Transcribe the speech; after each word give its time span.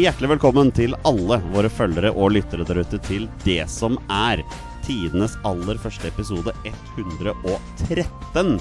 Hjertelig 0.00 0.30
velkommen 0.30 0.70
til 0.72 0.94
alle 1.04 1.36
våre 1.52 1.68
følgere 1.68 2.08
og 2.14 2.30
lyttere 2.32 2.64
der 2.64 2.78
ute 2.80 2.96
til 3.04 3.26
det 3.42 3.66
som 3.68 3.98
er 4.08 4.40
tidenes 4.86 5.34
aller 5.44 5.76
første 5.82 6.08
episode 6.08 6.54
113 6.64 8.54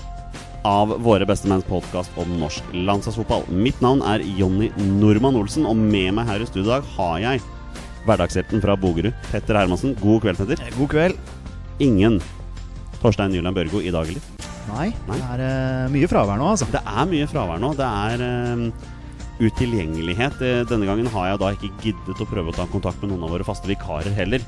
av 0.68 0.92
Våre 1.06 1.24
bestemenns 1.30 1.64
podkast 1.70 2.20
om 2.20 2.34
norsk 2.42 2.74
landslagsfotball. 2.76 3.48
Mitt 3.56 3.80
navn 3.80 4.04
er 4.04 4.26
Jonny 4.36 4.68
Normann 4.98 5.40
Olsen, 5.40 5.70
og 5.70 5.80
med 5.80 6.12
meg 6.18 6.28
her 6.28 6.44
i 6.44 6.50
studio 6.50 6.66
i 6.66 6.74
dag 6.74 6.92
har 6.98 7.16
jeg 7.24 7.48
hverdagshelten 8.10 8.66
fra 8.66 8.76
Bogerud, 8.76 9.16
Petter 9.32 9.62
Hermansen. 9.62 9.96
God 10.04 10.26
kveld, 10.26 10.44
Petter. 10.44 10.68
God 10.76 10.92
kveld. 10.92 11.36
Ingen 11.80 12.20
Torstein 13.00 13.32
Nyland 13.38 13.56
Børgo 13.56 13.80
i 13.80 13.96
dag, 13.96 14.12
eller? 14.12 14.48
Nei, 14.74 14.92
Nei. 15.08 15.24
det 15.24 15.32
er 15.32 15.88
uh, 15.88 15.92
mye 15.96 16.12
fravær 16.12 16.42
nå, 16.42 16.52
altså. 16.58 16.68
Det 16.74 16.84
er 16.84 17.14
mye 17.16 17.32
fravær 17.32 17.64
nå. 17.64 17.76
Det 17.80 17.88
er 17.88 18.28
eh, 18.28 18.98
utilgjengelighet. 19.40 20.42
Eh, 20.44 20.64
Denne 20.70 20.88
gangen 20.90 21.10
har 21.14 21.32
jeg 21.32 21.42
da 21.42 21.52
ikke 21.56 21.72
giddet 21.84 22.24
å 22.24 22.28
prøve 22.30 22.52
å 22.52 22.56
ta 22.56 22.68
kontakt 22.72 23.02
med 23.02 23.14
noen 23.14 23.28
av 23.28 23.34
våre 23.36 23.48
faste 23.48 23.70
vikarer 23.70 24.16
heller. 24.18 24.44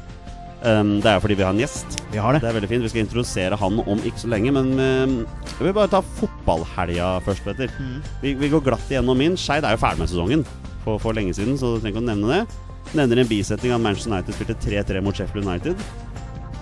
Um, 0.62 1.00
det 1.02 1.10
er 1.10 1.22
fordi 1.24 1.40
vi 1.40 1.46
har 1.46 1.56
en 1.56 1.62
gjest. 1.62 1.96
Vi 2.12 2.20
har 2.22 2.36
det. 2.36 2.44
Det 2.44 2.50
er 2.52 2.58
veldig 2.60 2.70
fint. 2.70 2.84
Vi 2.86 2.92
skal 2.92 3.02
introdusere 3.02 3.58
han 3.58 3.80
om 3.82 4.04
ikke 4.06 4.22
så 4.22 4.30
lenge. 4.30 4.54
Men 4.54 4.74
eh, 4.78 5.16
jeg 5.56 5.68
vil 5.68 5.78
bare 5.78 5.90
ta 5.96 6.04
fotballhelga 6.20 7.16
først, 7.26 7.46
Petter. 7.48 7.74
Mm. 7.80 7.96
Vi, 8.22 8.36
vi 8.44 8.52
går 8.52 8.66
glatt 8.68 8.92
igjennom 8.92 9.18
min. 9.18 9.40
Skeid 9.40 9.66
er 9.66 9.74
jo 9.78 9.82
ferdig 9.82 10.04
med 10.04 10.12
sesongen 10.12 10.46
for, 10.86 11.02
for 11.02 11.18
lenge 11.18 11.34
siden, 11.38 11.58
så 11.58 11.74
du 11.74 11.82
trenger 11.82 11.98
ikke 11.98 12.06
å 12.06 12.10
nevne 12.12 12.36
det. 12.36 12.70
Nevner 12.98 13.24
en 13.24 13.30
bisetning 13.30 13.74
at 13.74 13.82
Manchester 13.82 14.14
United 14.14 14.38
spilte 14.38 14.58
3-3 14.62 15.04
mot 15.06 15.18
Sheffield 15.18 15.48
United. 15.48 15.82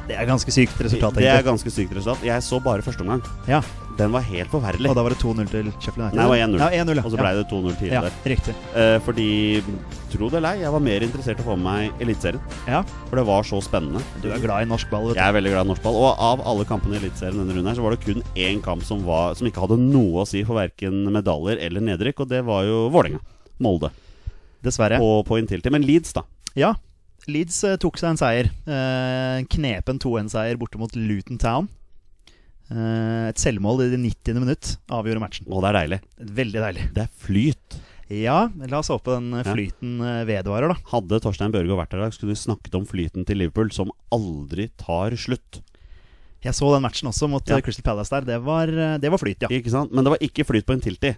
Det 0.09 0.17
er 0.17 0.25
ganske 0.25 0.49
sykt 0.49 0.79
resultat, 0.81 1.13
Det 1.13 1.21
er 1.27 1.35
egentlig. 1.37 1.45
ganske 1.51 1.71
sykt 1.75 1.91
resultat. 1.93 2.23
Jeg 2.25 2.41
så 2.41 2.57
bare 2.65 2.81
første 2.81 3.03
omgang. 3.05 3.21
Ja, 3.47 3.61
Den 3.99 4.13
var 4.13 4.21
helt 4.23 4.47
forferdelig. 4.49 4.87
Og 4.89 4.95
da 4.95 5.03
var 5.03 5.11
det 5.11 5.19
2-0 5.19 5.49
til 5.51 5.67
Sheffield 5.83 5.99
United? 5.99 6.15
Nei, 6.15 6.23
det 6.23 6.29
var 6.31 6.39
1-0. 6.39 6.59
Ja, 6.63 6.83
1-0, 6.83 6.95
ja. 6.95 7.03
Og 7.03 7.11
så 7.11 7.17
ble 7.19 7.31
det 7.35 7.43
2-0 7.51 7.65
ja. 7.67 7.75
tidligere. 7.81 8.09
ja, 8.09 8.29
riktig. 8.31 8.53
Eh, 8.79 8.99
fordi, 9.03 9.25
tro 10.13 10.29
det 10.31 10.37
eller 10.39 10.55
ei, 10.55 10.61
jeg 10.63 10.71
var 10.71 10.83
mer 10.85 11.03
interessert 11.03 11.41
i 11.41 11.43
å 11.43 11.47
få 11.49 11.57
med 11.59 11.67
meg 11.67 12.01
Eliteserien. 12.05 12.41
Ja, 12.65 12.79
For 13.09 13.19
det 13.19 13.25
var 13.27 13.43
så 13.43 13.59
spennende. 13.61 14.01
du 14.23 14.31
er 14.31 14.39
glad 14.39 14.63
i 14.63 14.69
norsk 14.71 14.89
ball, 14.89 15.09
vet 15.09 15.19
Jeg 15.19 15.27
er 15.27 15.35
veldig 15.35 15.51
glad 15.51 15.65
i 15.67 15.71
norsk 15.73 15.83
ball. 15.83 15.99
Og 15.99 16.23
av 16.31 16.41
alle 16.47 16.65
kampene 16.65 16.95
i 16.95 17.01
Eliteserien 17.03 17.37
denne 17.43 17.53
runden 17.53 17.67
her, 17.67 17.75
så 17.75 17.83
var 17.83 17.91
det 17.97 18.01
kun 18.07 18.23
én 18.39 18.63
kamp 18.63 18.83
som, 18.87 19.03
var, 19.05 19.35
som 19.35 19.45
ikke 19.51 19.67
hadde 19.67 19.77
noe 19.83 20.23
å 20.23 20.27
si 20.31 20.45
for 20.47 20.55
verken 20.55 21.03
medaljer 21.11 21.59
eller 21.59 21.83
nedrykk, 21.91 22.23
og 22.23 22.31
det 22.31 22.45
var 22.47 22.63
jo 22.63 22.87
Vålerenga. 22.89 23.19
Molde. 23.59 23.91
Dessverre. 24.63 24.97
Og 25.03 25.25
På, 25.27 25.37
inntil 25.37 25.61
til. 25.61 25.75
Men 25.75 25.83
Leeds, 25.83 26.15
da. 26.15 26.23
Ja, 26.55 26.73
Leeds 27.29 27.63
eh, 27.67 27.77
tok 27.81 27.97
seg 28.01 28.11
en 28.13 28.19
seier. 28.19 28.49
Uh, 28.67 29.43
knepen 29.53 29.99
2-1-seier 30.01 30.57
borte 30.61 30.79
mot 30.81 30.93
Luton 30.97 31.37
Town. 31.41 31.69
Eh, 32.69 33.29
et 33.31 33.39
selvmål 33.41 33.81
i 33.87 33.89
det 33.95 33.97
90. 34.03 34.37
minutt 34.43 34.75
avgjorde 34.93 35.21
matchen. 35.23 35.47
Og 35.49 35.63
det 35.63 35.71
er 35.71 35.77
deilig. 35.79 35.99
Veldig 36.37 36.61
deilig. 36.65 36.83
Det 36.93 37.05
er 37.07 37.13
flyt. 37.23 37.79
Ja, 38.13 38.35
la 38.69 38.79
oss 38.81 38.89
håpe 38.89 39.15
den 39.15 39.31
flyten 39.45 39.95
Ja. 40.01 40.19
eh, 40.21 40.25
vedvarer, 40.29 40.69
da. 40.73 40.77
Hadde 40.91 41.19
Torstein 41.21 41.51
Børgo 41.53 41.77
vært 41.77 41.91
her 41.93 42.01
i 42.01 42.05
dag, 42.07 42.13
skulle 42.13 42.33
vi 42.33 42.41
snakket 42.41 42.77
om 42.77 42.85
flyten 42.89 43.25
til 43.25 43.37
Liverpool, 43.41 43.69
som 43.73 43.91
aldri 44.13 44.69
tar 44.81 45.11
slutt. 45.17 45.61
Jeg 46.41 46.53
så 46.55 46.69
den 46.73 46.81
matchen 46.85 47.09
også 47.09 47.27
mot 47.29 47.45
Ja. 47.49 47.57
eh, 47.57 47.61
Crystal 47.61 47.83
Palace 47.83 48.09
der. 48.09 48.21
Det 48.21 48.39
var, 48.45 48.67
eh, 48.69 48.97
det 48.97 49.09
var 49.11 49.17
flyt, 49.17 49.41
ja. 49.41 49.47
Ikke 49.49 49.69
sant? 49.69 49.91
Men 49.91 50.03
det 50.05 50.11
var 50.13 50.19
ikke 50.21 50.45
flyt 50.45 50.65
på 50.65 50.73
inntiltid. 50.77 51.17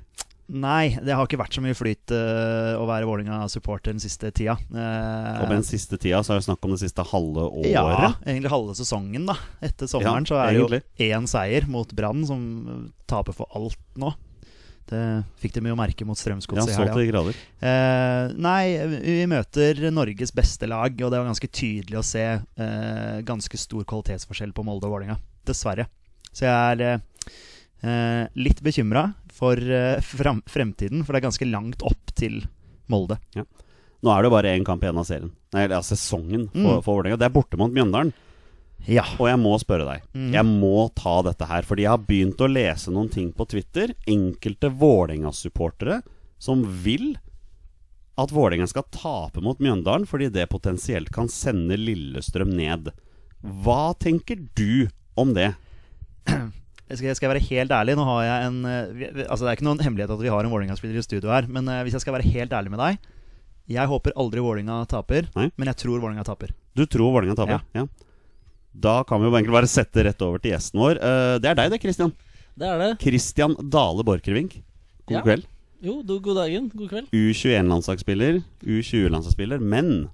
Nei, 0.52 0.98
det 1.00 1.16
har 1.16 1.28
ikke 1.28 1.40
vært 1.40 1.56
så 1.56 1.62
mye 1.64 1.76
flyt 1.78 2.12
uh, 2.12 2.76
å 2.76 2.88
være 2.90 3.08
Vålerenga-supporter 3.08 3.94
den 3.94 4.02
siste 4.04 4.34
tida. 4.36 4.58
Uh, 4.68 5.40
Og 5.40 5.46
med 5.48 5.62
den 5.62 5.68
siste 5.68 5.96
tida 6.02 6.20
så 6.28 6.36
er 6.36 6.42
det 6.42 6.48
snakk 6.50 6.68
om 6.68 6.74
det 6.76 6.82
siste 6.82 7.06
halve 7.08 7.46
året. 7.48 7.72
Ja, 7.72 8.10
egentlig 8.26 8.52
halve 8.52 8.76
sesongen, 8.76 9.30
da. 9.30 9.38
Etter 9.64 9.88
sommeren 9.92 10.28
Ja, 10.28 10.34
så 10.34 10.42
er 10.44 10.58
det 10.58 10.66
jo 10.66 11.08
én 11.08 11.30
seier 11.32 11.70
mot 11.72 11.96
Brann, 11.96 12.26
som 12.28 12.92
taper 13.08 13.38
for 13.38 13.48
alt 13.56 13.80
nå. 14.00 14.12
Det 14.92 15.02
fikk 15.40 15.56
de 15.56 15.72
jo 15.72 15.78
merke 15.80 16.06
mot 16.08 16.20
Ja, 16.20 16.36
i 16.36 16.76
helga. 16.76 17.06
grader. 17.08 17.38
Eh, 17.64 18.34
nei, 18.36 18.64
vi 19.06 19.22
møter 19.30 19.80
Norges 19.94 20.34
beste 20.36 20.68
lag, 20.68 20.92
og 20.92 21.12
det 21.14 21.22
var 21.22 21.30
ganske 21.30 21.48
tydelig 21.48 22.02
å 22.02 22.04
se 22.04 22.26
eh, 22.28 23.22
ganske 23.24 23.58
stor 23.58 23.86
kvalitetsforskjell 23.88 24.52
på 24.52 24.66
Molde 24.68 24.90
og 24.90 24.98
Vålerenga. 24.98 25.16
Dessverre. 25.48 25.88
Så 26.36 26.44
jeg 26.44 26.52
er 26.52 26.84
eh, 26.90 27.38
eh, 27.88 28.26
litt 28.36 28.60
bekymra 28.64 29.14
for 29.42 29.58
frem, 30.06 30.44
fremtiden, 30.46 31.02
for 31.04 31.14
det 31.16 31.22
er 31.24 31.28
ganske 31.30 31.48
langt 31.50 31.82
opp 31.88 32.12
til 32.18 32.44
Molde. 32.94 33.18
Nå 34.02 34.10
er 34.14 34.22
det 34.22 34.30
jo 34.30 34.34
bare 34.36 34.52
én 34.56 34.66
kamp 34.66 34.84
igjen 34.86 34.98
av 35.02 35.06
serien. 35.10 35.32
Nei, 35.54 35.64
av 35.74 35.82
sesongen 35.86 36.48
for, 36.52 36.78
Mm. 36.78 36.84
for 36.86 36.94
Vålerenga. 37.02 37.18
Det 37.22 37.26
er 37.28 37.34
borte 37.36 37.58
mot 37.58 37.74
Mjøndalen. 37.74 38.14
Ja. 38.90 39.04
Og 39.20 39.28
jeg 39.30 39.38
må 39.38 39.52
spørre 39.62 39.86
deg. 39.86 40.06
Mm. 40.18 40.32
Jeg 40.34 40.46
må 40.48 40.88
ta 40.98 41.22
dette 41.28 41.46
her, 41.46 41.62
fordi 41.62 41.84
jeg 41.86 41.92
har 41.92 42.06
begynt 42.08 42.42
å 42.42 42.50
lese 42.50 42.90
noen 42.94 43.12
ting 43.14 43.32
på 43.38 43.46
Twitter. 43.48 43.94
Enkelte 44.10 44.72
Vålerenga-supportere 44.74 46.02
som 46.42 46.64
vil 46.84 47.12
at 48.18 48.34
Vålerenga 48.34 48.68
skal 48.68 48.84
tape 48.92 49.42
mot 49.42 49.60
Mjøndalen 49.62 50.08
fordi 50.10 50.32
det 50.34 50.50
potensielt 50.50 51.12
kan 51.14 51.30
sende 51.30 51.78
Lillestrøm 51.78 52.54
ned. 52.58 52.90
Hva 53.64 53.94
tenker 54.02 54.42
du 54.58 54.90
om 55.18 55.34
det? 55.38 55.52
Jeg 56.92 57.00
skal, 57.00 57.16
skal 57.16 57.28
jeg 57.30 57.34
være 57.38 57.48
helt 57.48 57.72
ærlig, 57.72 57.96
nå 57.96 58.04
har 58.10 58.22
jeg 58.28 58.48
en 58.50 58.58
eh, 58.68 59.26
Altså 59.32 59.46
Det 59.46 59.50
er 59.52 59.56
ikke 59.58 59.68
noen 59.70 59.80
hemmelighet 59.86 60.12
at 60.12 60.22
vi 60.26 60.32
har 60.34 60.44
en 60.44 60.52
Vålerenga-spiller 60.52 61.00
i 61.00 61.04
studio 61.06 61.32
her, 61.32 61.48
men 61.48 61.70
eh, 61.72 61.82
hvis 61.88 61.96
jeg 61.96 62.04
skal 62.04 62.18
være 62.18 62.28
helt 62.34 62.52
ærlig 62.58 62.74
med 62.74 62.82
deg 62.84 62.98
Jeg 63.72 63.88
håper 63.88 64.12
aldri 64.20 64.44
Vålerenga 64.44 64.82
taper, 64.92 65.30
Nei. 65.38 65.48
men 65.56 65.72
jeg 65.72 65.80
tror 65.86 66.02
Vålerenga 66.04 66.26
taper. 66.28 66.52
Du 66.76 66.84
tror 66.86 67.14
Vålerenga 67.16 67.38
taper? 67.40 67.64
Ja. 67.78 67.86
Da 68.74 68.98
kan 69.08 69.20
vi 69.22 69.28
jo 69.30 69.34
egentlig 69.38 69.56
bare 69.56 69.68
sette 69.72 70.04
rett 70.08 70.22
over 70.24 70.40
til 70.44 70.52
gjesten 70.54 70.80
vår. 70.84 71.00
Eh, 71.00 71.38
Det 71.44 71.50
er 71.54 71.56
deg, 71.60 71.72
det, 71.74 71.80
Christian. 71.84 72.12
Det 72.60 72.68
er 72.68 72.78
det. 72.84 72.92
Christian 73.04 73.56
Dale 73.72 74.04
Borchgrevink. 74.08 74.58
God 75.08 75.16
Ja. 75.18 75.24
kveld. 75.26 75.48
Jo, 75.82 76.02
du, 76.06 76.20
god 76.20 76.36
dagen. 76.44 76.68
God 76.76 76.90
kveld. 76.92 77.08
U21-landslagsspiller, 77.16 78.42
U20-landslagsspiller, 78.64 79.60
men 79.64 80.10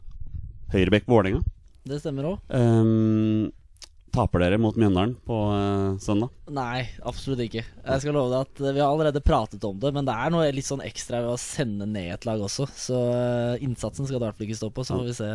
Høyrebekk 0.74 1.06
Vålerenga. 1.10 1.42
Det 1.88 2.00
stemmer 2.02 2.30
òg. 2.34 2.38
Ehm, 2.54 3.50
taper 4.14 4.44
dere 4.44 4.58
mot 4.62 4.76
Mjøndalen 4.78 5.16
på 5.28 5.38
uh, 5.52 5.98
søndag? 6.02 6.32
Nei, 6.54 6.86
absolutt 7.08 7.44
ikke. 7.44 7.64
Jeg 7.64 8.04
skal 8.04 8.16
love 8.16 8.32
deg 8.32 8.46
at 8.46 8.62
eh, 8.64 8.74
Vi 8.76 8.82
har 8.82 8.88
allerede 8.88 9.22
pratet 9.24 9.64
om 9.68 9.76
det, 9.82 9.92
men 9.96 10.08
det 10.08 10.16
er 10.16 10.32
noe 10.32 10.46
litt 10.56 10.68
sånn 10.68 10.84
ekstra 10.86 11.20
ved 11.26 11.34
å 11.34 11.42
sende 11.42 11.88
ned 11.90 12.14
et 12.16 12.28
lag 12.28 12.42
også. 12.44 12.68
Så 12.72 12.98
uh, 12.98 13.64
innsatsen 13.64 14.08
skal 14.08 14.18
det 14.18 14.24
i 14.24 14.28
hvert 14.28 14.40
fall 14.40 14.48
ikke 14.48 14.60
stå 14.60 14.72
på. 14.74 14.86
Så 14.88 14.96
får 14.96 15.10
vi 15.10 15.18
se, 15.18 15.32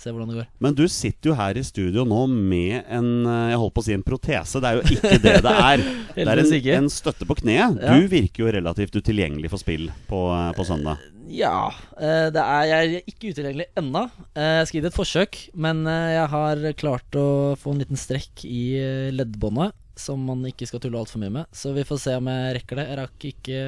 se 0.00 0.14
hvordan 0.14 0.32
det 0.32 0.38
går. 0.40 0.48
Men 0.64 0.78
du 0.78 0.84
sitter 0.90 1.32
jo 1.32 1.38
her 1.38 1.60
i 1.60 1.66
studio 1.66 2.06
nå 2.08 2.22
med 2.32 2.80
en 2.92 3.10
Jeg 3.26 3.60
holdt 3.60 3.76
på 3.76 3.84
å 3.84 3.88
si 3.88 3.96
en 3.96 4.06
protese. 4.06 4.62
Det 4.62 4.70
er 4.70 4.80
jo 4.80 4.86
ikke 4.86 5.20
det 5.26 5.36
det 5.46 5.56
er. 5.56 5.86
Det 6.16 6.24
er 6.24 6.40
en, 6.40 6.54
en 6.78 6.86
støtte 6.88 7.26
på 7.28 7.36
kneet. 7.42 7.76
Ja. 7.76 7.98
Du 7.98 8.08
virker 8.08 8.46
jo 8.46 8.54
relativt 8.54 8.96
utilgjengelig 8.96 9.50
for 9.52 9.60
spill 9.60 9.90
på, 10.08 10.22
på 10.56 10.64
søndag. 10.64 11.02
Ja. 11.28 11.72
eh, 11.98 12.28
Det 12.30 12.42
er, 12.42 12.66
jeg 12.70 12.76
er 13.00 13.08
ikke 13.10 13.32
utilgjengelig 13.32 13.66
ennå. 13.76 14.04
Eh, 14.36 14.60
Jeg 14.60 14.66
skal 14.68 14.78
gi 14.78 14.84
det 14.84 14.92
et 14.92 14.98
forsøk, 15.00 15.40
men 15.54 15.86
eh, 15.86 16.12
jeg 16.16 16.28
har 16.34 16.62
klart 16.78 17.18
å 17.18 17.26
få 17.58 17.72
en 17.74 17.82
liten 17.82 17.98
strekk 17.98 18.44
i 18.46 18.62
leddbåndet. 19.16 19.74
Som 19.96 20.26
man 20.28 20.42
ikke 20.44 20.66
skal 20.68 20.78
tulle 20.84 20.98
altfor 21.00 21.22
mye 21.22 21.32
med. 21.32 21.46
Så 21.56 21.70
vi 21.72 21.80
får 21.88 21.98
se 22.02 22.14
om 22.18 22.26
jeg 22.28 22.56
rekker 22.58 22.76
det. 22.76 22.84
Jeg 22.90 22.98
rakk 23.00 23.24
ikke 23.30 23.60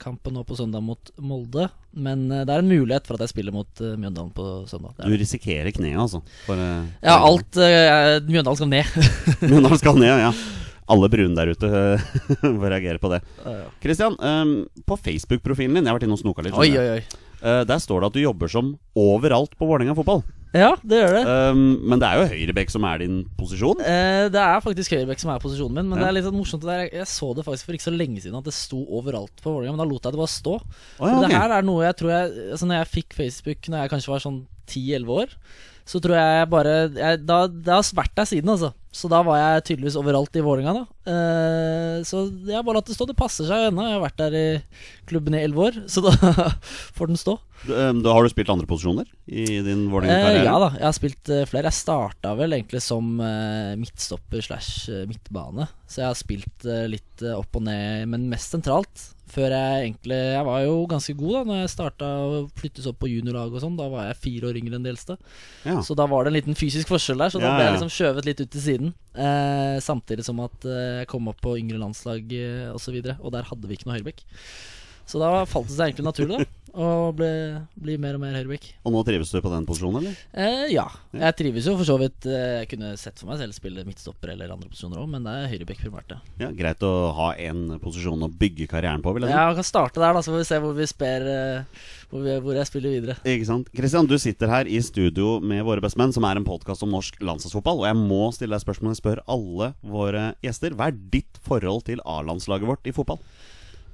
kampen 0.00 0.32
nå 0.32 0.40
på 0.48 0.56
søndag 0.56 0.80
mot 0.80 1.10
Molde. 1.20 1.66
Men 1.92 2.22
det 2.32 2.48
er 2.48 2.62
en 2.62 2.70
mulighet 2.72 3.04
for 3.04 3.18
at 3.18 3.26
jeg 3.26 3.34
spiller 3.34 3.52
mot 3.52 3.68
Mjøndalen 3.84 4.32
på 4.32 4.46
søndag. 4.70 4.96
Du 4.96 5.12
er 5.12 5.20
risikerer 5.20 5.68
kneet, 5.76 6.00
altså. 6.00 6.22
For, 6.46 6.56
Ja, 7.04 7.18
alt 7.20 7.60
Mjøndalen 8.24 8.56
skal 8.56 8.72
ned. 8.72 8.96
Mjøndalen 9.44 9.82
skal 9.84 10.00
ned, 10.00 10.14
ja. 10.24 10.32
Alle 10.92 11.08
brune 11.08 11.34
der 11.38 11.52
ute 11.54 11.68
eh, 11.68 12.06
får 12.42 12.68
reagere 12.68 13.00
på 13.00 13.10
det. 13.14 13.22
Kristian, 13.80 14.16
um, 14.20 14.56
på 14.84 14.98
Facebook-profilen 15.00 15.78
din 15.78 15.84
Jeg 15.84 15.92
har 15.92 15.98
vært 15.98 16.08
inne 16.08 16.18
og 16.18 16.20
snoka 16.20 16.44
litt. 16.44 16.56
Oi, 16.60 16.70
oi, 16.76 16.98
oi. 16.98 17.20
Uh, 17.44 17.62
der 17.68 17.80
står 17.80 18.00
det 18.02 18.10
at 18.10 18.16
du 18.16 18.24
jobber 18.24 18.48
som 18.52 18.74
overalt 18.96 19.56
på 19.56 19.68
Vålerenga 19.68 19.96
fotball. 19.96 20.22
Ja, 20.54 20.70
det 20.86 21.00
gjør 21.00 21.16
det. 21.16 21.22
Um, 21.50 21.62
men 21.90 21.98
det 21.98 22.06
er 22.06 22.20
jo 22.20 22.28
høyrebekk 22.30 22.70
som 22.70 22.84
er 22.86 23.00
din 23.02 23.16
posisjon. 23.36 23.80
Eh, 23.82 24.28
det 24.30 24.38
er 24.38 24.62
faktisk 24.62 24.94
høyrebekk 24.94 25.18
som 25.24 25.32
er 25.34 25.42
posisjonen 25.42 25.80
min, 25.80 25.88
men 25.90 25.98
Ja. 25.98 26.04
det 26.04 26.08
er 26.12 26.16
litt 26.20 26.28
sånn 26.28 26.38
morsomt. 26.38 26.62
Der. 26.68 26.84
Jeg 26.94 27.08
så 27.10 27.32
det 27.34 27.44
faktisk 27.48 27.66
for 27.66 27.74
ikke 27.74 27.88
så 27.88 27.94
lenge 27.96 28.22
siden 28.22 28.38
at 28.38 28.46
det 28.46 28.54
sto 28.54 28.84
overalt 28.86 29.42
på 29.42 29.50
Vålerenga, 29.50 29.74
men 29.74 29.82
da 29.82 29.88
lot 29.90 30.06
jeg 30.06 30.14
det 30.14 30.22
bare 30.22 30.30
stå. 30.36 30.54
Oh, 30.62 31.08
ja, 31.08 31.16
For. 31.16 31.26
Det 31.26 31.34
her 31.34 31.56
er 31.58 31.66
noe 31.66 31.82
jeg 31.88 31.96
tror 31.98 32.12
jeg 32.14 32.50
Altså 32.54 32.68
Når 32.70 32.78
jeg 32.78 32.90
fikk 32.92 33.16
Facebook 33.18 33.68
Når 33.68 33.82
jeg 33.82 33.90
kanskje 33.96 34.12
var 34.14 34.22
sånn 34.22 34.38
10-11 34.70 35.10
år, 35.18 35.34
så 35.84 36.00
tror 36.00 36.14
jeg 36.16 36.38
jeg 36.38 36.48
bare 36.54 36.74
jeg, 36.94 37.26
da, 37.26 37.38
Det 37.50 37.74
har 37.74 37.90
vært 37.98 38.14
der 38.14 38.30
siden, 38.30 38.54
altså. 38.54 38.70
Så 38.94 39.08
da 39.10 39.18
var 39.26 39.40
jeg 39.40 39.64
tydeligvis 39.72 39.96
overalt 39.98 40.36
i 40.38 40.42
Vålerenga, 40.44 40.72
da. 40.84 41.10
Eh, 41.10 41.96
så 42.06 42.24
jeg 42.46 42.54
har 42.54 42.62
bare 42.66 42.78
latt 42.78 42.86
det 42.92 42.94
stå. 42.94 43.08
Det 43.10 43.16
passer 43.18 43.48
seg 43.48 43.68
ennå. 43.72 43.82
Jeg 43.88 43.96
har 43.96 44.04
vært 44.04 44.20
der 44.22 44.36
i 44.38 44.44
klubben 45.10 45.34
i 45.34 45.40
11 45.42 45.64
år, 45.66 45.78
så 45.90 46.04
da 46.04 46.12
får 46.96 47.10
den 47.10 47.18
stå. 47.18 47.34
Ehm, 47.64 48.02
da 48.04 48.12
har 48.14 48.22
du 48.26 48.30
spilt 48.30 48.52
andre 48.52 48.68
posisjoner 48.70 49.08
i 49.26 49.46
din 49.64 49.86
Eh, 49.86 49.90
Vålerenga-karriere? 49.92 50.44
ja 50.46 50.54
da, 50.62 50.68
jeg 50.78 50.86
har 50.86 50.96
spilt 50.98 51.32
eh, 51.34 51.44
flere. 51.50 51.70
Jeg 51.72 51.78
starta 51.80 52.34
vel 52.38 52.54
egentlig 52.58 52.82
som 52.84 53.10
eh, 53.24 53.72
midtstopper 53.80 54.44
slash 54.46 54.86
eh, 54.92 55.04
midtbane. 55.10 55.66
Så 55.90 56.02
jeg 56.04 56.10
har 56.12 56.18
spilt 56.20 56.68
eh, 56.68 56.86
litt 56.94 57.24
eh, 57.24 57.34
opp 57.38 57.58
og 57.58 57.66
ned, 57.66 58.06
men 58.14 58.28
mest 58.30 58.54
sentralt. 58.54 59.10
Før 59.30 59.54
jeg 59.54 59.86
egentlig 59.86 60.18
Jeg 60.18 60.44
var 60.46 60.58
jo 60.66 60.74
ganske 60.90 61.14
god 61.16 61.32
da 61.32 61.40
Når 61.48 61.60
jeg 61.62 61.70
starta 61.72 62.08
å 62.26 62.42
flyttes 62.58 62.88
opp 62.90 62.98
på 63.00 63.08
juniorlag 63.08 63.54
og 63.54 63.62
sånn. 63.62 63.78
Da 63.78 63.88
var 63.92 64.10
jeg 64.10 64.20
fire 64.20 64.50
år 64.50 64.58
yngre 64.60 64.78
enn 64.78 64.84
de 64.84 64.92
eldste. 64.92 65.16
Ja. 65.64 65.78
Så 65.84 65.96
da 65.98 66.06
var 66.10 66.24
det 66.24 66.32
en 66.32 66.38
liten 66.38 66.58
fysisk 66.58 66.92
forskjell 66.92 67.24
der, 67.24 67.32
så 67.32 67.40
da 67.40 67.50
Ja, 67.50 67.56
ble 67.56 67.66
jeg 67.66 67.76
liksom 67.78 67.92
skjøvet 67.94 68.28
litt 68.28 68.44
ut 68.44 68.52
til 68.52 68.64
siden. 68.64 68.94
Eh, 69.14 69.80
samtidig 69.84 70.26
som 70.26 70.42
at 70.44 70.68
eh, 70.68 71.00
jeg 71.02 71.10
kom 71.10 71.28
opp 71.30 71.40
på 71.44 71.56
yngre 71.60 71.80
landslag 71.80 72.32
eh, 72.36 72.70
osv., 72.70 72.76
og, 72.76 72.82
så 72.84 72.94
videre, 72.94 73.16
og 73.22 73.34
der 73.34 73.46
hadde 73.48 73.70
vi 73.70 73.78
ikke 73.78 73.88
noe 73.88 73.98
høyrebekk. 73.98 74.24
Så 75.06 75.20
da 75.20 75.44
falt 75.48 75.68
det 75.68 75.76
seg 75.76 75.90
egentlig 75.92 76.06
naturlig 76.10 76.38
da 76.38 76.44
å 76.74 77.12
bli, 77.14 77.28
bli 77.78 77.94
mer 78.02 78.16
og 78.16 78.22
mer 78.24 78.32
høyreback. 78.34 78.64
Og 78.82 78.90
nå 78.90 79.04
trives 79.06 79.28
du 79.30 79.36
på 79.44 79.50
den 79.52 79.62
posisjonen, 79.68 80.00
eller? 80.00 80.14
Eh, 80.34 80.72
ja. 80.72 80.88
Jeg 81.14 81.36
trives 81.38 81.68
jo 81.70 81.76
for 81.78 81.86
så 81.86 81.94
vidt. 82.00 82.26
eh, 82.26 82.64
Jeg 82.64 82.70
kunne 82.72 82.88
sett 82.98 83.20
for 83.20 83.28
meg 83.30 83.38
selv 83.38 83.54
spille 83.54 83.84
midtstopper 83.86 84.32
eller 84.32 84.50
andre 84.50 84.66
posisjoner 84.72 84.98
òg, 84.98 85.06
men 85.12 85.22
det 85.28 85.34
er 85.38 85.52
høyreback 85.52 85.84
primært. 85.84 86.10
Ja. 86.16 86.18
Ja, 86.42 86.48
Greit 86.50 86.82
å 86.82 86.90
ha 87.14 87.28
én 87.38 87.78
posisjon 87.78 88.26
å 88.26 88.30
bygge 88.42 88.66
karrieren 88.72 89.04
på, 89.06 89.14
vil 89.14 89.22
jeg 89.22 89.30
si. 89.30 89.36
Ja, 89.38 89.44
vi 89.52 89.60
kan 89.60 89.68
starte 89.70 90.02
der, 90.02 90.18
da, 90.18 90.24
så 90.26 90.34
får 90.34 90.42
vi 90.42 90.48
se 90.50 90.60
hvor 90.66 90.74
vi 90.80 90.88
sper 90.90 91.28
eh, 91.36 91.86
hvor, 92.10 92.26
vi, 92.26 92.34
hvor 92.48 92.58
jeg 92.58 92.66
spiller 92.72 92.96
videre. 92.98 93.16
Ikke 93.22 93.46
sant? 93.52 93.70
Kristian, 93.70 94.10
du 94.10 94.18
sitter 94.18 94.50
her 94.56 94.66
i 94.66 94.82
studio 94.82 95.36
med 95.38 95.62
Våre 95.70 95.84
bestemenn, 95.86 96.10
som 96.16 96.26
er 96.26 96.42
en 96.42 96.48
podkast 96.50 96.82
om 96.82 96.90
norsk 96.90 97.22
landslagsfotball. 97.22 97.84
Og 97.84 97.90
jeg 97.92 98.02
må 98.02 98.22
stille 98.34 98.50
deg 98.58 98.66
spørsmål 98.66 98.96
jeg 98.96 99.02
spør 99.04 99.22
alle 99.30 99.70
våre 99.86 100.32
gjester. 100.42 100.74
Hva 100.74 100.90
er 100.90 100.98
ditt 101.14 101.38
forhold 101.46 101.86
til 101.86 102.02
A-landslaget 102.02 102.66
vårt 102.74 102.90
i 102.90 102.98
fotball? 102.98 103.22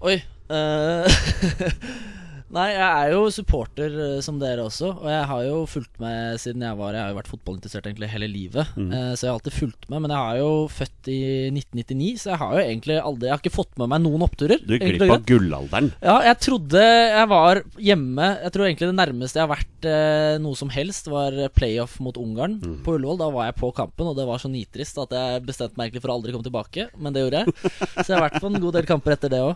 Oi. 0.01 0.23
Eh, 0.51 1.07
Nei, 2.51 2.65
jeg 2.75 2.83
er 2.83 3.13
jo 3.15 3.21
supporter 3.31 3.93
eh, 3.95 4.17
som 4.27 4.41
dere 4.41 4.65
også. 4.67 4.89
Og 4.99 5.07
jeg 5.07 5.27
har 5.31 5.43
jo 5.47 5.59
fulgt 5.71 6.01
med 6.03 6.41
siden 6.43 6.65
jeg 6.67 6.79
var 6.81 6.97
Jeg 6.97 7.05
har 7.05 7.13
jo 7.13 7.19
vært 7.21 7.29
fotballinteressert 7.31 7.87
egentlig 7.87 8.09
hele 8.11 8.27
livet. 8.27 8.73
Mm. 8.75 8.89
Eh, 8.91 9.13
så 9.15 9.23
jeg 9.27 9.31
har 9.31 9.37
alltid 9.39 9.55
fulgt 9.55 9.87
med. 9.93 10.03
Men 10.03 10.15
jeg 10.17 10.25
har 10.27 10.41
jo 10.41 10.49
født 10.75 11.11
i 11.15 11.19
1999, 11.55 12.09
så 12.25 12.33
jeg 12.33 12.41
har 12.43 12.57
jo 12.57 12.65
egentlig 12.65 12.97
aldri 12.99 13.29
Jeg 13.31 13.35
har 13.37 13.43
ikke 13.45 13.55
fått 13.55 13.79
med 13.79 13.93
meg 13.95 14.03
noen 14.03 14.27
oppturer. 14.27 14.65
Du 14.67 14.75
gikk 14.75 14.83
glipp 14.99 15.15
av 15.15 15.23
gullalderen. 15.31 15.93
Ja, 16.03 16.17
jeg 16.27 16.41
trodde 16.49 16.83
jeg 16.83 17.31
var 17.37 17.63
hjemme. 17.79 18.29
Jeg 18.43 18.55
tror 18.57 18.67
egentlig 18.67 18.91
det 18.91 18.99
nærmeste 18.99 19.39
jeg 19.41 19.47
har 19.47 19.55
vært 19.55 19.89
eh, 19.95 20.35
noe 20.43 20.59
som 20.59 20.75
helst, 20.75 21.07
var 21.15 21.39
playoff 21.55 22.01
mot 22.03 22.19
Ungarn 22.19 22.59
Mm. 22.61 22.81
på 22.85 22.97
Ullevål. 22.99 23.19
Da 23.23 23.31
var 23.31 23.47
jeg 23.47 23.59
på 23.63 23.71
kampen, 23.79 24.11
og 24.11 24.17
det 24.19 24.27
var 24.27 24.43
så 24.43 24.51
nitrist 24.51 24.99
at 24.99 25.15
jeg 25.15 25.47
bestemte 25.47 25.79
meg 25.79 25.87
egentlig 25.93 26.03
for 26.03 26.11
å 26.11 26.19
aldri 26.19 26.35
komme 26.35 26.45
tilbake. 26.51 26.91
Men 26.99 27.15
det 27.15 27.23
gjorde 27.23 27.45
jeg. 27.45 27.55
Så 28.03 28.09
jeg 28.11 28.17
har 28.19 28.27
vært 28.27 28.41
på 28.43 28.51
en 28.51 28.59
god 28.67 28.75
del 28.81 28.89
kamper 28.91 29.15
etter 29.15 29.31
det 29.33 29.41
òg. 29.47 29.55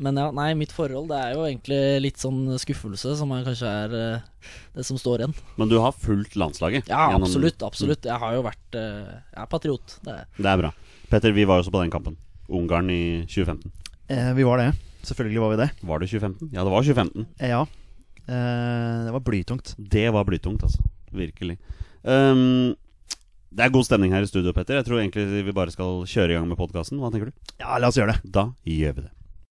Men 0.00 0.16
ja, 0.16 0.26
nei, 0.36 0.50
mitt 0.56 0.72
forhold 0.72 1.08
det 1.10 1.18
er 1.20 1.34
jo 1.36 1.44
egentlig 1.48 1.80
litt 2.04 2.20
sånn 2.20 2.42
skuffelse, 2.60 3.14
som 3.18 3.32
er, 3.36 3.44
kanskje 3.46 3.68
er 3.84 3.94
eh, 3.98 4.52
det 4.76 4.84
som 4.86 4.98
står 5.00 5.22
igjen. 5.24 5.34
Men 5.60 5.68
du 5.72 5.78
har 5.82 5.92
fulgt 5.96 6.36
landslaget. 6.40 6.88
Ja, 6.88 7.10
gjennom- 7.12 7.26
absolutt. 7.28 7.62
absolutt 7.66 8.04
Jeg 8.08 8.18
har 8.22 8.34
jo 8.36 8.42
vært 8.46 8.78
eh, 8.80 9.10
Jeg 9.34 9.40
er 9.44 9.50
patriot. 9.50 9.96
Det 10.04 10.14
er. 10.14 10.26
Det 10.38 10.46
er 10.52 10.62
bra. 10.62 10.72
Petter, 11.10 11.32
vi 11.36 11.44
var 11.48 11.58
jo 11.60 11.64
også 11.66 11.74
på 11.74 11.82
den 11.82 11.92
kampen. 11.92 12.16
Ungarn 12.48 12.90
i 12.92 13.02
2015. 13.26 13.72
Eh, 14.10 14.32
vi 14.36 14.46
var 14.46 14.58
det. 14.62 14.70
Selvfølgelig 15.06 15.40
var 15.40 15.50
vi 15.54 15.60
det. 15.62 15.70
Var 15.82 15.98
det 16.02 16.10
2015? 16.10 16.50
Ja, 16.52 16.64
det 16.64 16.72
var 16.74 16.82
2015. 16.84 17.26
Eh, 17.40 17.48
ja. 17.54 17.62
Eh, 18.26 19.04
det 19.06 19.12
var 19.16 19.24
blytungt. 19.26 19.74
Det 19.78 20.06
var 20.12 20.24
blytungt, 20.28 20.62
altså. 20.66 20.82
Virkelig. 21.12 21.56
Um, 22.04 22.74
det 23.50 23.64
er 23.66 23.72
god 23.74 23.84
stemning 23.88 24.12
her 24.14 24.22
i 24.22 24.28
studio, 24.30 24.52
Petter. 24.54 24.78
Jeg 24.78 24.86
tror 24.86 25.00
egentlig 25.00 25.44
vi 25.44 25.52
bare 25.56 25.72
skal 25.74 26.04
kjøre 26.06 26.30
i 26.30 26.36
gang 26.38 26.46
med 26.48 26.58
podkasten. 26.60 27.00
Hva 27.02 27.10
tenker 27.10 27.32
du? 27.32 27.54
Ja, 27.58 27.78
la 27.82 27.88
oss 27.90 27.98
gjøre 27.98 28.14
det. 28.14 28.30
Da 28.30 28.44
gjør 28.64 28.94
vi 29.00 29.06
det. 29.08 29.10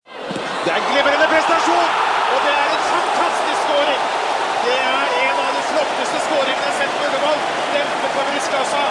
Det 0.09 0.71
er 0.73 0.77
en 0.81 0.87
glimrende 0.89 1.27
prestasjon, 1.29 1.89
og 2.33 2.39
det 2.45 2.53
er 2.61 2.71
en 2.75 2.85
fantastisk 2.89 3.59
skåring. 3.65 4.03
Det 4.65 4.75
er 4.75 5.11
en 5.23 5.41
av 5.45 5.49
de 5.55 5.63
flotteste 5.69 6.21
skåringene 6.25 6.55
jeg 6.57 6.65
har 6.65 6.77
sett 6.79 6.93
på 6.97 7.09
Ullevål. 7.09 7.41
Dempe 7.75 8.09
på 8.15 8.23
brystkassa, 8.29 8.83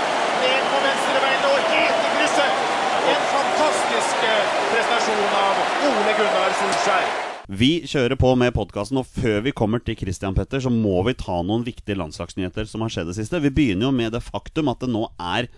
ned 0.44 0.68
på 0.70 0.82
venstrebeinet 0.84 1.48
og 1.50 1.72
helt 1.72 2.04
i 2.06 2.12
krysset. 2.14 2.60
En 3.08 3.24
fantastisk 3.32 4.26
eh, 4.28 4.52
prestasjon 4.70 5.34
av 5.40 5.62
Ole 5.88 6.14
Gunnar 6.20 6.54
Solskjær. 6.60 7.10
Vi 7.58 7.70
kjører 7.88 8.20
på 8.20 8.34
med 8.38 8.54
podkasten, 8.54 9.00
og 9.00 9.08
før 9.08 9.40
vi 9.46 9.54
kommer 9.56 9.82
til 9.82 9.96
Christian 9.98 10.36
Petter, 10.36 10.62
så 10.62 10.70
må 10.70 11.00
vi 11.08 11.16
ta 11.18 11.40
noen 11.42 11.64
viktige 11.66 11.98
landslagsnyheter 11.98 12.68
som 12.68 12.84
har 12.84 12.92
skjedd 12.92 13.10
det 13.10 13.16
siste. 13.18 13.40
Vi 13.42 13.54
begynner 13.56 13.88
jo 13.88 13.96
med 13.96 14.14
det 14.14 14.22
faktum 14.22 14.70
at 14.70 14.84
det 14.84 14.92
nå 14.92 15.08
er 15.16 15.48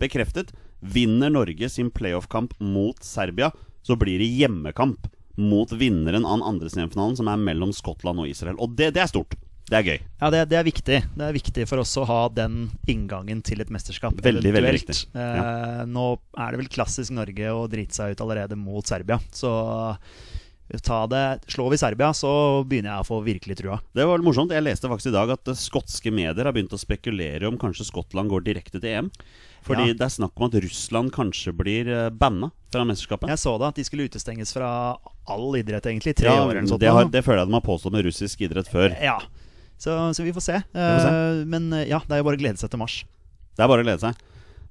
bekreftet. 0.00 0.52
Vinner 0.80 1.32
Norge 1.32 1.68
sin 1.72 1.90
playoff-kamp 1.92 2.54
mot 2.60 3.00
Serbia, 3.04 3.50
så 3.86 3.96
blir 4.00 4.20
det 4.20 4.28
hjemmekamp 4.40 5.08
mot 5.40 5.70
vinneren 5.72 6.26
av 6.26 6.40
den 6.40 6.48
andre 6.48 6.72
semifinalen, 6.72 7.16
som 7.16 7.30
er 7.30 7.40
mellom 7.40 7.72
Skottland 7.72 8.20
og 8.20 8.28
Israel. 8.28 8.58
Og 8.60 8.74
det, 8.76 8.92
det 8.96 9.04
er 9.04 9.12
stort. 9.12 9.38
Det 9.70 9.78
er 9.78 9.86
gøy. 9.86 10.00
Ja, 10.18 10.28
det, 10.34 10.40
det 10.50 10.58
er 10.58 10.66
viktig. 10.66 10.98
Det 11.14 11.24
er 11.24 11.36
viktig 11.36 11.64
for 11.70 11.82
oss 11.84 11.92
å 12.00 12.04
ha 12.08 12.24
den 12.34 12.72
inngangen 12.90 13.38
til 13.46 13.62
et 13.62 13.70
mesterskap. 13.70 14.18
Veldig, 14.24 14.50
veldig 14.56 14.72
viktig. 14.74 14.96
Eh, 15.14 15.82
nå 15.86 16.06
er 16.34 16.50
det 16.50 16.60
vel 16.64 16.70
klassisk 16.74 17.14
Norge 17.14 17.52
å 17.54 17.68
drite 17.70 17.94
seg 17.94 18.16
ut 18.16 18.24
allerede 18.24 18.58
mot 18.58 18.86
Serbia. 18.86 19.20
Så 19.30 19.52
ta 20.82 20.98
det 21.10 21.22
Slår 21.54 21.70
vi 21.70 21.78
Serbia, 21.78 22.10
så 22.14 22.32
begynner 22.66 22.92
jeg 22.96 23.04
å 23.04 23.08
få 23.08 23.20
virkelig 23.22 23.60
trua. 23.62 23.78
Det 23.94 24.06
var 24.10 24.26
morsomt. 24.26 24.50
Jeg 24.54 24.66
leste 24.66 24.90
faktisk 24.90 25.12
i 25.12 25.16
dag 25.20 25.36
at 25.38 25.54
skotske 25.58 26.12
medier 26.14 26.50
har 26.50 26.54
begynt 26.56 26.74
å 26.74 26.80
spekulere 26.80 27.46
om 27.46 27.58
kanskje 27.58 27.86
Skottland 27.92 28.34
går 28.34 28.46
direkte 28.50 28.82
til 28.82 28.90
EM. 28.90 29.14
Fordi 29.62 29.88
Ja. 29.90 29.92
det 29.94 30.06
er 30.06 30.12
snakk 30.14 30.32
om 30.40 30.46
at 30.48 30.54
Russland 30.64 31.12
kanskje 31.12 31.52
blir 31.56 31.88
eh, 31.88 32.08
banna 32.10 32.50
fra 32.72 32.84
mesterskapet. 32.88 33.28
Jeg 33.28 33.38
så 33.42 33.58
det 33.60 33.68
at 33.68 33.74
de 33.76 33.84
skulle 33.84 34.06
utestenges 34.08 34.52
fra 34.56 34.70
all 35.28 35.56
idrett, 35.58 35.84
egentlig. 35.86 36.16
Tre 36.16 36.26
Ja, 36.30 36.44
år 36.46 36.50
eller 36.54 36.62
noe 36.64 36.68
sånt. 36.72 36.80
det, 36.80 36.88
har, 36.90 37.04
det 37.12 37.22
føler 37.24 37.42
jeg 37.44 37.48
de 37.50 37.58
har 37.58 37.66
påstått 37.66 37.92
med 37.92 38.04
russisk 38.08 38.40
idrett 38.40 38.68
før. 38.72 38.94
Ja. 39.02 39.18
Så, 39.80 39.94
så 40.14 40.22
vi 40.24 40.32
får 40.32 40.44
se. 40.44 40.58
får 40.72 41.00
se. 41.04 41.12
Eh, 41.12 41.44
men 41.46 41.72
eh, 41.72 41.86
ja, 41.88 42.00
det 42.08 42.16
er 42.16 42.22
jo 42.22 42.28
bare 42.30 42.36
å 42.36 42.42
glede 42.42 42.58
seg 42.60 42.70
til 42.72 42.80
mars. 42.80 43.04
Det 43.56 43.64
er 43.64 43.68
bare 43.68 43.84
å 43.84 43.86
glede 43.88 44.00
seg. 44.00 44.14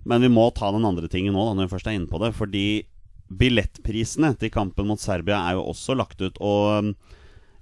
Men 0.09 0.21
vi 0.21 0.29
må 0.31 0.47
ta 0.55 0.71
den 0.71 0.85
andre 0.85 1.07
tingen 1.11 1.33
nå, 1.33 1.45
da, 1.49 1.53
når 1.57 1.67
vi 1.69 1.73
først 1.75 1.87
er 1.91 1.97
inne 1.99 2.09
på 2.09 2.19
det. 2.23 2.33
Fordi 2.37 2.65
billettprisene 3.29 4.33
til 4.39 4.49
kampen 4.53 4.87
mot 4.89 4.99
Serbia 5.01 5.43
er 5.49 5.57
jo 5.57 5.65
også 5.71 5.95
lagt 5.97 6.21
ut. 6.21 6.37
Og 6.41 6.93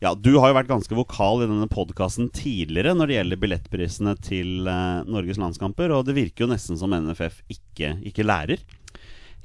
ja, 0.04 0.12
du 0.14 0.36
har 0.38 0.52
jo 0.52 0.58
vært 0.60 0.70
ganske 0.70 0.98
vokal 0.98 1.42
i 1.42 1.48
denne 1.50 1.66
podkasten 1.72 2.28
tidligere 2.34 2.94
når 2.94 3.10
det 3.10 3.16
gjelder 3.16 3.40
billettprisene 3.42 4.14
til 4.22 4.68
uh, 4.70 5.02
Norges 5.10 5.40
landskamper, 5.42 5.94
og 5.96 6.06
det 6.06 6.14
virker 6.18 6.46
jo 6.46 6.52
nesten 6.52 6.78
som 6.78 6.94
NFF 6.94 7.40
ikke, 7.50 7.96
ikke 8.06 8.26
lærer. 8.28 8.62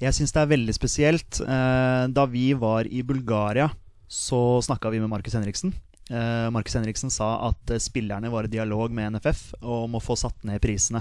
Jeg 0.02 0.16
syns 0.16 0.34
det 0.34 0.42
er 0.42 0.50
veldig 0.50 0.74
spesielt. 0.76 1.40
Uh, 1.40 2.04
da 2.12 2.26
vi 2.28 2.50
var 2.58 2.84
i 2.84 3.00
Bulgaria, 3.06 3.70
så 4.04 4.60
snakka 4.66 4.92
vi 4.92 5.00
med 5.00 5.08
Markus 5.12 5.38
Henriksen. 5.38 5.72
Uh, 6.10 6.50
Markus 6.52 6.76
Henriksen 6.76 7.14
sa 7.14 7.34
at 7.48 7.72
spillerne 7.80 8.28
var 8.32 8.44
i 8.44 8.52
dialog 8.52 8.92
med 8.92 9.16
NFF 9.16 9.54
om 9.64 9.96
å 9.96 10.04
få 10.04 10.18
satt 10.20 10.44
ned 10.44 10.60
prisene. 10.60 11.00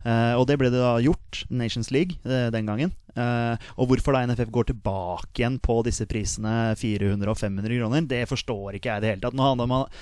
Eh, 0.00 0.34
og 0.38 0.46
det 0.48 0.56
ble 0.60 0.70
det 0.72 0.80
da 0.80 0.94
gjort, 1.04 1.42
Nations 1.52 1.90
League, 1.92 2.16
uh, 2.24 2.48
den 2.54 2.68
gangen. 2.68 2.94
Uh, 3.10 3.58
og 3.76 3.90
hvorfor 3.90 4.14
da 4.14 4.22
NFF 4.28 4.52
går 4.54 4.70
tilbake 4.70 5.42
igjen 5.42 5.58
på 5.60 5.80
disse 5.84 6.06
prisene, 6.08 6.72
400 6.78 7.32
og 7.32 7.36
500 7.40 7.80
kroner, 7.80 8.06
det 8.08 8.22
forstår 8.30 8.78
ikke 8.78 8.92
jeg 8.92 9.02
i 9.02 9.04
det 9.04 9.12
hele 9.12 9.24
tatt. 9.24 9.36
Nå 9.36 9.48
handler 9.50 9.70
man, 9.70 10.00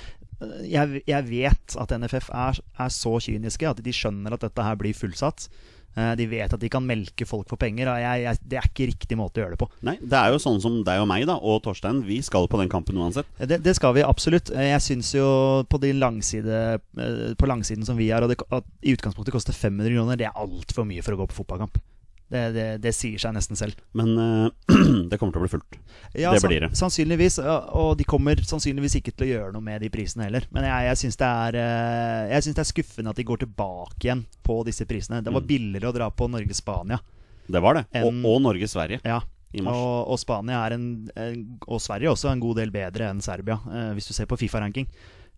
jeg, 0.63 1.03
jeg 1.09 1.27
vet 1.27 1.75
at 1.83 1.95
NFF 1.99 2.29
er, 2.31 2.61
er 2.79 2.93
så 2.95 3.17
kyniske 3.25 3.67
at 3.67 3.81
de 3.83 3.95
skjønner 3.95 4.37
at 4.37 4.45
dette 4.45 4.67
her 4.69 4.79
blir 4.79 4.95
fullsatt. 4.95 5.49
Eh, 5.97 6.11
De 6.19 6.25
vet 6.29 6.53
at 6.53 6.59
de 6.61 6.69
kan 6.71 6.85
melke 6.85 7.25
folk 7.27 7.49
for 7.49 7.57
penger. 7.61 7.89
Og 7.91 7.99
jeg, 8.01 8.23
jeg, 8.25 8.41
det 8.51 8.59
er 8.61 8.67
ikke 8.69 8.87
riktig 8.91 9.17
måte 9.19 9.39
å 9.39 9.43
gjøre 9.45 9.55
det 9.57 9.61
på. 9.63 9.69
Nei, 9.87 9.95
det 10.01 10.19
er 10.19 10.33
jo 10.35 10.41
sånn 10.43 10.61
som 10.63 10.79
deg 10.85 11.01
og 11.03 11.07
meg 11.09 11.25
da, 11.29 11.37
og 11.41 11.61
Torstein. 11.65 12.03
Vi 12.07 12.21
skal 12.25 12.47
på 12.51 12.59
den 12.61 12.71
kampen 12.71 12.99
uansett. 13.01 13.29
Det, 13.39 13.61
det 13.65 13.75
skal 13.79 13.95
vi 13.97 14.05
absolutt. 14.05 14.51
Eh, 14.55 14.69
Jeg 14.73 14.85
syns 14.85 15.13
jo 15.17 15.27
på, 15.69 15.81
de 15.81 15.93
langside, 15.97 16.63
eh, 16.99 17.33
på 17.39 17.49
langsiden 17.49 17.85
som 17.87 17.97
vi 17.99 18.09
har, 18.13 18.23
og 18.25 18.33
det, 18.33 18.39
at 18.49 18.67
i 18.85 18.95
utgangspunktet 18.95 19.35
koster 19.35 19.55
500 19.57 19.95
kroner, 19.95 20.19
det 20.19 20.29
er 20.29 20.37
altfor 20.39 20.87
mye 20.87 21.03
for 21.05 21.15
å 21.17 21.23
gå 21.23 21.29
på 21.31 21.41
fotballkamp. 21.41 21.79
Det, 22.29 22.41
det, 22.53 22.65
det 22.83 22.91
sier 22.93 23.17
seg 23.17 23.33
nesten 23.33 23.57
selv. 23.57 23.73
Men 23.97 24.11
uh, 24.13 24.49
det 25.09 25.17
kommer 25.17 25.33
til 25.33 25.41
å 25.41 25.45
bli 25.47 25.49
fullt. 25.49 25.77
Ja, 26.13 26.29
Det 26.37 26.43
blir 26.45 26.61
det. 26.67 26.69
Sannsynligvis. 26.77 27.39
Og 27.41 27.95
de 27.97 28.05
kommer 28.05 28.37
sannsynligvis 28.45 28.99
ikke 28.99 29.15
til 29.17 29.25
å 29.25 29.29
gjøre 29.31 29.53
noe 29.55 29.65
med 29.65 29.81
de 29.81 29.89
prisene 29.93 30.27
heller. 30.27 30.45
Men 30.53 30.67
jeg, 30.67 30.85
jeg 30.91 30.99
syns 31.03 31.17
det, 31.17 31.31
synes 32.45 32.59
det 32.59 32.63
er 32.65 32.69
skuffende 32.69 33.13
at 33.15 33.17
de 33.17 33.25
går 33.25 33.41
tilbake 33.47 34.05
igjen 34.05 34.21
på 34.45 34.59
disse 34.67 34.85
prisene. 34.89 35.23
Det 35.25 35.33
var 35.33 35.41
Mm. 35.41 35.47
billigere 35.49 35.89
å 35.89 35.95
dra 35.95 36.09
på 36.13 36.27
Norge-Spania. 36.29 36.99
Det 37.49 37.61
var 37.65 37.79
det. 37.79 37.85
Og, 38.03 38.11
En- 38.13 38.25
og 38.29 38.41
Norge-Sverige 38.45 38.99
Ja. 39.03 39.21
Og, 39.65 40.11
og 40.13 40.19
Spania 40.21 40.59
er 40.67 40.75
en, 40.75 40.83
en 41.17 41.39
Og 41.65 41.79
Sverige 41.81 42.11
også 42.11 42.29
en 42.29 42.39
god 42.43 42.59
del 42.61 42.69
bedre 42.69 43.07
enn 43.09 43.21
Serbia, 43.25 43.55
uh, 43.65 43.95
hvis 43.97 44.05
du 44.05 44.13
ser 44.13 44.29
på 44.29 44.37
Fifa-ranking. 44.37 44.85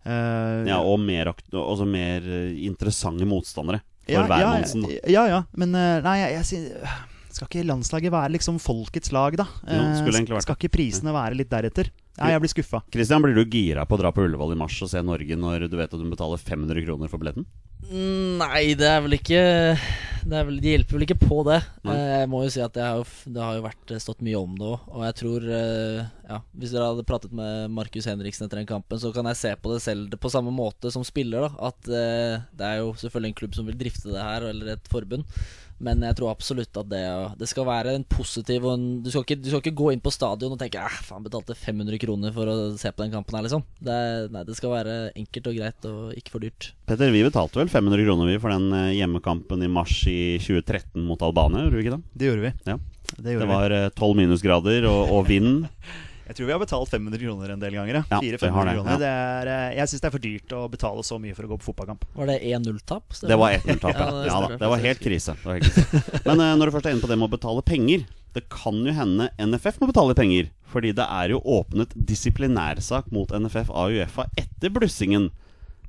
Uh, 0.04 0.66
Ja, 0.68 0.80
og 0.84 1.00
mer, 1.00 1.30
også 1.56 1.86
mer 1.88 2.20
interessante 2.52 3.24
motstandere 3.24 3.80
for 4.06 4.12
ja, 4.12 4.26
hver 4.26 4.38
ja, 4.38 4.52
ja, 5.10 5.24
ja, 5.30 5.40
men 5.52 5.74
eh, 5.78 5.96
nei, 6.04 6.18
jeg, 6.18 6.32
jeg 6.40 6.46
Skal 7.32 7.48
ikke 7.48 7.64
landslaget 7.64 8.12
være 8.12 8.34
liksom 8.36 8.58
folkets 8.60 9.12
lag, 9.14 9.36
da? 9.40 9.46
Jo, 9.64 9.80
Eh, 9.88 10.40
skal 10.44 10.56
ikke 10.58 10.72
prisene 10.74 11.14
være 11.16 11.38
litt 11.38 11.50
deretter? 11.52 11.88
Nei, 12.20 12.28
jeg 12.34 12.42
blir 12.44 12.52
skuffa. 12.52 12.82
Christian, 12.92 13.22
blir 13.24 13.34
du 13.38 13.44
gira 13.48 13.86
på 13.88 13.96
å 13.96 14.00
dra 14.02 14.10
på 14.12 14.20
Ullevål 14.26 14.52
i 14.52 14.58
mars 14.60 14.76
og 14.84 14.90
se 14.92 15.00
Norge 15.00 15.32
når 15.38 15.64
du 15.72 15.76
vet 15.78 15.88
at 15.94 15.98
du 16.00 16.10
betaler 16.12 16.36
500 16.36 16.84
kroner 16.84 17.08
for 17.08 17.22
billetten? 17.22 17.46
Mm, 17.88 18.36
Nei, 18.38 18.74
det 18.78 18.86
er 18.86 19.00
vel 19.02 19.16
ikke 19.16 19.40
det, 20.28 20.36
er 20.38 20.44
vel, 20.46 20.58
det 20.62 20.70
hjelper 20.74 20.98
vel 20.98 21.06
ikke 21.06 21.16
på 21.24 21.38
det. 21.48 21.56
Nei. 21.88 21.94
Eh, 21.96 22.12
Jeg 22.20 22.28
må 22.30 22.42
jo 22.44 22.52
si 22.52 22.60
at 22.62 22.76
det 22.76 22.84
har 22.84 23.00
jo, 23.00 23.06
det 23.32 23.42
har 23.42 23.56
jo 23.56 23.64
vært 23.64 23.94
eh, 23.96 24.02
stått 24.04 24.20
mye 24.22 24.38
om 24.38 24.52
det 24.60 24.68
òg. 24.68 24.84
Og 24.92 25.02
jeg 25.08 25.16
tror 25.22 25.48
ja, 25.48 26.38
Hvis 26.52 26.76
dere 26.76 26.90
hadde 26.92 27.06
pratet 27.08 27.32
med 27.32 27.72
Markus 27.72 28.06
Henriksen 28.12 28.44
etter 28.46 28.60
den 28.60 28.68
kampen, 28.68 29.00
så 29.00 29.10
kan 29.16 29.26
jeg 29.32 29.40
se 29.40 29.54
på 29.56 29.72
det 29.72 29.80
selv 29.82 30.12
på 30.20 30.30
samme 30.32 30.52
måte 30.54 30.92
som 30.92 31.02
spiller. 31.08 31.48
da 31.48 31.72
At 31.72 31.80
det 31.88 32.68
er 32.68 32.78
jo 32.84 32.92
selvfølgelig 33.00 33.32
en 33.32 33.40
klubb 33.40 33.56
som 33.56 33.66
vil 33.72 33.80
drifte 33.80 34.12
det 34.12 34.20
her, 34.22 34.46
eller 34.52 34.76
et 34.76 34.92
forbund. 34.92 35.24
Men 35.82 36.04
jeg 36.06 36.16
tror 36.18 36.30
absolutt 36.32 36.78
at 36.78 36.88
det, 36.90 37.02
det 37.40 37.48
skal 37.50 37.66
være 37.66 37.96
en 37.98 38.04
positiv 38.06 38.68
og 38.68 38.76
en, 38.76 38.86
du, 39.02 39.10
skal 39.10 39.26
ikke, 39.26 39.38
du 39.42 39.48
skal 39.50 39.62
ikke 39.64 39.78
gå 39.80 39.88
inn 39.92 40.02
på 40.04 40.12
stadion 40.14 40.54
og 40.54 40.60
tenke 40.60 40.82
at 40.82 41.02
faen, 41.08 41.24
betalte 41.24 41.56
500 41.58 41.98
kroner 42.02 42.34
for 42.36 42.50
å 42.50 42.56
se 42.78 42.92
på 42.92 43.04
den 43.04 43.14
kampen 43.14 43.38
her, 43.38 43.46
liksom. 43.48 43.66
Det, 43.82 43.98
nei, 44.34 44.44
det 44.46 44.56
skal 44.58 44.74
være 44.76 44.96
enkelt 45.18 45.50
og 45.50 45.58
greit 45.58 45.90
og 45.90 46.14
ikke 46.18 46.36
for 46.36 46.46
dyrt. 46.46 46.70
Petter, 46.88 47.12
vi 47.14 47.24
betalte 47.26 47.58
vel 47.60 47.72
500 47.72 48.06
kroner 48.06 48.30
vi 48.30 48.38
for 48.42 48.54
den 48.54 48.70
eh, 48.78 48.94
hjemmekampen 49.00 49.66
i 49.66 49.72
mars 49.72 49.98
i 50.10 50.20
2013 50.42 51.02
mot 51.02 51.26
Albania, 51.26 51.66
gjorde 51.66 51.80
vi 51.80 51.86
ikke 51.86 51.98
det? 51.98 52.02
Det 52.14 52.30
gjorde 52.30 52.46
vi. 52.46 52.54
Ja. 52.70 52.78
Det 53.12 53.34
gjorde 53.34 53.44
Det 53.44 53.50
var 53.50 53.76
tolv 53.98 54.12
12 54.12 54.22
minusgrader 54.22 54.88
og, 54.88 55.02
og 55.18 55.28
vind. 55.28 55.66
Jeg 56.26 56.36
tror 56.38 56.46
vi 56.48 56.52
har 56.54 56.60
betalt 56.62 56.88
500 56.92 57.18
kroner 57.18 57.50
en 57.54 57.60
del 57.60 57.74
ganger. 57.74 57.94
Ja, 57.98 58.02
Ja. 58.10 58.20
vi 58.22 58.30
400-500 58.32 58.52
har 58.56 58.64
det, 58.68 58.74
kroner. 58.76 58.90
ja. 58.92 58.98
Det 59.02 59.10
er, 59.10 59.50
eh, 59.52 59.76
jeg 59.78 59.88
syns 59.90 60.00
det 60.00 60.08
er 60.08 60.14
for 60.14 60.22
dyrt 60.22 60.52
å 60.56 60.60
betale 60.70 61.02
så 61.04 61.18
mye 61.20 61.34
for 61.34 61.42
å 61.44 61.50
gå 61.52 61.58
på 61.60 61.66
fotballkamp. 61.72 62.04
Var 62.14 62.26
det 62.30 62.38
1-0-tap? 62.52 63.04
Det 63.20 63.38
var 63.38 63.50
1-0-tap, 63.58 63.94
ja. 63.94 64.06
Ja, 64.06 64.24
ja 64.30 64.40
da, 64.46 64.56
det 64.56 64.68
var 64.72 64.78
helt 64.78 65.00
krise. 65.02 65.34
Var 65.44 65.58
helt 65.58 65.66
krise. 65.66 66.02
Men 66.24 66.40
uh, 66.40 66.54
når 66.56 66.66
du 66.70 66.74
først 66.78 66.86
er 66.86 66.94
inne 66.96 67.02
på 67.04 67.10
det 67.10 67.18
med 67.18 67.28
å 67.28 67.34
betale 67.36 67.62
penger 67.66 68.06
Det 68.32 68.46
kan 68.48 68.78
jo 68.86 68.92
hende 68.96 69.28
NFF 69.36 69.76
må 69.82 69.90
betale 69.90 70.14
penger. 70.16 70.46
Fordi 70.72 70.94
det 70.96 71.04
er 71.04 71.34
jo 71.34 71.40
åpnet 71.44 71.90
disiplinærsak 71.92 73.10
mot 73.12 73.28
NFF 73.28 73.68
av 73.68 73.90
Uefa 73.92 74.24
etter 74.40 74.72
blussingen. 74.72 75.30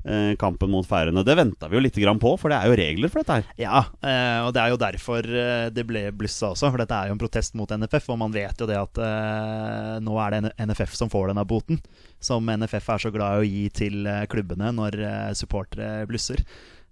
Eh, 0.04 0.34
kampen 0.36 0.68
mot 0.68 0.84
Færøyene. 0.88 1.24
Det 1.24 1.36
venta 1.40 1.70
vi 1.72 1.78
jo 1.78 1.82
litt 1.86 1.96
grann 1.96 2.20
på, 2.20 2.34
for 2.40 2.52
det 2.52 2.58
er 2.60 2.68
jo 2.68 2.76
regler 2.76 3.12
for 3.12 3.24
dette 3.24 3.38
her. 3.38 3.46
Ja, 3.62 3.84
eh, 4.04 4.40
og 4.44 4.52
det 4.56 4.60
er 4.60 4.74
jo 4.74 4.80
derfor 4.82 5.24
eh, 5.24 5.68
det 5.72 5.86
ble 5.88 6.02
blussa 6.12 6.50
også. 6.52 6.68
For 6.74 6.84
dette 6.84 6.98
er 6.98 7.08
jo 7.08 7.16
en 7.16 7.22
protest 7.22 7.56
mot 7.56 7.72
NFF, 7.72 8.10
og 8.12 8.20
man 8.20 8.36
vet 8.36 8.60
jo 8.60 8.68
det 8.68 8.80
at 8.82 9.00
eh, 9.00 9.94
nå 10.04 10.18
er 10.26 10.36
det 10.36 10.52
NFF 10.60 10.98
som 11.00 11.12
får 11.14 11.32
denne 11.32 11.46
boten. 11.48 11.80
Som 12.24 12.52
NFF 12.52 12.90
er 12.96 13.06
så 13.06 13.14
glad 13.16 13.38
i 13.38 13.44
å 13.46 13.48
gi 13.48 13.64
til 13.80 14.10
klubbene 14.32 14.74
når 14.76 15.00
eh, 15.00 15.32
supportere 15.40 16.04
blusser. 16.10 16.44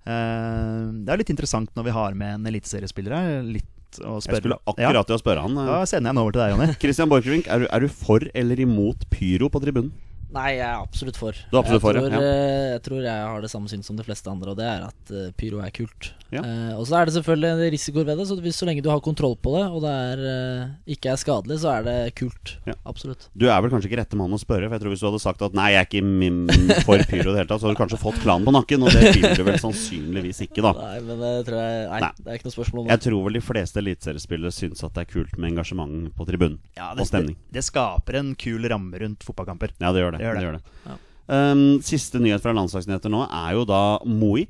Det 0.01 1.11
er 1.13 1.19
litt 1.19 1.29
interessant 1.29 1.69
når 1.77 1.85
vi 1.85 1.91
har 1.93 2.15
med 2.17 2.39
en 2.39 2.47
eliteseriespiller 2.49 3.13
her. 3.13 3.43
Litt 3.45 3.99
Jeg 3.99 4.39
skulle 4.39 4.57
akkurat 4.65 5.05
til 5.05 5.17
å 5.17 5.19
spørre 5.21 5.43
han. 5.43 5.59
Da 5.67 5.83
sender 5.85 6.09
jeg 6.09 6.15
den 6.15 6.21
over 6.23 6.33
til 6.33 6.41
deg, 6.41 6.55
Jonny. 6.55 6.69
Christian 6.81 7.11
Borchgrevink, 7.11 7.51
er, 7.51 7.67
er 7.67 7.85
du 7.85 7.91
for 7.91 8.25
eller 8.33 8.63
imot 8.63 9.05
pyro 9.13 9.51
på 9.51 9.61
tribunen? 9.61 9.91
Nei, 10.31 10.47
jeg 10.55 10.63
er 10.63 10.79
absolutt 10.79 11.19
for. 11.19 11.35
Du 11.35 11.57
er 11.57 11.61
absolutt 11.61 11.81
jeg 11.81 11.83
for, 11.83 11.99
tror, 11.99 12.15
ja. 12.15 12.33
Jeg 12.71 12.81
tror 12.85 13.03
jeg 13.03 13.27
har 13.27 13.43
det 13.43 13.51
samme 13.51 13.71
syn 13.71 13.83
som 13.83 13.97
de 13.99 14.05
fleste 14.07 14.31
andre, 14.31 14.53
og 14.53 14.59
det 14.59 14.67
er 14.67 14.85
at 14.87 15.13
uh, 15.13 15.29
pyro 15.37 15.59
er 15.63 15.73
kult. 15.75 16.11
Ja. 16.31 16.43
Uh, 16.45 16.79
og 16.79 16.85
så 16.87 16.95
er 17.01 17.09
det 17.09 17.15
selvfølgelig 17.17 17.71
risikoer 17.73 18.07
ved 18.07 18.21
det, 18.21 18.27
så 18.29 18.37
hvis, 18.39 18.59
så 18.61 18.67
lenge 18.69 18.83
du 18.85 18.87
har 18.91 19.01
kontroll 19.03 19.35
på 19.35 19.57
det, 19.57 19.65
og 19.67 19.83
det 19.83 19.91
er, 19.91 20.21
uh, 20.23 20.93
ikke 20.95 21.11
er 21.11 21.19
skadelig, 21.19 21.59
så 21.63 21.73
er 21.75 21.87
det 21.87 21.97
kult. 22.15 22.55
Ja. 22.69 22.77
Absolutt. 22.87 23.27
Du 23.35 23.49
er 23.49 23.59
vel 23.63 23.73
kanskje 23.73 23.91
ikke 23.91 23.99
rette 23.99 24.19
mann 24.19 24.31
å 24.31 24.39
spørre, 24.39 24.69
for 24.69 24.77
jeg 24.77 24.85
tror 24.85 24.95
hvis 24.95 25.03
du 25.03 25.09
hadde 25.09 25.23
sagt 25.25 25.43
at 25.47 25.57
nei, 25.57 25.67
jeg 25.75 25.83
er 25.83 25.89
ikke 25.89 26.03
mim 26.07 26.39
for 26.87 27.03
pyro 27.11 27.27
i 27.27 27.33
det 27.33 27.41
hele 27.41 27.49
tatt, 27.51 27.59
så 27.59 27.67
hadde 27.67 27.75
du 27.75 27.81
kanskje 27.83 28.01
fått 28.01 28.21
klanen 28.23 28.47
på 28.47 28.55
nakken, 28.55 28.87
og 28.87 28.95
det 28.95 29.11
vil 29.17 29.27
du 29.35 29.43
vel 29.49 29.59
sannsynligvis 29.61 30.43
ikke, 30.47 30.63
da. 30.63 30.73
Nei, 30.79 30.95
men 31.09 31.21
det 31.25 31.33
tror 31.49 31.59
jeg 31.59 31.83
Nei, 31.91 31.99
Nei. 32.05 32.11
det 32.21 32.31
er 32.31 32.39
ikke 32.39 32.47
noe 32.47 32.55
spørsmål 32.55 32.81
om 32.81 32.87
det. 32.87 32.95
Jeg 32.95 33.05
tror 33.09 33.27
vel 33.27 33.37
de 33.37 33.43
fleste 33.43 33.81
eliteseriespillere 33.81 34.55
syns 34.55 34.85
at 34.87 34.95
det 34.95 35.03
er 35.03 35.11
kult 35.11 35.35
med 35.35 35.51
engasjement 35.51 36.11
på 36.15 36.27
tribunen. 36.29 36.57
Ja, 36.77 36.91
Og 36.95 37.07
stemning. 37.09 37.35
Det, 37.35 37.59
det 37.59 37.65
skaper 37.67 38.21
en 38.21 38.33
kul 38.39 38.67
ramme 38.71 39.03
rundt 39.03 39.25
fotballkamper. 39.27 39.75
Ja, 39.81 39.91
det 39.91 40.05
gjør 40.05 40.15
det. 40.15 40.20
Det 40.21 40.27
gjør 40.29 40.37
det. 40.37 40.43
gjør 40.45 40.57
det. 40.59 40.79
Ja. 40.85 40.97
Um, 41.31 41.61
siste 41.85 42.19
nyhet 42.21 42.43
fra 42.43 42.53
landslagsnyheter 42.53 43.11
nå 43.13 43.23
er 43.25 43.53
jo 43.57 43.65
da 43.65 43.83
Moi. 44.05 44.45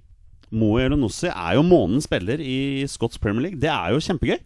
Moi 0.52 0.82
Elonossi 0.84 1.30
er 1.32 1.56
jo 1.56 1.64
månedens 1.64 2.10
spiller 2.10 2.42
i 2.44 2.84
Scotts 2.92 3.22
Premier 3.22 3.48
League. 3.48 3.62
Det 3.62 3.72
er 3.72 3.94
jo 3.96 4.04
kjempegøy. 4.04 4.42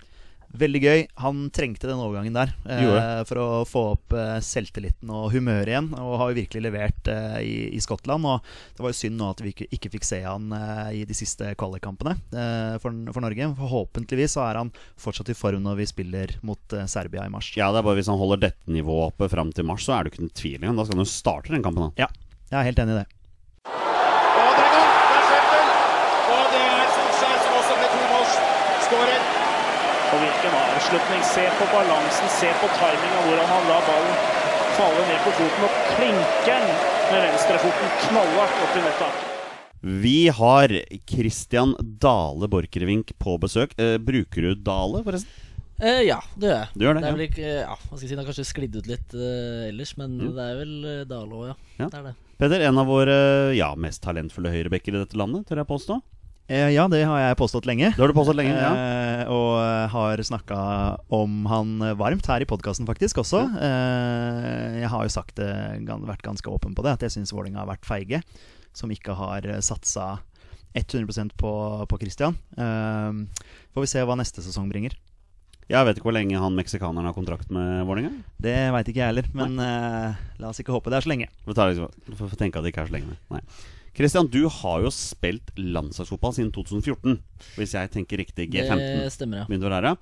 Veldig 0.56 0.80
gøy. 0.84 1.02
Han 1.20 1.40
trengte 1.54 1.90
den 1.90 2.00
overgangen 2.00 2.36
der 2.36 2.52
eh, 2.70 3.22
for 3.28 3.40
å 3.42 3.48
få 3.68 3.82
opp 3.96 4.14
eh, 4.16 4.38
selvtilliten 4.46 5.10
og 5.12 5.30
humøret 5.34 5.72
igjen. 5.74 5.90
Og 6.00 6.16
har 6.22 6.32
jo 6.32 6.38
virkelig 6.40 6.64
levert 6.64 7.10
eh, 7.12 7.38
i, 7.44 7.56
i 7.76 7.82
Skottland. 7.84 8.24
Og 8.30 8.46
det 8.78 8.86
var 8.86 8.94
jo 8.94 9.00
synd 9.02 9.20
nå 9.20 9.30
at 9.34 9.44
vi 9.44 9.52
ikke, 9.56 9.68
ikke 9.76 9.92
fikk 9.98 10.08
se 10.08 10.22
han 10.24 10.48
eh, 10.56 10.92
i 11.02 11.04
de 11.10 11.18
siste 11.18 11.52
kvalikkampene 11.60 12.16
eh, 12.32 12.78
for, 12.84 12.96
for 13.12 13.26
Norge. 13.26 13.50
Forhåpentligvis 13.60 14.38
så 14.38 14.46
er 14.48 14.62
han 14.62 14.72
fortsatt 15.02 15.32
i 15.34 15.38
form 15.38 15.66
når 15.66 15.82
vi 15.82 15.90
spiller 15.92 16.36
mot 16.48 16.78
eh, 16.78 16.88
Serbia 16.92 17.26
i 17.28 17.34
mars. 17.34 17.52
Ja, 17.60 17.72
det 17.76 17.82
er 17.82 17.88
bare 17.90 18.00
Hvis 18.00 18.12
han 18.12 18.22
holder 18.22 18.46
dette 18.48 18.72
nivået 18.72 19.12
oppe 19.14 19.30
fram 19.32 19.52
til 19.56 19.68
mars, 19.68 19.84
så 19.88 19.98
er 19.98 20.06
det 20.08 20.14
ikke 20.14 20.24
noen 20.26 20.38
tvil 20.40 20.60
engang. 20.62 20.80
Da 20.80 20.88
skal 20.88 21.00
han 21.00 21.06
jo 21.08 21.12
starte 21.12 21.56
den 21.56 21.66
kampen. 21.66 21.90
da 21.92 22.06
Ja, 22.06 22.12
jeg 22.54 22.60
er 22.62 22.70
helt 22.72 22.84
enig 22.86 22.96
i 22.96 23.02
det. 23.02 23.08
Og 23.66 24.52
det 24.56 24.64
er 24.64 24.76
i 24.76 24.84
gang. 24.84 24.94
Det 25.10 25.18
er 25.20 25.26
Schäffel. 25.30 25.68
Og 26.36 26.46
det 26.54 26.62
er 26.64 26.94
Solskjær 26.96 27.40
som 27.44 27.58
også 27.60 27.80
ble 27.82 27.90
tomålsskårer. 27.96 29.26
Og 30.16 30.22
hvilken 30.24 30.58
avslutning. 30.64 31.24
Se 31.28 31.46
på 31.60 31.66
balansen, 31.74 32.30
se 32.40 32.52
på 32.62 32.72
timinga, 32.80 33.24
hvordan 33.28 33.50
han 33.52 33.72
lar 33.72 33.88
ballen 33.90 34.44
falle 34.76 35.04
ned 35.08 35.22
på 35.24 35.32
foten 35.38 35.66
og 35.68 35.76
klinker 35.96 36.50
den 36.50 36.66
med 37.12 37.22
venstrefoten 37.24 37.94
knallhardt 38.06 38.62
opp 38.66 38.76
i 38.76 38.84
nettet. 38.84 39.24
Vi 39.86 40.18
har 40.40 40.72
Christian 41.08 41.76
Dale 42.02 42.50
Borchgrevink 42.52 43.14
på 43.22 43.36
besøk. 43.44 43.76
Eh, 43.80 43.96
bruker 44.02 44.50
du 44.50 44.64
Dale, 44.66 45.04
forresten? 45.06 45.44
Eh, 45.80 46.02
ja, 46.08 46.18
det 46.40 46.50
gjør 46.50 46.58
jeg. 46.58 46.68
Du 46.74 46.86
gjør 46.86 46.98
det, 46.98 47.04
det 47.04 47.10
er 47.10 47.18
vel 47.18 47.26
ikke, 47.28 47.54
ja, 47.60 47.76
hva 47.76 47.98
skal 47.98 48.04
jeg 48.06 48.10
si, 48.10 48.16
det 48.16 48.22
har 48.24 48.30
kanskje 48.32 48.48
sklidd 48.48 48.76
ut 48.80 48.90
litt 48.90 49.16
eh, 49.20 49.64
ellers, 49.70 49.94
men 50.00 50.18
Mm. 50.18 50.34
det 50.36 50.46
er 50.46 50.60
vel 50.62 50.76
uh, 51.12 51.36
òg, 51.36 51.48
ja. 51.52 51.56
Ja. 51.78 51.88
Det 51.92 52.00
er 52.00 52.06
det. 52.10 52.14
Petter, 52.40 52.66
en 52.68 52.80
av 52.82 52.88
våre 52.90 53.18
ja, 53.56 53.70
mest 53.80 54.04
talentfulle 54.04 54.52
høyrebacker 54.52 54.96
i 54.96 55.04
dette 55.04 55.20
landet, 55.20 55.48
tør 55.48 55.62
jeg 55.64 55.72
påstå. 55.72 56.00
Eh, 56.48 56.70
ja, 56.76 56.86
det 56.92 57.02
har 57.10 57.22
jeg 57.22 57.38
påstått 57.40 57.66
lenge. 57.66 57.90
Det 57.96 58.02
har 58.02 58.12
du 58.12 58.18
påstått 58.18 58.38
lenge. 58.38 58.54
ja 58.54 58.74
Eh, 59.16 59.24
og 59.32 59.56
eh, 59.62 59.88
har 59.90 60.22
snakka 60.28 60.58
om 61.14 61.46
han 61.50 61.80
varmt 61.98 62.28
her 62.30 62.44
i 62.44 62.50
podkasten, 62.50 62.86
faktisk, 62.86 63.24
også. 63.24 63.42
Eh, 63.58 64.82
jeg 64.84 64.92
har 64.92 65.08
jo 65.08 65.14
sagt 65.14 65.40
det, 65.40 65.50
vært 66.06 66.26
ganske 66.26 66.52
åpen 66.52 66.76
på 66.78 66.86
det, 66.86 66.98
at 66.98 67.08
jeg 67.08 67.16
syns 67.16 67.34
Vålerenga 67.34 67.64
har 67.64 67.72
vært 67.72 67.88
feige. 67.88 68.22
Som 68.76 68.92
ikke 68.92 69.16
har 69.16 69.46
satsa 69.64 70.20
100% 70.76 71.38
på, 71.40 71.52
på 71.88 72.00
Christian. 72.02 72.36
Får 72.58 73.86
vi 73.86 73.88
se 73.88 74.04
hva 74.04 74.18
neste 74.20 74.44
sesong 74.44 74.68
bringer. 74.68 74.98
Jeg 75.66 75.88
vet 75.88 75.98
ikke 75.98 76.10
hvor 76.12 76.14
lenge 76.14 76.38
han 76.38 76.54
meksikaneren 76.54 77.08
har 77.08 77.16
kontrakt 77.16 77.50
med 77.54 77.88
Vålerenga. 77.88 78.12
Det 78.38 78.54
veit 78.76 78.92
ikke 78.92 79.02
jeg 79.02 79.14
heller, 79.14 79.30
men 79.34 79.56
eh, 79.64 80.20
la 80.38 80.52
oss 80.52 80.60
ikke 80.62 80.76
håpe 80.76 80.92
det 80.94 81.00
er 81.00 81.08
så 81.08 81.10
lenge. 81.10 81.32
Vi 81.48 81.56
får 82.20 82.36
tenke 82.38 82.60
at 82.60 82.68
det 82.68 82.74
ikke 82.74 82.84
er 82.84 82.92
så 82.92 82.98
lenge. 83.00 83.18
Nei. 83.34 83.42
Christian, 83.96 84.28
du 84.28 84.44
har 84.52 84.84
jo 84.84 84.92
spilt 84.92 85.54
landslagsfotball 85.56 86.34
siden 86.36 86.52
2014. 86.52 87.18
Hvis 87.56 87.76
jeg 87.78 87.92
tenker 87.94 88.20
riktig. 88.20 88.50
G15 88.52 88.82
Det 89.06 89.12
stemmer, 89.16 89.46
ja. 89.46 89.48
å 89.48 89.72
være. 89.72 89.96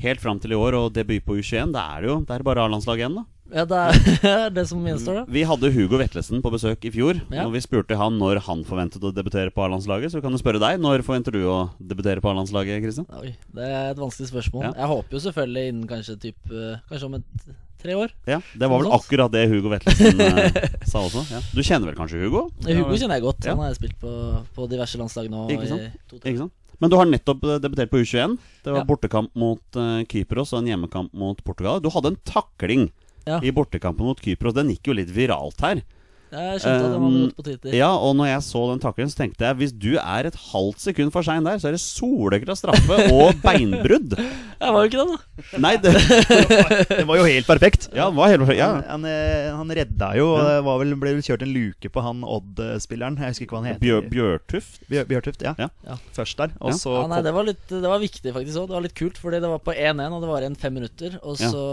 Helt 0.00 0.20
fram 0.20 0.40
til 0.40 0.52
i 0.52 0.58
år 0.60 0.76
og 0.78 0.92
debut 0.96 1.24
på 1.24 1.36
U21. 1.36 1.74
Da 1.76 1.82
er 1.96 2.04
det 2.04 2.10
jo 2.10 2.20
det 2.24 2.36
er 2.36 2.44
bare 2.46 2.64
A-landslaget 2.64 3.04
igjen, 3.04 3.18
da. 3.20 3.26
Ja, 3.52 3.62
det 3.68 3.78
er 4.26 4.48
det 4.56 4.64
som 4.70 4.80
gjenstår, 4.88 5.20
da. 5.20 5.24
Vi 5.36 5.44
hadde 5.46 5.70
Hugo 5.74 6.00
Vetlesen 6.00 6.40
på 6.42 6.50
besøk 6.54 6.88
i 6.88 6.92
fjor. 6.94 7.20
Ja. 7.28 7.44
Og 7.44 7.52
vi 7.54 7.62
spurte 7.64 7.98
han 8.00 8.16
når 8.20 8.40
han 8.48 8.64
forventet 8.66 9.04
å 9.04 9.12
debutere 9.14 9.52
på 9.54 9.66
A-landslaget. 9.66 10.12
Så 10.12 10.18
vi 10.18 10.24
kan 10.24 10.34
jo 10.34 10.40
spørre 10.40 10.62
deg. 10.62 10.80
Når 10.82 11.04
forventer 11.06 11.36
du 11.36 11.44
å 11.52 11.58
debutere 11.76 12.24
på 12.24 12.32
A-landslaget, 12.32 12.80
Kristian? 12.84 13.06
Det 13.52 13.68
er 13.68 13.92
et 13.92 14.00
vanskelig 14.00 14.32
spørsmål. 14.32 14.70
Ja. 14.70 14.74
Jeg 14.80 14.92
håper 14.94 15.18
jo 15.18 15.22
selvfølgelig 15.28 15.74
innen 15.74 15.86
kanskje 15.92 16.18
typ, 16.24 16.40
eh, 16.50 16.82
Kanskje 16.88 17.12
om 17.12 17.20
et 17.20 17.48
tre 17.86 17.96
år. 18.02 18.12
Ja, 18.28 18.40
Det 18.52 18.68
var 18.68 18.82
vel 18.82 18.92
akkurat 18.98 19.32
det 19.32 19.46
Hugo 19.54 19.70
Vetlesen 19.72 20.20
eh, 20.26 20.60
sa 20.90 21.00
også. 21.06 21.22
Ja. 21.32 21.40
Du 21.54 21.62
kjenner 21.62 21.88
vel 21.92 21.96
kanskje 21.98 22.20
Hugo? 22.26 22.48
Hugo 22.66 22.98
kjenner 22.98 23.16
jeg 23.20 23.26
godt. 23.28 23.46
Ja. 23.46 23.54
Han 23.56 23.64
har 23.64 23.72
jeg 23.72 23.80
spilt 23.80 23.98
på, 24.02 24.12
på 24.58 24.68
diverse 24.70 24.98
landslag 25.00 25.30
nå. 25.32 25.46
Ikke 25.54 25.70
sant? 25.70 25.88
i 26.12 26.20
Ikke 26.20 26.38
sant? 26.44 26.54
Men 26.82 26.92
du 26.92 26.98
har 27.00 27.08
nettopp 27.08 27.44
eh, 27.48 27.58
debutert 27.64 27.88
på 27.88 28.02
U21. 28.04 28.34
Det 28.66 28.72
var 28.74 28.82
Ja. 28.82 28.84
bortekamp 28.84 29.30
mot 29.40 29.78
uh, 29.80 30.02
Kypros 30.12 30.50
og 30.52 30.58
en 30.60 30.66
hjemmekamp 30.74 31.14
mot 31.16 31.38
Portugal. 31.46 31.78
Du 31.80 31.88
hadde 31.94 32.12
en 32.12 32.18
takling 32.28 32.90
Ja. 33.24 33.38
i 33.40 33.50
bortekampen 33.50 34.04
mot 34.04 34.20
Kypros. 34.20 34.52
Den 34.58 34.68
gikk 34.74 34.90
jo 34.90 34.98
litt 34.98 35.08
viralt 35.16 35.62
her. 35.64 35.80
Jeg 36.36 36.60
skjønte 36.62 36.84
at 36.86 36.92
det 36.94 37.00
var 37.02 37.12
noe 37.16 37.30
på 37.36 37.44
Twitter. 37.46 37.74
Ja, 37.76 37.90
og 37.96 38.16
når 38.18 38.28
jeg 38.30 38.42
så 38.46 38.62
den 38.70 38.82
taklingen, 38.82 39.10
så 39.12 39.20
tenkte 39.22 39.46
jeg 39.48 39.58
hvis 39.60 39.72
du 39.72 39.92
er 39.98 40.28
et 40.30 40.38
halvt 40.52 40.82
sekund 40.84 41.12
for 41.14 41.26
sein 41.26 41.46
der, 41.46 41.58
så 41.62 41.70
er 41.70 41.76
det 41.76 41.82
soleklar 41.82 42.58
straffe 42.58 42.98
og 43.16 43.38
beinbrudd. 43.44 44.16
Jeg 44.16 44.72
var 44.72 44.84
jo 44.84 44.88
ikke 44.90 45.02
det, 45.02 45.06
da. 45.12 45.60
Nei, 45.60 45.72
det 45.84 45.92
Det 47.00 47.04
var 47.08 47.18
jo 47.20 47.26
helt 47.28 47.48
perfekt. 47.48 47.88
Ja, 47.92 48.06
det 48.10 48.16
var 48.16 48.30
helt 48.32 48.52
ja. 48.56 48.68
Han, 48.76 49.04
han, 49.04 49.08
eh, 49.10 49.50
han 49.56 49.72
redda 49.80 50.10
jo. 50.16 50.28
og 50.32 50.44
Det 50.48 50.56
var 50.68 50.80
vel, 50.82 50.94
ble 51.02 51.12
vel 51.18 51.24
kjørt 51.26 51.44
en 51.44 51.52
luke 51.52 51.90
på 51.92 52.04
han 52.04 52.22
Odd-spilleren. 52.24 53.18
Jeg 53.20 53.34
husker 53.34 53.46
ikke 53.46 53.56
hva 53.56 53.62
han 53.64 53.68
heter. 53.72 53.82
Bjør, 53.84 54.06
Bjørtuft. 54.12 54.78
Bjør, 54.90 55.08
Bjørtuft, 55.10 55.44
ja. 55.44 55.54
Ja. 55.60 55.96
Først 56.16 56.40
der. 56.40 56.54
Og 56.60 56.76
så 56.80 56.94
Ja, 56.96 57.04
nei, 57.12 57.20
det, 57.26 57.34
var 57.36 57.46
litt, 57.48 57.64
det 57.68 57.84
var 57.84 58.00
viktig 58.02 58.32
faktisk 58.36 58.62
òg. 58.62 58.70
Det 58.70 58.76
var 58.78 58.86
litt 58.86 58.96
kult, 58.98 59.20
fordi 59.20 59.42
det 59.44 59.50
var 59.52 59.60
på 59.66 59.74
1-1, 59.76 60.16
og 60.16 60.24
det 60.24 60.30
var 60.32 60.46
igjen 60.46 60.58
fem 60.60 60.76
minutter. 60.80 61.18
Og 61.22 61.36
Ja. 61.40 61.50
så 61.52 61.64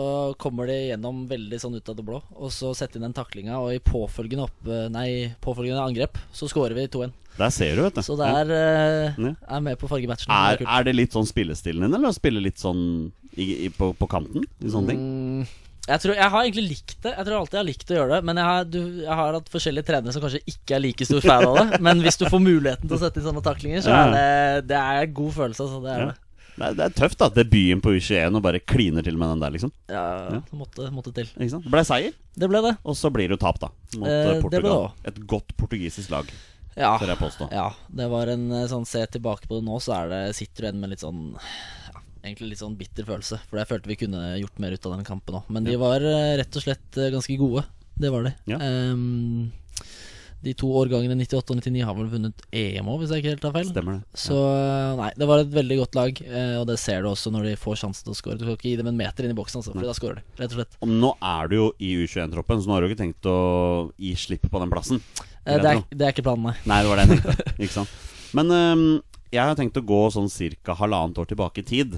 kommer 0.44 0.68
de 0.68 0.76
gjennom 0.92 1.24
veldig 1.30 1.60
sånn 1.64 1.78
ut 1.80 1.88
av 1.90 1.96
det 1.98 2.06
blå, 2.08 2.20
og 2.36 2.52
så 2.52 2.74
setter 2.78 3.00
inn 3.00 3.08
den 3.08 3.16
taklinga, 3.16 3.58
og 3.64 3.72
i 3.74 3.80
påfølgende, 3.84 4.44
opp, 4.50 4.53
nei, 4.94 5.34
påfølgende 5.44 5.84
angrep 5.84 6.18
så 6.34 6.48
skårer 6.48 6.76
vi 6.78 6.88
2-1. 6.88 7.12
Der 7.38 7.50
ser 7.50 7.76
du, 7.76 7.82
vet 7.82 7.96
du. 7.98 8.02
Så 8.06 8.16
det 8.20 8.28
er, 8.30 8.52
eh, 8.54 9.14
Ja. 9.18 9.34
er 9.58 9.60
med 9.66 9.80
på 9.82 9.88
fargematchen. 9.90 10.30
Er, 10.30 10.58
Det 10.58 10.68
er 10.70 10.84
det 10.84 10.96
litt 10.96 11.12
sånn 11.12 11.26
spillestilen 11.26 11.82
din, 11.82 11.94
eller 11.98 12.10
å 12.10 12.14
spille 12.14 12.40
litt 12.42 12.58
sånn 12.62 13.12
i, 13.36 13.66
i, 13.66 13.70
på, 13.70 13.96
på 13.98 14.08
kanten? 14.08 14.44
I 14.62 14.70
sånne 14.70 14.90
ting? 14.94 15.00
Mm, 15.02 15.48
jeg, 15.88 16.00
tror, 16.00 16.14
jeg 16.16 16.30
har 16.30 16.44
egentlig 16.44 16.68
likt 16.70 16.94
det. 17.02 17.16
Jeg 17.18 17.26
tror 17.26 17.40
alltid 17.40 17.58
jeg 17.58 17.64
har 17.64 17.70
likt 17.72 17.90
å 17.92 17.98
gjøre 17.98 18.12
det. 18.16 18.24
Men 18.30 18.38
jeg 18.38 18.46
har, 18.46 18.64
du, 18.70 18.80
jeg 19.02 19.16
har 19.20 19.34
hatt 19.34 19.50
forskjellige 19.50 19.88
trenere 19.90 20.14
som 20.14 20.22
kanskje 20.22 20.44
ikke 20.46 20.76
er 20.78 20.84
like 20.86 21.06
stor 21.10 21.22
fan 21.26 21.48
av 21.50 21.58
det. 21.58 21.82
Men 21.82 22.00
hvis 22.06 22.18
du 22.22 22.26
får 22.30 22.40
muligheten 22.46 22.88
til 22.88 22.96
å 23.00 23.02
sette 23.02 23.18
inn 23.20 23.26
sånne 23.26 23.44
taklinger, 23.44 23.82
så 23.82 23.90
er 23.98 24.14
det, 24.14 24.68
det 24.70 24.78
er 24.78 25.10
god 25.18 25.34
følelse. 25.42 25.66
Altså, 25.66 25.82
det 25.84 25.92
er 25.96 26.00
Ja. 26.06 26.12
det. 26.14 26.20
Det 26.54 26.66
er, 26.68 26.74
det 26.78 26.86
er 26.86 26.94
tøft, 26.98 27.18
da. 27.18 27.30
Debuten 27.34 27.82
på 27.82 27.94
U21 27.98 28.36
og 28.38 28.44
bare 28.46 28.60
kliner 28.62 29.04
til 29.06 29.18
med 29.18 29.32
den 29.34 29.40
der, 29.42 29.54
liksom. 29.56 29.72
Ja, 29.90 30.04
Ja. 30.36 30.42
måtte, 30.54 30.90
måtte 30.94 31.14
til. 31.16 31.26
Ikke 31.38 31.50
sant? 31.56 31.64
Det 31.66 31.72
ble 31.74 31.84
seier, 31.88 32.14
Det 32.38 32.50
ble 32.50 32.62
det. 32.62 32.78
og 32.86 32.96
så 33.00 33.10
blir 33.14 33.28
det 33.32 33.38
jo 33.40 33.42
tap, 33.46 33.60
da. 33.60 33.70
Mot 33.98 34.08
Eh, 34.08 34.14
eh, 34.14 34.26
det 34.34 34.42
ble 34.42 34.60
det 34.60 34.62
Portugal. 34.62 34.92
Et 35.06 35.20
godt 35.28 35.56
portugisisk 35.58 36.10
lag, 36.14 36.30
Ja. 36.78 36.98
jeg 37.00 37.18
påstå. 37.18 37.50
Ja, 37.52 37.72
det 37.90 38.10
var 38.10 38.28
en 38.28 38.52
eh, 38.52 38.68
sånn 38.68 38.86
Se 38.86 39.06
tilbake 39.06 39.48
på 39.48 39.60
det 39.60 39.66
nå, 39.66 39.80
så 39.82 39.94
er 40.04 40.10
det 40.10 40.36
sitter 40.36 40.62
du 40.62 40.68
igjen 40.68 40.80
med 40.82 40.90
litt 40.92 41.00
sånn 41.02 41.34
ja, 41.34 42.00
Egentlig 42.24 42.50
litt 42.50 42.60
sånn 42.60 42.78
bitter 42.78 43.04
følelse. 43.04 43.40
For 43.50 43.58
jeg 43.60 43.68
følte 43.68 43.88
vi 43.88 43.96
kunne 43.98 44.40
gjort 44.40 44.58
mer 44.60 44.72
ut 44.72 44.86
av 44.86 44.94
den 44.96 45.04
kampen 45.06 45.36
òg. 45.36 45.44
Men 45.50 45.64
de 45.66 45.76
var 45.76 46.00
eh, 46.02 46.38
rett 46.38 46.56
og 46.56 46.62
slett 46.64 46.92
ganske 47.12 47.38
gode. 47.38 47.66
Det 48.00 48.10
var 48.10 48.24
de. 48.24 48.34
Ja. 48.48 48.58
Ehm, 48.60 49.52
De 50.44 50.52
to 50.60 50.68
årgangene 50.76 51.16
98 51.16 51.54
og 51.54 51.60
99 51.62 51.84
har 51.88 51.96
vel 51.96 52.10
vunnet 52.12 52.42
EM 52.52 52.90
òg, 52.92 52.98
hvis 53.02 53.14
jeg 53.14 53.24
ikke 53.24 53.32
helt 53.32 53.44
tar 53.46 53.54
feil. 53.56 53.70
Stemmer 53.70 53.96
det. 54.02 54.20
Så 54.20 54.36
eh, 54.36 54.96
nei, 55.00 55.10
det 55.16 55.28
var 55.30 55.44
et 55.44 55.54
veldig 55.54 55.78
godt 55.80 55.96
lag, 55.96 56.20
eh, 56.28 56.56
og 56.60 56.66
det 56.68 56.76
ser 56.82 57.06
du 57.06 57.08
også 57.14 57.32
når 57.32 57.48
de 57.48 57.54
får 57.62 57.80
sjansen 57.84 58.04
til 58.10 58.12
å 58.16 58.18
score. 58.20 58.36
Du 58.40 58.44
skal 58.44 58.58
ikke 58.58 58.68
gi 58.74 58.76
dem 58.82 58.90
en 58.92 59.00
meter 59.00 59.24
inn 59.28 59.32
i 59.32 59.38
boksen, 59.38 59.62
altså, 59.62 59.72
for 59.78 59.88
da 59.88 59.96
scorer 59.96 60.20
de, 60.20 60.26
rett 60.42 60.52
og 60.52 60.60
slett. 60.60 60.76
Og 60.84 60.92
nå 60.92 61.14
er 61.32 61.48
du 61.54 61.56
jo 61.62 61.70
i 61.80 61.94
U21-troppen, 62.04 62.60
så 62.66 62.70
nå 62.70 62.76
har 62.76 62.84
du 62.84 62.90
ikke 62.92 63.02
tenkt 63.06 63.30
å 63.32 63.38
gi 64.04 64.12
slipp 64.20 64.50
på 64.52 64.62
den 64.66 64.74
plassen. 64.74 65.00
Eh, 65.46 65.56
det, 65.64 65.72
er, 65.72 65.82
det 65.96 66.10
er 66.10 66.18
ikke 66.18 66.28
planen, 66.28 66.52
nei. 66.52 66.56
Nei, 66.74 66.82
det 66.84 66.92
var 66.92 67.00
det 67.00 67.08
jeg 67.08 67.16
tenkte. 67.24 67.48
ikke 67.64 67.78
sant? 67.80 67.96
Men 68.36 68.52
øhm, 68.60 68.86
jeg 69.32 69.42
har 69.48 69.56
tenkt 69.58 69.80
å 69.80 69.86
gå 69.88 70.02
sånn 70.14 70.28
ca. 70.68 70.76
halvannet 70.84 71.24
år 71.24 71.32
tilbake 71.32 71.64
i 71.64 71.68
tid. 71.72 71.96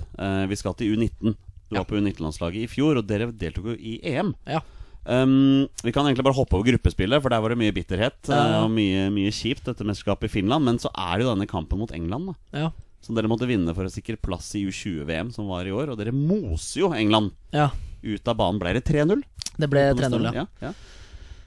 Vi 0.50 0.58
skal 0.62 0.78
til 0.80 0.94
U19. 0.96 1.34
Du 1.66 1.74
Ja. 1.74 1.82
var 1.82 1.88
på 1.90 1.98
U19-landslaget 1.98 2.62
i 2.62 2.70
fjor, 2.70 3.00
og 3.02 3.08
dere 3.10 3.26
deltok 3.34 3.72
jo 3.72 3.76
i 3.76 3.98
EM. 4.06 4.36
Ja. 4.46 4.60
Um, 5.06 5.68
vi 5.86 5.92
kan 5.94 6.08
egentlig 6.08 6.26
bare 6.26 6.38
hoppe 6.38 6.58
over 6.58 6.66
gruppespillet, 6.66 7.22
for 7.22 7.30
der 7.30 7.44
var 7.44 7.54
det 7.54 7.60
mye 7.62 7.74
bitterhet 7.76 8.32
Ja. 8.32 8.64
og 8.64 8.72
mye, 8.74 9.06
mye 9.14 9.30
kjipt, 9.30 9.68
dette 9.68 9.86
mesterskapet 9.86 10.32
i 10.32 10.34
Finland. 10.40 10.66
Men 10.66 10.80
så 10.82 10.90
er 10.98 11.20
det 11.20 11.28
jo 11.28 11.34
denne 11.36 11.48
kampen 11.50 11.82
mot 11.82 11.94
England, 11.94 12.34
da. 12.34 12.60
Ja. 12.66 12.72
Som 13.06 13.14
dere 13.14 13.30
måtte 13.30 13.46
vinne 13.46 13.76
for 13.78 13.86
å 13.86 13.94
sikre 13.94 14.18
plass 14.18 14.50
i 14.58 14.64
U20-VM, 14.66 15.30
som 15.36 15.46
var 15.52 15.68
i 15.70 15.74
år. 15.76 15.94
Og 15.94 16.00
dere 16.02 16.14
moser 16.16 16.82
jo 16.82 16.94
England 16.98 17.36
ja. 17.54 17.70
ut 18.02 18.28
av 18.28 18.40
banen. 18.40 18.58
Ble 18.60 18.74
det 18.80 18.86
3-0? 18.90 19.22
Det 19.62 19.70
ble 19.70 19.84
3-0, 19.94 20.26
ja. 20.34 20.48
ja. 20.64 20.74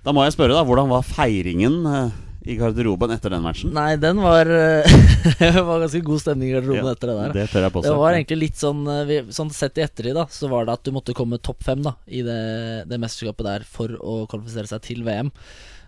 Da 0.07 0.15
må 0.15 0.23
jeg 0.23 0.37
spørre, 0.37 0.55
da. 0.55 0.63
Hvordan 0.63 0.87
var 0.93 1.03
feiringen 1.03 1.81
eh, 1.91 2.15
i 2.49 2.57
garderoben 2.57 3.13
etter 3.13 3.35
den 3.35 3.45
matchen? 3.45 3.73
Nei, 3.77 3.97
den 4.01 4.21
var 4.25 4.49
eh, 4.49 4.99
Det 5.39 5.51
var 5.53 5.83
ganske 5.83 6.01
god 6.07 6.23
stemning 6.23 6.49
i 6.49 6.55
garderoben 6.57 6.87
Ja, 6.87 6.95
etter 6.97 7.13
det 7.13 7.17
der. 7.19 7.35
Det 7.37 7.47
tør 7.53 7.67
jeg 7.67 7.75
påstå. 7.75 7.89
Det 7.91 7.99
var 8.01 8.17
egentlig 8.17 8.39
litt 8.41 8.61
sånn 8.61 8.85
eh, 8.89 9.03
vi, 9.09 9.19
Sånn 9.37 9.53
sett 9.55 9.81
i 9.81 9.85
ettertid, 9.85 10.17
da, 10.17 10.25
så 10.33 10.49
var 10.49 10.65
det 10.69 10.79
at 10.79 10.87
du 10.89 10.95
måtte 10.97 11.17
komme 11.17 11.41
topp 11.45 11.67
fem 11.67 11.83
da 11.85 11.93
i 12.07 12.23
det, 12.25 12.39
det 12.89 13.01
mesterskapet 13.03 13.49
der 13.51 13.67
for 13.69 13.93
å 14.01 14.23
kvalifisere 14.31 14.71
seg 14.71 14.87
til 14.87 15.05
VM. 15.05 15.33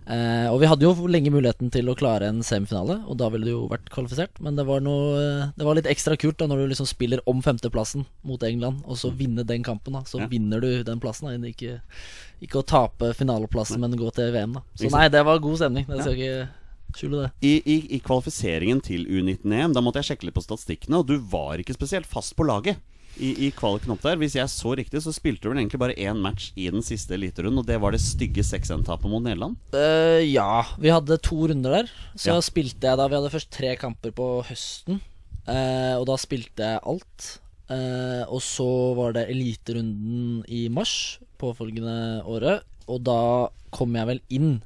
Eh, 0.07 0.47
og 0.51 0.59
vi 0.63 0.67
hadde 0.67 0.83
jo 0.87 1.07
lenge 1.07 1.31
muligheten 1.31 1.71
til 1.71 1.87
å 1.91 1.95
klare 1.99 2.27
en 2.31 2.41
semifinale, 2.43 2.97
og 3.07 3.19
da 3.21 3.29
ville 3.31 3.47
du 3.47 3.53
jo 3.53 3.69
vært 3.71 3.91
kvalifisert. 3.93 4.41
Men 4.43 4.57
det 4.59 4.65
var, 4.67 4.81
noe, 4.83 5.19
eh, 5.21 5.51
det 5.57 5.67
var 5.67 5.77
litt 5.79 5.87
ekstra 5.91 6.17
kult 6.19 6.39
da 6.41 6.49
når 6.51 6.65
du 6.65 6.71
liksom 6.73 6.89
spiller 6.89 7.21
om 7.31 7.43
femteplassen 7.45 8.07
mot 8.27 8.43
England, 8.43 8.83
og 8.87 8.97
så 8.99 9.13
vinne 9.15 9.45
den 9.47 9.63
kampen. 9.63 9.93
da 9.93 10.01
Så 10.03 10.19
Ja. 10.21 10.27
vinner 10.27 10.61
du 10.61 10.83
den 10.83 11.01
plassen. 11.01 11.29
da 11.29 11.47
Ikke, 11.47 11.81
ikke 12.43 12.63
å 12.63 12.67
tape 12.67 13.13
finaleplassen, 13.15 13.79
men 13.81 13.93
gå 13.93 14.13
til 14.15 14.33
VM. 14.33 14.55
da 14.55 14.63
Så 14.77 14.91
nei, 14.91 15.09
det 15.09 15.25
var 15.25 15.39
god 15.39 15.57
stemning. 15.59 15.87
Det 15.87 16.01
skal 16.01 16.15
ikke 16.15 16.49
skjule 16.97 17.23
det. 17.23 17.31
I, 17.43 17.63
i, 17.65 17.97
I 17.97 18.01
kvalifiseringen 18.01 18.83
til 18.83 19.07
U19-EM 19.07 19.73
Da 19.75 19.81
måtte 19.81 20.03
jeg 20.03 20.17
sjekke 20.17 20.25
litt 20.25 20.35
på 20.35 20.43
statistikkene, 20.43 20.99
og 20.99 21.07
du 21.07 21.19
var 21.19 21.59
ikke 21.59 21.75
spesielt 21.77 22.07
fast 22.07 22.35
på 22.37 22.45
laget. 22.45 22.79
I, 23.21 23.31
i 23.47 23.51
kvaliken 23.53 23.93
opp 23.93 24.01
der 24.05 24.17
Hvis 24.21 24.35
jeg 24.39 24.49
så 24.49 24.73
riktig, 24.79 25.03
så 25.05 25.13
spilte 25.13 25.45
du 25.45 25.51
vel 25.53 25.61
egentlig 25.63 25.81
bare 25.83 25.97
én 26.01 26.19
match 26.25 26.51
i 26.57 26.71
den 26.73 26.81
siste 26.87 27.15
eliterunden, 27.19 27.61
og 27.61 27.67
det 27.69 27.77
var 27.83 27.93
det 27.93 28.01
stygge 28.01 28.41
6-1-tapet 28.47 29.11
mot 29.13 29.23
Nederland. 29.25 29.59
Uh, 29.75 30.21
ja, 30.25 30.63
vi 30.81 30.89
hadde 30.93 31.19
to 31.23 31.37
runder 31.51 31.77
der. 31.81 31.93
Så 32.17 32.33
Ja. 32.33 32.41
spilte 32.41 32.89
jeg 32.89 32.97
da 33.01 33.07
Vi 33.09 33.19
hadde 33.19 33.33
først 33.35 33.51
tre 33.53 33.75
kamper 33.77 34.15
på 34.17 34.29
høsten, 34.49 35.01
uh, 35.47 35.95
og 36.01 36.07
da 36.09 36.17
spilte 36.21 36.65
jeg 36.73 36.81
alt. 36.87 37.29
Uh, 37.71 38.25
og 38.27 38.41
så 38.43 38.67
var 38.99 39.13
det 39.15 39.29
eliterunden 39.31 40.41
i 40.51 40.65
mars 40.73 41.21
påfølgende 41.39 42.25
året, 42.27 42.65
og 42.91 43.05
da 43.07 43.21
kom 43.71 43.95
jeg 43.95 44.09
vel 44.09 44.21
inn. 44.35 44.63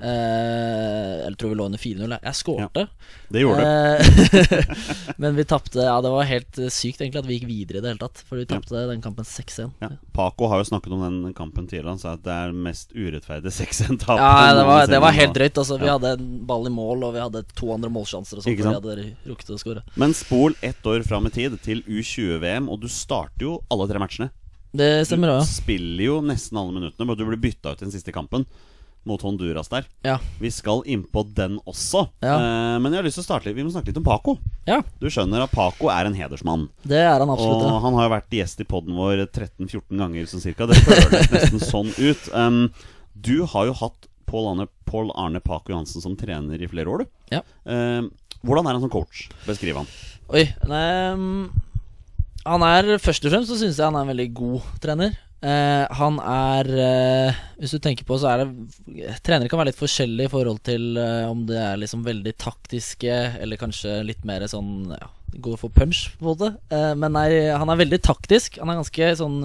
Eh, 0.00 1.14
jeg 1.26 1.36
tror 1.38 1.50
vi 1.52 1.56
lå 1.58 1.66
under 1.68 1.78
4-0. 1.80 2.14
jeg. 2.22 2.34
skårte. 2.34 2.66
skårte. 2.66 2.86
Det 3.30 3.42
gjorde 3.42 3.60
du. 3.60 3.66
Eh, 3.66 5.14
men 5.22 5.36
vi 5.36 5.44
tapte. 5.44 5.78
Ja, 5.84 6.00
det 6.00 6.10
var 6.12 6.24
helt 6.28 6.58
eh, 6.58 6.70
sykt 6.72 7.00
egentlig 7.02 7.20
at 7.22 7.28
vi 7.28 7.36
gikk 7.38 7.48
videre 7.50 7.78
i 7.78 7.84
det 7.84 7.92
hele 7.92 8.02
tatt. 8.02 8.22
For 8.26 8.40
vi 8.40 8.46
Ja. 8.50 8.86
den 8.90 9.02
kampen 9.04 9.24
6-1. 9.24 9.72
Ja. 9.80 9.90
Paco 10.16 10.48
har 10.48 10.62
jo 10.62 10.68
snakket 10.70 10.92
om 10.96 11.04
den 11.04 11.34
kampen 11.34 11.66
tidligere. 11.68 11.94
Han 11.94 12.02
sa 12.02 12.14
at 12.16 12.24
det 12.24 12.32
er 12.32 12.52
mest 12.56 12.92
urettferdige 12.96 13.52
6-1-tapet. 13.54 14.18
Ja, 14.24 14.54
det 14.56 14.64
var, 14.66 14.86
det 14.86 15.00
var 15.00 15.12
helt 15.12 15.34
drøyt. 15.36 15.58
Altså, 15.60 15.78
Vi 15.80 15.86
Ja. 15.86 15.98
hadde 15.98 16.12
en 16.18 16.46
ball 16.46 16.66
i 16.66 16.70
mål, 16.74 17.04
og 17.04 17.14
vi 17.14 17.20
hadde 17.20 17.44
to 17.54 17.72
andre 17.72 17.90
målsjanser. 17.90 18.38
Og 18.40 18.44
sånt, 18.44 18.56
vi 18.56 18.62
hadde 18.62 19.14
rukket 19.26 19.50
å 19.54 19.58
skåre. 19.60 19.82
Men 19.96 20.12
spol 20.14 20.54
ett 20.62 20.82
år 20.84 21.04
fram 21.06 21.26
i 21.26 21.30
tid, 21.30 21.60
til 21.62 21.82
U20-VM, 21.86 22.68
og 22.68 22.80
du 22.80 22.88
starter 22.88 23.46
jo 23.46 23.58
alle 23.70 23.86
tre 23.88 23.98
matchene. 24.02 24.30
Det 24.72 25.04
stemmer 25.08 25.26
Du 25.26 25.34
òg, 25.40 25.46
spiller 25.50 26.04
jo 26.04 26.20
nesten 26.22 26.56
alle 26.58 26.72
minuttene, 26.76 27.06
men 27.06 27.16
du 27.18 27.24
blir 27.26 27.40
bytta 27.42 27.72
ut 27.72 27.80
i 27.82 27.86
den 27.88 27.90
siste 27.94 28.12
kampen 28.14 28.46
mot 29.08 29.22
Honduras 29.24 29.68
der. 29.72 29.86
ja. 30.04 30.18
Vi 30.40 30.50
skal 30.52 30.82
innpå 30.86 31.22
den 31.34 31.58
også. 31.68 32.06
Ja. 32.20 32.34
Eh, 32.36 32.76
men 32.80 32.92
jeg 32.92 33.00
har 33.00 33.06
lyst 33.06 33.16
til 33.20 33.24
å 33.24 33.28
starte 33.28 33.48
litt 33.48 33.56
Vi 33.56 33.64
må 33.64 33.72
snakke 33.72 33.90
litt 33.90 34.00
om 34.00 34.04
Paco. 34.06 34.36
ja. 34.68 34.80
Du 35.00 35.08
skjønner 35.08 35.44
at 35.44 35.52
Paco 35.54 35.88
er 35.92 36.06
en 36.08 36.14
hedersmann. 36.16 36.68
Det 36.84 37.00
er 37.00 37.18
han 37.18 37.30
absolutt. 37.32 37.64
Og 37.64 37.80
han 37.86 37.96
har 37.98 38.08
jo 38.08 38.12
vært 38.14 38.36
gjest 38.40 38.60
i 38.60 38.68
poden 38.68 38.96
vår 38.98 39.24
13-14 39.26 40.00
ganger 40.02 40.28
sånn 40.30 40.44
cirka. 40.44 40.68
Det 40.68 40.76
føles 40.84 41.30
nesten 41.32 41.64
sånn 41.64 41.92
ut. 41.96 42.28
Um, 42.34 42.62
du 43.14 43.44
har 43.48 43.66
jo 43.70 43.76
hatt 43.80 44.06
Pål 44.30 44.46
Arne, 44.52 44.68
Paul 44.86 45.08
Arne 45.18 45.40
Paco 45.42 45.72
Johansen 45.72 46.04
som 46.04 46.12
trener 46.16 46.60
i 46.62 46.68
flere 46.70 46.86
år, 46.92 47.02
du. 47.02 47.34
Ja. 47.34 47.40
Um, 47.64 48.12
hvordan 48.46 48.68
er 48.68 48.76
han 48.76 48.84
som 48.84 48.92
coach? 48.92 49.24
Beskriv 49.48 49.80
han. 49.80 49.88
Oi, 50.30 50.44
nei 50.70 50.84
um, 51.10 51.50
Han 52.46 52.62
er 52.62 52.92
Først 53.02 53.24
og 53.26 53.32
fremst 53.34 53.50
så 53.50 53.56
syns 53.58 53.80
jeg 53.80 53.84
han 53.88 53.96
er 53.98 54.04
en 54.06 54.12
veldig 54.12 54.28
god 54.38 54.68
trener. 54.84 55.16
Eh, 55.40 55.84
han 55.96 56.18
er 56.20 56.68
uh, 56.68 57.36
Hvis 57.56 57.72
du 57.72 57.78
tenker 57.80 58.04
på, 58.04 58.18
så 58.20 58.28
er 58.28 58.42
det 58.42 59.14
Trenere 59.24 59.48
kan 59.48 59.56
være 59.56 59.70
litt 59.70 59.78
forskjellige 59.78 60.28
i 60.28 60.32
forhold 60.34 60.60
til 60.68 60.98
uh, 61.00 61.30
om 61.30 61.46
det 61.48 61.56
er 61.56 61.80
liksom 61.80 62.02
veldig 62.04 62.34
taktiske, 62.36 63.14
eller 63.40 63.60
kanskje 63.60 64.02
litt 64.04 64.26
mer 64.28 64.44
sånn 64.52 64.92
ja, 64.92 65.08
Går 65.40 65.56
for 65.62 65.72
punch, 65.72 66.10
på 66.18 66.26
en 66.26 66.28
måte. 66.28 66.48
Men 66.98 67.14
nei, 67.14 67.28
han 67.54 67.70
er 67.70 67.78
veldig 67.78 68.00
taktisk. 68.02 68.56
Han 68.58 68.72
er 68.72 68.80
ganske 68.80 69.10
sånn 69.20 69.36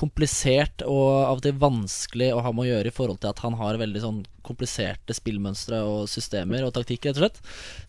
komplisert 0.00 0.84
og 0.88 1.08
av 1.26 1.38
og 1.38 1.44
til 1.44 1.58
vanskelig 1.60 2.30
å 2.32 2.42
ha 2.44 2.52
med 2.54 2.66
å 2.66 2.70
gjøre 2.70 2.90
i 2.90 2.94
forhold 2.94 3.20
til 3.20 3.32
at 3.32 3.42
han 3.44 3.56
har 3.60 3.80
veldig 3.80 4.02
sånn 4.02 4.20
kompliserte 4.46 5.14
spillmønstre 5.14 5.82
og 5.84 6.08
systemer 6.10 6.64
og 6.64 6.72
taktikk, 6.74 7.04
rett 7.06 7.18
og 7.18 7.24
slett. 7.26 7.40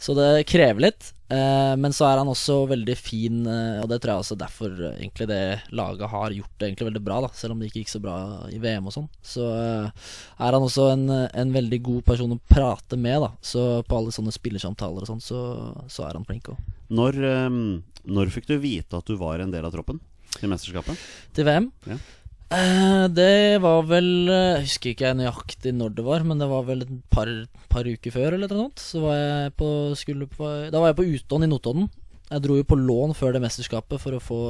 Så 0.02 0.16
det 0.18 0.44
krever 0.50 0.90
litt. 0.90 1.14
Eh, 1.32 1.74
men 1.80 1.96
så 1.96 2.10
er 2.10 2.20
han 2.20 2.28
også 2.28 2.66
veldig 2.68 2.96
fin, 3.00 3.46
eh, 3.48 3.80
og 3.80 3.88
det 3.88 4.02
tror 4.02 4.12
jeg 4.12 4.24
også 4.26 4.38
derfor 4.42 4.74
eh, 4.76 4.98
egentlig 5.00 5.30
det 5.30 5.44
laget 5.72 6.12
har 6.12 6.36
gjort 6.36 6.58
det 6.60 6.68
egentlig 6.68 6.90
veldig 6.90 7.04
bra, 7.06 7.22
da 7.24 7.30
selv 7.40 7.56
om 7.56 7.62
det 7.62 7.70
ikke 7.70 7.86
gikk 7.86 7.94
så 7.94 8.04
bra 8.04 8.18
i 8.52 8.60
VM 8.60 8.92
og 8.92 8.96
sånn. 8.98 9.08
Så 9.24 9.48
eh, 9.56 10.12
er 10.44 10.58
han 10.58 10.68
også 10.68 10.90
en, 10.92 11.08
en 11.08 11.56
veldig 11.56 11.82
god 11.88 12.04
person 12.12 12.36
å 12.36 12.42
prate 12.52 13.00
med, 13.00 13.22
da. 13.24 13.32
Så 13.40 13.64
på 13.88 14.02
alle 14.02 14.12
sånne 14.12 14.36
spillersamtaler 14.36 15.06
og 15.06 15.14
sånn, 15.14 15.24
så, 15.24 15.42
så 15.88 16.10
er 16.10 16.20
han 16.20 16.28
flink 16.28 16.52
òg. 16.52 16.60
Når, 16.92 17.24
um, 17.48 17.62
når 18.04 18.34
fikk 18.36 18.52
du 18.52 18.58
vite 18.60 19.00
at 19.00 19.08
du 19.08 19.16
var 19.16 19.40
en 19.40 19.54
del 19.54 19.64
av 19.64 19.72
troppen 19.72 20.02
til 20.38 20.52
mesterskapet? 20.52 21.06
Til 21.36 21.48
VM? 21.48 21.70
Ja. 21.90 22.00
Eh, 22.52 23.06
det 23.16 23.62
var 23.64 23.86
vel 23.88 24.28
eh, 24.28 24.58
Jeg 24.58 24.66
husker 24.66 24.92
ikke 24.92 25.14
nøyaktig 25.16 25.72
når 25.78 25.94
det 25.96 26.04
var, 26.04 26.26
men 26.28 26.42
det 26.42 26.50
var 26.52 26.66
vel 26.68 26.84
et 26.84 26.94
par, 27.14 27.30
par 27.72 27.88
uker 27.88 28.12
før 28.12 28.36
eller 28.36 28.52
noe 28.52 28.68
sånt. 28.68 28.84
Så 28.84 29.04
var 29.04 29.16
jeg 29.18 29.54
på, 29.60 29.70
på 30.36 30.54
Da 30.74 30.82
var 30.82 30.92
jeg 30.92 31.00
på 31.00 31.10
utånd 31.16 31.48
i 31.48 31.52
Notodden. 31.52 31.88
Jeg 32.32 32.44
dro 32.46 32.56
jo 32.56 32.64
på 32.68 32.78
lån 32.80 33.12
før 33.16 33.34
det 33.36 33.42
mesterskapet 33.44 34.00
for 34.00 34.16
å 34.16 34.22
få, 34.24 34.42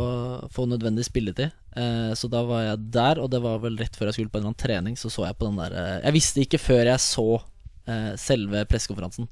få 0.54 0.68
nødvendig 0.70 1.06
spilletid. 1.08 1.54
Eh, 1.78 2.12
så 2.18 2.30
da 2.30 2.44
var 2.46 2.66
jeg 2.68 2.90
der, 2.94 3.22
og 3.22 3.32
det 3.34 3.42
var 3.42 3.62
vel 3.64 3.80
rett 3.80 3.96
før 3.98 4.10
jeg 4.10 4.20
skulle 4.20 4.34
på 4.34 4.38
en 4.38 4.44
eller 4.44 4.54
annen 4.54 4.66
trening, 4.66 4.98
så 5.00 5.10
så 5.10 5.26
jeg 5.26 5.38
på 5.40 5.48
den 5.48 5.58
der 5.58 5.78
eh, 5.78 5.96
Jeg 6.04 6.18
visste 6.18 6.44
ikke 6.44 6.62
før 6.62 6.84
jeg 6.92 7.02
så 7.02 7.28
eh, 7.90 8.12
selve 8.22 8.66
pressekonferansen. 8.70 9.30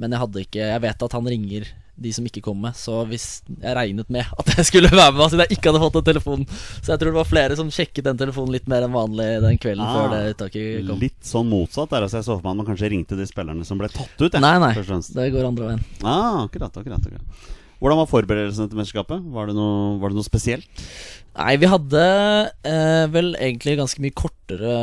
Men 0.00 0.12
jeg 0.12 0.20
hadde 0.20 0.42
ikke 0.42 0.66
Jeg 0.72 0.82
vet 0.82 1.04
at 1.06 1.14
han 1.16 1.28
ringer 1.28 1.68
de 2.02 2.12
som 2.16 2.26
ikke 2.28 2.42
kom 2.44 2.58
med, 2.62 2.74
så 2.78 3.00
hvis 3.08 3.26
jeg 3.48 3.76
regnet 3.78 4.10
med 4.12 4.26
at 4.38 4.52
jeg 4.56 4.66
skulle 4.68 4.90
være 4.92 5.14
med 5.16 5.32
siden 5.32 5.44
jeg 5.46 5.56
ikke 5.58 5.70
hadde 5.72 5.82
fått 5.84 5.96
den 5.98 6.06
telefonen. 6.10 6.44
Så 6.82 6.92
jeg 6.92 7.00
tror 7.02 7.12
det 7.12 7.18
var 7.20 7.30
flere 7.30 7.56
som 7.58 7.70
sjekket 7.72 8.04
den 8.10 8.20
telefonen 8.20 8.52
litt 8.56 8.68
mer 8.70 8.86
enn 8.88 8.94
vanlig 8.96 9.28
den 9.46 9.58
kvelden 9.62 9.86
Ah, 9.86 9.94
før 9.96 10.12
det 10.16 10.20
uttaket 10.36 10.86
kom. 10.90 11.00
Litt 11.02 11.18
sånn 11.32 11.48
motsatt. 11.52 11.90
Der, 11.94 12.06
altså 12.08 12.20
jeg 12.20 12.28
så 12.28 12.36
for 12.36 12.44
meg 12.46 12.52
at 12.56 12.60
man 12.62 12.70
kanskje 12.72 12.92
ringte 12.92 13.18
de 13.18 13.26
spillerne 13.30 13.66
som 13.68 13.80
ble 13.80 13.90
tatt 13.92 14.14
ut. 14.20 14.28
jeg, 14.32 14.42
Nei, 14.42 14.54
nei. 14.62 14.72
Det 14.76 15.30
går 15.34 15.48
andre 15.52 15.72
veien. 15.72 15.82
Ah, 16.02 16.44
akkurat, 16.46 16.76
akkurat, 16.82 17.08
akkurat. 17.08 17.58
Hvordan 17.82 17.98
var 17.98 18.06
forberedelsene 18.06 18.70
til 18.70 18.78
mesterskapet? 18.78 19.24
Var 19.34 19.48
det 19.50 19.56
noe, 19.58 19.96
var 19.98 20.12
det 20.12 20.18
noe 20.20 20.26
spesielt? 20.26 20.82
Nei, 21.32 21.54
vi 21.58 21.66
hadde 21.66 22.02
eh, 22.68 23.06
vel 23.10 23.32
egentlig 23.40 23.74
ganske 23.80 24.02
mye 24.04 24.14
kortere 24.14 24.74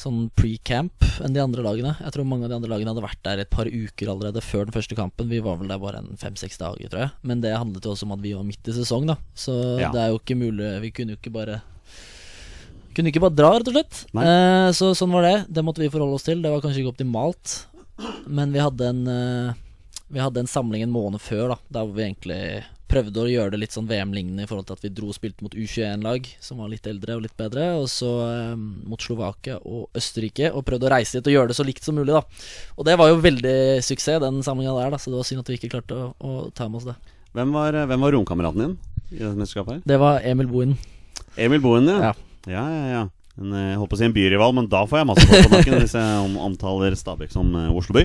sånn 0.00 0.24
pre-camp 0.34 1.04
enn 1.22 1.36
de 1.36 1.42
andre 1.42 1.62
lagene. 1.62 1.92
Jeg 2.00 2.14
tror 2.16 2.26
mange 2.26 2.48
av 2.48 2.50
de 2.50 2.56
andre 2.58 2.72
lagene 2.72 2.90
hadde 2.90 3.04
vært 3.04 3.20
der 3.28 3.42
et 3.44 3.50
par 3.52 3.68
uker 3.70 4.10
allerede 4.10 4.42
før 4.42 4.66
den 4.66 4.74
første 4.74 4.96
kampen. 4.98 5.28
Vi 5.30 5.38
var 5.44 5.60
vel 5.60 5.70
der 5.70 5.78
bare 5.82 6.00
en 6.02 6.18
fem-seks 6.18 6.58
dager, 6.58 6.88
tror 6.90 7.04
jeg. 7.04 7.12
Men 7.30 7.44
det 7.44 7.52
handlet 7.54 7.86
jo 7.86 7.92
også 7.94 8.08
om 8.08 8.16
at 8.16 8.24
vi 8.24 8.32
var 8.34 8.48
midt 8.48 8.72
i 8.72 8.74
sesong, 8.74 9.06
da. 9.12 9.18
Så 9.38 9.54
Ja. 9.78 9.92
det 9.94 10.00
er 10.02 10.08
jo 10.10 10.18
ikke 10.18 10.38
mulig 10.40 10.72
Vi 10.82 10.90
kunne 10.96 11.14
jo 11.14 11.20
ikke 11.20 11.32
bare 11.38 11.60
kunne 12.92 13.08
ikke 13.08 13.22
bare 13.22 13.36
dra, 13.38 13.50
rett 13.56 13.68
og 13.70 13.76
slett. 13.76 14.00
Eh, 14.18 14.68
så 14.76 14.90
sånn 14.98 15.12
var 15.14 15.22
det. 15.22 15.36
Det 15.48 15.62
måtte 15.64 15.80
vi 15.80 15.88
forholde 15.92 16.18
oss 16.18 16.26
til. 16.26 16.42
Det 16.42 16.50
var 16.50 16.60
kanskje 16.60 16.82
ikke 16.82 16.92
optimalt, 16.96 17.66
men 18.26 18.50
vi 18.52 18.58
hadde 18.60 18.88
en 18.90 19.06
eh, 19.08 19.54
Vi 20.12 20.20
hadde 20.20 20.42
en 20.42 20.50
samling 20.50 20.84
en 20.84 20.92
måned 20.92 21.22
før, 21.24 21.54
da 21.54 21.58
der 21.72 21.86
hvor 21.86 21.96
vi 21.96 22.04
egentlig 22.04 22.40
prøvde 22.92 23.22
å 23.22 23.30
gjøre 23.30 23.54
det 23.54 23.60
litt 23.62 23.72
sånn 23.72 23.86
VM-lignende 23.88 24.44
i 24.44 24.48
forhold 24.48 24.66
til 24.68 24.76
at 24.76 24.82
vi 24.84 24.90
dro 24.92 25.08
og 25.08 25.16
spilte 25.16 25.44
mot 25.44 25.54
U21-lag, 25.56 26.26
som 26.44 26.58
var 26.60 26.68
litt 26.68 26.84
eldre 26.90 27.16
og 27.16 27.22
litt 27.24 27.36
bedre, 27.38 27.70
og 27.80 27.86
så 27.88 28.10
eh, 28.26 28.50
mot 28.58 29.00
Slovakia 29.00 29.56
og 29.64 29.96
Østerrike, 29.96 30.50
og 30.52 30.66
prøvde 30.68 30.90
å 30.90 30.92
reise 30.92 31.16
dit 31.16 31.30
og 31.30 31.36
gjøre 31.36 31.52
det 31.52 31.56
så 31.56 31.64
likt 31.64 31.88
som 31.88 31.96
mulig, 31.96 32.12
da. 32.12 32.20
Og 32.76 32.84
det 32.88 32.98
var 33.00 33.08
jo 33.08 33.22
veldig 33.24 33.54
suksess, 33.86 34.20
den 34.20 34.42
samlinga 34.44 34.74
der, 34.76 34.92
da, 34.92 35.00
så 35.00 35.12
det 35.12 35.22
var 35.22 35.30
synd 35.30 35.44
at 35.44 35.52
vi 35.52 35.56
ikke 35.56 35.72
klarte 35.72 35.96
å, 35.96 36.10
å 36.20 36.34
ta 36.52 36.68
med 36.68 36.82
oss 36.82 36.90
det. 36.90 36.98
Hvem 37.32 37.56
var, 37.56 37.80
hvem 37.88 38.04
var 38.04 38.16
romkameraten 38.18 38.66
din 38.66 38.76
i 39.08 39.22
dette 39.22 39.32
mesterskapet? 39.40 39.78
her? 39.78 39.88
Det 39.88 40.00
var 40.02 40.20
Emil 40.28 40.52
Bohin. 40.52 40.76
Emil 41.40 41.64
Bohin, 41.64 41.88
ja. 41.88 42.12
Ja. 42.12 42.14
Ja, 42.52 42.66
ja, 42.68 42.84
ja. 42.98 43.02
En, 43.40 43.56
eh, 43.56 43.70
jeg 43.70 43.80
holdt 43.80 43.94
på 43.94 43.96
å 43.96 44.02
si 44.02 44.08
en 44.10 44.18
byrival, 44.20 44.52
men 44.60 44.68
da 44.68 44.84
får 44.84 45.00
jeg 45.00 45.08
masse 45.14 45.24
folk 45.32 45.48
på 45.48 45.56
nakken 45.56 45.80
hvis 45.80 45.96
jeg 45.96 46.22
om, 46.26 46.36
omtaler 46.50 47.00
Stabæk 47.00 47.32
som 47.32 47.48
Oslo 47.70 47.80
Osloby. 47.80 48.04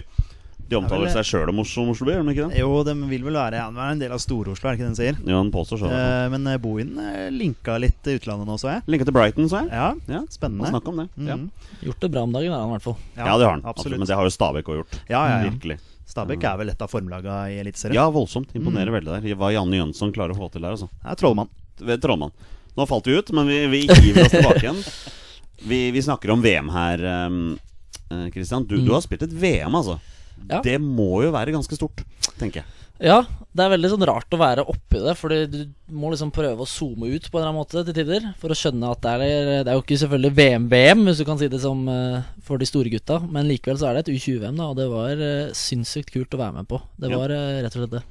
De 0.70 0.76
omtaler 0.78 1.10
seg 1.14 1.24
sjøl 1.28 1.50
seg 1.50 1.60
Oslo, 1.64 1.84
Oslo 1.88 1.94
Osloby, 1.94 2.12
gjør 2.16 2.26
de 2.28 2.34
ikke 2.36 2.48
det? 2.52 2.60
Jo, 2.60 2.70
de 2.84 2.94
vil 3.10 3.24
vel 3.28 3.38
være 3.40 3.62
er 3.88 3.92
en 3.94 4.00
del 4.02 4.12
av 4.12 4.20
Stor-Oslo, 4.20 4.68
er 4.68 4.76
det 4.76 4.80
ikke 4.80 4.86
det 4.86 4.90
den 4.92 4.98
sier? 5.00 5.20
Ja, 5.32 5.38
han 5.40 5.52
påstår 5.54 5.82
så. 5.84 5.92
Eh, 5.92 6.28
men 6.34 6.48
eh, 6.52 6.58
Bohin 6.64 6.98
eh, 7.00 7.28
linka 7.32 7.78
litt 7.80 7.98
til 8.04 8.20
utlandet 8.20 8.48
nå, 8.50 8.58
så 8.60 8.72
jeg. 8.76 8.84
Linka 8.92 9.08
til 9.08 9.16
Brighton, 9.16 9.48
så 9.52 9.62
jeg. 9.64 9.72
Ja, 9.72 9.90
Ja, 10.12 10.22
spennende. 10.34 10.72
Snakk 10.74 10.88
om 10.92 10.98
det. 11.04 11.08
Ja. 11.18 11.38
Mhm. 11.38 11.52
Gjort 11.88 12.00
det 12.04 12.10
bra 12.12 12.24
om 12.28 12.34
dagen, 12.36 12.52
er 12.52 12.60
han 12.60 12.70
i 12.70 12.76
hvert 12.78 12.88
fall. 12.90 12.98
ja, 13.16 13.38
det 13.38 13.46
har 13.48 13.54
han. 13.56 13.62
Absolutt. 13.64 13.78
Absolutt. 13.78 14.00
Men 14.00 14.08
det 14.12 14.18
har 14.20 14.28
jo 14.28 14.34
Stabæk 14.38 14.72
òg 14.74 14.82
gjort. 14.82 15.00
Ja, 15.08 15.22
ja, 15.30 15.38
ja. 15.44 15.52
Virkelig. 15.52 15.80
Stabæk 16.08 16.44
er 16.48 16.58
vel 16.58 16.70
et 16.72 16.82
av 16.82 16.88
formlaga 16.92 17.38
i 17.52 17.58
Eliteserien. 17.60 17.96
Ja, 18.00 18.10
voldsomt. 18.10 18.54
Imponerer 18.56 18.88
Mm. 18.92 18.98
veldig 19.00 19.22
der. 19.22 19.36
Hva 19.36 19.52
Janne 19.54 19.76
Jønsson 19.82 20.14
klarer 20.16 20.32
å 20.36 20.40
få 20.40 20.52
til 20.52 20.62
der, 20.64 20.72
altså. 20.76 20.88
Det 21.04 21.12
er 21.12 21.20
trollmann. 21.20 21.50
Trollmann. 22.02 22.32
Nå 22.78 22.86
falt 22.88 23.06
vi 23.10 23.18
ut, 23.18 23.32
men 23.34 23.48
vi, 23.48 23.58
vi 23.68 23.82
hiver 23.88 24.24
oss 24.26 24.32
tilbake 24.36 24.64
igjen. 24.64 24.84
Vi, 25.68 25.90
vi 25.90 26.02
snakker 26.06 26.30
om 26.30 26.42
VM 26.42 26.68
her, 26.70 27.02
um, 27.26 27.58
du, 28.12 28.30
Christian. 28.32 28.64
Du, 28.70 28.76
du 28.78 28.92
har 28.94 29.02
spilt 29.02 29.24
et 29.26 29.32
VM, 29.34 29.74
altså. 29.74 29.96
Ja. 30.48 30.62
Det 30.64 30.78
må 30.82 31.24
jo 31.26 31.34
være 31.36 31.56
ganske 31.56 31.78
stort, 31.78 32.04
tenker 32.38 32.64
jeg. 32.64 32.74
Ja, 32.98 33.20
det 33.54 33.62
er 33.62 33.74
veldig 33.76 33.90
sånn 33.92 34.06
rart 34.10 34.34
å 34.34 34.40
være 34.42 34.64
oppi 34.72 35.00
det, 35.04 35.14
Fordi 35.20 35.38
du 35.52 35.58
må 35.94 36.10
liksom 36.10 36.32
prøve 36.34 36.66
å 36.66 36.70
zoome 36.70 37.12
ut 37.12 37.28
på 37.30 37.38
en 37.38 37.44
eller 37.44 37.52
annen 37.52 37.60
måte 37.60 37.84
til 37.86 37.94
tider. 37.94 38.26
For 38.42 38.54
å 38.54 38.58
skjønne 38.58 38.90
at 38.94 39.04
det 39.04 39.14
er, 39.14 39.50
det 39.66 39.72
er 39.72 39.78
jo 39.78 39.84
ikke 39.84 40.00
selvfølgelig 40.02 40.34
VM-VM, 40.40 41.04
hvis 41.06 41.22
du 41.22 41.26
kan 41.28 41.40
si 41.42 41.50
det 41.52 41.62
som 41.62 41.84
eh, 41.94 42.28
for 42.48 42.62
de 42.62 42.70
store 42.70 42.92
gutta. 42.94 43.20
Men 43.30 43.50
likevel 43.50 43.78
så 43.80 43.90
er 43.90 43.98
det 43.98 44.06
et 44.08 44.14
U20-VM, 44.16 44.58
da, 44.58 44.70
og 44.72 44.80
det 44.80 44.88
var 44.92 45.22
uh, 45.22 45.56
sinnssykt 45.58 46.14
kult 46.16 46.34
å 46.34 46.42
være 46.42 46.58
med 46.58 46.70
på. 46.72 46.82
Det 46.98 47.12
var 47.14 47.34
eh, 47.36 47.60
rett 47.66 47.78
og 47.78 47.84
slett 47.84 47.98
det. 48.00 48.06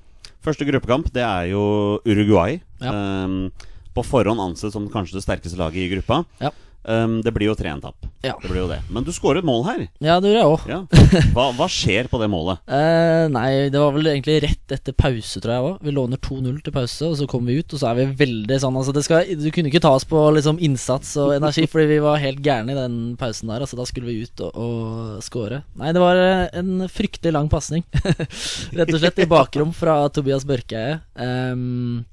Første 0.47 0.69
gruppekamp 0.69 1.11
det 1.15 1.25
er 1.27 1.51
jo 1.51 1.65
Uruguay. 2.07 2.61
Ja. 2.79 2.95
Um, 3.27 3.51
på 3.97 4.05
forhånd 4.05 4.43
ansett 4.43 4.75
som 4.75 4.87
kanskje 4.93 5.19
det 5.19 5.25
sterkeste 5.25 5.59
laget 5.59 5.83
i 5.83 5.91
gruppa. 5.97 6.23
Ja. 6.39 6.53
Um, 6.87 7.19
det 7.23 7.33
blir 7.35 7.49
jo 7.51 7.55
3-1-tap. 7.59 8.07
Ja. 8.23 8.37
Det 8.39 8.47
blir 8.47 8.61
jo 8.63 8.69
det. 8.71 8.79
Men 8.95 9.03
du 9.03 9.11
skårer 9.15 9.41
et 9.41 9.47
mål 9.47 9.65
her. 9.67 9.81
Ja, 9.99 10.21
det 10.23 10.31
gjorde 10.31 10.39
jeg 10.39 10.53
òg. 10.53 10.67
Ja. 10.71 11.27
Hva, 11.35 11.49
hva 11.59 11.67
skjer 11.71 12.07
på 12.11 12.21
det 12.23 12.29
målet? 12.31 12.63
Uh, 12.71 13.27
nei, 13.37 13.67
det 13.75 13.81
var 13.83 13.95
vel 13.97 14.11
egentlig 14.13 14.39
rett 14.45 14.75
etter 14.77 14.95
pause, 14.95 15.43
tror 15.43 15.55
jeg 15.55 15.67
òg. 15.67 15.81
Vi 15.83 15.95
låner 15.97 16.21
2-0 16.23 16.61
til 16.63 16.75
pause, 16.77 17.11
og 17.11 17.19
så 17.19 17.27
kommer 17.31 17.51
vi 17.51 17.59
ut, 17.65 17.75
og 17.75 17.83
så 17.83 17.91
er 17.91 18.01
vi 18.01 18.09
veldig 18.23 18.61
sånn 18.63 18.77
Altså, 18.77 18.93
det 18.93 19.03
skal, 19.07 19.31
du 19.41 19.49
kunne 19.55 19.71
ikke 19.71 19.81
ta 19.83 19.95
oss 19.97 20.05
på 20.07 20.21
liksom 20.37 20.61
innsats 20.63 21.15
og 21.23 21.35
energi, 21.35 21.67
fordi 21.71 21.89
vi 21.95 22.01
var 22.05 22.23
helt 22.23 22.43
gærne 22.45 22.75
i 22.75 22.79
den 22.79 22.99
pausen 23.19 23.51
der. 23.51 23.65
Altså, 23.67 23.79
da 23.81 23.87
skulle 23.89 24.11
vi 24.11 24.23
ut 24.23 24.47
og, 24.47 24.55
og 24.55 25.25
score. 25.27 25.63
Nei, 25.81 25.95
det 25.97 26.03
var 26.03 26.21
eh, 26.21 26.45
en 26.61 26.87
fryktelig 26.93 27.35
lang 27.35 27.51
pasning, 27.51 27.87
rett 28.79 28.93
og 28.93 29.01
slett, 29.01 29.25
i 29.25 29.31
bakrom 29.31 29.73
fra 29.75 30.05
Tobias 30.13 30.47
Børkeie. 30.47 31.01
Um, 31.19 32.05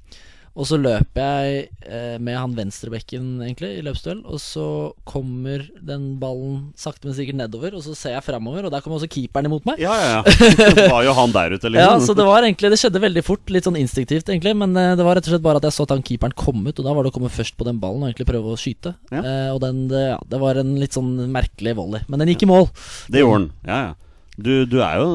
og 0.54 0.68
så 0.70 0.78
løper 0.78 1.18
jeg 1.24 1.62
eh, 1.90 2.18
med 2.22 2.36
han 2.38 2.52
venstrebekken, 2.54 3.40
egentlig, 3.42 3.72
i 3.80 3.84
løpsduell. 3.86 4.20
Og 4.30 4.38
så 4.38 4.66
kommer 5.10 5.64
den 5.82 6.12
ballen 6.22 6.60
sakte, 6.78 7.08
men 7.08 7.16
sikkert 7.18 7.40
nedover, 7.40 7.74
og 7.74 7.82
så 7.82 7.96
ser 7.98 8.14
jeg 8.14 8.26
framover, 8.28 8.68
og 8.68 8.74
der 8.74 8.84
kommer 8.86 9.00
også 9.00 9.10
keeperen 9.10 9.50
imot 9.50 9.66
meg. 9.66 9.82
Ja, 9.82 9.96
ja, 9.98 10.12
ja. 10.20 10.36
Det 10.78 10.86
var 10.92 11.02
jo 11.08 11.16
han 11.18 11.34
der 11.34 11.56
ute, 11.56 11.72
Ja, 11.74 11.96
liksom. 11.96 12.06
så 12.06 12.18
det 12.20 12.28
var 12.28 12.46
egentlig 12.46 12.70
Det 12.70 12.78
skjedde 12.84 13.02
veldig 13.02 13.24
fort, 13.26 13.50
litt 13.50 13.66
sånn 13.66 13.80
instinktivt, 13.82 14.30
egentlig. 14.30 14.54
Men 14.62 14.78
eh, 14.78 14.92
det 15.00 15.08
var 15.08 15.18
rett 15.18 15.26
og 15.26 15.34
slett 15.34 15.46
bare 15.48 15.58
at 15.62 15.66
jeg 15.66 15.76
så 15.80 15.88
at 15.88 15.96
han 15.96 16.06
keeperen 16.06 16.38
kom 16.38 16.62
ut, 16.68 16.78
og 16.78 16.86
da 16.86 16.94
var 16.94 17.02
det 17.08 17.14
å 17.14 17.16
komme 17.18 17.34
først 17.34 17.58
på 17.58 17.66
den 17.66 17.82
ballen 17.82 18.06
og 18.06 18.12
egentlig 18.12 18.30
prøve 18.30 18.54
å 18.54 18.60
skyte. 18.62 18.94
Ja. 19.10 19.24
Eh, 19.24 19.50
og 19.56 19.62
den, 19.66 19.88
det, 19.90 20.04
ja, 20.12 20.20
det 20.30 20.42
var 20.44 20.62
en 20.62 20.76
litt 20.78 20.94
sånn 20.94 21.16
merkelig 21.34 21.74
volley. 21.82 22.06
Men 22.06 22.22
den 22.22 22.30
gikk 22.36 22.46
i 22.46 22.52
mål. 22.54 22.70
Det 23.10 23.26
gjorde 23.26 23.42
den, 23.48 23.50
Ja, 23.66 23.80
ja. 23.90 23.94
Du, 24.34 24.66
du 24.66 24.80
er 24.82 24.98
jo 24.98 25.10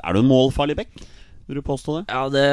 Er 0.00 0.14
du 0.16 0.22
en 0.22 0.28
målfarlig 0.30 0.72
bekk? 0.78 1.02
Vil 1.44 1.58
du 1.58 1.64
påstå 1.66 1.98
det? 1.98 2.04
Ja, 2.08 2.22
det 2.32 2.44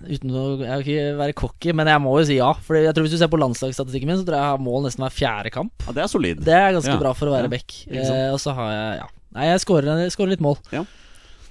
Uten 0.00 0.30
å 0.32 0.42
jeg 0.62 0.80
vil 0.80 0.86
ikke 0.86 1.16
være 1.18 1.34
cocky, 1.36 1.72
men 1.76 1.86
jeg 1.92 2.00
må 2.00 2.14
jo 2.18 2.24
si 2.24 2.36
ja. 2.38 2.52
For 2.64 2.78
jeg 2.78 2.94
tror 2.96 3.04
hvis 3.04 3.12
du 3.16 3.18
ser 3.20 3.28
på 3.32 3.40
landslagsstatistikken 3.40 4.08
min, 4.08 4.16
så 4.20 4.24
tror 4.24 4.38
jeg 4.38 4.44
jeg 4.46 4.54
har 4.54 4.62
mål 4.64 4.86
nesten 4.86 5.04
hver 5.04 5.12
fjerde 5.16 5.52
kamp. 5.52 5.72
Ja, 5.86 5.92
Det 5.92 6.02
er 6.04 6.12
solid. 6.12 6.40
Det 6.46 6.54
er 6.56 6.72
ganske 6.72 6.94
Ja. 6.94 6.98
bra 7.02 7.12
for 7.12 7.26
å 7.28 7.34
være 7.36 7.48
Ja. 7.50 7.54
back. 7.56 7.74
Eh, 7.90 8.30
og 8.32 8.38
så 8.40 8.54
har 8.54 8.70
jeg 8.72 8.98
Ja. 9.00 9.06
Nei, 9.34 9.44
jeg 9.46 9.60
skårer 9.60 10.28
litt 10.28 10.40
mål. 10.40 10.56
Ja. 10.72 10.84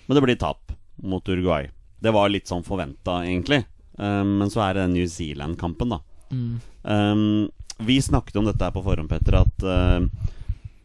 Men 0.07 0.15
det 0.15 0.23
blir 0.23 0.35
tap 0.37 0.71
mot 1.01 1.23
Uruguay. 1.23 1.69
Det 2.01 2.11
var 2.11 2.29
litt 2.29 2.45
sånn 2.47 2.63
forventa, 2.65 3.23
egentlig. 3.23 3.65
Um, 3.97 4.39
men 4.39 4.49
så 4.49 4.61
er 4.63 4.73
det 4.73 4.83
den 4.87 4.93
New 4.93 5.05
Zealand-kampen, 5.05 5.89
da. 5.89 5.99
Mm. 6.31 6.61
Um, 6.85 7.49
vi 7.79 7.99
snakket 7.99 8.35
om 8.37 8.45
dette 8.45 8.59
her 8.59 8.71
på 8.71 8.83
forhånd, 8.83 9.09
Petter, 9.09 9.35
at 9.35 9.63
uh, 9.63 10.07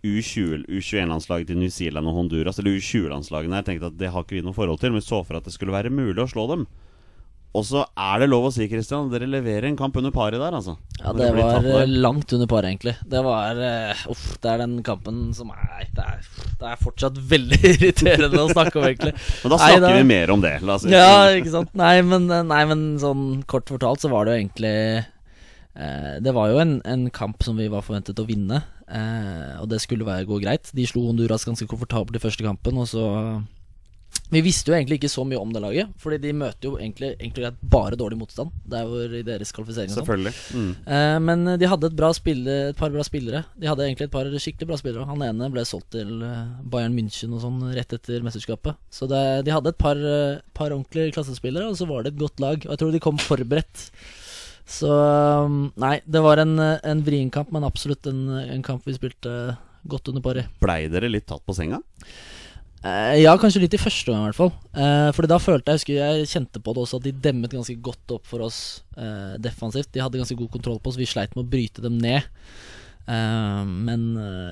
U20 0.04 0.66
U21-landslaget 0.68 1.46
til 1.46 1.56
New 1.58 1.70
Zealand 1.72 2.06
og 2.10 2.14
Honduras, 2.18 2.58
eller 2.58 2.76
U20-landslagene, 2.76 3.60
jeg 3.62 3.68
tenkte 3.70 3.86
at 3.86 3.96
det 4.00 4.10
har 4.12 4.22
ikke 4.26 4.36
vi 4.36 4.42
noe 4.42 4.52
forhold 4.56 4.80
til, 4.82 4.92
men 4.92 5.00
vi 5.00 5.06
så 5.06 5.22
for 5.24 5.38
at 5.38 5.44
det 5.44 5.54
skulle 5.54 5.72
være 5.72 5.92
mulig 5.94 6.20
å 6.20 6.28
slå 6.30 6.46
dem. 6.50 6.66
Og 7.54 7.62
så 7.62 7.84
er 7.94 8.18
det 8.18 8.26
lov 8.32 8.48
å 8.48 8.50
si, 8.50 8.64
Christian, 8.66 9.12
dere 9.12 9.28
leverer 9.30 9.68
en 9.68 9.76
kamp 9.78 9.94
under 10.00 10.10
paret 10.14 10.40
der, 10.42 10.56
altså. 10.58 10.72
Ja, 10.98 11.12
det 11.14 11.28
var 11.36 11.62
eh, 11.62 11.86
langt 11.86 12.32
under 12.34 12.48
par, 12.50 12.66
egentlig. 12.66 12.96
Det 13.06 13.20
var 13.22 13.60
uh, 13.62 14.00
Uff, 14.10 14.24
det 14.42 14.50
er 14.50 14.58
den 14.64 14.80
kampen 14.86 15.20
som 15.38 15.52
er 15.54 15.84
Det 15.94 16.02
er, 16.02 16.24
det 16.58 16.72
er 16.72 16.82
fortsatt 16.82 17.20
veldig 17.30 17.60
irriterende 17.70 18.42
å 18.42 18.50
snakke 18.50 18.80
om, 18.82 18.88
egentlig. 18.90 19.14
Men 19.44 19.54
da 19.54 19.60
Nei, 19.60 19.70
snakker 19.70 19.86
da- 19.86 19.94
vi 20.00 20.08
mer 20.10 20.34
om 20.34 20.42
det. 20.42 20.52
La 20.66 20.80
oss 20.80 20.82
si. 20.88 20.90
Ja, 20.90 21.14
ikke 21.38 21.54
sant. 21.54 21.70
Nei, 21.78 21.94
men, 22.02 22.26
eh, 22.34 22.42
nei, 22.50 22.62
men 22.72 22.84
sånn 23.02 23.24
kort 23.46 23.70
fortalt 23.70 24.02
så 24.02 24.10
var 24.10 24.26
det 24.26 24.34
jo 24.34 24.42
egentlig 24.42 24.76
Det 26.24 26.30
var 26.34 26.50
jo 26.52 26.58
en, 26.62 26.76
en 26.86 27.08
kamp 27.10 27.42
som 27.42 27.56
vi 27.58 27.66
var 27.70 27.82
forventet 27.82 28.18
å 28.22 28.26
vinne, 28.26 28.60
eh, 28.86 29.54
og 29.62 29.66
det 29.70 29.80
skulle 29.82 30.06
være, 30.06 30.26
gå 30.26 30.42
greit. 30.42 30.70
De 30.74 30.86
slo 30.86 31.06
Honduras 31.08 31.46
ganske 31.46 31.66
komfortabelt 31.70 32.18
i 32.18 32.22
første 32.22 32.46
kampen, 32.46 32.78
og 32.82 32.86
så 32.90 33.06
Vi 34.34 34.40
visste 34.42 34.70
jo 34.70 34.74
egentlig 34.74 34.96
ikke 34.98 35.10
så 35.12 35.22
mye 35.28 35.38
om 35.38 35.52
det 35.54 35.60
laget, 35.62 35.90
Fordi 36.00 36.18
de 36.22 36.32
møter 36.34 36.66
jo 36.66 36.78
egentlig, 36.78 37.12
egentlig 37.20 37.50
bare 37.60 37.98
dårlig 37.98 38.18
motstand. 38.18 38.50
Det 38.66 38.80
er 38.80 38.88
jo 38.88 39.18
i 39.20 39.22
deres 39.26 39.52
kvalifisering 39.54 39.92
sånn. 39.92 40.00
Selvfølgelig. 40.00 40.32
Mm. 40.56 40.72
Eh, 40.96 41.18
men 41.28 41.44
de 41.60 41.68
hadde 41.70 41.90
et, 41.90 41.96
bra 41.98 42.10
spille, 42.16 42.56
et 42.72 42.78
par 42.78 42.90
bra 42.94 43.04
spillere. 43.06 43.44
De 43.60 43.68
hadde 43.70 43.86
egentlig 43.86 44.08
et 44.08 44.14
par 44.14 44.30
skikkelig 44.32 44.70
bra 44.72 44.80
spillere. 44.80 45.06
Han 45.10 45.22
ene 45.28 45.50
ble 45.54 45.66
solgt 45.68 45.92
til 45.94 46.24
eh, 46.24 46.42
Bayern 46.72 46.96
München 46.96 47.36
og 47.36 47.44
sånn 47.44 47.62
rett 47.76 47.94
etter 47.94 48.26
mesterskapet. 48.26 48.80
Så 48.90 49.08
det, 49.10 49.22
de 49.46 49.54
hadde 49.54 49.74
et 49.74 49.80
par, 49.80 50.00
eh, 50.00 50.42
par 50.56 50.72
ordentlige 50.72 51.14
klassespillere, 51.14 51.70
og 51.70 51.78
så 51.78 51.88
var 51.90 52.02
det 52.02 52.14
et 52.14 52.22
godt 52.24 52.42
lag. 52.42 52.58
Og 52.64 52.74
jeg 52.74 52.82
tror 52.82 52.94
de 52.96 53.04
kom 53.04 53.20
forberedt. 53.22 53.88
Så 54.64 54.88
nei, 55.76 55.98
det 56.08 56.24
var 56.24 56.40
en, 56.40 56.56
eh, 56.58 56.78
en 56.82 57.04
vrien 57.06 57.30
kamp, 57.30 57.52
men 57.52 57.66
absolutt 57.68 58.08
en, 58.10 58.26
en 58.40 58.66
kamp 58.66 58.86
vi 58.88 58.96
spilte 58.96 59.58
godt 59.84 60.08
under 60.10 60.24
par 60.24 60.40
i. 60.40 60.46
Blei 60.64 60.86
dere 60.88 61.12
litt 61.12 61.28
tatt 61.28 61.44
på 61.44 61.54
senga? 61.56 61.82
Eh, 62.84 63.22
ja, 63.22 63.32
kanskje 63.40 63.62
litt 63.62 63.74
i 63.78 63.80
første 63.80 64.12
gang 64.12 64.26
i 64.26 64.28
hvert 64.28 64.36
fall. 64.36 64.52
Eh, 64.76 65.08
Fordi 65.16 65.30
da 65.30 65.40
følte 65.40 65.72
jeg 65.72 65.80
husker 65.80 65.96
jeg 65.96 66.28
kjente 66.28 66.60
på 66.60 66.74
det 66.76 66.82
også 66.84 67.00
at 67.00 67.06
de 67.06 67.14
demmet 67.26 67.54
ganske 67.56 67.76
godt 67.80 68.12
opp 68.18 68.28
for 68.28 68.44
oss 68.44 68.58
eh, 68.98 69.36
defensivt. 69.40 69.88
De 69.94 70.02
hadde 70.04 70.20
ganske 70.20 70.36
god 70.36 70.50
kontroll 70.52 70.80
på 70.82 70.92
oss. 70.92 71.00
Vi 71.00 71.08
sleit 71.08 71.32
med 71.36 71.46
å 71.46 71.52
bryte 71.54 71.84
dem 71.84 71.96
ned. 72.02 72.28
Eh, 73.08 73.62
men 73.64 74.04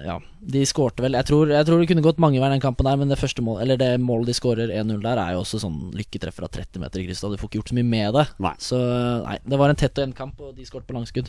ja, 0.06 0.16
de 0.54 0.64
skårte 0.68 1.04
vel. 1.04 1.18
Jeg 1.20 1.28
tror, 1.28 1.52
jeg 1.52 1.68
tror 1.68 1.82
det 1.82 1.90
kunne 1.92 2.04
gått 2.06 2.22
mange 2.24 2.40
veier 2.40 2.54
den 2.56 2.64
kampen 2.64 2.88
der, 2.88 2.96
men 3.02 3.12
det 3.12 3.20
første 3.20 3.44
mål, 3.44 3.60
Eller 3.66 3.80
det 3.80 3.90
målet 4.00 4.32
de 4.32 4.38
skårer 4.38 4.72
1-0 4.80 5.04
der, 5.04 5.20
er 5.20 5.36
jo 5.36 5.42
også 5.44 5.60
sånn 5.66 5.90
lykketreff 5.98 6.40
fra 6.40 6.48
30 6.48 6.80
meter 6.86 7.02
i 7.02 7.10
krysset. 7.10 7.28
Du 7.28 7.40
får 7.42 7.52
ikke 7.52 7.60
gjort 7.60 7.74
så 7.74 7.80
mye 7.82 7.90
med 7.90 8.16
det. 8.16 8.24
Nei. 8.40 8.54
Så 8.64 8.80
nei, 9.26 9.36
det 9.44 9.60
var 9.60 9.74
en 9.74 9.82
tett 9.82 9.92
og 9.98 10.06
jevn 10.06 10.16
kamp, 10.16 10.40
og 10.40 10.56
de 10.56 10.64
skåret 10.70 10.88
på 10.88 10.96
langskudd. 10.96 11.28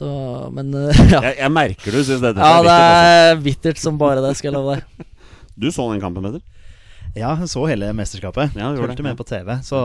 Så, 0.00 0.10
men 0.56 0.74
ja. 1.14 1.20
Jeg, 1.28 1.38
jeg 1.44 1.52
merker 1.52 1.94
du 1.94 2.02
syns 2.02 2.22
dette 2.24 2.42
Ja, 2.42 2.58
er 2.58 2.64
bittert. 2.64 2.74
Ja, 2.74 3.06
det 3.06 3.30
er 3.30 3.42
bittert 3.46 3.82
som 3.86 4.02
bare 4.02 4.24
det, 4.24 4.34
skal 4.40 4.50
jeg 4.50 4.58
love 4.58 4.80
deg. 4.80 5.06
Du 5.60 5.68
så 5.74 5.86
den 5.92 6.00
kampen, 6.02 6.24
Petter? 6.24 6.42
Ja, 7.18 7.32
jeg 7.40 7.48
så 7.50 7.64
hele 7.66 7.88
mesterskapet. 7.96 8.52
Ja, 8.54 8.68
Fulgte 8.78 9.02
med 9.02 9.16
på 9.18 9.24
TV. 9.26 9.48
Så 9.66 9.78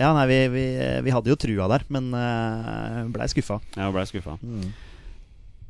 ja, 0.00 0.08
nei, 0.16 0.24
vi, 0.30 0.38
vi, 0.50 0.64
vi 1.06 1.12
hadde 1.14 1.30
jo 1.30 1.36
trua 1.38 1.68
der, 1.70 1.84
men 1.94 2.08
uh, 2.16 3.04
blei 3.14 3.28
skuffa. 3.30 3.60
Ja, 3.78 3.90
blei 3.94 4.02
skuffa. 4.10 4.34
Mm. 4.42 4.72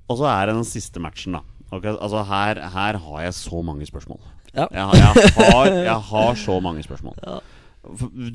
Og 0.09 0.21
så 0.21 0.29
er 0.31 0.49
det 0.49 0.55
den 0.59 0.69
siste 0.69 1.03
matchen, 1.03 1.37
da. 1.37 1.43
Ok, 1.75 1.85
altså 1.93 2.23
her, 2.29 2.61
her 2.73 2.99
har 3.05 3.21
jeg 3.27 3.35
så 3.37 3.61
mange 3.67 3.87
spørsmål. 3.89 4.21
Ja. 4.55 4.69
Jeg, 4.71 4.81
har- 4.87 4.97
jeg, 4.97 5.35
har, 5.51 5.71
jeg 5.91 6.01
har 6.09 6.41
så 6.41 6.57
mange 6.65 6.85
spørsmål. 6.87 7.19
Ja. 7.27 7.39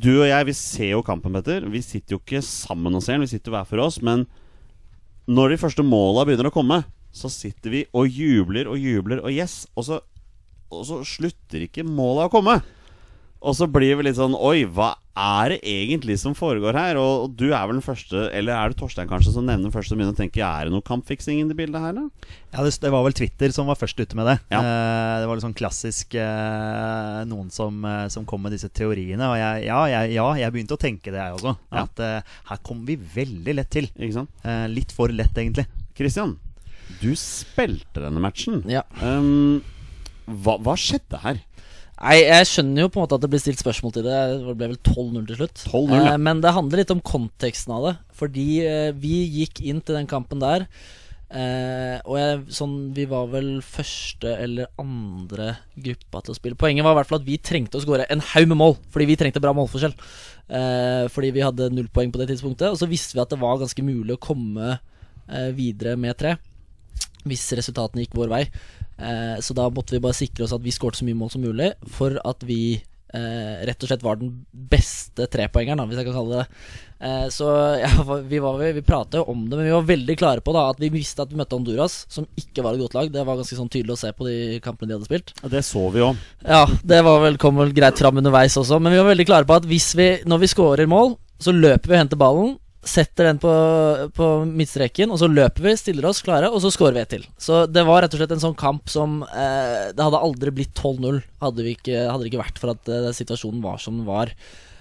Du 0.04 0.12
og 0.20 0.28
jeg, 0.30 0.46
vi 0.52 0.54
ser 0.58 0.92
jo 0.94 1.02
kampen, 1.06 1.34
Petter. 1.40 1.66
Vi 1.74 1.82
sitter 1.82 2.18
jo 2.18 2.22
ikke 2.22 2.44
sammen 2.46 2.94
og 2.94 3.02
ser 3.06 3.18
den, 3.18 3.26
vi 3.26 3.32
sitter 3.34 3.56
hver 3.56 3.66
for 3.70 3.82
oss. 3.82 3.98
Men 4.06 4.28
når 5.30 5.56
de 5.56 5.62
første 5.62 5.86
måla 5.86 6.26
begynner 6.28 6.52
å 6.52 6.54
komme, 6.54 6.84
så 7.10 7.32
sitter 7.34 7.74
vi 7.74 7.84
og 7.98 8.06
jubler 8.14 8.70
og 8.70 8.78
jubler 8.78 9.24
og 9.24 9.34
yes. 9.34 9.64
Og 9.74 9.88
så, 9.88 9.98
og 10.70 10.86
så 10.88 11.02
slutter 11.08 11.66
ikke 11.66 11.88
måla 11.88 12.28
å 12.28 12.34
komme. 12.34 12.60
Og 13.40 13.56
så 13.56 13.70
blir 13.72 13.96
vi 13.96 14.04
litt 14.10 14.18
sånn 14.18 14.36
Oi, 14.36 14.66
hva 14.68 14.98
er 15.20 15.54
det 15.54 15.60
egentlig 15.68 16.18
som 16.20 16.34
foregår 16.36 16.76
her? 16.76 16.98
Og, 17.00 17.26
og 17.26 17.36
du 17.40 17.50
er 17.50 17.64
vel 17.68 17.78
den 17.78 17.84
første, 17.84 18.26
eller 18.36 18.56
er 18.56 18.72
det 18.72 18.80
Torstein 18.80 19.08
kanskje, 19.08 19.34
som 19.36 19.48
nevner 19.48 19.72
først 19.72 19.94
og 19.94 20.00
begynner 20.00 20.16
å 20.16 20.20
tenke 20.20 20.44
Er 20.44 20.68
det 20.68 20.74
noe 20.74 20.86
kampfiksing 20.86 21.40
inni 21.42 21.56
bildet 21.56 21.84
her, 21.84 21.96
da? 21.96 22.04
Ja, 22.52 22.66
det, 22.66 22.74
det 22.84 22.92
var 22.92 23.06
vel 23.08 23.16
Twitter 23.16 23.56
som 23.56 23.72
var 23.72 23.80
først 23.80 24.00
ute 24.00 24.20
med 24.20 24.28
det. 24.28 24.38
Ja. 24.52 24.60
Eh, 24.60 25.16
det 25.22 25.30
var 25.30 25.40
litt 25.40 25.48
sånn 25.48 25.56
klassisk 25.60 26.20
eh, 26.20 27.22
noen 27.32 27.52
som, 27.54 27.80
eh, 27.88 28.06
som 28.12 28.28
kom 28.28 28.44
med 28.44 28.56
disse 28.56 28.72
teoriene. 28.76 29.24
Og 29.28 29.40
jeg, 29.40 29.66
ja, 29.70 29.80
jeg, 29.94 30.14
ja, 30.18 30.28
jeg 30.44 30.56
begynte 30.56 30.76
å 30.76 30.84
tenke 30.84 31.16
det, 31.16 31.24
jeg 31.24 31.40
også. 31.40 31.56
Ja. 31.72 31.88
At 31.88 32.04
eh, 32.04 32.38
her 32.52 32.64
kommer 32.66 32.92
vi 32.92 33.00
veldig 33.16 33.60
lett 33.60 33.72
til. 33.76 33.92
Eh, 33.96 34.64
litt 34.72 34.96
for 34.96 35.16
lett, 35.16 35.36
egentlig. 35.40 35.68
Christian, 36.00 36.36
du 37.00 37.12
spilte 37.20 38.04
denne 38.04 38.24
matchen. 38.24 38.64
Ja. 38.72 38.84
Um, 39.00 39.62
hva, 40.30 40.58
hva 40.64 40.76
skjedde 40.80 41.22
her? 41.24 41.42
Nei, 42.00 42.16
Jeg 42.22 42.48
skjønner 42.48 42.86
jo 42.86 42.92
på 42.94 43.00
en 43.00 43.04
måte 43.04 43.18
at 43.20 43.24
det 43.26 43.32
blir 43.34 43.42
stilt 43.44 43.60
spørsmål 43.60 43.96
til 43.98 44.06
det. 44.08 44.20
Det 44.46 44.56
ble 44.56 44.70
vel 44.72 44.80
12-0 44.80 45.26
til 45.28 45.42
slutt. 45.42 45.66
12-0, 45.66 45.98
ja. 45.98 46.14
eh, 46.14 46.22
men 46.30 46.40
det 46.46 46.56
handler 46.56 46.84
litt 46.84 46.94
om 46.96 47.04
konteksten 47.04 47.76
av 47.76 47.90
det. 47.90 47.94
Fordi 48.22 48.48
eh, 48.64 48.94
vi 48.96 49.18
gikk 49.42 49.60
inn 49.68 49.84
til 49.84 50.00
den 50.00 50.08
kampen 50.10 50.40
der 50.44 50.70
Eh, 51.30 52.00
og 52.10 52.16
jeg, 52.18 52.38
sånn, 52.58 52.76
vi 52.98 53.04
var 53.06 53.28
vel 53.30 53.60
første 53.62 54.32
eller 54.42 54.72
andre 54.82 55.52
gruppa 55.78 56.24
til 56.26 56.34
å 56.34 56.38
spille. 56.38 56.58
Poenget 56.58 56.86
var 56.86 56.96
i 56.96 57.00
hvert 57.00 57.12
fall 57.12 57.22
at 57.22 57.28
vi 57.28 57.38
trengte 57.38 57.78
å 57.78 57.84
skåre 57.84 58.08
en 58.10 58.24
haug 58.32 58.48
med 58.50 58.58
mål, 58.58 58.76
fordi 58.90 59.12
vi 59.12 59.18
trengte 59.20 59.44
bra 59.44 59.54
målforskjell. 59.58 59.94
Eh, 60.50 61.06
fordi 61.14 61.30
vi 61.36 61.46
hadde 61.46 61.70
null 61.76 61.92
poeng 61.94 62.10
på 62.14 62.22
det 62.22 62.32
tidspunktet. 62.32 62.72
Og 62.74 62.80
så 62.82 62.90
visste 62.90 63.18
vi 63.18 63.22
at 63.22 63.30
det 63.34 63.42
var 63.42 63.62
ganske 63.62 63.86
mulig 63.86 64.18
å 64.18 64.24
komme 64.24 64.72
eh, 64.74 65.52
videre 65.58 65.94
med 66.02 66.18
tre. 66.18 66.34
Hvis 67.30 67.46
resultatene 67.60 68.08
gikk 68.08 68.18
vår 68.18 68.34
vei. 68.34 68.44
Eh, 69.00 69.40
så 69.44 69.56
da 69.58 69.70
måtte 69.72 69.96
vi 69.96 70.04
bare 70.04 70.18
sikre 70.18 70.46
oss 70.46 70.56
at 70.56 70.64
vi 70.64 70.76
skåret 70.76 71.00
så 71.00 71.08
mye 71.08 71.18
mål 71.18 71.34
som 71.34 71.44
mulig 71.46 71.74
for 71.96 72.20
at 72.28 72.46
vi 72.48 72.80
Uh, 73.10 73.66
rett 73.66 73.82
og 73.82 73.90
slett 73.90 74.04
var 74.06 74.20
den 74.20 74.30
beste 74.70 75.26
trepoengeren, 75.34 75.82
hvis 75.90 75.98
jeg 75.98 76.06
kan 76.06 76.14
kalle 76.20 76.36
det 76.36 76.44
det. 76.44 76.66
Uh, 77.02 77.26
så 77.34 77.48
ja, 77.82 77.90
vi, 78.06 78.38
var, 78.44 78.60
vi 78.62 78.84
pratet 78.86 79.18
jo 79.18 79.24
om 79.34 79.48
det, 79.48 79.58
men 79.58 79.66
vi 79.66 79.74
var 79.74 79.88
veldig 79.88 80.16
klare 80.20 80.44
på 80.46 80.54
da 80.54 80.68
at 80.70 80.78
vi 80.78 80.92
visste 80.94 81.26
at 81.26 81.32
vi 81.34 81.40
møtte 81.40 81.58
Honduras, 81.58 82.04
som 82.12 82.28
ikke 82.38 82.62
var 82.62 82.78
et 82.78 82.84
godt 82.84 83.00
lag. 83.00 83.10
Det 83.10 83.24
var 83.26 83.40
ganske 83.40 83.58
sånn 83.58 83.72
tydelig 83.74 83.96
å 83.96 84.02
se 84.04 84.14
på 84.14 84.30
de 84.30 84.60
kampene 84.62 84.92
de 84.92 85.00
hadde 85.00 85.10
spilt. 85.10 85.34
Ja, 85.42 85.50
Det 85.56 85.64
så 85.66 85.88
vi 85.96 86.06
òg. 86.06 86.22
Ja, 86.46 86.62
det 86.94 87.02
var 87.08 87.26
vel, 87.26 87.42
kom 87.42 87.58
vel 87.58 87.74
greit 87.74 87.98
fram 87.98 88.22
underveis 88.22 88.60
også, 88.62 88.78
men 88.78 88.94
vi 88.94 89.02
var 89.02 89.10
veldig 89.10 89.30
klare 89.32 89.50
på 89.50 89.58
at 89.58 89.66
hvis 89.72 89.90
vi, 89.98 90.12
når 90.30 90.46
vi 90.46 90.54
scorer 90.54 90.94
mål, 90.94 91.16
så 91.42 91.56
løper 91.56 91.90
vi 91.90 91.98
og 91.98 92.04
henter 92.04 92.22
ballen. 92.28 92.58
Setter 92.80 93.28
den 93.28 93.40
på, 93.44 93.52
på 94.16 94.28
midtstreken, 94.48 95.12
og 95.12 95.20
så 95.20 95.28
løper 95.28 95.66
vi, 95.66 95.74
stiller 95.76 96.08
oss 96.08 96.22
klare, 96.24 96.48
og 96.48 96.62
så 96.64 96.72
scorer 96.72 96.96
vi 96.96 97.02
et 97.02 97.12
til. 97.18 97.26
Så 97.42 97.66
det 97.68 97.84
var 97.88 98.06
rett 98.06 98.16
og 98.16 98.22
slett 98.22 98.32
en 98.38 98.44
sånn 98.46 98.56
kamp 98.60 98.88
som 98.92 99.20
eh, 99.28 99.92
Det 99.92 100.06
hadde 100.06 100.22
aldri 100.24 100.54
blitt 100.56 100.72
12-0 100.80 101.20
hadde, 101.44 101.66
hadde 101.76 102.24
det 102.24 102.32
ikke 102.32 102.44
vært 102.46 102.62
for 102.62 102.72
at 102.72 102.92
eh, 102.94 103.10
situasjonen 103.16 103.60
var 103.66 103.84
som 103.84 104.00
den 104.00 104.08
var. 104.08 104.32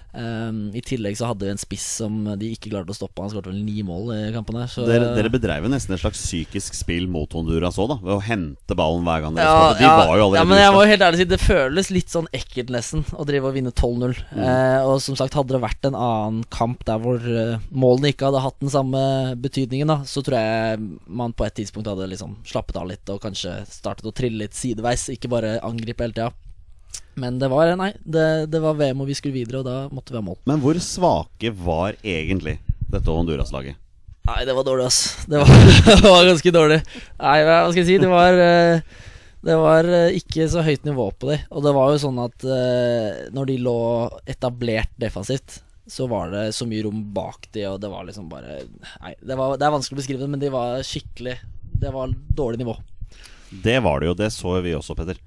Um, 0.09 0.71
I 0.73 0.81
tillegg 0.81 1.19
så 1.19 1.27
hadde 1.29 1.45
vi 1.45 1.51
en 1.53 1.61
spiss 1.61 1.85
som 1.99 2.15
de 2.39 2.47
ikke 2.55 2.71
klarte 2.71 2.93
å 2.93 2.97
stoppe. 2.97 3.21
Han 3.21 3.29
skåret 3.29 3.51
vel 3.51 3.59
ni 3.61 3.83
mål 3.85 4.09
i 4.15 4.19
kampen 4.33 4.57
der. 4.57 4.69
Så 4.71 4.85
Dere, 4.87 5.11
dere 5.17 5.31
bedreiv 5.33 5.67
jo 5.67 5.71
nesten 5.71 5.93
et 5.95 6.01
slags 6.01 6.21
psykisk 6.23 6.77
spill 6.77 7.05
mot 7.11 7.29
Honduras 7.37 7.77
òg, 7.81 7.91
da. 7.93 7.99
Ved 8.01 8.15
å 8.15 8.23
hente 8.25 8.77
ballen 8.77 9.05
hver 9.05 9.25
gang 9.25 9.37
dere 9.37 9.45
ja, 9.45 9.59
skåret. 9.59 9.83
De 9.83 9.91
var 9.91 10.09
jo 10.17 10.25
allerede 10.25 10.41
ja, 10.41 10.47
men 10.49 10.61
jeg 10.63 10.73
må 10.75 10.83
helt 10.89 11.05
ærlig 11.05 11.21
si 11.21 11.29
Det 11.29 11.41
føles 11.43 11.91
litt 11.93 12.13
sånn 12.15 12.31
ekkelt 12.35 12.73
nesten 12.73 13.05
å 13.13 13.27
drive 13.29 13.51
og 13.51 13.57
vinne 13.59 13.73
12-0. 13.75 14.17
Mm. 14.33 14.43
Eh, 14.47 14.89
og 14.89 14.97
som 15.05 15.19
sagt, 15.19 15.37
hadde 15.37 15.55
det 15.55 15.63
vært 15.63 15.89
en 15.91 15.99
annen 15.99 16.41
kamp 16.53 16.83
der 16.89 17.01
hvor 17.03 17.21
eh, 17.21 17.61
målene 17.69 18.13
ikke 18.13 18.29
hadde 18.31 18.43
hatt 18.47 18.59
den 18.63 18.73
samme 18.73 19.05
betydningen, 19.39 19.93
da, 19.93 20.01
så 20.09 20.25
tror 20.25 20.39
jeg 20.41 20.83
man 21.05 21.37
på 21.37 21.45
et 21.45 21.59
tidspunkt 21.61 21.89
hadde 21.91 22.09
liksom 22.09 22.39
slappet 22.49 22.81
av 22.81 22.89
litt 22.89 23.13
og 23.13 23.21
kanskje 23.23 23.59
startet 23.69 24.09
å 24.09 24.15
trille 24.15 24.41
litt 24.41 24.57
sideveis, 24.57 25.09
ikke 25.13 25.31
bare 25.31 25.59
angripe 25.65 26.05
hele 26.05 26.17
tida. 26.17 26.33
Men 27.19 27.39
det 27.41 27.49
var 27.51 27.73
Nei, 27.79 27.91
det, 28.03 28.25
det 28.53 28.61
var 28.63 28.77
VM, 28.79 29.03
og 29.03 29.09
vi 29.09 29.17
skulle 29.17 29.35
videre, 29.35 29.61
og 29.61 29.67
da 29.67 29.77
måtte 29.91 30.13
vi 30.13 30.19
ha 30.19 30.23
mål. 30.23 30.39
Men 30.49 30.61
hvor 30.63 30.79
svake 30.83 31.51
var 31.51 31.97
egentlig 31.99 32.57
dette 32.89 33.11
Honduras-laget? 33.11 33.79
Nei, 34.29 34.41
det 34.45 34.53
var 34.53 34.65
dårlig, 34.67 34.87
ass. 34.87 35.25
Det 35.27 35.39
var, 35.41 35.53
det 35.89 36.01
var 36.05 36.27
ganske 36.27 36.53
dårlig. 36.53 36.81
Nei, 37.19 37.37
hva 37.47 37.61
skal 37.69 37.81
jeg 37.81 37.89
si? 37.89 37.97
Det 38.01 38.11
var 38.11 38.43
eh, 38.43 39.07
Det 39.45 39.55
var 39.57 39.87
eh, 39.89 40.17
ikke 40.19 40.45
så 40.51 40.63
høyt 40.65 40.85
nivå 40.87 41.07
på 41.17 41.31
dem. 41.31 41.47
Og 41.49 41.65
det 41.65 41.73
var 41.75 41.93
jo 41.93 42.03
sånn 42.03 42.21
at 42.23 42.45
eh, 42.45 43.25
når 43.35 43.49
de 43.49 43.57
lå 43.65 43.79
etablert 44.29 44.93
defensivt, 45.01 45.61
så 45.89 46.05
var 46.05 46.29
det 46.33 46.43
så 46.53 46.67
mye 46.69 46.85
rom 46.85 47.01
bak 47.15 47.47
de, 47.55 47.63
og 47.65 47.79
det 47.81 47.89
var 47.89 48.03
liksom 48.05 48.27
bare 48.29 48.59
Nei, 49.01 49.15
det, 49.25 49.33
var, 49.33 49.55
det 49.57 49.65
er 49.65 49.73
vanskelig 49.73 49.97
å 49.97 50.01
beskrive 50.03 50.21
det, 50.21 50.29
men 50.29 50.41
de 50.43 50.51
var 50.53 50.83
skikkelig 50.85 51.33
Det 51.81 51.89
var 51.95 52.13
dårlig 52.37 52.61
nivå. 52.61 52.75
Det 53.49 53.79
var 53.81 53.99
det 53.99 54.11
jo. 54.11 54.17
Det 54.19 54.29
så 54.35 54.59
vi 54.61 54.75
også, 54.77 54.93
Petter. 54.99 55.17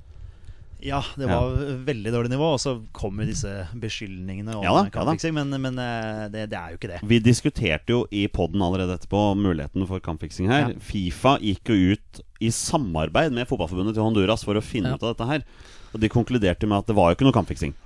Ja, 0.83 0.99
det 1.15 1.29
var 1.31 1.53
veldig 1.87 2.11
dårlig 2.13 2.31
nivå, 2.33 2.49
og 2.57 2.61
så 2.63 2.73
kom 2.97 3.21
jo 3.23 3.27
disse 3.29 3.51
beskyldningene 3.79 4.57
om 4.59 4.65
Ja 4.67 4.73
da, 4.75 4.83
ja 4.91 5.05
da. 5.07 5.15
men, 5.37 5.55
men 5.63 5.79
eh, 5.79 6.25
det, 6.33 6.49
det 6.51 6.59
er 6.59 6.73
jo 6.75 6.81
ikke 6.81 6.91
det. 6.91 7.01
Vi 7.07 7.21
diskuterte 7.23 7.95
jo 7.95 8.01
i 8.11 8.25
poden 8.33 8.65
allerede 8.67 8.97
etterpå 8.99 9.21
muligheten 9.39 9.87
for 9.87 10.03
kampfiksing 10.03 10.51
her. 10.51 10.73
Ja. 10.73 10.83
Fifa 10.83 11.37
gikk 11.43 11.71
jo 11.71 11.95
ut 11.95 12.23
i 12.43 12.51
samarbeid 12.51 13.31
med 13.37 13.47
fotballforbundet 13.51 13.95
til 13.95 14.03
Honduras 14.03 14.43
for 14.43 14.59
å 14.59 14.65
finne 14.65 14.91
Ja. 14.91 14.99
ut 14.99 15.07
av 15.07 15.15
dette 15.15 15.29
her. 15.31 15.47
Og 15.95 16.01
de 16.03 16.11
konkluderte 16.11 16.67
med 16.67 16.83
at 16.83 16.91
det 16.91 16.97
var 16.99 17.11
jo 17.13 17.19
ikke 17.19 17.29
noe 17.29 17.37
kampfiksing. 17.37 17.77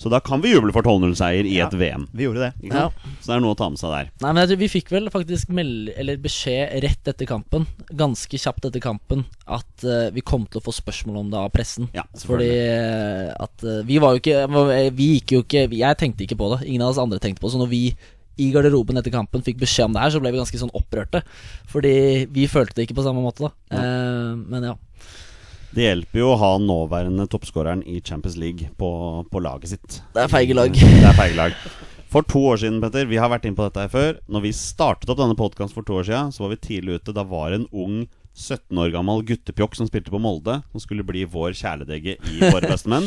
Så 0.00 0.08
da 0.08 0.16
kan 0.24 0.40
vi 0.40 0.54
juble 0.54 0.72
for 0.72 0.80
12-0-seier 0.86 1.44
i 1.44 1.58
Ja. 1.58 1.66
et 1.68 1.74
VM. 1.76 2.06
Vi 2.16 2.24
gjorde 2.24 2.46
det. 2.46 2.70
ja. 2.72 2.86
Så 3.20 3.28
det 3.28 3.34
er 3.36 3.42
noe 3.44 3.52
å 3.52 3.58
ta 3.58 3.68
med 3.68 3.78
seg 3.78 3.92
der. 3.92 4.06
Nei, 4.22 4.32
men 4.32 4.40
jeg 4.40 4.48
tror 4.48 4.60
Vi 4.62 4.68
fikk 4.72 4.92
vel 4.94 5.10
faktisk 5.12 5.50
meld 5.52 5.90
eller 5.94 6.16
beskjed 6.16 6.72
rett 6.82 7.10
etter 7.12 7.28
kampen, 7.28 7.66
ganske 7.92 8.40
kjapt 8.40 8.64
etter 8.64 8.80
kampen, 8.80 9.26
at 9.46 9.84
uh, 9.84 10.08
vi 10.10 10.24
kom 10.24 10.46
til 10.46 10.60
å 10.62 10.64
få 10.64 10.72
spørsmål 10.72 11.20
om 11.20 11.30
det 11.30 11.38
av 11.38 11.50
pressen. 11.52 11.90
Ja, 11.92 12.06
Fordi 12.16 12.48
at 13.36 13.64
uh, 13.66 13.82
vi 13.84 13.98
var 14.00 14.16
jo 14.16 14.22
ikke 14.22 14.38
Vi 14.96 15.10
gikk 15.18 15.36
jo 15.36 15.42
ikke 15.44 15.66
Jeg 15.68 16.00
tenkte 16.00 16.24
ikke 16.24 16.38
på 16.40 16.48
det. 16.56 16.66
Ingen 16.68 16.82
av 16.82 16.94
oss 16.94 17.02
andre 17.02 17.20
tenkte 17.20 17.42
på 17.42 17.48
det. 17.48 17.54
Så 17.58 17.60
når 17.60 17.70
vi 17.70 17.84
i 18.40 18.50
garderoben 18.54 18.96
etter 18.96 19.12
kampen 19.12 19.42
fikk 19.44 19.58
beskjed 19.60 19.90
om 19.90 19.96
det 19.96 20.00
her, 20.00 20.12
så 20.14 20.20
ble 20.22 20.30
vi 20.32 20.40
ganske 20.40 20.60
sånn 20.62 20.72
opprørte. 20.76 21.20
Fordi 21.68 22.26
vi 22.32 22.46
følte 22.48 22.78
det 22.78 22.86
ikke 22.88 22.96
på 23.00 23.04
samme 23.04 23.20
måte, 23.20 23.50
da. 23.50 23.76
Eh, 23.76 24.30
men 24.48 24.64
ja. 24.70 24.74
Det 25.70 25.84
hjelper 25.84 26.18
jo 26.18 26.32
å 26.32 26.38
ha 26.40 26.50
nåværende 26.58 27.28
toppskåreren 27.30 27.84
i 27.86 28.00
Champions 28.02 28.36
League 28.40 28.72
på, 28.78 28.90
på 29.30 29.42
laget 29.42 29.74
sitt. 29.76 30.00
Det 30.16 30.24
er 30.24 30.32
feige 30.32 30.56
lag. 30.58 30.74
Det 31.02 31.06
er 31.06 31.18
feige 31.18 31.38
lag. 31.38 31.58
For 32.10 32.26
to 32.26 32.40
år 32.50 32.58
siden, 32.58 32.80
Petter, 32.82 33.06
vi 33.06 33.20
har 33.22 33.30
vært 33.30 33.44
inne 33.46 33.54
på 33.54 33.68
dette 33.68 33.84
her 33.84 33.92
før. 33.92 34.16
Når 34.26 34.48
vi 34.48 34.56
startet 34.56 35.12
opp 35.12 35.20
denne 35.20 35.38
podkasten 35.38 35.76
for 35.76 35.86
to 35.86 36.00
år 36.00 36.08
siden, 36.08 36.32
så 36.34 36.42
var 36.42 36.56
vi 36.56 36.64
tidlig 36.64 36.98
ute. 36.98 37.14
Da 37.14 37.22
var 37.22 37.54
en 37.54 37.68
ung 37.70 38.00
17 38.34 38.80
år 38.82 38.90
gammel 38.96 39.22
guttepjokk 39.28 39.76
som 39.78 39.86
spilte 39.86 40.10
på 40.10 40.18
Molde, 40.22 40.56
som 40.72 40.82
skulle 40.82 41.06
bli 41.06 41.22
vår 41.30 41.54
kjæledegge 41.60 42.16
i 42.18 42.40
Våre 42.48 42.66
bestemenn. 42.66 43.06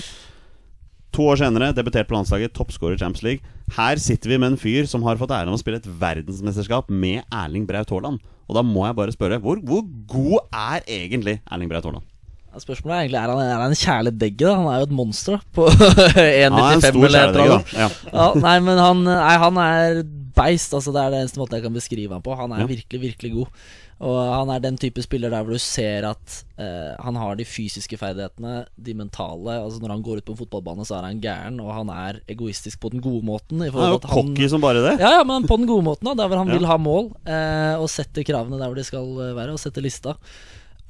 To 1.13 1.27
år 1.29 1.43
senere, 1.43 1.73
debutert 1.75 2.07
på 2.09 2.15
landslaget, 2.15 2.55
toppskårer 2.55 2.97
Champions 2.97 3.25
League. 3.27 3.51
Her 3.75 3.99
sitter 4.01 4.31
vi 4.31 4.39
med 4.39 4.53
en 4.53 4.57
fyr 4.61 4.87
som 4.89 5.03
har 5.05 5.19
fått 5.19 5.35
æren 5.35 5.51
av 5.51 5.59
å 5.59 5.61
spille 5.61 5.83
et 5.83 5.91
verdensmesterskap 5.99 6.87
med 6.89 7.27
Erling 7.27 7.67
Braut 7.69 7.91
Haaland. 7.91 8.23
Og 8.47 8.57
da 8.57 8.63
må 8.65 8.87
jeg 8.87 8.97
bare 8.97 9.13
spørre, 9.13 9.43
hvor, 9.43 9.59
hvor 9.61 9.83
god 10.09 10.47
er 10.63 10.87
egentlig 10.87 11.41
Erling 11.51 11.69
Braut 11.69 11.91
Haaland? 11.91 12.07
Ja, 12.53 12.61
Spørsmålet 12.61 12.93
er 12.95 13.03
egentlig 13.03 13.19
er 13.23 13.31
han, 13.33 13.43
er 13.43 13.61
han 13.63 13.73
en 13.73 13.79
kjæledegge. 13.83 14.45
da? 14.45 14.55
Han 14.59 14.67
er 14.69 14.81
jo 14.83 14.89
et 14.89 14.97
monster 15.01 15.37
da 15.37 15.41
på 15.57 15.69
Han 15.73 16.19
er 16.21 16.41
en 16.47 16.59
1,95 16.59 16.89
stor 16.89 17.05
eller 17.09 17.37
da. 17.39 17.61
Ja. 17.73 17.87
Ja, 18.13 18.27
nei, 18.37 18.57
men 18.61 18.77
han, 18.77 19.03
nei, 19.09 19.37
han 19.41 19.57
er 19.63 20.03
beist. 20.37 20.73
Altså, 20.77 20.93
det 20.93 21.01
er 21.01 21.13
det 21.13 21.23
eneste 21.23 21.41
måten 21.41 21.57
jeg 21.59 21.65
kan 21.65 21.73
beskrive 21.79 22.13
han 22.13 22.21
på. 22.25 22.35
Han 22.37 22.53
er 22.53 22.63
Ja. 22.63 22.69
virkelig, 22.69 23.01
virkelig 23.09 23.33
god. 23.39 23.63
Og 24.03 24.17
han 24.19 24.49
er 24.51 24.59
den 24.59 24.75
type 24.81 24.99
spiller 25.05 25.31
der 25.31 25.45
hvor 25.45 25.53
du 25.55 25.61
ser 25.63 26.03
at 26.09 26.33
eh, 26.59 26.91
han 27.05 27.15
har 27.15 27.37
de 27.39 27.45
fysiske 27.47 27.95
ferdighetene, 28.01 28.65
de 28.75 28.93
mentale. 28.99 29.53
Altså 29.63 29.79
Når 29.79 29.93
han 29.93 30.01
går 30.03 30.17
ut 30.19 30.25
på 30.27 30.33
en 30.33 30.39
fotballbane, 30.41 30.83
så 30.89 30.97
er 30.97 31.05
han 31.07 31.21
gæren, 31.23 31.59
og 31.63 31.69
han 31.77 31.89
er 31.93 32.19
egoistisk 32.27 32.81
på 32.83 32.91
den 32.91 32.99
gode 33.05 33.23
måten. 33.25 33.61
I 33.63 33.69
Han 33.71 33.85
er 33.85 33.93
jo 33.93 34.01
cocky 34.03 34.49
som 34.51 34.61
bare 34.65 34.81
det. 34.83 34.97
ja, 34.99 35.13
ja, 35.19 35.23
men 35.23 35.47
på 35.47 35.55
den 35.61 35.69
gode 35.69 35.85
måten, 35.87 36.09
da 36.09 36.17
der 36.19 36.27
hvor 36.33 36.41
han 36.43 36.51
Ja. 36.51 36.57
vil 36.57 36.67
ha 36.67 36.77
mål, 36.81 37.13
eh, 37.25 37.75
og 37.79 37.87
setter 37.93 38.27
kravene 38.27 38.59
der 38.59 38.67
hvor 38.67 38.75
de 38.81 38.83
skal 38.89 39.07
eh, 39.29 39.31
være, 39.39 39.55
og 39.55 39.61
setter 39.63 39.85
lista. 39.85 40.17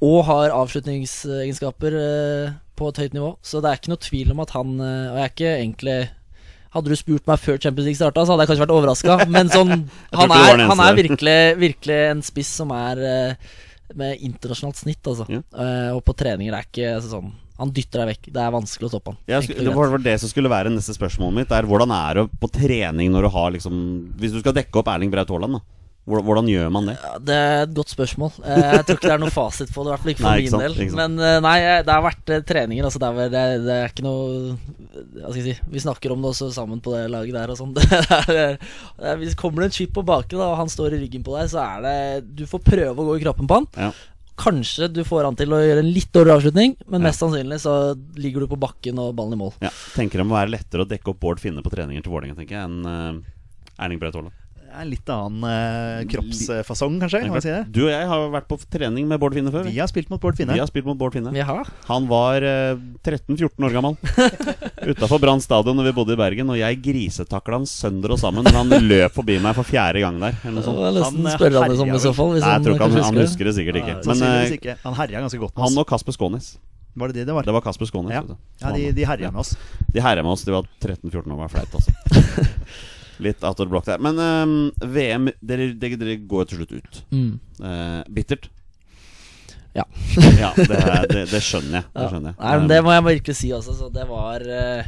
Og 0.02 0.24
har 0.26 0.54
avslutningsegenskaper 0.54 1.96
eh, 2.00 2.52
på 2.74 2.90
et 2.90 3.00
høyt 3.04 3.16
nivå. 3.16 3.30
Så 3.44 3.62
det 3.62 3.70
er 3.70 3.80
ikke 3.80 3.92
noe 3.92 4.02
tvil 4.02 4.34
om 4.34 4.42
at 4.42 4.54
han 4.56 4.74
eh, 4.82 5.10
Og 5.12 5.18
jeg 5.18 5.24
er 5.24 5.34
ikke 5.34 5.52
egentlig 5.54 5.98
Hadde 6.74 6.90
du 6.90 6.98
spurt 6.98 7.28
meg 7.30 7.38
før 7.38 7.60
Champions 7.62 7.86
League 7.86 8.00
starta, 8.00 8.24
så 8.24 8.34
hadde 8.34 8.42
jeg 8.42 8.50
kanskje 8.50 8.64
vært 8.64 8.72
overraska. 8.74 9.16
Men 9.36 9.46
sånn, 9.52 9.84
han 10.10 10.32
er, 10.34 10.62
han 10.66 10.80
er 10.82 10.96
virkelig, 10.98 11.36
virkelig 11.60 11.98
en 12.08 12.22
spiss 12.26 12.50
som 12.58 12.72
er 12.74 13.02
eh, 13.06 13.52
med 13.94 14.24
internasjonalt 14.26 14.80
snitt, 14.80 14.98
altså. 15.06 15.28
Ja. 15.30 15.44
Og 15.94 16.00
på 16.02 16.16
treninger 16.18 16.56
er 16.56 16.66
ikke 16.66 16.88
altså, 16.96 17.12
sånn 17.12 17.28
Han 17.60 17.70
dytter 17.76 18.02
deg 18.02 18.10
vekk. 18.10 18.26
Det 18.34 18.42
er 18.42 18.56
vanskelig 18.56 18.88
å 18.88 18.90
stoppe 18.90 19.14
han. 19.14 19.20
Og 19.22 19.62
det 19.68 19.76
var 19.76 19.94
det 20.08 20.16
som 20.24 20.32
skulle 20.32 20.50
være 20.50 20.74
neste 20.74 20.96
spørsmål 20.96 21.30
mitt. 21.38 21.54
Er 21.54 21.70
Hvordan 21.70 21.94
er 21.94 22.18
det 22.18 22.26
på 22.42 22.50
trening 22.58 23.14
når 23.14 23.28
du 23.28 23.32
har 23.36 23.54
liksom 23.54 23.78
Hvis 24.18 24.34
du 24.34 24.42
skal 24.42 24.58
dekke 24.58 24.82
opp 24.82 24.90
Erling 24.90 25.14
Braut 25.14 25.30
Haaland, 25.30 25.60
da. 25.60 25.83
Hvordan, 26.04 26.48
gjør 26.52 26.68
man 26.68 26.88
det? 26.90 26.94
Ja, 27.00 27.12
det 27.16 27.34
er 27.34 27.62
et 27.64 27.70
godt 27.72 27.88
spørsmål. 27.88 28.34
Eh, 28.44 28.58
Jeg 28.74 28.82
tror 28.84 28.98
ikke 28.98 29.08
det 29.08 29.14
er 29.14 29.22
noe 29.22 29.32
fasit 29.32 29.70
på 29.72 29.84
det. 29.86 29.88
I 29.88 29.92
hvert 29.94 30.02
fall 30.02 30.12
ikke 30.12 30.20
for 30.20 30.28
Nei, 30.28 30.42
ikke 30.42 30.58
min 30.58 30.64
del. 30.76 30.96
Men 30.98 31.14
eh, 31.24 31.36
nei, 31.40 31.54
eh, 31.64 31.78
det 31.86 31.94
har 31.94 32.02
vært 32.04 32.32
treninger. 32.50 32.84
Altså 32.84 33.00
det, 33.00 33.08
er, 33.08 33.30
det, 33.32 33.44
det 33.64 33.76
er 33.78 33.88
ikke 33.94 34.04
noe 34.04 35.32
si 35.32 35.54
Vi 35.72 35.80
snakker 35.80 36.12
om 36.12 36.20
det 36.20 36.34
også 36.34 36.50
sammen 36.52 36.82
på 36.84 36.92
det 36.92 37.06
laget 37.08 37.38
der 37.38 37.54
og 37.54 37.56
sånn. 37.56 37.72
Hvis 39.22 39.38
kommer 39.40 39.64
det 39.64 39.70
en 39.70 39.76
chip 39.78 39.94
på 39.96 40.04
baken, 40.04 40.42
da, 40.42 40.50
og 40.52 40.60
han 40.60 40.68
står 40.72 40.92
i 40.98 41.00
ryggen 41.06 41.24
på 41.24 41.38
deg, 41.38 41.48
så 41.54 41.64
er 41.64 41.86
det 41.88 41.96
Du 42.36 42.44
får 42.52 42.60
prøve 42.68 42.94
å 43.00 43.08
gå 43.08 43.16
i 43.16 43.24
kroppen 43.24 43.48
på 43.48 43.62
han. 43.62 43.70
Ja. 43.86 43.90
Kanskje 44.44 44.90
du 44.92 45.00
får 45.08 45.24
han 45.30 45.36
til 45.40 45.56
å 45.56 45.62
gjøre 45.62 45.80
en 45.86 45.92
litt 45.94 46.12
dårlig 46.12 46.36
avslutning, 46.36 46.76
men 46.84 47.00
Ja. 47.00 47.06
mest 47.08 47.22
sannsynlig 47.24 47.62
så 47.64 47.94
ligger 48.20 48.44
du 48.44 48.50
på 48.52 48.58
bakken 48.60 48.98
og 49.00 49.14
ballen 49.16 49.38
i 49.38 49.40
mål. 49.40 49.56
Ja, 49.64 49.70
tenker 49.96 50.20
det 50.20 50.26
må 50.28 50.36
være 50.36 50.52
lettere 50.58 50.84
å 50.84 50.90
dekke 50.90 51.14
opp 51.14 51.20
Bård 51.22 51.40
Finne 51.40 51.62
på 51.64 51.72
treninger 51.72 52.02
til 52.04 52.12
Vålerenga 52.12 52.36
tenker 52.36 52.58
jeg, 52.58 52.68
enn 52.68 53.22
Erling 53.78 54.02
Braut 54.02 54.18
Haaland. 54.18 54.34
Det 54.74 54.80
er 54.80 54.86
en 54.88 54.90
litt 54.90 55.10
annen 55.14 55.44
eh, 55.46 56.00
kroppsfasong, 56.10 56.96
kanskje. 56.98 57.18
Kan 57.30 57.42
si 57.44 57.50
det? 57.52 57.60
Du 57.70 57.84
og 57.84 57.92
jeg 57.92 58.06
har 58.10 58.24
vært 58.32 58.48
på 58.50 58.56
trening 58.74 59.04
med 59.06 59.20
Bård 59.22 59.36
Finne 59.36 59.52
før. 59.54 59.68
Vi 59.70 59.76
har 59.78 59.86
spilt 59.86 60.08
mot 60.10 60.18
Bård 60.18 60.34
Finne. 60.34 60.56
Vi 60.56 60.58
har 60.58 60.66
spilt 60.66 60.88
mot 60.88 60.98
Bård 60.98 61.14
Finne. 61.14 61.30
Han 61.86 62.08
var 62.10 62.42
eh, 62.42 62.74
13-14 63.06 63.68
år 63.68 63.76
gammel. 63.76 63.94
Utafor 64.90 65.22
Brann 65.22 65.44
stadion 65.44 65.78
når 65.78 65.92
vi 65.92 65.94
bodde 66.00 66.16
i 66.16 66.18
Bergen, 66.18 66.50
og 66.50 66.58
jeg 66.58 66.80
grisetakla 66.82 67.60
han 67.60 67.68
sønder 67.70 68.16
og 68.16 68.18
sammen 68.18 68.42
når 68.48 68.58
han 68.58 68.88
løp 68.88 69.14
forbi 69.14 69.36
meg 69.44 69.54
for 69.54 69.68
fjerde 69.68 70.02
gang 70.02 70.18
der. 70.24 70.40
Eller 70.42 70.66
noe 70.66 70.74
var 70.80 70.98
Han, 71.06 71.20
eh, 71.22 71.36
spørre 71.36 71.62
han 71.62 71.74
det 71.76 71.86
i 72.00 72.02
så 72.02 72.12
fall. 72.18 72.34
Nei, 72.34 72.50
jeg 72.56 72.66
tror 72.66 72.74
ikke 72.74 72.88
han, 72.88 73.04
han 73.12 73.20
husker 73.22 73.50
det 73.50 73.54
sikkert 73.60 73.78
ikke. 73.84 73.94
Men 74.10 74.24
eh, 74.26 74.56
ikke. 74.58 74.74
Han 74.82 74.98
herja 74.98 75.22
ganske 75.22 75.42
godt 75.44 75.54
med 75.54 75.68
han 75.68 75.84
og 75.84 75.86
Kasper 75.92 76.18
Skånes. 76.18 76.50
Var 76.98 77.14
det 77.14 77.20
det 77.20 77.28
det 77.30 77.38
var? 77.38 77.46
Det 77.46 77.54
var 77.54 77.62
Kasper 77.62 77.92
Skånes. 77.92 78.18
Ja. 78.18 78.26
Ja, 78.58 78.74
de, 78.74 78.90
de 78.98 79.06
herja 79.06 79.30
med 79.30 79.44
oss. 79.46 79.54
De 79.86 80.02
herja 80.02 80.26
med 80.26 80.34
oss. 80.34 80.42
De 80.42 80.58
var 80.58 80.66
13-14 80.82 81.22
år, 81.22 81.38
var 81.44 81.54
flaut, 81.54 81.78
altså. 81.78 81.94
Litt 83.22 83.44
out 83.44 83.60
of 83.60 83.66
the 83.66 83.70
block 83.70 83.86
der. 83.86 84.02
Men 84.02 84.18
eh, 84.18 84.88
VM 84.90 85.30
dere, 85.40 85.70
dere, 85.78 85.98
dere 86.00 86.18
går 86.28 86.50
til 86.50 86.62
slutt 86.62 86.74
ut. 86.74 87.00
Mm. 87.14 87.32
Uh, 87.60 88.02
bittert. 88.14 88.50
Ja. 89.74 89.84
ja, 90.38 90.52
det, 90.54 90.78
er, 90.78 91.08
det, 91.10 91.24
det 91.32 91.40
skjønner 91.42 91.80
jeg. 91.80 91.88
Det 91.90 92.06
skjønner 92.12 92.30
jeg. 92.30 92.38
Nei, 92.38 92.54
men 92.60 92.70
Det 92.70 92.78
må 92.86 92.94
jeg 92.94 93.06
virkelig 93.08 93.36
si 93.40 93.50
også. 93.54 93.74
Så 93.74 93.90
det 93.94 94.06
var 94.06 94.46
uh, 94.46 94.86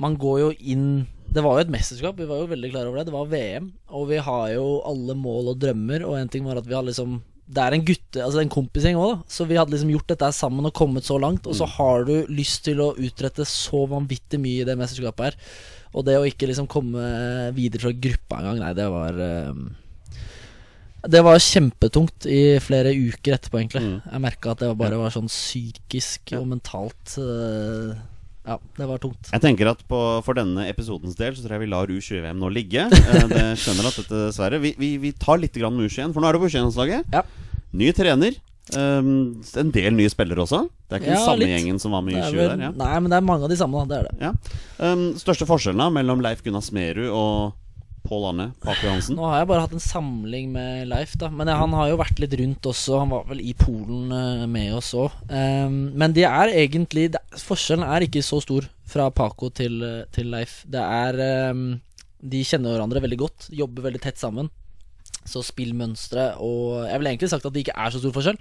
Man 0.00 0.16
går 0.20 0.38
jo 0.40 0.50
inn 0.72 0.88
Det 1.28 1.44
var 1.44 1.58
jo 1.58 1.66
et 1.66 1.72
mesterskap, 1.72 2.16
vi 2.16 2.28
var 2.28 2.40
jo 2.40 2.50
veldig 2.52 2.72
klare 2.72 2.88
over 2.88 3.02
det. 3.02 3.08
Det 3.10 3.16
var 3.16 3.32
VM, 3.32 3.70
og 3.92 4.10
vi 4.10 4.20
har 4.28 4.50
jo 4.54 4.66
alle 4.88 5.16
mål 5.20 5.52
og 5.52 5.60
drømmer. 5.60 6.06
Og 6.08 6.16
en 6.18 6.32
ting 6.32 6.48
var 6.48 6.62
at 6.62 6.68
vi 6.68 6.76
har 6.76 6.86
liksom 6.86 7.20
Det 7.44 7.62
er 7.62 7.76
en 7.76 7.84
gutte 7.86 8.24
Altså 8.24 8.40
en 8.40 8.52
kompisgjeng 8.56 8.96
òg, 8.96 9.12
da. 9.12 9.36
Så 9.36 9.48
vi 9.48 9.60
hadde 9.60 9.76
liksom 9.76 9.92
gjort 9.92 10.08
dette 10.14 10.32
sammen 10.38 10.68
og 10.68 10.76
kommet 10.76 11.08
så 11.08 11.20
langt. 11.20 11.44
Og 11.44 11.60
så 11.60 11.68
har 11.76 12.08
du 12.08 12.16
lyst 12.32 12.64
til 12.68 12.80
å 12.80 12.94
utrette 12.96 13.44
så 13.48 13.84
vanvittig 13.92 14.40
mye 14.40 14.64
i 14.64 14.68
det 14.68 14.80
mesterskapet 14.80 15.28
her. 15.28 15.42
Og 15.96 16.04
det 16.04 16.18
å 16.20 16.26
ikke 16.28 16.48
liksom 16.50 16.68
komme 16.68 17.02
videre 17.56 17.86
fra 17.86 17.92
gruppa 17.96 18.42
engang, 18.42 18.60
nei, 18.60 18.72
det 18.76 18.86
var 18.92 19.20
eh, 19.24 19.60
det 21.06 21.22
var 21.22 21.38
kjempetungt 21.38 22.26
i 22.30 22.58
flere 22.62 22.90
uker 22.90 23.36
etterpå, 23.36 23.60
egentlig. 23.60 23.82
Mm. 23.84 23.96
Jeg 24.10 24.22
merka 24.24 24.52
at 24.52 24.62
det 24.64 24.70
bare 24.78 24.98
var 24.98 25.14
sånn 25.14 25.30
psykisk 25.30 26.34
og 26.40 26.48
mentalt 26.50 27.14
eh, 27.22 27.92
Ja, 28.46 28.56
det 28.78 28.88
var 28.90 29.00
tungt. 29.02 29.30
Jeg 29.30 29.42
tenker 29.44 29.70
at 29.70 29.84
på, 29.86 30.00
For 30.26 30.38
denne 30.38 30.66
episodens 30.70 31.16
del 31.18 31.34
Så 31.34 31.42
tror 31.44 31.56
jeg 31.56 31.64
vi 31.64 31.70
lar 31.70 31.90
U20-VM 31.90 32.42
nå 32.42 32.50
ligge. 32.54 32.88
Eh, 33.06 33.28
Det 33.30 33.44
skjønner 33.62 33.88
at 33.90 34.00
dette 34.02 34.24
dessverre 34.28 34.60
vi, 34.62 34.74
vi, 34.80 34.92
vi 35.02 35.14
tar 35.14 35.38
litt 35.42 35.54
grann 35.56 35.78
med 35.78 35.88
U21, 35.88 36.12
for 36.14 36.22
nå 36.24 36.28
er 36.28 36.36
det 36.36 36.42
på 36.42 36.50
U21-landslaget. 36.50 37.14
Ja. 37.14 37.22
Ny 37.76 37.92
trener. 37.94 38.36
Um, 38.74 39.42
en 39.62 39.70
del 39.70 39.94
nye 39.94 40.10
spillere 40.10 40.42
også. 40.42 40.64
Det 40.88 40.96
er 40.96 41.02
ikke 41.04 41.12
Ja, 41.12 41.18
den 41.20 41.26
samme 41.26 41.38
litt. 41.44 41.52
gjengen 41.54 41.78
som 41.78 41.92
var 41.94 42.02
med 42.02 42.14
i 42.14 42.16
Det 42.16 42.24
er 42.24 42.32
U20 42.32 42.40
vel, 42.40 42.48
der. 42.48 42.64
Ja. 42.66 42.70
Nei, 42.80 42.94
men 43.00 43.10
det 43.12 43.16
er 43.20 43.28
mange 43.28 43.46
av 43.46 43.52
de 43.52 43.56
samme. 43.60 43.84
Det 43.86 43.98
er 44.00 44.08
det. 44.08 44.16
Ja. 44.20 44.32
Um, 44.80 45.04
største 45.20 45.46
forskjellen 45.46 45.78
da 45.78 45.90
mellom 45.94 46.24
Leif 46.24 46.42
Gunnar 46.42 46.64
Smerud 46.66 47.06
og 47.10 47.54
Pål 48.06 48.28
Arne 48.28 48.44
Pape 48.62 48.82
Johansen? 48.86 49.16
Nå 49.18 49.26
har 49.26 49.40
jeg 49.40 49.48
bare 49.50 49.64
hatt 49.64 49.72
en 49.74 49.82
samling 49.82 50.52
med 50.54 50.86
Leif, 50.90 51.16
da. 51.18 51.28
Men 51.30 51.48
han 51.50 51.72
har 51.74 51.88
jo 51.90 51.96
vært 51.98 52.18
litt 52.22 52.34
rundt 52.38 52.62
også. 52.70 53.00
Han 53.02 53.10
var 53.10 53.24
vel 53.30 53.40
i 53.42 53.54
Polen 53.58 54.10
uh, 54.14 54.46
med 54.46 54.74
oss 54.74 54.92
òg. 54.94 55.10
men 55.30 56.12
de 56.14 56.22
er 56.26 56.54
egentlig 56.54 57.10
det, 57.14 57.22
Forskjellen 57.42 57.86
er 57.86 58.06
ikke 58.06 58.22
så 58.22 58.40
stor 58.42 58.66
fra 58.86 59.10
Paco 59.10 59.50
til, 59.50 59.82
eh, 59.82 60.04
til 60.14 60.30
Leif. 60.30 60.60
Det 60.70 60.78
er 60.80 61.18
ehm, 61.18 61.80
De 62.22 62.42
kjenner 62.46 62.76
hverandre 62.76 63.02
veldig 63.02 63.18
godt, 63.18 63.48
jobber 63.50 63.82
veldig 63.90 64.00
tett 64.00 64.18
sammen. 64.18 64.48
Så 65.26 65.42
spillmønstre 65.44 66.36
og 66.40 66.86
Jeg 66.88 66.98
ville 67.00 67.14
egentlig 67.14 67.30
sagt 67.32 67.46
at 67.46 67.52
det 67.52 67.66
ikke 67.66 67.76
er 67.76 67.90
så 67.94 68.00
stor 68.02 68.14
forskjell. 68.16 68.38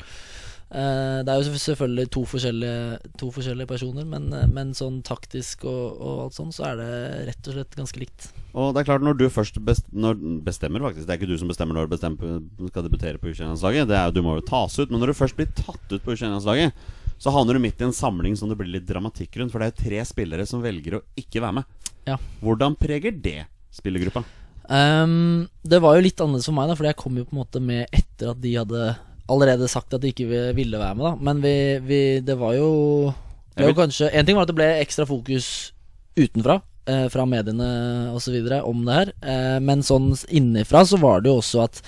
Eh, 0.75 1.19
det 1.21 1.29
er 1.29 1.37
jo 1.45 1.53
selvfølgelig 1.61 2.07
to 2.09 2.23
forskjellige, 2.25 2.97
to 3.21 3.27
forskjellige 3.31 3.69
personer, 3.69 4.05
men, 4.09 4.31
eh, 4.33 4.47
men 4.49 4.73
sånn 4.73 5.03
taktisk 5.05 5.63
og, 5.69 5.99
og 6.01 6.23
alt 6.23 6.37
sånn, 6.39 6.49
så 6.55 6.65
er 6.71 6.79
det 6.79 6.89
rett 7.29 7.49
og 7.51 7.53
slett 7.53 7.77
ganske 7.77 8.01
likt. 8.01 8.27
Og 8.57 8.71
det 8.73 8.81
er 8.81 8.87
klart, 8.89 9.05
når 9.05 9.19
du 9.19 9.25
først 9.29 9.59
best, 9.67 9.85
når, 9.93 10.17
bestemmer, 10.43 10.81
faktisk 10.87 11.05
Det 11.05 11.13
er 11.13 11.19
ikke 11.21 11.29
du 11.29 11.37
som 11.37 11.51
bestemmer 11.51 11.77
når 11.77 11.85
du 11.87 11.93
bestemmer, 11.93 12.39
skal 12.71 12.87
debutere 12.87 13.21
på 13.21 13.29
U21-landslaget. 13.29 13.87
Det 13.91 13.97
er 13.99 14.05
jo- 14.09 14.15
Du 14.15 14.21
må 14.23 14.35
jo 14.39 14.45
tas 14.47 14.79
ut. 14.79 14.89
Men 14.89 15.01
når 15.01 15.07
du 15.13 15.19
først 15.21 15.35
blir 15.37 15.51
tatt 15.53 15.91
ut 15.91 16.01
på 16.01 16.15
U21-landslaget, 16.15 16.71
så 17.19 17.31
havner 17.31 17.53
du 17.53 17.59
midt 17.59 17.79
i 17.81 17.85
en 17.85 17.91
samling 17.95 18.35
som 18.35 18.49
det 18.49 18.57
blir 18.57 18.71
litt 18.71 18.87
dramatikk 18.87 19.37
rundt. 19.37 19.51
For 19.51 19.59
det 19.59 19.67
er 19.67 19.71
jo 19.75 19.83
tre 19.89 19.99
spillere 20.05 20.47
som 20.47 20.61
velger 20.63 20.97
å 20.97 21.03
ikke 21.15 21.41
være 21.41 21.53
med. 21.53 21.63
Ja. 22.07 22.17
Hvordan 22.41 22.75
preger 22.79 23.11
det 23.21 23.45
spillergruppa? 23.71 24.23
Ehm, 24.69 25.47
det 25.63 25.81
var 25.83 25.97
jo 25.97 26.05
litt 26.05 26.21
annerledes 26.21 26.49
for 26.49 26.57
meg, 26.57 26.69
da 26.69 26.77
fordi 26.77 26.91
jeg 26.91 27.01
kom 27.01 27.19
jo 27.19 27.27
på 27.27 27.35
en 27.35 27.41
måte 27.41 27.61
med 27.63 27.85
etter 27.93 28.31
at 28.31 28.41
de 28.41 28.55
hadde 28.57 28.95
allerede 29.31 29.69
sagt 29.71 29.93
at 29.95 30.03
de 30.03 30.11
ikke 30.13 30.27
ville 30.57 30.79
være 30.79 30.95
med. 30.97 31.05
da 31.05 31.15
Men 31.21 31.41
vi, 31.41 31.55
vi 31.81 32.01
det 32.21 32.37
var 32.39 32.53
jo 32.57 33.13
Det 33.55 33.63
var 33.63 33.73
jo 33.73 33.81
kanskje 33.81 34.11
En 34.13 34.25
ting 34.25 34.37
var 34.37 34.45
at 34.45 34.51
det 34.51 34.59
ble 34.59 34.69
ekstra 34.81 35.05
fokus 35.09 35.71
utenfra, 36.15 36.61
eh, 36.87 37.07
fra 37.11 37.25
mediene 37.27 38.13
osv., 38.15 38.35
om 38.63 38.85
det 38.85 38.93
her. 38.93 39.09
Eh, 39.21 39.57
men 39.59 39.83
sånn 39.83 40.13
innenfra 40.29 40.85
så 40.87 40.99
var 41.01 41.21
det 41.21 41.33
jo 41.33 41.41
også 41.41 41.65
at 41.65 41.81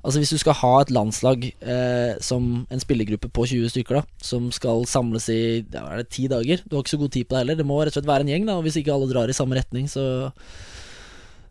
Altså 0.00 0.16
Hvis 0.16 0.30
du 0.32 0.38
skal 0.40 0.56
ha 0.56 0.80
et 0.80 0.90
landslag 0.90 1.42
eh, 1.60 2.16
som 2.24 2.66
en 2.72 2.80
spillergruppe 2.80 3.28
på 3.28 3.44
20 3.44 3.68
stykker, 3.68 3.98
da 4.00 4.24
som 4.24 4.46
skal 4.50 4.86
samles 4.88 5.28
i 5.28 5.60
ja, 5.60 5.82
er 5.84 6.00
det 6.00 6.08
ti 6.08 6.24
dager 6.24 6.62
Du 6.64 6.76
har 6.76 6.84
ikke 6.84 6.94
så 6.96 7.00
god 7.02 7.12
tid 7.12 7.28
på 7.28 7.36
det 7.36 7.42
heller. 7.42 7.58
Det 7.58 7.66
må 7.68 7.76
rett 7.80 7.92
og 7.92 7.98
slett 7.98 8.08
være 8.08 8.24
en 8.24 8.32
gjeng, 8.32 8.46
da 8.48 8.56
og 8.56 8.64
hvis 8.64 8.78
ikke 8.80 8.94
alle 8.94 9.10
drar 9.12 9.28
i 9.28 9.36
samme 9.36 9.58
retning, 9.60 9.90
så 9.92 10.06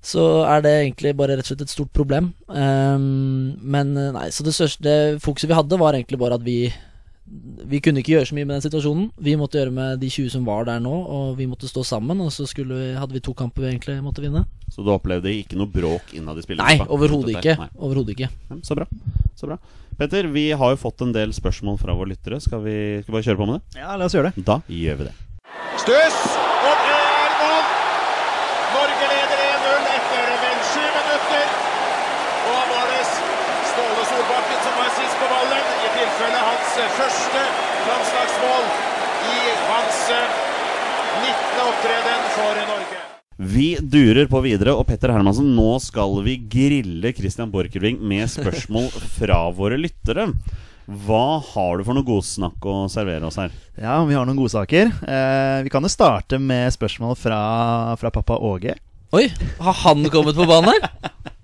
så 0.02 0.26
er 0.48 0.62
det 0.64 0.72
egentlig 0.78 1.12
bare 1.20 1.36
rett 1.36 1.44
og 1.48 1.52
slett 1.52 1.66
et 1.66 1.74
stort 1.74 1.92
problem. 1.96 2.32
Um, 2.48 3.58
men 3.60 3.96
eh, 4.00 4.14
nei, 4.16 4.30
så 4.32 4.46
det 4.48 4.54
største 4.56 4.94
fokuset 5.24 5.50
vi 5.52 5.58
hadde, 5.58 5.80
var 5.82 5.98
egentlig 5.98 6.20
bare 6.22 6.40
at 6.40 6.46
vi 6.46 6.72
Vi 7.70 7.78
kunne 7.78 8.02
ikke 8.02 8.16
gjøre 8.16 8.26
så 8.26 8.34
mye 8.34 8.48
med 8.48 8.56
den 8.56 8.64
situasjonen. 8.64 9.12
Vi 9.22 9.36
måtte 9.38 9.60
gjøre 9.60 9.70
med 9.70 10.00
de 10.02 10.08
20 10.10 10.32
som 10.34 10.48
var 10.48 10.64
der 10.66 10.80
nå, 10.82 10.90
og 10.90 11.36
vi 11.38 11.46
måtte 11.46 11.68
stå 11.70 11.84
sammen. 11.86 12.18
Og 12.26 12.32
så 12.34 12.48
skulle 12.50 12.74
vi, 12.74 12.88
hadde 12.98 13.14
vi 13.14 13.22
to 13.22 13.36
kamper 13.38 13.62
vi 13.62 13.70
egentlig 13.70 14.00
måtte 14.02 14.24
vinne. 14.24 14.48
Så 14.74 14.82
du 14.82 14.90
opplevde 14.90 15.30
ikke 15.30 15.60
noe 15.60 15.70
bråk 15.70 16.16
innad 16.18 16.42
i 16.42 16.58
Nei, 16.58 16.80
overhodet 16.90 17.36
ikke. 17.38 17.70
Overhodet 17.78 18.16
ikke. 18.16 18.32
Ja, 18.50 18.58
Så 18.66 18.74
bra. 18.80 18.88
Så 19.38 19.46
bra. 19.46 19.60
Petter, 20.00 20.26
vi 20.34 20.48
har 20.58 20.74
jo 20.74 20.80
fått 20.80 21.02
en 21.06 21.14
del 21.14 21.30
spørsmål 21.38 21.78
fra 21.78 21.94
våre 21.94 22.16
lyttere. 22.16 22.40
Skal 22.42 22.64
vi, 22.66 22.76
skal 23.04 23.12
vi 23.12 23.18
bare 23.20 23.28
kjøre 23.30 23.40
på 23.44 23.48
med 23.52 23.60
det? 23.60 23.82
Ja, 23.84 23.94
la 24.00 24.10
oss 24.10 24.16
gjøre 24.18 24.32
det. 24.34 24.46
Da 24.50 24.62
gjør 24.66 25.04
vi 25.04 25.08
det. 25.12 25.16
Stuss, 25.84 26.20
og 26.66 26.84
det 26.88 26.98
er 26.98 27.34
mål! 27.44 27.66
Norge 28.74 29.10
leder 29.12 29.42
1-0 29.46 29.90
etter 29.98 30.32
vel 30.46 30.60
sju 30.72 30.86
minutter. 30.98 31.46
Og 32.48 32.54
da 32.56 32.64
var 32.74 32.90
det 32.94 33.02
Ståle 33.70 34.04
Solbakken 34.12 34.64
som 34.66 34.80
var 34.80 34.90
sist 34.98 35.20
på 35.20 35.28
ballen, 35.34 35.68
i 35.86 35.92
tilfelle 35.98 36.46
hans 36.48 36.69
første 36.96 37.42
landslagsmål 37.89 38.68
i 39.30 39.39
hans 39.68 40.00
eh, 40.15 40.39
19. 41.20 41.62
opptreden 41.65 42.26
for 42.36 42.62
Norge. 42.70 43.00
Vi 43.39 43.68
durer 43.80 44.28
på 44.28 44.42
videre, 44.44 44.74
og 44.76 44.84
Petter 44.88 45.13
Hermansen, 45.15 45.54
nå 45.56 45.78
skal 45.84 46.18
vi 46.26 46.38
grille 46.52 47.13
Christian 47.15 47.52
Borchgrevink 47.54 48.02
med 48.04 48.28
spørsmål 48.32 48.89
fra 49.18 49.46
våre 49.56 49.80
lyttere. 49.80 50.30
Hva 50.89 51.39
har 51.52 51.78
du 51.78 51.86
for 51.86 51.96
noe 51.96 52.08
godsnakk 52.08 52.65
å 52.65 52.76
servere 52.92 53.28
oss 53.28 53.38
her? 53.39 53.54
Ja, 53.78 54.00
vi 54.10 54.18
har 54.18 54.28
noen 54.28 54.39
godsaker. 54.39 54.89
Eh, 54.89 55.58
vi 55.65 55.72
kan 55.72 55.86
jo 55.86 55.92
starte 55.92 56.39
med 56.42 56.74
spørsmål 56.74 57.15
fra, 57.20 57.42
fra 58.02 58.12
pappa 58.13 58.39
Åge. 58.39 58.76
Oi, 59.15 59.28
har 59.60 59.78
han 59.86 60.04
kommet 60.13 60.38
på 60.38 60.48
banen 60.50 60.74
her? 60.76 61.10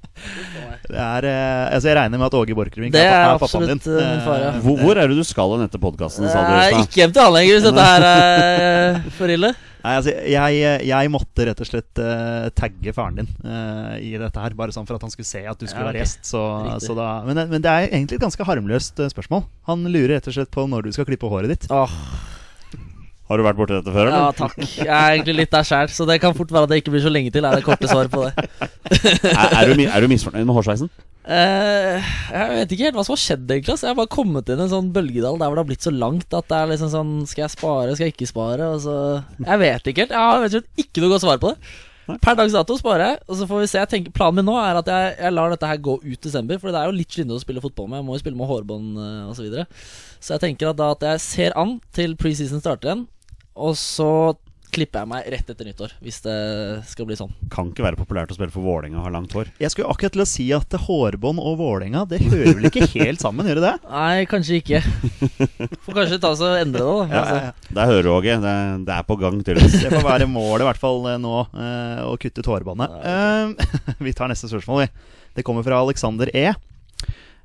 Det 0.89 1.02
er, 1.02 1.28
eh, 1.30 1.76
altså 1.76 1.89
jeg 1.91 1.98
regner 1.98 2.21
med 2.21 2.28
at 2.28 2.38
Åge 2.39 2.58
Borchgrevink 2.58 2.95
er, 2.95 3.06
er 3.06 3.15
er 3.34 3.39
pappaen 3.41 3.67
din. 3.67 3.80
absolutt, 3.80 4.02
eh, 4.02 4.10
min 4.12 4.26
far, 4.26 4.41
ja. 4.43 4.52
Hvor, 4.63 4.82
hvor 4.82 5.00
er 5.02 5.12
det 5.12 5.17
du 5.17 5.28
skal 5.28 5.56
hen 5.56 5.65
etter 5.65 5.82
podkasten, 5.82 6.28
sa 6.32 6.43
du 6.45 6.52
i 6.54 6.60
Eh, 6.65 6.84
ikke 6.84 7.02
hjem 7.02 7.15
til 7.15 7.26
han 7.26 7.34
lenger, 7.36 7.58
hvis 7.58 7.65
dette 7.69 7.88
her 7.89 8.06
er 8.10 9.00
for 9.17 9.34
ille. 9.36 9.54
Nei, 9.86 9.93
altså, 10.00 10.13
jeg, 10.34 10.62
jeg 10.89 11.10
måtte 11.13 11.45
rett 11.45 11.60
og 11.62 11.67
slett 11.69 12.00
uh, 12.02 12.48
tagge 12.58 12.93
faren 12.95 13.19
din 13.19 13.28
uh, 13.45 13.93
i 14.02 14.15
dette 14.17 14.41
her. 14.41 14.56
Bare 14.58 14.74
sånn 14.74 14.88
for 14.89 14.98
at 14.98 15.04
han 15.06 15.13
skulle 15.13 15.30
se 15.30 15.43
at 15.45 15.60
du 15.62 15.67
skulle 15.67 15.84
Ja, 15.86 15.91
okay. 15.91 16.00
være 16.00 16.02
gjest. 16.02 16.24
Så, 16.26 16.41
så 16.82 16.95
da, 16.98 17.10
men, 17.28 17.43
men 17.52 17.62
det 17.62 17.69
er 17.69 17.91
egentlig 17.91 18.17
et 18.17 18.24
ganske 18.26 18.48
harmløst 18.50 19.04
spørsmål. 19.13 19.45
Han 19.69 19.86
lurer 19.86 20.15
rett 20.15 20.32
og 20.32 20.39
slett 20.39 20.50
på 20.54 20.65
når 20.71 20.88
du 20.88 20.95
skal 20.95 21.06
klippe 21.06 21.30
håret 21.30 21.54
ditt. 21.54 21.69
Åh, 21.69 21.93
Har 23.26 23.42
du 23.42 23.46
vært 23.46 23.58
borti 23.58 23.74
dette 23.74 23.90
før, 23.90 24.12
ja, 24.14 24.26
takk. 24.38 24.54
Jeg 24.62 24.86
er 24.86 25.16
egentlig 25.16 25.34
litt 25.40 25.54
der 25.56 25.66
sjæl, 25.66 25.90
så 25.90 26.06
det 26.06 26.20
kan 26.22 26.36
fort 26.38 26.52
være 26.54 26.68
at 26.68 26.74
det 26.74 26.84
ikke 26.84 26.94
blir 26.94 27.02
så 27.02 27.10
lenge 27.10 27.32
til. 27.34 27.48
Er 27.48 27.58
det 27.58 27.66
korte 27.66 27.90
svar 27.90 28.10
på 28.12 28.28
det. 28.28 28.46
er, 29.32 29.56
er, 29.64 29.72
du, 29.72 29.82
er 29.88 30.06
du 30.06 30.12
misfornøyd 30.12 30.46
med 30.46 30.58
hårsveisen? 30.60 30.92
Uh, 31.26 32.06
jeg 32.30 32.52
vet 32.52 32.76
ikke 32.76 32.86
helt 32.86 33.00
hva 33.00 33.08
som 33.08 33.16
har 33.16 33.24
skjedd, 33.24 33.48
egentlig. 33.50 33.74
Altså. 33.74 33.88
Jeg 33.88 33.96
har 33.96 33.98
bare 33.98 34.14
kommet 34.14 34.52
inn 34.54 34.62
i 34.62 34.66
en 34.68 34.74
sånn 34.76 34.94
bølgedal 34.94 35.42
der 35.42 35.50
hvor 35.50 35.58
det 35.58 35.64
har 35.64 35.72
blitt 35.72 35.88
så 35.88 35.96
langt 35.96 36.38
at 36.38 36.52
det 36.52 36.60
er 36.60 36.70
liksom 36.70 36.92
sånn 36.94 37.16
Skal 37.26 37.48
jeg 37.48 37.56
spare, 37.56 37.96
skal 37.98 38.06
jeg 38.06 38.14
ikke 38.14 38.30
spare? 38.30 38.70
Og 38.76 38.86
så 38.86 38.96
Jeg 39.42 39.62
vet 39.64 39.90
ikke 39.90 40.06
helt. 40.06 40.14
Jeg 40.14 40.62
har 40.62 40.86
ikke 40.86 41.02
noe 41.02 41.14
godt 41.16 41.26
svar 41.26 41.42
på 41.42 41.56
det. 41.56 41.76
Per 42.06 42.38
dags 42.38 42.54
dato 42.54 42.76
sparer 42.78 43.08
jeg, 43.08 43.20
og 43.26 43.38
så 43.40 43.48
får 43.50 43.64
vi 43.64 43.70
se. 43.72 43.80
Jeg 43.82 43.90
tenker, 43.90 44.14
planen 44.14 44.38
min 44.38 44.46
nå 44.52 44.60
er 44.62 44.78
at 44.78 44.90
jeg, 44.92 45.16
jeg 45.18 45.34
lar 45.34 45.50
dette 45.50 45.70
her 45.70 45.82
gå 45.82 45.96
ut 46.04 46.22
desember. 46.22 46.60
For 46.62 46.70
det 46.70 46.78
er 46.78 46.92
jo 46.92 46.98
litt 47.00 47.10
slitsomt 47.10 47.40
å 47.40 47.42
spille 47.42 47.64
fotball 47.64 47.90
med. 47.90 48.04
Jeg 48.04 48.06
må 48.06 48.18
jo 48.18 48.22
spille 48.22 48.38
med 48.38 48.50
hårbånd 48.52 49.00
uh, 49.00 49.32
osv. 49.32 49.40
Så, 49.40 49.48
videre. 49.48 49.66
så 50.22 50.36
jeg 50.36 50.44
tenker 50.46 50.70
at 50.70 50.78
da 50.82 50.92
at 50.94 51.10
jeg 51.10 51.24
ser 51.26 51.58
an 51.58 51.80
til 51.98 52.14
preseason 52.22 52.62
starter 52.62 52.92
igjen, 52.92 53.06
og 53.56 53.78
så 53.80 54.10
klipper 54.76 55.06
jeg 55.06 55.08
meg 55.08 55.28
rett 55.32 55.48
etter 55.54 55.68
nyttår. 55.70 55.91
Hvis 56.04 56.18
det 56.26 56.34
skal 56.89 57.06
bli 57.08 57.15
sånn. 57.15 57.30
Kan 57.54 57.70
ikke 57.72 57.86
være 57.86 57.96
populært 57.96 58.34
å 58.34 58.36
spille 58.36 58.52
for 58.52 58.65
Vålerenga 58.65 58.98
og 59.00 59.06
ha 59.08 59.12
langt 59.13 59.32
hår. 59.32 59.48
Jeg 59.62 59.71
skulle 59.71 59.88
akkurat 59.94 60.12
til 60.17 60.23
å 60.23 60.27
si 60.27 60.48
at 60.52 60.75
hårbånd 60.84 61.40
og 61.40 61.54
Vålerenga 61.62 62.02
Det 62.12 62.19
hører 62.25 62.58
vel 62.58 62.67
ikke 62.67 62.90
helt 62.98 63.23
sammen, 63.23 63.48
gjør 63.48 63.62
det 63.62 63.69
det? 63.69 63.73
Nei, 63.94 64.25
kanskje 64.27 64.60
ikke. 64.60 64.82
Får 65.86 65.96
kanskje 66.02 66.19
ta 66.19 66.34
oss 66.36 66.44
og 66.44 66.58
endre 66.60 66.82
det, 66.84 66.90
da. 66.90 67.08
Ja, 67.08 67.23
Altså. 67.23 67.38
ja, 67.40 67.48
ja. 67.48 67.73
Der 67.79 67.92
hører 67.94 68.04
du, 68.10 68.12
Åge. 68.17 68.38
Det, 68.44 68.56
det 68.90 68.98
er 68.98 69.08
på 69.08 69.19
gang, 69.23 69.40
tydeligvis. 69.48 69.79
Det 69.86 69.94
får 69.96 70.08
være 70.10 70.27
målet 70.36 70.65
i 70.65 70.69
hvert 70.73 70.84
fall 70.84 71.00
eh, 71.13 71.19
nå, 71.23 71.36
eh, 71.56 72.04
å 72.10 72.13
kutte 72.19 72.44
ut 72.44 72.52
hårbåndet. 72.52 73.00
Eh, 73.15 73.96
vi 74.10 74.15
tar 74.17 74.34
neste 74.34 74.52
spørsmål, 74.52 74.84
vi. 74.90 75.15
Det 75.40 75.48
kommer 75.48 75.63
fra 75.63 75.79
Alexander 75.86 76.27
E. 76.36 76.50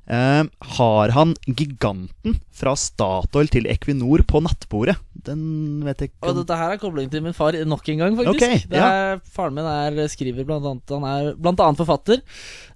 Eh, 0.09 0.43
har 0.77 1.09
han 1.13 1.35
giganten 1.45 2.39
fra 2.51 2.73
Statoil 2.77 3.47
til 3.53 3.67
Equinor 3.69 4.23
på 4.27 4.41
nattbordet? 4.43 4.97
Den 5.21 5.83
vet 5.85 5.99
jeg 6.01 6.09
ikke 6.09 6.25
Og 6.25 6.31
om 6.33 6.37
dette 6.41 6.55
her 6.57 6.71
er 6.73 6.79
koblingen 6.81 7.11
til 7.13 7.21
min 7.21 7.35
far 7.37 7.53
nok 7.69 7.87
en 7.93 7.99
gang, 8.01 8.15
faktisk. 8.17 8.41
Ok, 8.41 8.65
det 8.71 8.79
er, 8.81 9.19
Faren 9.31 9.53
min 9.55 9.67
er 9.69 9.99
skriver 10.09 10.45
blant 10.47 10.65
annet 10.65 10.89
Han 10.95 11.05
er 11.05 11.29
blant 11.37 11.61
annet 11.61 11.77
forfatter, 11.79 12.19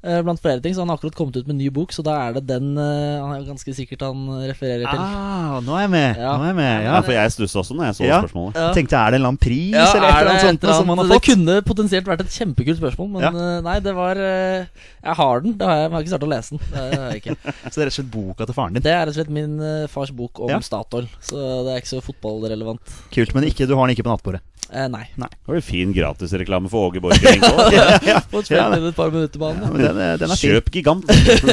eh, 0.05 0.21
blant 0.21 0.39
flere 0.41 0.61
ting. 0.61 0.75
Så 0.77 0.83
han 0.85 0.89
har 0.93 0.99
akkurat 0.99 1.17
kommet 1.17 1.35
ut 1.41 1.47
med 1.49 1.55
en 1.57 1.61
ny 1.63 1.69
bok, 1.73 1.91
så 1.91 2.05
da 2.05 2.13
er 2.27 2.37
det 2.37 2.45
den 2.47 2.77
eh, 2.77 3.17
Han 3.19 3.33
er 3.33 3.47
ganske 3.49 3.73
sikkert 3.75 4.05
han 4.05 4.21
refererer 4.45 4.85
til. 4.85 5.01
Ah, 5.01 5.57
nå 5.65 5.75
er 5.75 5.85
jeg 5.87 5.93
med! 5.97 6.21
Ja. 6.21 6.35
Nå 6.37 6.45
er 6.45 6.51
jeg 6.53 6.59
med 6.61 6.71
ja. 6.85 6.93
Ja, 6.93 7.01
for 7.09 7.17
jeg 7.17 7.33
stussa 7.35 7.61
også 7.65 7.75
når 7.79 7.89
jeg 7.89 7.97
så 7.99 8.05
Ja. 8.07 8.21
spørsmålet. 8.21 8.61
Ja. 8.61 8.69
Tenkte, 8.77 8.95
er 9.01 9.09
det 9.11 9.17
en 9.19 9.21
eller 9.21 9.33
annen 9.33 9.43
pris 9.43 9.73
Ja, 9.73 9.89
eller 9.89 10.07
et 10.07 10.13
er 10.13 10.21
eller 10.21 10.31
annet 10.37 10.61
sånt 10.61 10.69
som 10.79 10.93
han 10.93 11.01
har 11.01 11.09
fått? 11.09 11.25
Det 11.25 11.33
kunne 11.33 11.57
potensielt 11.65 12.05
vært 12.13 12.25
et 12.27 12.37
kjempekult 12.37 12.79
spørsmål, 12.79 13.09
men 13.17 13.21
Ja. 13.25 13.61
nei, 13.65 13.79
det 13.81 13.95
var 13.97 14.15
Jeg 14.15 15.15
har 15.19 15.41
den. 15.41 15.57
Det 15.57 15.65
har 15.67 15.75
jeg, 15.81 15.89
men 15.91 15.97
jeg 15.97 15.97
har 15.97 16.05
ikke 16.05 16.13
startet 16.15 16.29
å 16.29 16.33
lese 16.35 16.49
den. 16.53 16.61
Det 16.71 16.99
har 17.01 17.14
jeg 17.17 17.23
ikke. 17.23 17.53
Så 17.65 17.75
det 17.75 17.83
er 17.83 17.87
rett 17.87 17.93
og 17.93 17.97
slett 17.99 18.11
boka 18.13 18.47
til 18.49 18.57
faren 18.57 18.75
din. 18.77 18.83
Det 18.85 18.91
er 18.93 19.03
rett 19.05 19.13
og 19.15 19.19
slett 19.19 19.31
min 19.37 19.55
eh, 19.63 19.85
fars 19.91 20.11
bok 20.15 20.41
om 20.45 20.51
Ja. 20.53 20.59
Statoil, 20.65 21.07
så 21.23 21.39
det 21.65 21.73
er 21.75 21.81
ikke 21.83 21.93
så 21.95 22.01
fotballrelevant. 22.05 22.97
Kult, 23.15 23.33
men 23.37 23.47
ikke, 23.49 23.67
du 23.69 23.75
har 23.79 23.87
den 23.87 23.95
ikke 23.95 24.05
på 24.07 24.13
nattbordet. 24.13 24.41
Eh, 24.73 24.87
nei. 24.89 25.03
Det 25.13 25.29
var 25.45 25.59
jo 25.59 25.61
fin 25.61 25.91
gratisreklame 25.93 26.69
for 26.73 26.87
Åge 26.89 26.97
spilt 27.19 27.43
Ja, 28.09 28.63
et 28.73 28.97
par 28.97 29.11
minutter 29.13 29.37
på 29.37 29.51
Ja, 29.53 29.67
den, 29.77 29.99
er- 30.01 30.17
den. 30.23 30.33
Kjøp 30.41 30.71
Gigant. 30.73 31.05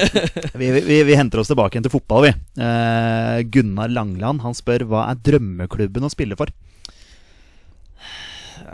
Vi, 0.61 0.71
vi, 0.81 0.97
vi 1.05 1.17
henter 1.19 1.43
oss 1.43 1.51
tilbake 1.53 1.77
igjen 1.77 1.85
til 1.85 1.93
fotball, 1.93 2.31
vi. 2.31 2.33
Eh, 2.65 3.43
Gunnar 3.53 3.93
Langland 3.93 4.41
han 4.47 4.57
spør 4.57 4.87
hva 4.89 5.05
er 5.11 5.21
drømmeklubben 5.29 6.09
å 6.09 6.13
spille 6.13 6.39
for? 6.41 6.49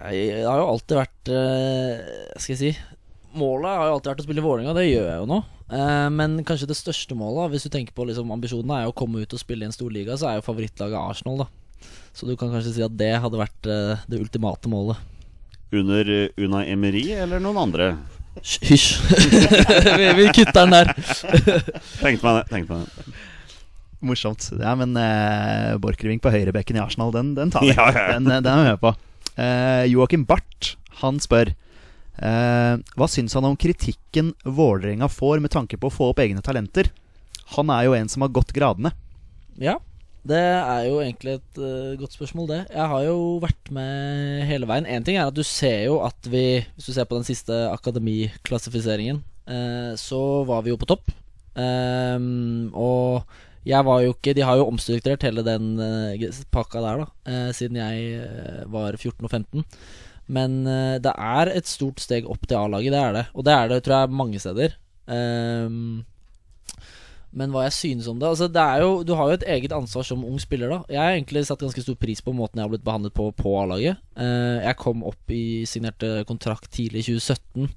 Det 0.08 0.44
har 0.46 0.60
jo 0.60 0.68
alltid 0.70 0.96
vært 0.98 1.30
eh, 1.32 2.36
Skal 2.38 2.54
jeg 2.54 2.58
si 2.60 2.70
Målet 3.38 3.70
har 3.74 3.88
jo 3.90 3.96
alltid 3.98 4.10
vært 4.12 4.22
å 4.22 4.26
spille 4.26 4.40
i 4.42 4.44
Vålerenga, 4.46 4.74
det 4.76 4.86
gjør 4.88 5.06
jeg 5.10 5.18
jo 5.20 5.26
nå. 5.28 5.38
Eh, 5.68 6.08
men 6.14 6.40
kanskje 6.48 6.70
det 6.70 6.78
største 6.78 7.16
målet, 7.18 7.52
hvis 7.52 7.68
du 7.68 7.72
tenker 7.72 7.96
på 7.96 8.06
liksom, 8.08 8.32
ambisjonene, 8.32 8.80
er 8.80 8.88
jo 8.88 8.94
å 8.94 8.98
komme 8.98 9.22
ut 9.22 9.36
og 9.36 9.42
spille 9.42 9.66
i 9.66 9.68
en 9.68 9.74
stor 9.74 9.92
liga, 9.92 10.16
så 10.16 10.30
er 10.30 10.38
jo 10.38 10.46
favorittlaget 10.48 10.98
Arsenal, 11.00 11.44
da. 11.44 11.88
Så 12.16 12.26
du 12.26 12.34
kan 12.38 12.50
kanskje 12.50 12.74
si 12.74 12.84
at 12.84 12.94
det 12.98 13.12
hadde 13.22 13.38
vært 13.38 13.68
uh, 13.70 14.00
det 14.10 14.18
ultimate 14.18 14.70
målet. 14.72 14.98
Under 15.70 16.08
Una 16.40 16.64
Emery 16.66 17.04
eller 17.14 17.42
noen 17.44 17.60
andre? 17.68 17.92
Hysj! 18.42 18.88
vi, 20.00 20.08
vi 20.18 20.28
kutter 20.32 20.64
den 20.64 20.74
der. 20.74 20.92
Tenkte 22.02 22.24
meg 22.24 22.40
det. 22.40 22.44
tenkte 22.50 22.72
meg 22.72 22.86
det 22.86 23.06
Morsomt. 23.98 24.44
Ja, 24.54 24.74
men 24.78 24.94
uh, 24.94 25.74
Borchgrevink 25.82 26.22
på 26.22 26.30
høyrebekken 26.30 26.78
i 26.78 26.82
Arsenal, 26.82 27.10
den, 27.14 27.32
den 27.38 27.50
tar 27.50 27.66
vi. 27.66 27.72
Ja, 27.74 27.88
ja. 27.90 28.04
Den, 28.14 28.30
eh, 28.30 28.42
den 28.44 28.52
er 28.52 28.62
vi 28.62 28.68
med 28.70 28.82
på. 28.82 28.92
Uh, 29.34 29.84
Joakim 29.90 30.24
Barth, 30.26 30.76
han 31.00 31.18
spør 31.22 31.50
eh, 31.50 31.56
Hva 32.18 33.06
syns 33.06 33.36
han 33.38 33.46
om 33.46 33.54
kritikken 33.54 34.32
Vålerenga 34.42 35.06
får 35.06 35.38
med 35.44 35.52
tanke 35.54 35.78
på 35.78 35.86
å 35.86 35.94
få 35.94 36.08
opp 36.10 36.22
egne 36.24 36.42
talenter? 36.42 36.90
Han 37.54 37.70
er 37.70 37.86
jo 37.86 37.94
en 37.94 38.10
som 38.10 38.24
har 38.24 38.32
gått 38.34 38.50
gradene. 38.56 38.90
Ja, 39.62 39.76
det 40.28 40.40
er 40.40 40.82
jo 40.88 40.98
egentlig 41.00 41.38
et 41.38 41.60
uh, 41.62 41.94
godt 42.00 42.16
spørsmål, 42.16 42.48
det. 42.50 42.58
Jeg 42.74 42.90
har 42.90 43.04
jo 43.06 43.38
vært 43.42 43.70
med 43.72 44.44
hele 44.50 44.68
veien. 44.68 44.88
Én 44.90 45.06
ting 45.06 45.16
er 45.16 45.30
at 45.30 45.36
du 45.36 45.44
ser 45.46 45.86
jo 45.86 46.00
at 46.04 46.28
vi 46.28 46.60
Hvis 46.76 46.90
du 46.90 46.92
ser 46.92 47.08
på 47.08 47.16
den 47.16 47.28
siste 47.28 47.54
akademiklassifiseringen, 47.70 49.22
uh, 49.48 49.94
så 49.96 50.20
var 50.48 50.66
vi 50.66 50.74
jo 50.74 50.80
på 50.80 50.90
topp. 50.90 51.14
Um, 51.58 52.70
og 52.76 53.24
jeg 53.66 53.82
var 53.82 54.02
jo 54.04 54.12
ikke 54.12 54.34
De 54.36 54.44
har 54.46 54.58
jo 54.60 54.68
omstrukturert 54.70 55.24
hele 55.26 55.42
den 55.42 55.72
uh, 55.80 56.42
pakka 56.54 56.82
der, 56.84 57.02
da, 57.02 57.08
eh, 57.26 57.48
siden 57.56 57.80
jeg 57.80 58.20
eh, 58.22 58.60
var 58.70 58.94
14 58.96 59.24
og 59.26 59.30
15. 59.30 59.64
Men 60.28 60.60
eh, 60.68 60.98
det 61.02 61.14
er 61.14 61.54
et 61.54 61.68
stort 61.68 62.02
steg 62.04 62.28
opp 62.28 62.44
til 62.46 62.60
A-laget, 62.60 62.92
det 62.92 63.00
er 63.00 63.16
det. 63.16 63.26
Og 63.34 63.48
det 63.48 63.56
er 63.56 63.72
det, 63.72 63.82
tror 63.84 64.02
jeg, 64.02 64.16
mange 64.20 64.40
steder. 64.42 64.76
Um, 65.08 66.04
men 67.38 67.52
hva 67.52 67.66
jeg 67.66 67.76
synes 67.76 68.08
om 68.08 68.16
det 68.20 68.28
altså 68.28 68.46
det 68.48 68.60
er 68.60 68.82
jo, 68.82 69.02
Du 69.04 69.12
har 69.16 69.28
jo 69.28 69.36
et 69.36 69.44
eget 69.52 69.72
ansvar 69.76 70.04
som 70.04 70.24
ung 70.24 70.38
spiller. 70.40 70.68
da 70.72 70.78
Jeg 70.88 71.00
har 71.00 71.12
egentlig 71.12 71.44
satt 71.48 71.60
ganske 71.60 71.84
stor 71.84 71.96
pris 72.00 72.20
på 72.24 72.32
måten 72.32 72.60
jeg 72.60 72.64
har 72.64 72.72
blitt 72.72 72.84
behandlet 72.84 73.14
på 73.16 73.30
på 73.36 73.54
A-laget. 73.60 74.00
Uh, 74.16 74.60
jeg 74.64 74.80
kom 74.80 75.04
opp 75.06 75.32
i 75.32 75.64
signerte 75.68 76.24
kontrakt 76.28 76.70
tidlig 76.72 77.04
i 77.04 77.16
2017. 77.16 77.72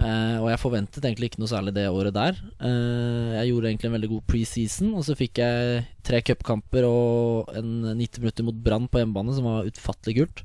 Uh, 0.00 0.38
og 0.44 0.48
jeg 0.52 0.60
forventet 0.60 1.04
egentlig 1.04 1.30
ikke 1.30 1.40
noe 1.42 1.50
særlig 1.50 1.74
det 1.76 1.88
året 1.88 2.14
der. 2.14 2.36
Uh, 2.60 3.36
jeg 3.40 3.50
gjorde 3.50 3.70
egentlig 3.70 3.88
en 3.88 3.96
veldig 3.96 4.10
god 4.14 4.26
preseason, 4.28 4.92
og 4.96 5.04
så 5.04 5.16
fikk 5.18 5.40
jeg 5.42 5.84
tre 6.06 6.20
cupkamper 6.24 6.86
og 6.88 7.52
en 7.56 7.96
90 7.96 8.20
minutter 8.24 8.46
mot 8.46 8.60
Brann 8.64 8.88
på 8.88 9.00
hjemmebane, 9.00 9.36
som 9.36 9.48
var 9.48 9.68
utfattelig 9.68 10.20
kult. 10.20 10.44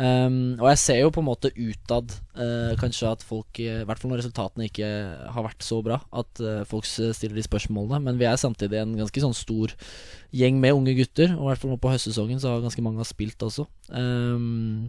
Um, 0.00 0.54
og 0.56 0.70
jeg 0.70 0.80
ser 0.80 0.98
jo 1.02 1.10
på 1.12 1.20
en 1.20 1.26
måte 1.26 1.50
utad 1.52 2.14
uh, 2.38 2.72
kanskje 2.80 3.10
at 3.10 3.24
folk, 3.26 3.58
i 3.60 3.82
hvert 3.84 4.00
fall 4.00 4.14
når 4.14 4.22
resultatene 4.22 4.70
ikke 4.70 4.88
har 5.34 5.44
vært 5.44 5.66
så 5.66 5.82
bra, 5.84 5.98
at 6.16 6.40
uh, 6.40 6.62
folk 6.68 6.88
stiller 6.88 7.36
de 7.36 7.44
spørsmålene. 7.44 8.00
Men 8.06 8.20
vi 8.20 8.28
er 8.30 8.40
samtidig 8.40 8.80
en 8.80 8.96
ganske 8.96 9.24
sånn 9.26 9.36
stor 9.36 9.74
gjeng 10.32 10.56
med 10.62 10.78
unge 10.78 10.96
gutter. 10.96 11.34
Og 11.36 11.44
i 11.44 11.50
hvert 11.50 11.60
fall 11.60 11.74
nå 11.74 11.78
på 11.82 11.92
høstsesongen 11.92 12.40
så 12.40 12.54
har 12.54 12.64
ganske 12.64 12.86
mange 12.86 13.02
har 13.02 13.10
spilt 13.10 13.44
også. 13.44 13.68
Um, 13.92 14.88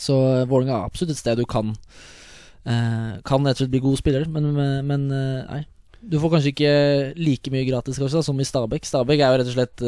så 0.00 0.16
Vålerenga 0.48 0.78
er 0.80 0.88
absolutt 0.88 1.12
et 1.12 1.20
sted 1.20 1.38
du 1.38 1.44
kan 1.46 1.68
uh, 1.70 3.12
Kan 3.22 3.44
rett 3.46 3.54
og 3.54 3.60
slett 3.60 3.70
bli 3.70 3.84
god 3.84 4.00
spiller, 4.00 4.24
men, 4.26 4.54
men 4.88 5.08
nei. 5.12 5.62
Du 6.00 6.16
får 6.20 6.32
kanskje 6.32 6.50
ikke 6.50 6.76
like 7.16 7.52
mye 7.52 7.68
gratis 7.68 8.00
kanskje 8.00 8.24
som 8.24 8.40
i 8.40 8.46
Stabæk. 8.48 8.88
Stabæk 8.88 9.20
er 9.20 9.32
jo 9.32 9.40
rett 9.40 9.50
og 9.52 9.56
slett 9.56 9.84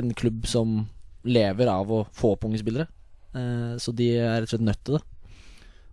en 0.00 0.12
klubb 0.16 0.46
som 0.48 0.82
lever 1.28 1.68
av 1.68 1.90
å 1.92 2.04
få 2.16 2.36
opp 2.36 2.46
unge 2.48 2.60
spillere. 2.60 2.88
Eh, 3.34 3.74
så 3.82 3.94
de 3.96 4.12
er 4.16 4.40
rett 4.40 4.50
og 4.50 4.54
slett 4.54 4.68
nødt 4.68 4.84
til 4.86 4.98
det. 4.98 5.04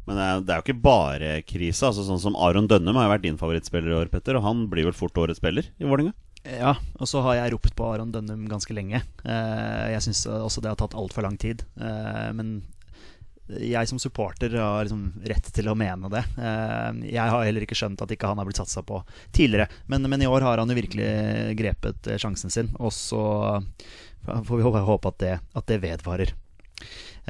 Men 0.10 0.18
det 0.42 0.54
er, 0.56 0.58
jo 0.58 0.66
ikke 0.66 0.82
bare 0.82 1.36
krise. 1.46 1.86
Altså, 1.86 2.02
sånn 2.08 2.22
som 2.22 2.38
Aron 2.40 2.70
Dønnum 2.70 2.98
har 2.98 3.06
jo 3.06 3.14
vært 3.14 3.28
din 3.28 3.38
favorittspiller 3.38 3.94
i 3.94 4.00
år, 4.00 4.10
Petter. 4.10 4.40
Og 4.40 4.46
han 4.46 4.66
blir 4.72 4.88
vel 4.88 4.98
fort 4.98 5.18
årets 5.22 5.42
spiller 5.42 5.70
i 5.78 5.86
Vålerenga? 5.86 6.16
Ja, 6.48 6.78
og 6.96 7.10
så 7.10 7.22
har 7.26 7.36
jeg 7.36 7.54
ropt 7.54 7.76
på 7.76 7.86
Aron 7.92 8.14
Dønnum 8.16 8.48
ganske 8.50 8.74
lenge. 8.74 9.04
Eh, 9.22 9.86
jeg 9.94 10.04
syns 10.08 10.24
også 10.32 10.64
det 10.64 10.72
har 10.72 10.80
tatt 10.80 10.98
altfor 10.98 11.28
lang 11.28 11.38
tid. 11.38 11.66
Eh, 11.78 12.30
men 12.34 12.62
jeg 13.50 13.90
som 13.90 14.00
supporter 14.02 14.54
har 14.58 14.86
liksom 14.86 15.24
rett 15.30 15.48
til 15.54 15.70
å 15.70 15.78
mene 15.78 16.10
det. 16.14 16.24
Eh, 16.38 16.90
jeg 17.12 17.34
har 17.36 17.46
heller 17.46 17.66
ikke 17.66 17.78
skjønt 17.78 18.02
at 18.02 18.14
ikke 18.14 18.30
han 18.32 18.42
har 18.42 18.50
blitt 18.50 18.62
satsa 18.62 18.82
på 18.86 19.02
tidligere. 19.36 19.70
Men, 19.92 20.08
men 20.10 20.26
i 20.26 20.30
år 20.32 20.48
har 20.48 20.62
han 20.62 20.72
jo 20.72 20.80
virkelig 20.80 21.10
grepet 21.60 22.14
sjansen 22.22 22.54
sin, 22.54 22.74
og 22.80 22.94
så 22.96 23.22
får 24.26 24.56
vi 24.58 24.86
håpe 24.90 25.12
at 25.12 25.22
det, 25.22 25.36
at 25.60 25.70
det 25.70 25.84
vedvarer. 25.84 26.34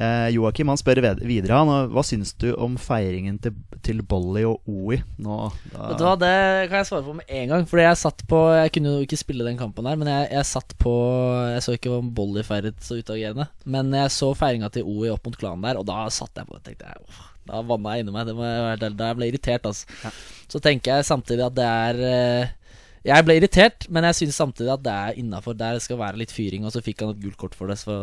Eh, 0.00 0.30
Joakim 0.32 0.70
han 0.72 0.78
spør 0.80 1.02
videre 1.20 1.58
han, 1.60 1.70
hva 1.92 2.02
syns 2.06 2.32
du 2.40 2.48
om 2.56 2.78
feiringen 2.80 3.36
til, 3.42 3.52
til 3.84 4.00
Bolly 4.06 4.46
og 4.48 4.62
OI 4.70 4.96
nå? 5.20 5.38
Da, 5.74 5.90
Vet 5.90 5.98
du 6.00 6.04
hva, 6.06 6.14
Det 6.20 6.30
kan 6.70 6.80
jeg 6.80 6.88
svare 6.88 7.04
på 7.04 7.16
med 7.18 7.34
en 7.40 7.52
gang. 7.52 7.66
Fordi 7.68 7.84
jeg 7.84 7.98
satt 8.00 8.24
på 8.30 8.38
Jeg 8.56 8.72
kunne 8.76 8.94
jo 8.94 9.04
ikke 9.04 9.18
spille 9.20 9.44
den 9.44 9.60
kampen 9.60 9.88
der, 9.88 9.98
men 10.00 10.08
jeg, 10.08 10.30
jeg 10.32 10.48
satt 10.48 10.72
på 10.80 10.94
Jeg 11.52 11.64
så 11.66 11.76
ikke 11.76 11.92
om 11.98 12.08
Bolly 12.16 12.44
feiret 12.46 12.80
så 12.84 12.96
utagerende. 13.00 13.50
Men 13.68 13.92
jeg 13.96 14.14
så 14.16 14.30
feiringa 14.38 14.70
til 14.72 14.88
OI 14.88 15.12
opp 15.12 15.28
mot 15.28 15.36
klanen 15.40 15.66
der, 15.68 15.80
og 15.82 15.88
da 15.90 16.06
satt 16.14 16.40
jeg 16.40 16.48
på 16.48 16.56
det. 16.56 16.64
tenkte 16.70 16.88
jeg 16.88 17.04
«Åh, 17.04 17.26
Da 17.50 17.60
vanna 17.66 17.96
jeg 17.96 18.06
inni 18.06 18.14
meg. 18.14 18.30
Det 18.30 18.36
må. 18.38 18.48
Da 18.80 19.10
jeg 19.10 19.18
ble 19.20 19.28
irritert, 19.28 19.68
altså. 19.68 20.14
Så 20.50 20.62
tenker 20.64 20.96
jeg 20.96 21.08
samtidig 21.08 21.44
at 21.44 21.56
det 21.56 21.66
er 21.66 22.02
eh, 22.08 22.56
Jeg 23.00 23.24
ble 23.24 23.38
irritert, 23.38 23.86
men 23.88 24.04
jeg 24.10 24.16
syns 24.18 24.36
samtidig 24.42 24.68
at 24.74 24.82
det 24.84 24.92
er 24.92 25.18
innafor. 25.22 25.54
Der 25.56 25.78
skal 25.80 25.96
være 26.02 26.20
litt 26.20 26.34
fyring, 26.36 26.66
og 26.68 26.74
så 26.74 26.82
fikk 26.84 27.00
han 27.00 27.14
et 27.14 27.22
gult 27.22 27.38
kort 27.40 27.54
for 27.56 27.72
det, 27.72 27.78
så, 27.80 27.94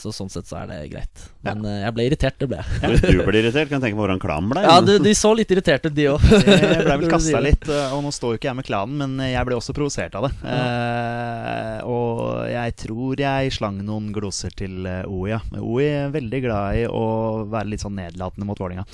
så 0.00 0.12
sånn 0.14 0.32
sett 0.32 0.48
så 0.48 0.62
er 0.62 0.70
det 0.70 0.78
greit. 0.88 1.26
Men 1.44 1.60
ja. 1.68 1.74
jeg 1.82 1.96
ble 1.98 2.06
irritert, 2.08 2.38
det 2.40 2.48
ble 2.48 2.62
jeg. 2.62 2.78
Ja, 2.88 2.94
du 2.96 3.20
ble 3.26 3.42
irritert, 3.42 3.68
kan 3.68 3.76
jeg 3.76 3.84
tenke 3.84 3.98
meg 3.98 4.06
hvordan 4.06 4.22
klanen 4.22 4.48
ble. 4.54 4.64
Ja, 4.64 4.78
de, 4.80 4.96
de 5.04 5.12
så 5.18 5.34
litt 5.36 5.52
irriterte, 5.52 5.92
de 5.92 6.08
òg. 6.14 6.24
Jeg 6.32 6.80
ble 6.86 6.96
vel 7.02 7.12
kasta 7.16 7.44
litt, 7.44 7.68
eh, 7.68 7.92
og 7.92 8.00
nå 8.06 8.14
står 8.14 8.34
jo 8.34 8.40
ikke 8.40 8.48
jeg 8.48 8.60
med 8.62 8.68
klanen, 8.70 9.02
men 9.04 9.28
jeg 9.28 9.48
ble 9.50 9.58
også 9.60 9.76
provosert 9.76 10.16
av 10.16 10.30
det. 10.30 10.34
Eh, 10.56 11.76
og 11.92 12.24
jeg 12.48 12.78
tror 12.86 13.24
jeg 13.28 13.56
slang 13.58 13.82
noen 13.84 14.08
gloser 14.16 14.56
til 14.56 14.88
eh, 14.88 15.04
OI, 15.04 15.34
ja. 15.34 15.42
OI 15.60 15.90
er 16.06 16.14
veldig 16.16 16.46
glad 16.48 16.80
i 16.80 16.88
å 16.88 17.08
være 17.52 17.74
litt 17.74 17.84
sånn 17.84 18.00
nedlatende 18.00 18.48
mot 18.48 18.56
Vålerenga. 18.56 18.88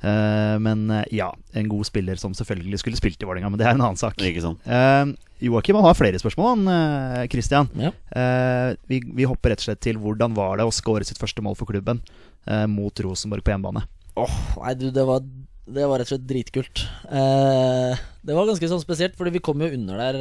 Eh, 0.00 0.56
men 0.64 0.86
eh, 0.90 1.04
ja, 1.12 1.28
en 1.52 1.68
god 1.68 1.88
spiller 1.88 2.20
som 2.20 2.32
selvfølgelig 2.36 2.80
skulle 2.80 3.00
spilt 3.00 3.20
i 3.20 3.28
Vålerenga, 3.28 3.50
men 3.52 3.60
det 3.60 3.66
er 3.68 3.76
en 3.76 3.84
annen 3.84 4.00
sak. 4.00 4.16
Ikke 4.24 4.44
sant? 4.44 4.64
Uh, 4.64 5.12
Joakim 5.44 5.76
han 5.80 5.88
har 5.88 5.96
flere 5.96 6.20
spørsmål, 6.20 6.50
han, 6.54 7.28
Christian. 7.32 7.68
Ja. 7.80 7.92
Uh, 8.12 8.72
vi, 8.90 9.02
vi 9.04 9.28
hopper 9.28 9.52
rett 9.52 9.62
og 9.62 9.70
slett 9.70 9.84
til 9.84 10.00
hvordan 10.00 10.36
var 10.36 10.60
det 10.60 10.68
å 10.68 10.74
skåre 10.74 11.06
sitt 11.08 11.20
første 11.20 11.44
mål 11.44 11.58
for 11.58 11.68
klubben 11.70 12.02
uh, 12.48 12.66
mot 12.70 13.04
Rosenborg 13.04 13.44
på 13.44 13.54
hjemmebane. 13.54 13.84
Åh, 14.20 14.40
nei 14.60 14.74
du, 14.76 14.88
det 14.92 15.04
var, 15.08 15.22
det 15.68 15.86
var 15.88 16.00
rett 16.00 16.08
og 16.10 16.14
slett 16.16 16.26
dritkult. 16.28 16.82
Eh, 17.08 18.00
det 18.26 18.34
var 18.36 18.48
ganske 18.48 18.68
sånn 18.68 18.82
spesielt, 18.82 19.14
fordi 19.16 19.36
vi 19.36 19.42
kom 19.44 19.62
jo 19.62 19.70
under 19.76 20.00
der. 20.02 20.18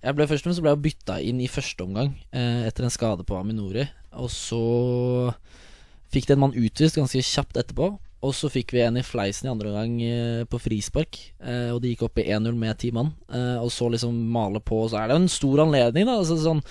Jeg 0.00 0.16
ble 0.16 0.26
Først 0.26 0.42
og 0.42 0.48
fremst 0.48 0.58
så 0.58 0.64
ble 0.64 0.72
jeg 0.72 0.82
bytta 0.86 1.18
inn 1.22 1.42
i 1.44 1.50
første 1.52 1.84
omgang 1.84 2.14
etter 2.32 2.88
en 2.88 2.94
skade 2.94 3.26
på 3.28 3.36
Aminori. 3.38 3.84
Og 4.18 4.32
så 4.32 4.62
fikk 6.10 6.26
det 6.26 6.34
en 6.34 6.42
mann 6.46 6.56
utvist 6.56 6.98
ganske 6.98 7.22
kjapt 7.22 7.60
etterpå. 7.60 7.92
Og 8.26 8.34
så 8.34 8.50
fikk 8.50 8.74
vi 8.74 8.82
en 8.82 8.98
i 8.98 9.04
fleisen 9.06 9.46
i 9.46 9.52
andre 9.52 9.70
omgang 9.70 9.96
eh, 10.02 10.44
på 10.50 10.60
frispark. 10.60 11.18
Eh, 11.40 11.70
og 11.74 11.80
de 11.82 11.92
gikk 11.92 12.06
opp 12.08 12.20
i 12.20 12.28
1-0 12.34 12.52
med 12.58 12.78
ti 12.82 12.92
mann. 12.94 13.12
Eh, 13.30 13.56
og 13.62 13.70
så 13.74 13.90
liksom 13.92 14.16
male 14.34 14.62
på, 14.62 14.84
og 14.84 14.92
så 14.92 15.00
er 15.00 15.08
det 15.08 15.16
jo 15.16 15.24
en 15.24 15.34
stor 15.36 15.66
anledning, 15.66 16.08
da. 16.08 16.18
Altså, 16.20 16.38
sånn 16.42 16.64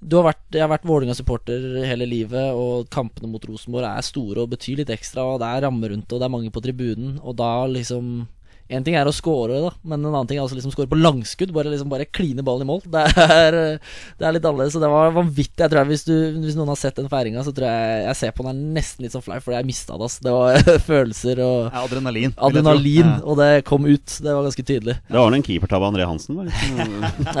har 0.00 0.24
vært, 0.24 0.44
jeg 0.54 0.64
har 0.64 0.70
vært 0.72 0.86
Vålerenga-supporter 0.88 1.64
hele 1.84 2.08
livet, 2.08 2.56
og 2.56 2.88
kampene 2.92 3.28
mot 3.28 3.44
Rosenborg 3.44 3.84
er 3.84 4.04
store 4.06 4.44
og 4.44 4.52
betyr 4.54 4.80
litt 4.80 4.92
ekstra. 4.94 5.26
Og 5.34 5.40
det 5.42 5.48
er 5.48 5.66
rammer 5.66 5.92
rundt, 5.92 6.08
og 6.08 6.20
det 6.20 6.28
er 6.28 6.36
mange 6.36 6.52
på 6.54 6.62
tribunen. 6.64 7.18
Og 7.20 7.36
da 7.40 7.52
liksom 7.68 8.26
En 8.70 8.84
ting 8.86 8.94
er 8.94 9.08
å 9.08 9.12
score, 9.14 9.60
da, 9.64 9.70
men 9.82 9.98
en 10.04 10.12
annen 10.14 10.28
ting 10.30 10.38
er 10.38 10.44
å 10.46 10.50
liksom 10.54 10.70
score 10.74 10.86
på 10.90 10.98
langskudd. 11.00 11.50
Bare 11.56 11.72
liksom 11.72 11.88
bare 11.90 12.04
kline 12.06 12.44
ballen 12.46 12.62
i 12.62 12.68
mål. 12.70 12.82
Det 12.86 13.02
er, 13.18 13.56
det 14.20 14.26
er 14.28 14.36
litt 14.36 14.44
annerledes. 14.46 14.76
Så 14.76 14.82
det 14.82 14.90
var 14.92 15.10
vanvittig. 15.16 15.58
Jeg 15.58 15.72
tror 15.72 15.80
jeg, 15.82 15.90
hvis, 15.90 16.04
du, 16.06 16.14
hvis 16.44 16.58
noen 16.58 16.70
har 16.70 16.78
sett 16.78 16.96
den 17.00 17.08
feiringa, 17.10 17.42
så 17.46 17.52
tror 17.56 17.66
jeg 17.66 18.04
jeg 18.06 18.18
ser 18.20 18.34
på 18.36 18.46
den 18.46 18.52
er 18.54 18.74
nesten 18.80 19.04
litt 19.06 19.14
sånn 19.16 19.24
flau, 19.26 19.38
fordi 19.42 19.58
jeg 19.58 19.68
mista 19.72 19.98
det. 19.98 20.06
ass. 20.10 20.18
Det 20.22 20.34
var 20.36 20.60
følelser 20.90 21.42
og 21.44 21.58
Ja, 21.72 21.82
adrenalin. 21.84 22.34
adrenalin, 22.38 23.10
Ja. 23.10 23.18
og 23.24 23.40
det 23.42 23.50
kom 23.68 23.86
ut. 23.90 24.06
Det 24.20 24.30
var 24.36 24.46
ganske 24.46 24.64
tydelig. 24.70 24.96
Det 25.10 25.18
var 25.18 25.34
en 25.34 25.42
keepertabbe 25.50 25.84
av 25.88 25.90
André 25.94 26.06
Hansen, 26.06 26.38
var 26.38 26.46
det? 26.50 26.54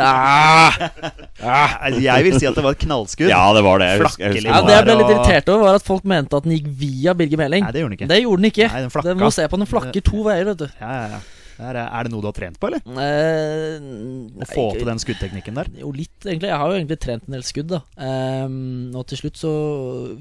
Ah! 0.00 0.90
Nei, 1.40 2.00
Jeg 2.04 2.24
vil 2.26 2.36
si 2.40 2.46
at 2.48 2.56
det 2.58 2.62
var 2.64 2.74
et 2.76 2.82
knallskudd. 2.82 3.30
Ja, 3.30 3.42
det 3.56 3.62
var 3.64 3.80
det. 3.80 3.88
Jeg 3.94 4.02
husker, 4.04 4.24
jeg 4.24 4.34
Flakkelig 4.34 4.50
husker 4.50 4.50
Ja, 4.50 4.60
det 4.60 4.70
det 4.70 4.76
jeg 4.76 4.86
ble 4.88 4.96
litt 5.00 5.12
irritert 5.14 5.50
over, 5.54 5.64
var 5.70 5.78
at 5.80 5.86
folk 5.86 6.04
mente 6.08 6.36
at 6.40 6.46
den 6.46 6.54
gikk 6.56 6.68
via 6.80 7.14
Birger 7.16 7.40
Meling. 7.40 7.64
Nei, 7.66 7.72
det 7.74 7.82
gjorde 7.84 7.92
den 7.94 7.98
ikke. 8.00 8.08
Det 8.10 8.20
gjorde 8.22 8.42
den 8.42 8.50
ikke. 8.50 8.68
Nei, 8.74 8.80
den 8.86 8.92
flakka. 8.94 9.08
Den 9.10 9.20
må 9.24 9.30
se 9.34 9.46
på 9.52 9.60
den 9.60 9.70
flakker 9.70 10.04
to 10.10 10.24
veier, 10.26 10.50
vet 10.50 10.62
du. 10.64 10.66
Ja, 10.80 10.90
ja, 10.96 11.06
ja. 11.16 11.19
Er, 11.60 11.76
er 11.82 12.06
det 12.06 12.12
noe 12.12 12.24
du 12.24 12.28
har 12.30 12.36
trent 12.36 12.56
på, 12.60 12.70
eller? 12.70 12.80
Eh, 13.04 14.40
Å 14.40 14.48
få 14.48 14.64
til 14.78 14.88
den 14.88 15.02
skuddteknikken 15.02 15.58
der? 15.58 15.68
Jo, 15.82 15.92
litt, 15.94 16.16
egentlig. 16.24 16.50
Jeg 16.50 16.60
har 16.62 16.72
jo 16.72 16.78
egentlig 16.78 16.98
trent 17.04 17.26
en 17.28 17.36
del 17.36 17.44
skudd, 17.46 17.74
da. 17.74 17.82
Um, 18.00 18.96
og 18.96 19.04
til 19.10 19.20
slutt 19.20 19.40
så 19.40 19.52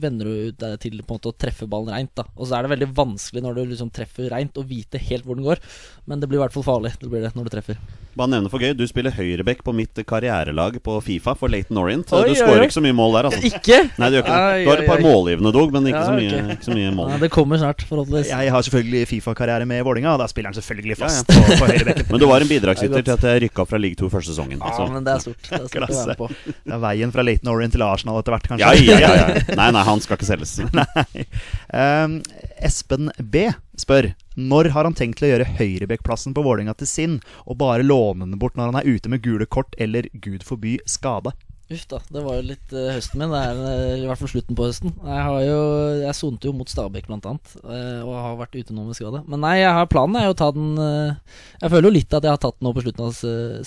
venner 0.01 0.27
du 0.27 0.51
deg 0.59 0.75
til 0.83 0.99
på 0.99 1.15
en 1.15 1.19
måte 1.21 1.31
å 1.31 1.37
treffe 1.45 1.69
ballen 1.71 1.93
reint, 1.95 2.13
da. 2.19 2.27
Og 2.35 2.49
så 2.49 2.57
er 2.57 2.67
det 2.67 2.73
veldig 2.75 2.91
vanskelig 2.99 3.45
når 3.45 3.57
du 3.57 3.63
liksom 3.71 3.93
treffer 3.95 4.29
reint, 4.33 4.59
å 4.59 4.67
vite 4.67 5.01
helt 5.09 5.27
hvor 5.27 5.39
den 5.39 5.47
går. 5.47 5.63
Men 6.09 6.19
det 6.19 6.29
blir 6.29 6.41
i 6.41 6.43
hvert 6.43 6.55
fall 6.55 6.67
farlig. 6.67 6.95
Det 6.99 7.11
blir 7.11 7.23
det 7.23 7.33
når 7.37 7.47
du 7.47 7.55
treffer. 7.55 7.79
Bare 8.20 8.34
nevne 8.34 8.49
for 8.51 8.59
gøy, 8.59 8.74
du 8.76 8.84
spiller 8.89 9.13
høyreback 9.15 9.61
på 9.63 9.72
mitt 9.72 9.95
karrierelag 10.07 10.82
på 10.84 10.95
Fifa 11.05 11.32
for 11.39 11.51
Leighton 11.51 11.78
Orient. 11.80 12.09
Oi, 12.11 12.26
du 12.28 12.36
skårer 12.36 12.65
ikke 12.65 12.76
så 12.76 12.82
mye 12.84 12.95
mål 12.97 13.13
der, 13.15 13.28
altså. 13.30 13.39
Ikke? 13.47 13.78
Nei, 13.95 14.09
du 14.11 14.17
gjør 14.17 14.26
ikke 14.26 14.39
det. 14.39 14.65
Du 14.65 14.72
har 14.74 14.82
et 14.84 14.89
par 14.89 15.03
målgivende 15.05 15.53
dog, 15.55 15.72
men 15.72 15.88
ikke, 15.88 16.01
Ja, 16.01 16.09
så 16.09 16.17
mye, 16.17 16.34
okay. 16.41 16.57
ikke 16.57 16.67
så 16.67 16.76
mye 16.76 16.89
mål. 16.97 17.13
Ja, 17.13 17.20
det 17.22 17.30
kommer 17.32 17.61
snart, 17.61 17.86
forhåpentligvis. 17.88 18.32
Jeg 18.34 18.51
har 18.55 18.65
selvfølgelig 18.67 19.03
Fifa-karriere 19.13 19.70
med 19.72 19.86
Vålinga 19.88 20.11
og 20.17 20.20
da 20.20 20.28
spiller 20.32 20.51
han 20.51 20.59
selvfølgelig 20.59 20.97
Ja, 20.97 20.99
ja. 20.99 21.05
fast 21.05 21.32
på, 21.32 21.45
på 21.63 21.70
høyrebekken. 21.72 22.09
Men 22.11 22.24
du 22.24 22.28
var 22.28 22.43
en 22.43 22.51
bidragsyter 22.51 22.99
er 22.99 23.07
til 23.07 23.15
at 23.15 23.28
jeg 23.30 23.43
rykka 23.45 23.63
opp 23.63 23.72
fra 23.72 23.80
league 23.80 24.01
2 24.03 24.11
første 24.17 24.34
sesongen. 24.34 24.59
Ja, 24.59 24.89
men 24.91 25.07
det 25.07 25.15
er 25.15 25.24
stort. 25.24 25.39
Det 25.47 25.61
er 25.61 25.67
stort 25.72 25.88
å 25.88 26.01
være 26.01 26.17
på. 26.20 26.30
Det 26.51 26.76
er 26.76 26.84
veien 26.84 27.15
fra 27.15 27.24
Leighton 27.24 27.53
Orient 27.53 27.76
til 27.78 27.86
Arsenal 27.88 28.20
etter 28.20 28.36
hvert, 28.36 28.51
kanskje. 28.51 28.76
Ja, 28.84 28.99
ja, 28.99 28.99
ja, 28.99 29.32
ja. 29.39 29.43
Nei, 29.61 29.72
nei, 29.76 29.84
han 29.88 30.03
skal 30.03 30.20
ikke 30.20 30.28
selges. 30.28 30.57
Nei. 30.76 31.26
Um, 31.72 32.20
Espen 32.67 33.13
B 33.24 33.47
spør 33.80 34.11
når 34.39 34.71
har 34.75 34.87
han 34.87 34.95
tenkt 34.97 35.19
til 35.19 35.29
å 35.29 35.33
gjøre 35.33 35.51
høyrebekkplassen 35.59 36.35
på 36.35 36.45
Vålerenga 36.45 36.77
til 36.79 36.89
sin, 36.89 37.19
og 37.45 37.59
bare 37.61 37.85
låne 37.85 38.25
den 38.25 38.39
bort 38.41 38.57
når 38.57 38.71
han 38.71 38.81
er 38.81 38.89
ute 38.89 39.11
med 39.11 39.23
gule 39.25 39.47
kort 39.49 39.75
eller 39.81 40.07
gud 40.23 40.45
forby 40.47 40.77
skade? 40.89 41.35
Uff 41.69 41.83
da, 41.85 41.99
det 42.09 42.21
var 42.25 42.39
jo 42.39 42.45
litt 42.47 42.71
uh, 42.73 42.87
høsten 42.95 43.21
min. 43.21 43.29
Det 43.29 43.39
er 43.45 43.59
uh, 43.61 44.01
i 44.01 44.05
hvert 44.09 44.17
fall 44.17 44.31
slutten 44.31 44.57
på 44.57 44.65
høsten. 44.65 44.93
Jeg 45.05 45.25
har 45.27 45.43
jo 45.45 45.59
Jeg 46.01 46.17
sonte 46.17 46.49
jo 46.49 46.53
mot 46.57 46.71
Stabæk 46.71 47.05
blant 47.05 47.27
annet, 47.29 47.51
eh, 47.61 47.99
og 48.01 48.15
har 48.17 48.39
vært 48.39 48.57
ute 48.57 48.73
nå 48.73 48.87
med 48.87 48.97
skade. 48.97 49.21
Men 49.29 49.43
nei, 49.45 49.59
jeg 49.59 49.75
har 49.77 49.89
planen 49.91 50.17
er 50.17 50.25
jo 50.25 50.33
å 50.33 50.39
ta 50.39 50.49
den 50.55 50.71
uh, 50.81 51.37
Jeg 51.61 51.73
føler 51.75 51.85
jo 51.85 51.93
litt 51.99 52.15
at 52.17 52.25
jeg 52.25 52.33
har 52.33 52.41
tatt 52.41 52.57
den 52.57 52.65
nå 52.65 52.73
på 52.73 52.85
slutten 52.87 53.05
av 53.05 53.19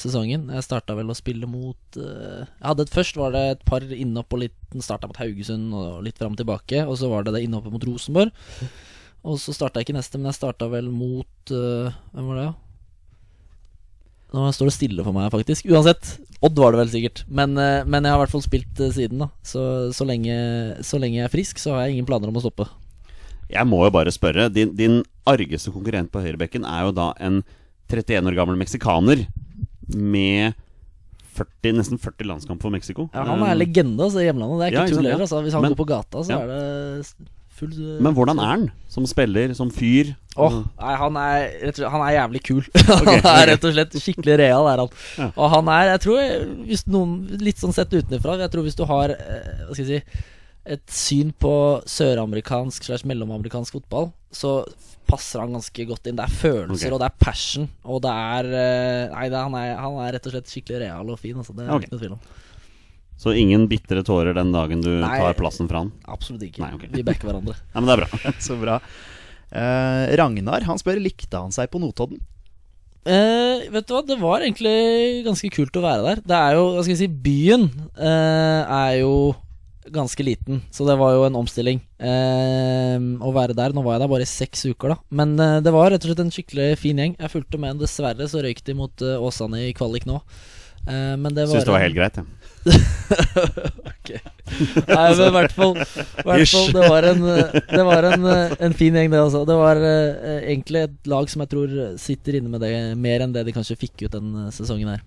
sesongen. 0.02 0.50
Jeg 0.50 0.66
starta 0.66 0.96
vel 0.98 1.14
å 1.14 1.18
spille 1.18 1.46
mot 1.46 2.00
Jeg 2.00 2.48
hadde 2.64 2.88
et 2.88 2.96
Først 2.96 3.20
var 3.20 3.36
det 3.36 3.44
et 3.52 3.62
par 3.68 3.86
innhopp 3.86 4.34
og 4.34 4.42
litt 4.48 4.58
Starta 4.82 5.06
mot 5.06 5.20
Haugesund 5.20 5.70
og 5.76 6.02
litt 6.02 6.18
fram 6.18 6.34
og 6.34 6.42
tilbake. 6.42 6.82
Og 6.88 6.98
så 6.98 7.10
var 7.12 7.28
det 7.28 7.36
det 7.36 7.44
innhoppet 7.46 7.74
mot 7.74 7.86
Rosenborg. 7.86 8.34
Og 9.22 9.38
så 9.38 9.54
starta 9.54 9.78
jeg 9.78 9.88
ikke 9.88 9.98
neste, 9.98 10.18
men 10.18 10.32
jeg 10.32 10.40
starta 10.40 10.66
vel 10.72 10.88
mot 10.90 11.52
uh, 11.54 11.94
Hvem 12.10 12.30
var 12.30 12.38
det, 12.40 12.46
da? 12.50 12.58
Nå 14.32 14.48
står 14.56 14.70
det 14.70 14.74
stille 14.74 15.04
for 15.04 15.12
meg, 15.12 15.28
faktisk. 15.30 15.66
Uansett. 15.68 16.14
Odd 16.42 16.56
var 16.58 16.72
det 16.72 16.80
vel 16.80 16.92
sikkert. 16.94 17.20
Men, 17.28 17.52
uh, 17.54 17.84
men 17.84 18.02
jeg 18.02 18.14
har 18.14 18.18
i 18.18 18.22
hvert 18.24 18.32
fall 18.32 18.44
spilt 18.44 18.80
uh, 18.80 18.88
siden, 18.94 19.20
da. 19.22 19.28
Så, 19.46 19.62
så, 19.94 20.06
lenge, 20.08 20.34
så 20.82 20.98
lenge 20.98 21.20
jeg 21.20 21.28
er 21.28 21.34
frisk, 21.34 21.60
så 21.60 21.76
har 21.76 21.84
jeg 21.84 21.98
ingen 21.98 22.08
planer 22.08 22.32
om 22.32 22.40
å 22.40 22.42
stoppe. 22.42 22.66
Jeg 23.52 23.68
må 23.68 23.82
jo 23.84 23.92
bare 23.94 24.14
spørre. 24.14 24.48
Din, 24.50 24.72
din 24.74 25.02
argeste 25.28 25.70
konkurrent 25.74 26.10
på 26.10 26.22
høyrebekken 26.24 26.64
er 26.66 26.88
jo 26.88 26.96
da 26.96 27.10
en 27.20 27.42
31 27.92 28.32
år 28.32 28.38
gammel 28.38 28.56
meksikaner 28.56 29.26
med 29.92 30.56
40, 31.36 31.76
nesten 31.76 32.00
40 32.00 32.28
landskamp 32.28 32.64
for 32.64 32.72
Mexico. 32.72 33.06
Ja, 33.12 33.26
han 33.28 33.44
er 33.44 33.54
Um, 33.54 33.60
legende 33.60 34.04
altså, 34.04 34.20
i 34.20 34.26
hjemlandet. 34.26 34.58
Det 34.58 34.64
er 34.66 34.72
ikke 34.72 34.82
ja, 34.82 34.96
tull 34.96 35.06
heller. 35.06 35.24
Altså. 35.26 35.42
Hvis 35.44 35.52
han 35.56 35.62
Men- 35.62 35.76
går 35.76 35.80
på 35.84 35.88
gata, 35.92 36.24
så 36.24 36.32
ja. 36.32 36.40
er 36.40 36.46
det 36.48 37.30
full 37.62 38.02
Men 38.04 38.16
hvordan 38.16 38.42
er 38.42 38.50
han 38.50 38.66
som 38.92 39.06
spiller, 39.08 39.54
som 39.56 39.70
fyr? 39.72 40.12
Åh, 40.36 40.58
nei, 40.80 40.92
han 41.00 41.16
er, 41.20 41.46
rett 41.62 41.76
og 41.76 41.80
slett, 41.80 41.92
han 41.94 42.04
er 42.06 42.14
jævlig 42.16 42.42
kul. 42.48 42.62
han 42.90 43.10
er 43.32 43.48
rett 43.52 43.66
og 43.68 43.74
slett 43.76 43.96
skikkelig 44.02 44.38
real, 44.42 44.68
er 44.70 44.84
han. 44.84 44.92
Ja. 45.20 45.30
Og 45.32 45.52
han 45.56 45.72
er, 45.72 45.88
jeg 45.94 46.04
tror 46.06 46.22
hvis 46.68 46.86
noen, 46.90 47.16
Litt 47.42 47.60
sånn 47.62 47.74
sett 47.74 47.92
utenfra 47.92 48.36
Jeg 48.40 48.52
tror 48.52 48.64
hvis 48.66 48.78
du 48.78 48.84
har 48.88 49.12
eh, 49.14 49.64
Hva 49.66 49.74
skal 49.74 49.84
jeg 49.84 50.02
si 50.02 50.28
et 50.62 50.94
syn 50.94 51.32
på 51.42 51.52
søramerikansk 51.90 52.84
slags 52.86 53.02
mellomamerikansk 53.10 53.74
fotball, 53.74 54.12
så 54.30 54.60
passer 55.10 55.42
han 55.42 55.56
ganske 55.56 55.86
godt 55.88 56.06
inn. 56.06 56.18
Det 56.20 56.22
er 56.28 56.36
følelser, 56.36 56.86
okay. 56.86 56.94
og 56.94 57.02
det 57.02 57.08
er 57.08 57.16
passion, 57.18 57.66
og 57.82 57.98
det 58.04 58.12
er 58.12 58.50
eh, 58.60 59.10
Nei, 59.10 59.26
det 59.26 59.40
er, 59.40 59.48
han, 59.48 59.56
er, 59.58 59.72
han 59.82 59.98
er 60.04 60.14
rett 60.16 60.28
og 60.30 60.36
slett 60.36 60.52
skikkelig 60.52 60.84
real 60.84 61.10
og 61.10 61.18
fin. 61.18 61.34
Altså, 61.34 61.56
det 61.56 61.66
er 61.66 61.74
okay. 61.74 61.88
ikke 61.88 61.96
noe 61.96 62.04
tvil 62.04 62.14
om. 62.14 62.22
Så 63.22 63.34
ingen 63.38 63.68
bitre 63.70 64.02
tårer 64.02 64.34
den 64.34 64.50
dagen 64.54 64.82
du 64.82 64.90
Nei. 64.98 65.14
tar 65.20 65.36
plassen 65.38 65.68
fra 65.70 65.84
han? 65.84 65.92
Absolutt 66.10 66.42
ikke. 66.48 66.64
Nei, 66.64 66.72
okay. 66.74 66.90
Vi 66.90 67.04
backer 67.06 67.30
hverandre. 67.30 67.54
Nei, 67.74 67.78
men 67.78 67.90
det 67.90 67.94
er 67.94 68.02
bra. 68.02 68.32
Så 68.48 68.58
bra. 68.58 68.80
Eh, 69.52 70.04
Ragnar 70.18 70.66
han 70.66 70.80
spør 70.80 70.98
likte 71.02 71.38
han 71.38 71.54
seg 71.54 71.70
på 71.70 71.78
Notodden. 71.82 72.18
Eh, 73.02 73.68
vet 73.70 73.86
du 73.86 73.94
hva, 73.94 74.02
det 74.06 74.18
var 74.20 74.42
egentlig 74.44 75.22
ganske 75.26 75.50
kult 75.54 75.78
å 75.78 75.84
være 75.84 76.04
der. 76.06 76.26
Det 76.26 76.36
er 76.38 76.58
jo, 76.58 76.66
hva 76.74 76.84
skal 76.84 76.94
jeg 76.94 77.00
si, 77.04 77.08
byen 77.30 77.66
eh, 77.98 78.60
er 78.62 79.00
jo 79.00 79.14
ganske 79.92 80.22
liten, 80.22 80.60
så 80.70 80.86
det 80.86 80.94
var 81.00 81.10
jo 81.16 81.24
en 81.26 81.36
omstilling 81.40 81.80
eh, 81.98 82.98
å 83.18 83.32
være 83.34 83.56
der. 83.58 83.74
Nå 83.74 83.82
var 83.82 83.96
jeg 83.96 84.04
der 84.04 84.12
bare 84.12 84.26
i 84.26 84.30
seks 84.30 84.62
uker, 84.70 84.94
da. 84.94 84.98
Men 85.10 85.34
eh, 85.42 85.58
det 85.64 85.74
var 85.74 85.90
rett 85.90 86.04
og 86.06 86.12
slett 86.12 86.22
en 86.22 86.34
skikkelig 86.34 86.68
fin 86.78 87.02
gjeng. 87.02 87.16
Jeg 87.18 87.34
fulgte 87.34 87.60
med. 87.62 87.82
Dessverre 87.82 88.28
så 88.30 88.44
røyk 88.44 88.62
de 88.66 88.76
mot 88.78 89.02
eh, 89.04 89.18
Åsane 89.18 89.64
i 89.66 89.74
kvalik 89.76 90.06
nå. 90.08 90.20
Eh, 90.86 91.14
men 91.18 91.34
det 91.34 91.48
var 91.48 91.58
Syns 91.58 91.66
det 91.66 91.74
var 91.74 91.84
helt 91.84 91.98
greit, 91.98 92.22
jeg. 92.22 92.41
Ok. 93.92 94.10
Nei, 94.12 95.04
men 95.14 95.20
i 95.22 95.32
hvert 95.36 95.54
fall, 95.54 95.72
hvert 95.78 96.50
fall 96.50 96.72
Det 96.74 96.88
var 96.90 97.06
en, 97.06 97.22
det 97.22 97.84
var 97.86 98.06
en, 98.10 98.26
en 98.66 98.74
fin 98.76 98.98
gjeng, 98.98 99.10
det 99.12 99.20
også. 99.22 99.44
Det 99.48 99.56
var 99.58 99.80
eh, 99.86 100.42
egentlig 100.52 100.84
et 100.88 101.10
lag 101.10 101.30
som 101.30 101.44
jeg 101.44 101.52
tror 101.54 101.74
sitter 102.02 102.38
inne 102.38 102.52
med 102.52 102.62
det 102.64 102.72
mer 103.00 103.24
enn 103.24 103.34
det 103.34 103.46
de 103.48 103.54
kanskje 103.56 103.78
fikk 103.80 104.06
ut 104.06 104.14
den 104.16 104.34
eh, 104.44 104.52
sesongen 104.54 104.92
her. 104.92 105.02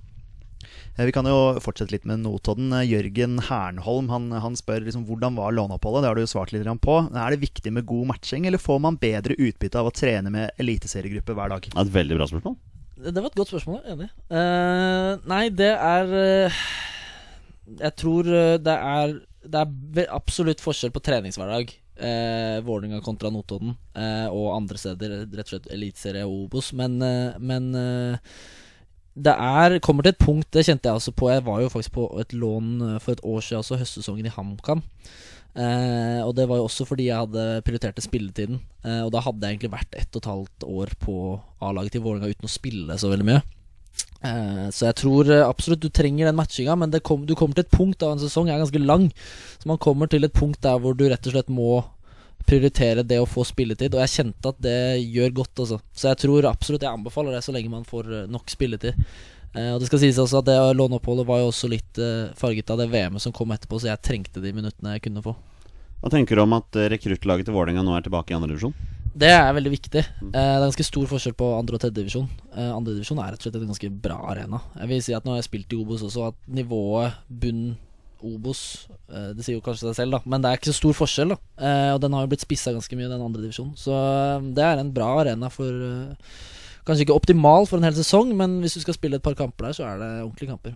Eh, 0.97 1.06
Vi 1.06 1.16
kan 1.16 1.28
jo 1.28 1.58
fortsette 1.64 1.93
litt 1.95 2.08
med 2.08 2.24
Notodden. 2.24 2.72
Eh, 2.80 2.88
Jørgen 2.89 3.39
Hernholm 3.49 4.10
han, 4.14 4.30
han 4.43 4.56
spør 4.60 4.86
liksom, 4.88 5.06
hvordan 5.10 5.36
var 5.39 5.56
låneoppholdet. 5.56 6.06
Det 6.06 6.12
har 6.12 6.20
du 6.20 6.24
jo 6.24 6.32
svart 6.32 6.56
litt 6.56 6.70
på. 6.82 6.97
Er 7.12 7.36
det 7.36 7.43
viktig 7.43 7.74
med 7.76 7.86
god 7.89 8.08
matching, 8.14 8.47
eller 8.47 8.62
får 8.62 8.80
man 8.84 8.99
bedre 9.01 9.38
utbytte 9.38 9.82
av 9.82 9.91
å 9.91 9.95
trene 9.95 10.32
med 10.34 10.56
eliteseriegruppe 10.62 11.36
hver 11.36 11.56
dag? 11.56 11.70
Et 11.76 11.93
veldig 11.99 12.20
bra 12.20 12.30
spørsmål. 12.32 12.58
Det 12.95 13.20
var 13.20 13.28
et 13.28 13.36
godt 13.38 13.51
spørsmål, 13.51 13.82
enig. 13.91 14.08
Uh, 14.32 15.20
nei, 15.28 15.49
det 15.51 15.74
er 15.76 16.14
eh, 16.16 16.60
Jeg 17.66 17.95
tror 17.97 18.28
eh, 18.30 18.57
det 18.61 18.76
er 18.76 19.16
Det 19.45 19.61
er 19.61 20.13
absolutt 20.13 20.61
forskjell 20.63 20.93
på 20.93 21.03
treningshverdag. 21.05 21.74
Eh, 21.95 22.59
Vålerenga 22.66 22.99
kontra 23.05 23.30
Notodden 23.32 23.76
eh, 23.95 24.28
og 24.28 24.55
andre 24.55 24.80
steder, 24.80 25.13
rett 25.32 25.45
og 25.45 25.53
slett 25.53 25.70
Eliteserie 25.72 26.26
og 26.26 26.47
Obos. 26.47 26.74
Men, 26.76 26.97
eh, 27.05 27.38
men 27.39 27.70
eh, 27.78 28.34
det 29.16 29.32
er 29.32 29.78
kommer 29.80 30.03
til 30.03 30.11
et 30.11 30.20
punkt, 30.20 30.49
det 30.51 30.66
kjente 30.68 30.89
jeg 30.89 30.99
også 30.99 31.13
på. 31.16 31.30
Jeg 31.32 31.45
var 31.45 31.61
jo 31.63 31.72
faktisk 31.72 31.95
på 31.95 32.09
et 32.20 32.36
lån 32.36 32.74
eh, 32.89 32.99
for 32.99 33.16
et 33.16 33.24
år 33.24 33.45
siden, 33.45 33.61
altså 33.61 33.80
høstsesongen 33.80 34.28
i 34.28 34.34
HamKam. 34.34 34.84
Eh, 35.55 36.20
og 36.26 36.34
det 36.36 36.49
var 36.49 36.59
jo 36.59 36.66
også 36.68 36.84
fordi 36.84 37.07
jeg 37.07 37.22
hadde 37.22 37.61
prioritert 37.63 38.01
spilletiden. 38.03 38.59
Eh, 38.84 39.01
og 39.05 39.13
da 39.16 39.24
hadde 39.24 39.45
jeg 39.45 39.55
egentlig 39.55 39.76
vært 39.78 39.95
ett 39.95 40.11
og 40.11 40.24
et 40.24 40.32
halvt 40.34 40.68
år 40.68 40.95
på 40.99 41.16
A-laget 41.63 41.95
til 41.95 42.03
Vålerenga 42.03 42.36
uten 42.36 42.49
å 42.49 42.51
spille 42.51 42.99
så 42.99 43.11
veldig 43.13 43.30
mye. 43.30 43.43
Eh, 44.26 44.70
så 44.74 44.88
jeg 44.89 44.98
tror 45.02 45.30
eh, 45.30 45.43
absolutt 45.46 45.84
du 45.84 45.89
trenger 45.93 46.30
den 46.30 46.38
matchinga, 46.38 46.76
men 46.80 46.93
kom, 47.06 47.26
du 47.28 47.36
kommer 47.38 47.58
til 47.58 47.66
et 47.66 47.74
punkt 47.74 48.06
av 48.06 48.16
en 48.16 48.24
sesong 48.24 48.50
er 48.50 48.62
ganske 48.62 48.82
lang. 48.82 49.10
Så 49.60 49.70
man 49.70 49.82
kommer 49.82 50.10
til 50.12 50.26
et 50.26 50.36
punkt 50.36 50.62
der 50.66 50.80
hvor 50.82 50.98
du 50.98 51.06
rett 51.10 51.30
og 51.30 51.36
slett 51.36 51.52
må 51.54 51.84
prioritere 52.46 53.06
det 53.08 53.20
å 53.22 53.30
få 53.30 53.46
spilletid. 53.48 53.96
Og 53.96 54.04
jeg 54.04 54.14
kjente 54.20 54.52
at 54.52 54.60
det 54.62 54.80
gjør 55.02 55.39
godt, 55.41 55.64
altså. 55.64 55.80
Så 55.98 56.12
jeg 56.12 56.22
tror 56.26 56.50
absolutt 56.50 56.86
jeg 56.86 56.93
anbefaler 56.93 57.36
det 57.36 57.46
så 57.46 57.56
lenge 57.56 57.74
man 57.74 57.88
får 57.88 58.12
eh, 58.12 58.28
nok 58.32 58.54
spilletid. 58.54 59.08
Og 59.56 59.78
det 59.80 59.88
skal 59.88 60.02
sies 60.02 60.18
også 60.20 60.41
at 60.41 60.48
det 60.50 60.56
låneoppholdet 60.76 61.24
var 61.30 61.38
jo 61.39 61.46
også 61.48 61.70
litt 61.72 62.00
farget 62.36 62.74
av 62.74 62.82
det 62.82 62.89
VM-et 62.91 63.24
som 63.24 63.32
kom 63.32 63.54
etterpå, 63.56 63.78
så 63.80 63.88
jeg 63.88 64.02
trengte 64.04 64.41
de 64.43 64.52
minuttene 64.52 64.98
jeg 64.98 65.06
kunne 65.06 65.24
få. 65.24 65.32
Hva 66.02 66.12
tenker 66.12 66.36
du 66.36 66.41
om 66.43 66.58
at 66.58 66.76
rekruttlaget 66.91 67.48
til 67.48 67.56
Vålerenga 67.56 67.86
nå 67.88 67.93
er 67.96 68.04
tilbake 68.04 68.34
i 68.34 68.36
andredivisjon? 68.36 68.76
Det 69.16 69.32
er 69.32 69.53
veldig 69.55 69.72
viktig. 69.72 70.01
Eh, 70.03 70.32
det 70.34 70.43
er 70.43 70.66
ganske 70.66 70.86
stor 70.86 71.07
forskjell 71.07 71.36
på 71.39 71.47
andre 71.55 71.78
og 71.78 71.84
tredjedivisjon. 71.86 72.28
divisjon. 72.28 72.72
Andredivisjon 72.76 72.95
divisjon 72.99 73.22
er 73.24 73.32
rett 73.32 73.41
og 73.41 73.47
slett 73.47 73.61
en 73.61 73.72
ganske 73.72 73.91
bra 74.03 74.18
arena. 74.34 74.61
Jeg 74.82 74.91
vil 74.91 75.03
si 75.05 75.16
at 75.16 75.26
Nå 75.26 75.34
har 75.34 75.39
jeg 75.39 75.49
spilt 75.49 75.76
i 75.76 75.80
Obos 75.80 76.03
også, 76.03 76.32
at 76.34 76.49
nivået 76.51 77.16
bunn 77.30 77.78
Obos 78.26 78.88
eh, 79.11 79.32
Det 79.36 79.45
sier 79.45 79.57
jo 79.57 79.63
kanskje 79.63 79.89
seg 79.89 79.99
selv, 79.99 80.18
da, 80.18 80.22
men 80.26 80.43
det 80.43 80.49
er 80.49 80.59
ikke 80.59 80.72
så 80.72 80.80
stor 80.80 80.97
forskjell. 81.01 81.34
da 81.36 81.38
eh, 81.68 81.93
Og 81.95 82.01
den 82.03 82.16
har 82.16 82.26
jo 82.26 82.32
blitt 82.34 82.45
spissa 82.45 82.74
ganske 82.76 82.97
mye, 82.97 83.09
den 83.11 83.24
andre 83.24 83.43
divisjonen. 83.43 83.76
Så 83.80 83.93
eh, 83.95 84.51
det 84.57 84.66
er 84.66 84.82
en 84.82 84.93
bra 84.95 85.11
arena 85.22 85.51
for 85.53 85.70
eh, 85.70 86.36
Kanskje 86.86 87.07
ikke 87.07 87.18
optimal 87.18 87.66
for 87.66 87.82
en 87.82 87.88
hel 87.88 87.95
sesong, 87.97 88.36
men 88.38 88.59
hvis 88.61 88.76
du 88.78 88.84
skal 88.84 88.93
spille 88.93 89.18
et 89.18 89.26
par 89.26 89.34
kamper 89.34 89.66
der, 89.66 89.74
så 89.74 89.88
er 89.89 89.97
det 89.97 90.09
ordentlige 90.22 90.51
kamper. 90.51 90.76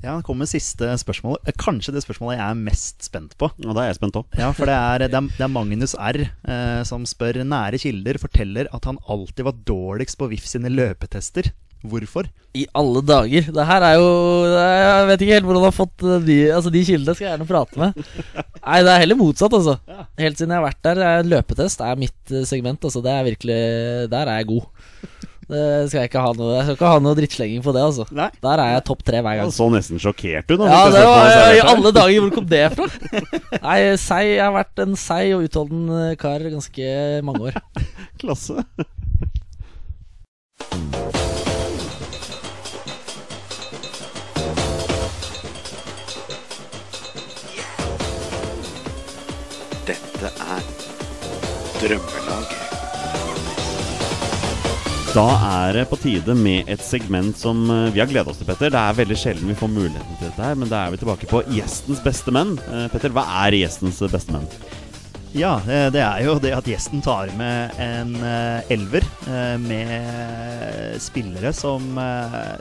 Ja, 0.00 0.14
det 0.16 0.24
kommer 0.24 0.48
siste 0.48 0.88
spørsmål. 1.00 1.36
Eh, 1.44 1.56
Kanskje 1.60 1.92
det 1.92 2.02
spørsmålet 2.04 2.38
jeg 2.38 2.46
er 2.46 2.60
mest 2.60 3.04
spent 3.04 3.34
på. 3.40 3.50
Og 3.66 3.74
da 3.76 3.82
er 3.84 3.90
jeg 3.90 3.98
spent 4.00 4.16
òg. 4.16 4.28
Ja, 4.40 4.48
for 4.56 4.70
det 4.70 4.76
er, 4.76 5.04
det 5.04 5.16
er, 5.18 5.26
det 5.36 5.44
er 5.44 5.52
Magnus 5.52 5.92
R. 6.00 6.22
Eh, 6.24 6.82
som 6.88 7.04
spør 7.08 7.42
nære 7.44 7.80
kilder 7.82 8.20
forteller 8.22 8.70
at 8.72 8.88
han 8.88 9.00
alltid 9.12 9.44
var 9.48 9.58
dårligst 9.68 10.16
på 10.20 10.30
VIF 10.32 10.46
sine 10.48 10.72
løpetester. 10.72 11.52
Hvorfor? 11.80 12.26
I 12.52 12.66
alle 12.76 13.00
dager! 13.08 13.46
Det 13.56 13.64
her 13.64 13.84
er 13.86 13.94
jo 13.96 14.08
det 14.44 14.58
er, 14.60 14.80
Jeg 14.84 15.06
vet 15.08 15.22
ikke 15.24 15.36
helt 15.38 15.46
hvordan 15.48 15.62
du 15.62 15.68
har 15.68 15.76
fått 15.76 16.02
eh, 16.04 16.18
de 16.26 16.36
Altså 16.52 16.72
De 16.74 16.82
kildene 16.84 17.14
skal 17.16 17.24
jeg 17.24 17.32
gjerne 17.32 17.48
prate 17.48 17.80
med. 17.80 18.00
Nei, 18.66 18.80
det 18.84 18.92
er 18.92 19.00
heller 19.04 19.16
motsatt, 19.20 19.56
altså. 19.56 19.78
Helt 20.20 20.36
siden 20.40 20.52
jeg 20.52 20.60
har 20.60 20.66
vært 20.66 20.82
der. 20.84 21.00
er 21.06 21.28
Løpetest 21.30 21.80
er 21.84 22.00
mitt 22.00 22.34
eh, 22.34 22.44
segment. 22.48 22.84
Altså 22.84 23.00
Det 23.04 23.14
er 23.14 23.28
virkelig 23.30 23.60
Der 24.12 24.28
er 24.28 24.42
jeg 24.42 24.50
god. 24.52 24.68
Det 25.50 25.62
skal 25.90 26.04
jeg 26.04 26.10
ikke 26.10 26.22
ha 26.22 26.30
noe 26.38 26.50
Jeg 26.54 26.64
skal 26.68 26.76
ikke 26.76 26.90
ha 26.92 26.98
noe 27.02 27.16
drittslenging 27.18 27.62
på 27.64 27.72
det, 27.74 27.82
altså. 27.82 28.06
Nei. 28.14 28.28
Der 28.44 28.62
er 28.64 28.72
jeg 28.76 28.84
topp 28.90 29.02
tre 29.08 29.20
hver 29.24 29.34
Han 29.40 29.48
gang. 29.48 29.54
så 29.56 29.66
nesten 29.74 29.98
sjokkert 30.02 30.52
ut. 30.54 30.62
Ja, 30.62 30.80
det 30.94 31.02
var 31.08 31.54
I 31.56 31.60
alle 31.74 31.92
dager! 31.96 32.20
Hvor 32.26 32.34
kom 32.38 32.46
det 32.50 32.62
fra? 32.76 32.88
Nei, 33.66 33.78
sei, 34.00 34.22
Jeg 34.36 34.44
har 34.46 34.54
vært 34.60 34.84
en 34.86 34.94
seig 35.00 35.34
og 35.36 35.46
utholden 35.48 35.84
eh, 35.98 36.14
kar 36.20 36.46
ganske 36.52 36.94
mange 37.26 37.50
år. 37.50 37.60
Klasse. 38.22 38.62
Dette 49.86 50.30
er 50.56 50.62
Drømmelaget. 51.80 52.19
Da 55.10 55.26
er 55.66 55.74
det 55.74 55.88
på 55.90 55.96
tide 55.98 56.34
med 56.38 56.68
et 56.70 56.82
segment 56.86 57.34
som 57.34 57.64
eh, 57.66 57.88
vi 57.90 57.98
har 57.98 58.06
gleda 58.06 58.30
oss 58.30 58.38
til, 58.38 58.46
Petter. 58.46 58.70
Det 58.70 58.78
er 58.78 58.94
veldig 58.94 59.16
sjelden 59.18 59.48
vi 59.50 59.56
får 59.58 59.70
muligheten 59.72 60.18
til 60.20 60.28
dette 60.28 60.44
her, 60.44 60.58
men 60.60 60.68
da 60.70 60.84
er 60.84 60.92
vi 60.94 61.00
tilbake 61.00 61.26
på 61.26 61.40
gjestens 61.50 61.98
beste 62.04 62.30
menn. 62.30 62.52
Eh, 62.70 62.84
Petter, 62.92 63.10
hva 63.16 63.24
er 63.40 63.56
gjestens 63.58 63.98
beste 64.12 64.30
menn? 64.36 64.46
Ja, 65.34 65.56
eh, 65.66 65.88
det 65.90 66.04
er 66.04 66.20
jo 66.28 66.36
det 66.42 66.52
at 66.54 66.68
gjesten 66.70 67.02
tar 67.02 67.32
med 67.38 67.74
en 67.82 68.12
elver 68.70 69.06
med 69.64 70.94
spillere 71.02 71.50
som, 71.58 71.90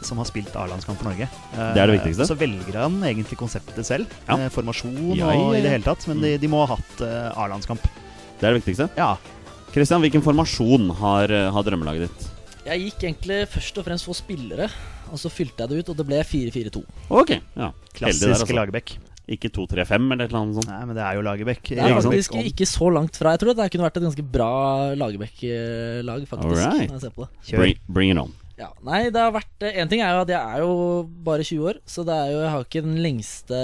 som 0.05 0.21
har 0.21 0.29
spilt 0.31 0.57
A-landskamp 0.57 1.03
for 1.03 1.11
Norge. 1.11 1.29
Det 1.53 1.83
er 1.83 1.85
det 1.85 1.99
viktigste. 1.99 2.31
Så 2.31 2.39
velger 2.39 2.79
han 2.81 2.97
egentlig 3.11 3.37
konseptet 3.37 3.85
selv. 3.85 4.09
Ja. 4.25 4.39
Formasjon 4.57 5.13
Ja, 5.13 5.29
og 5.35 5.53
ja, 5.53 5.59
i 5.59 5.61
det 5.67 5.75
hele 5.75 5.85
tatt. 5.85 6.09
Men 6.09 6.25
de, 6.25 6.33
de 6.41 6.49
må 6.49 6.65
ha 6.65 6.73
hatt 6.73 7.05
A-landskamp. 7.05 7.85
Det 8.41 8.41
er 8.41 8.57
det 8.57 8.63
viktigste. 8.63 8.89
Ja. 8.97 9.13
Kristian, 9.69 10.01
hvilken 10.01 10.25
formasjon 10.25 10.89
har, 10.97 11.37
har 11.53 11.69
drømmelaget 11.69 12.09
ditt? 12.09 12.29
Jeg 12.69 12.83
gikk 12.85 13.03
egentlig 13.07 13.37
først 13.49 13.77
og 13.81 13.85
fremst 13.87 14.05
for 14.05 14.17
spillere, 14.17 14.67
og 15.09 15.17
så 15.17 15.31
fylte 15.33 15.63
jeg 15.63 15.71
det 15.71 15.79
ut, 15.79 15.87
og 15.89 15.95
det 15.97 16.05
ble 16.05 16.19
4-4-2. 16.21 16.81
Ok, 17.17 17.31
ja. 17.57 17.69
Klassisk 17.97 18.35
altså. 18.35 18.57
Lagerbäck. 18.57 18.99
Ikke 19.29 19.49
2-3-5 19.53 20.05
eller 20.13 20.25
et 20.25 20.29
eller 20.29 20.39
annet 20.43 20.57
sånt. 20.57 20.69
Nei, 20.69 20.81
men 20.89 20.97
det 20.97 21.03
er 21.05 21.17
jo 21.17 21.23
Lagerbäck. 21.25 21.63
Det 21.65 21.81
er 21.81 21.93
Ikke 21.93 22.03
faktisk 22.05 22.37
ikke 22.41 22.67
så 22.69 22.91
langt 22.93 23.17
fra. 23.17 23.33
Jeg 23.33 23.41
tror 23.43 23.57
det 23.57 23.67
kunne 23.73 23.87
vært 23.87 23.97
et 24.01 24.05
ganske 24.05 24.25
bra 24.37 24.51
Lagerbäck-lag, 24.97 26.27
faktisk. 26.29 26.53
Alright. 26.53 26.89
Når 26.89 26.97
jeg 26.97 27.03
ser 27.07 27.15
på 27.17 27.25
det. 27.25 27.57
Bring, 27.57 27.81
bring 27.89 28.13
it 28.13 28.21
on. 28.21 28.33
Ja, 28.59 28.73
nei, 28.83 29.05
det 29.07 29.21
har 29.23 29.31
vært 29.31 29.63
En 29.69 29.87
ting 29.87 30.01
er 30.03 30.11
jo 30.11 30.23
at 30.25 30.31
jeg 30.33 30.39
er 30.39 30.63
jo 30.65 30.73
bare 31.23 31.45
20 31.47 31.69
år, 31.71 31.77
så 31.87 32.03
det 32.07 32.15
er 32.15 32.33
jo, 32.33 32.41
jeg 32.43 32.51
har 32.51 32.65
ikke 32.65 32.83
den 32.83 32.97
lengste 33.05 33.59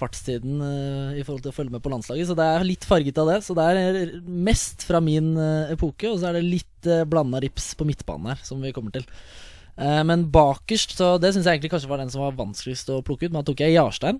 fartstiden 0.00 0.56
uh, 0.58 1.14
i 1.14 1.22
forhold 1.22 1.44
til 1.44 1.52
å 1.52 1.54
følge 1.54 1.74
med 1.76 1.84
på 1.84 1.92
landslaget, 1.92 2.26
så 2.26 2.36
det 2.38 2.48
er 2.50 2.66
litt 2.66 2.86
farget 2.88 3.20
av 3.22 3.30
det. 3.30 3.38
Så 3.46 3.54
det 3.54 3.68
er 3.70 4.16
mest 4.26 4.82
fra 4.88 4.98
min 5.04 5.36
uh, 5.38 5.70
epoke, 5.70 6.10
og 6.10 6.18
så 6.18 6.32
er 6.32 6.40
det 6.40 6.48
litt 6.48 6.90
uh, 6.90 7.04
blanda 7.06 7.38
rips 7.44 7.70
på 7.78 7.86
midtbanen 7.86 8.32
her, 8.32 8.42
som 8.42 8.62
vi 8.64 8.74
kommer 8.74 8.94
til. 8.96 9.06
Uh, 9.78 10.02
men 10.10 10.26
bakerst, 10.34 10.98
så 10.98 11.14
det 11.22 11.30
syns 11.36 11.46
jeg 11.46 11.60
egentlig 11.60 11.76
kanskje 11.76 11.94
var 11.94 12.02
den 12.02 12.10
som 12.10 12.26
var 12.26 12.38
vanskeligst 12.42 12.90
å 12.90 13.02
plukke 13.06 13.28
ut, 13.28 13.30
men 13.30 13.44
da 13.44 13.46
tok 13.46 13.62
jeg 13.62 13.78
Jarstein. 13.78 14.18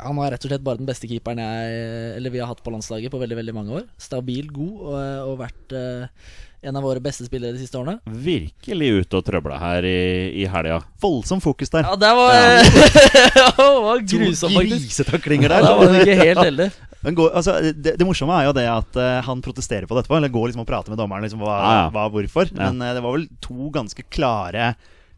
Han 0.00 0.16
var 0.16 0.32
rett 0.32 0.44
og 0.46 0.52
slett 0.52 0.64
bare 0.64 0.80
den 0.80 0.88
beste 0.88 1.08
keeperen 1.10 1.42
jeg, 1.42 1.80
eller 2.16 2.32
vi 2.32 2.40
har 2.40 2.48
hatt 2.48 2.62
på 2.64 2.72
landslaget 2.72 3.12
på 3.12 3.20
veldig 3.20 3.36
veldig 3.36 3.54
mange 3.56 3.82
år. 3.82 3.88
Stabil, 4.00 4.48
god 4.52 4.78
og, 4.80 4.94
og 5.28 5.34
vært 5.42 5.74
eh, 5.76 6.30
en 6.62 6.76
av 6.76 6.84
våre 6.84 7.00
beste 7.00 7.24
spillere 7.24 7.56
de 7.56 7.62
siste 7.62 7.78
årene. 7.78 7.98
Virkelig 8.04 8.88
ute 9.00 9.16
og 9.16 9.24
trøbla 9.24 9.56
her 9.60 9.86
i, 9.88 10.00
i 10.42 10.46
helga. 10.50 10.80
Voldsomt 11.00 11.44
fokus 11.44 11.72
der. 11.72 11.86
Ja, 11.88 11.96
det 11.96 12.10
var, 12.18 12.36
ja. 12.36 13.54
var 13.86 14.02
grusomt, 14.04 14.56
faktisk. 14.58 14.84
grisetaklinger 14.90 15.48
Ja, 15.48 15.56
der. 15.56 15.68
da 15.68 15.74
var 15.78 15.88
han 15.88 16.00
ikke 16.02 16.18
helt 16.20 16.44
heldig. 16.44 16.70
Men 17.04 17.16
gå, 17.16 17.30
altså, 17.32 17.54
det, 17.72 17.94
det 17.96 18.04
morsomme 18.04 18.36
er 18.36 18.50
jo 18.50 18.56
det 18.58 18.66
at 18.68 18.98
uh, 19.00 19.22
han 19.24 19.40
protesterer 19.40 19.88
på 19.88 19.96
det 19.96 20.04
etterpå. 20.04 20.18
Eller 20.18 20.32
går 20.34 20.50
liksom 20.50 20.66
og 20.66 20.68
prater 20.68 20.92
med 20.92 21.00
dommeren 21.00 21.24
liksom, 21.24 21.40
hva, 21.40 21.56
Ja, 21.56 21.70
ja. 21.78 21.86
hva 21.94 22.08
hvorfor. 22.12 22.50
Ja. 22.52 22.68
Men 22.68 22.84
uh, 22.84 22.92
det 22.96 23.04
var 23.06 23.16
vel 23.16 23.24
to 23.40 23.70
ganske 23.72 24.04
klare 24.12 24.74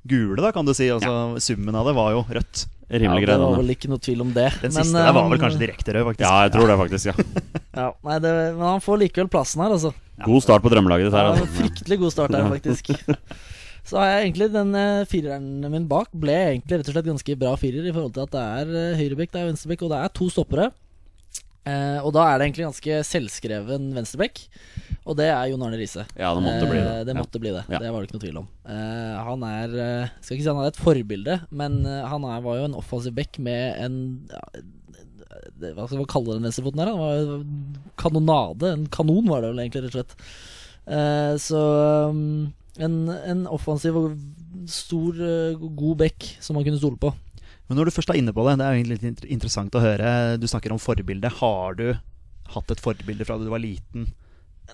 gule, 0.07 0.39
da, 0.43 0.53
kan 0.55 0.67
du 0.67 0.75
si. 0.79 0.87
Altså, 0.95 1.41
Summen 1.43 1.75
av 1.79 1.91
det 1.91 1.97
var 1.99 2.15
jo 2.15 2.23
rødt. 2.31 2.69
Ja, 2.93 3.15
det 3.17 3.37
var 3.41 3.57
vel 3.57 3.73
ikke 3.73 3.89
noe 3.89 4.03
tvil 4.05 4.21
om 4.21 4.33
det. 4.37 4.51
Den 4.61 4.69
Men, 4.75 4.85
siste 4.85 4.99
eh, 5.01 5.07
der 5.09 5.15
var 5.17 5.31
vel 5.31 5.41
kanskje 5.41 5.63
direkte 5.63 5.95
rød, 5.97 6.05
faktisk. 6.11 6.27
Ja, 6.27 6.43
jeg 6.45 6.53
tror 6.53 6.69
det 6.69 6.77
faktisk, 6.83 7.09
ja. 7.09 7.15
Ja, 7.83 7.87
nei, 8.05 8.19
det, 8.21 8.33
men 8.59 8.67
han 8.69 8.83
får 8.85 9.01
likevel 9.01 9.31
plassen 9.33 9.63
her, 9.65 9.73
altså. 9.73 9.95
God 10.27 10.45
start 10.45 10.65
på 10.65 10.73
drømmelaget 10.75 11.09
ditt 11.09 11.17
her. 11.17 11.31
Ja, 11.31 11.33
Altså. 11.33 11.49
fryktelig 11.57 11.99
god 12.03 12.13
start 12.13 12.37
her, 12.37 12.51
faktisk. 12.53 12.93
Så 13.89 13.99
har 13.99 14.13
jeg 14.13 14.27
egentlig 14.29 14.51
den 14.55 14.77
eh, 14.79 15.07
fireren 15.11 15.47
min 15.73 15.89
bak 15.91 16.13
ble 16.15 16.37
egentlig 16.53 16.79
rett 16.79 16.91
og 16.93 16.95
slett 16.95 17.09
ganske 17.09 17.35
bra 17.41 17.57
firer 17.59 17.89
i 17.89 17.95
forhold 17.95 18.13
til 18.15 18.23
at 18.29 18.35
det 18.37 18.43
er 18.61 18.69
uh, 18.77 19.01
høyrebekk, 19.01 19.33
det 19.33 19.41
er 19.41 19.49
venstrebekk, 19.49 19.83
og 19.89 19.91
det 19.95 19.99
er 19.99 20.13
to 20.21 20.29
stoppere. 20.31 20.69
Eh, 21.63 21.99
og 22.03 22.11
da 22.17 22.25
er 22.27 22.39
det 22.41 22.49
egentlig 22.49 22.65
ganske 22.67 22.97
selvskreven 23.07 23.93
venstrebekk, 23.95 24.41
og 25.07 25.15
det 25.21 25.29
er 25.31 25.45
Jon 25.53 25.63
Arne 25.63 25.79
Riise. 25.79 26.03
Ja, 26.19 26.33
det 26.35 26.43
måtte 26.43 26.67
bli 26.71 26.81
det. 26.83 26.91
Det 26.91 27.07
det 27.07 27.15
Ja. 27.15 27.21
måtte 27.23 27.41
bli 27.43 27.53
det. 27.55 27.63
Det 27.71 27.93
var 27.93 28.01
det 28.03 28.09
ikke 28.09 28.17
noe 28.19 28.25
tvil 28.27 28.41
om. 28.43 28.49
Eh, 28.67 29.17
han 29.29 29.43
er 29.47 29.77
eh, 29.79 30.09
Skal 30.21 30.37
ikke 30.37 30.43
si 30.47 30.51
han 30.51 30.63
er 30.65 30.73
et 30.73 30.81
forbilde, 30.83 31.37
men 31.55 31.87
eh, 31.87 32.03
han 32.11 32.25
er, 32.27 32.41
var 32.43 32.59
jo 32.59 32.65
en 32.67 32.75
offensiv 32.79 33.15
back 33.15 33.39
med 33.39 33.79
en 33.79 33.97
ja, 34.31 34.43
det, 35.63 35.73
Hva 35.77 35.87
skal 35.87 36.03
man 36.03 36.11
kalle 36.11 36.35
den 36.35 36.43
venstrefoten 36.49 36.83
her? 36.83 36.91
Han 36.91 36.99
var 36.99 37.15
jo 37.15 37.39
kanonade. 38.03 38.73
En 38.75 38.87
kanon, 38.91 39.29
var 39.31 39.43
det 39.43 39.53
vel 39.53 39.63
egentlig, 39.63 39.85
rett 39.87 39.95
og 39.95 40.01
slett. 40.03 40.17
Eh, 40.91 41.35
så 41.39 41.63
um, 42.11 42.53
en, 42.83 42.97
en 43.15 43.47
offensiv 43.47 43.97
og 43.97 44.17
stor, 44.71 45.15
eh, 45.23 45.55
god 45.79 45.97
back 46.03 46.27
som 46.43 46.59
man 46.59 46.67
kunne 46.67 46.79
stole 46.83 46.99
på. 46.99 47.15
Men 47.73 47.79
når 47.81 47.89
du 47.89 47.95
først 47.97 48.11
er 48.13 48.19
inne 48.21 48.35
på 48.37 48.43
det, 48.45 48.59
det 48.61 48.65
er 48.67 48.75
jo 48.75 48.81
egentlig 48.83 48.97
litt 49.01 49.23
interessant 49.33 49.77
å 49.79 49.81
høre. 49.81 50.09
Du 50.37 50.45
snakker 50.45 50.75
om 50.75 50.81
forbilde. 50.83 51.31
Har 51.39 51.79
du 51.79 51.87
hatt 52.53 52.75
et 52.75 52.83
forbilde 52.85 53.25
fra 53.25 53.39
da 53.41 53.47
du 53.49 53.53
var 53.55 53.63
liten? 53.63 54.11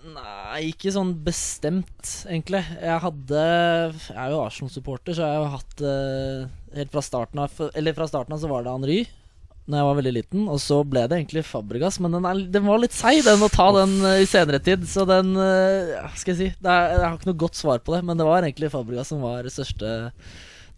Nei, 0.03 0.73
ikke 0.73 0.91
sånn 0.91 1.13
bestemt, 1.23 2.11
egentlig. 2.27 2.65
Jeg 2.75 2.99
hadde 3.05 3.45
Jeg 3.45 4.19
er 4.19 4.35
jo 4.35 4.41
Arsenal-supporter, 4.43 5.15
så 5.15 5.31
jeg 5.31 5.45
har 5.45 5.55
hatt 5.55 5.85
eh, 5.87 6.51
Helt 6.75 6.93
fra 6.93 7.05
starten 7.07 7.45
av 7.45 7.63
Eller 7.71 7.95
fra 7.95 8.11
starten 8.11 8.35
av 8.35 8.43
så 8.43 8.51
var 8.51 8.67
det 8.67 8.75
Henry. 8.75 8.99
Når 9.69 9.79
jeg 9.79 9.89
var 9.93 9.97
veldig 10.01 10.17
liten, 10.19 10.45
og 10.51 10.59
så 10.65 10.81
ble 10.83 11.07
det 11.07 11.21
egentlig 11.21 11.47
Fabregas. 11.47 12.01
Men 12.03 12.19
den, 12.19 12.27
er, 12.27 12.45
den 12.51 12.67
var 12.67 12.83
litt 12.83 12.99
seig, 12.99 13.23
den 13.29 13.47
å 13.47 13.53
ta 13.55 13.71
den 13.79 13.95
eh, 14.03 14.25
i 14.27 14.29
senere 14.35 14.59
tid. 14.59 14.91
Så 14.91 15.07
den 15.07 15.39
eh, 15.39 15.95
Skal 16.19 16.35
jeg 16.35 16.41
si 16.43 16.51
er, 16.67 16.99
Jeg 16.99 17.07
har 17.07 17.15
ikke 17.15 17.31
noe 17.31 17.43
godt 17.47 17.63
svar 17.63 17.79
på 17.79 17.95
det, 17.95 18.03
men 18.11 18.19
det 18.19 18.27
var 18.27 18.43
egentlig 18.43 18.75
Fabregas 18.75 19.15
som 19.15 19.23
var 19.23 19.47
største 19.55 19.95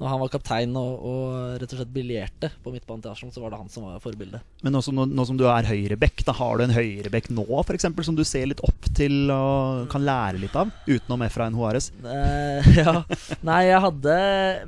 Når 0.01 0.09
han 0.09 0.21
var 0.23 0.31
kaptein 0.33 0.77
og, 0.81 1.03
og 1.05 1.61
rett 1.61 1.73
og 1.75 1.81
slett 1.83 1.93
briljerte 1.93 2.49
på 2.65 2.73
midtbanen 2.73 3.03
til 3.05 3.13
Arsenal, 3.13 3.35
så 3.35 3.43
var 3.43 3.53
det 3.53 3.59
han 3.61 3.73
som 3.73 3.85
var 3.85 4.01
forbildet. 4.01 4.41
Men 4.65 4.73
nå 4.73 4.81
som, 4.85 4.97
nå, 4.97 5.27
som 5.29 5.37
du 5.37 5.45
er 5.45 5.69
høyrebekk, 5.69 6.23
da 6.25 6.33
har 6.39 6.57
du 6.57 6.65
en 6.65 6.73
høyrebekk 6.73 7.29
nå 7.37 7.45
for 7.51 7.77
eksempel, 7.77 8.07
som 8.07 8.17
du 8.17 8.23
ser 8.25 8.49
litt 8.49 8.63
opp 8.65 8.89
til 8.97 9.29
og 9.35 9.91
kan 9.93 10.05
lære 10.07 10.41
litt 10.41 10.57
av? 10.57 10.73
Utenom 10.89 11.27
Efrain 11.27 11.59
Juarez. 11.59 11.91
Eh, 12.01 12.71
ja. 12.81 12.97
Nei, 13.45 13.61
jeg 13.69 13.85
hadde 13.85 14.17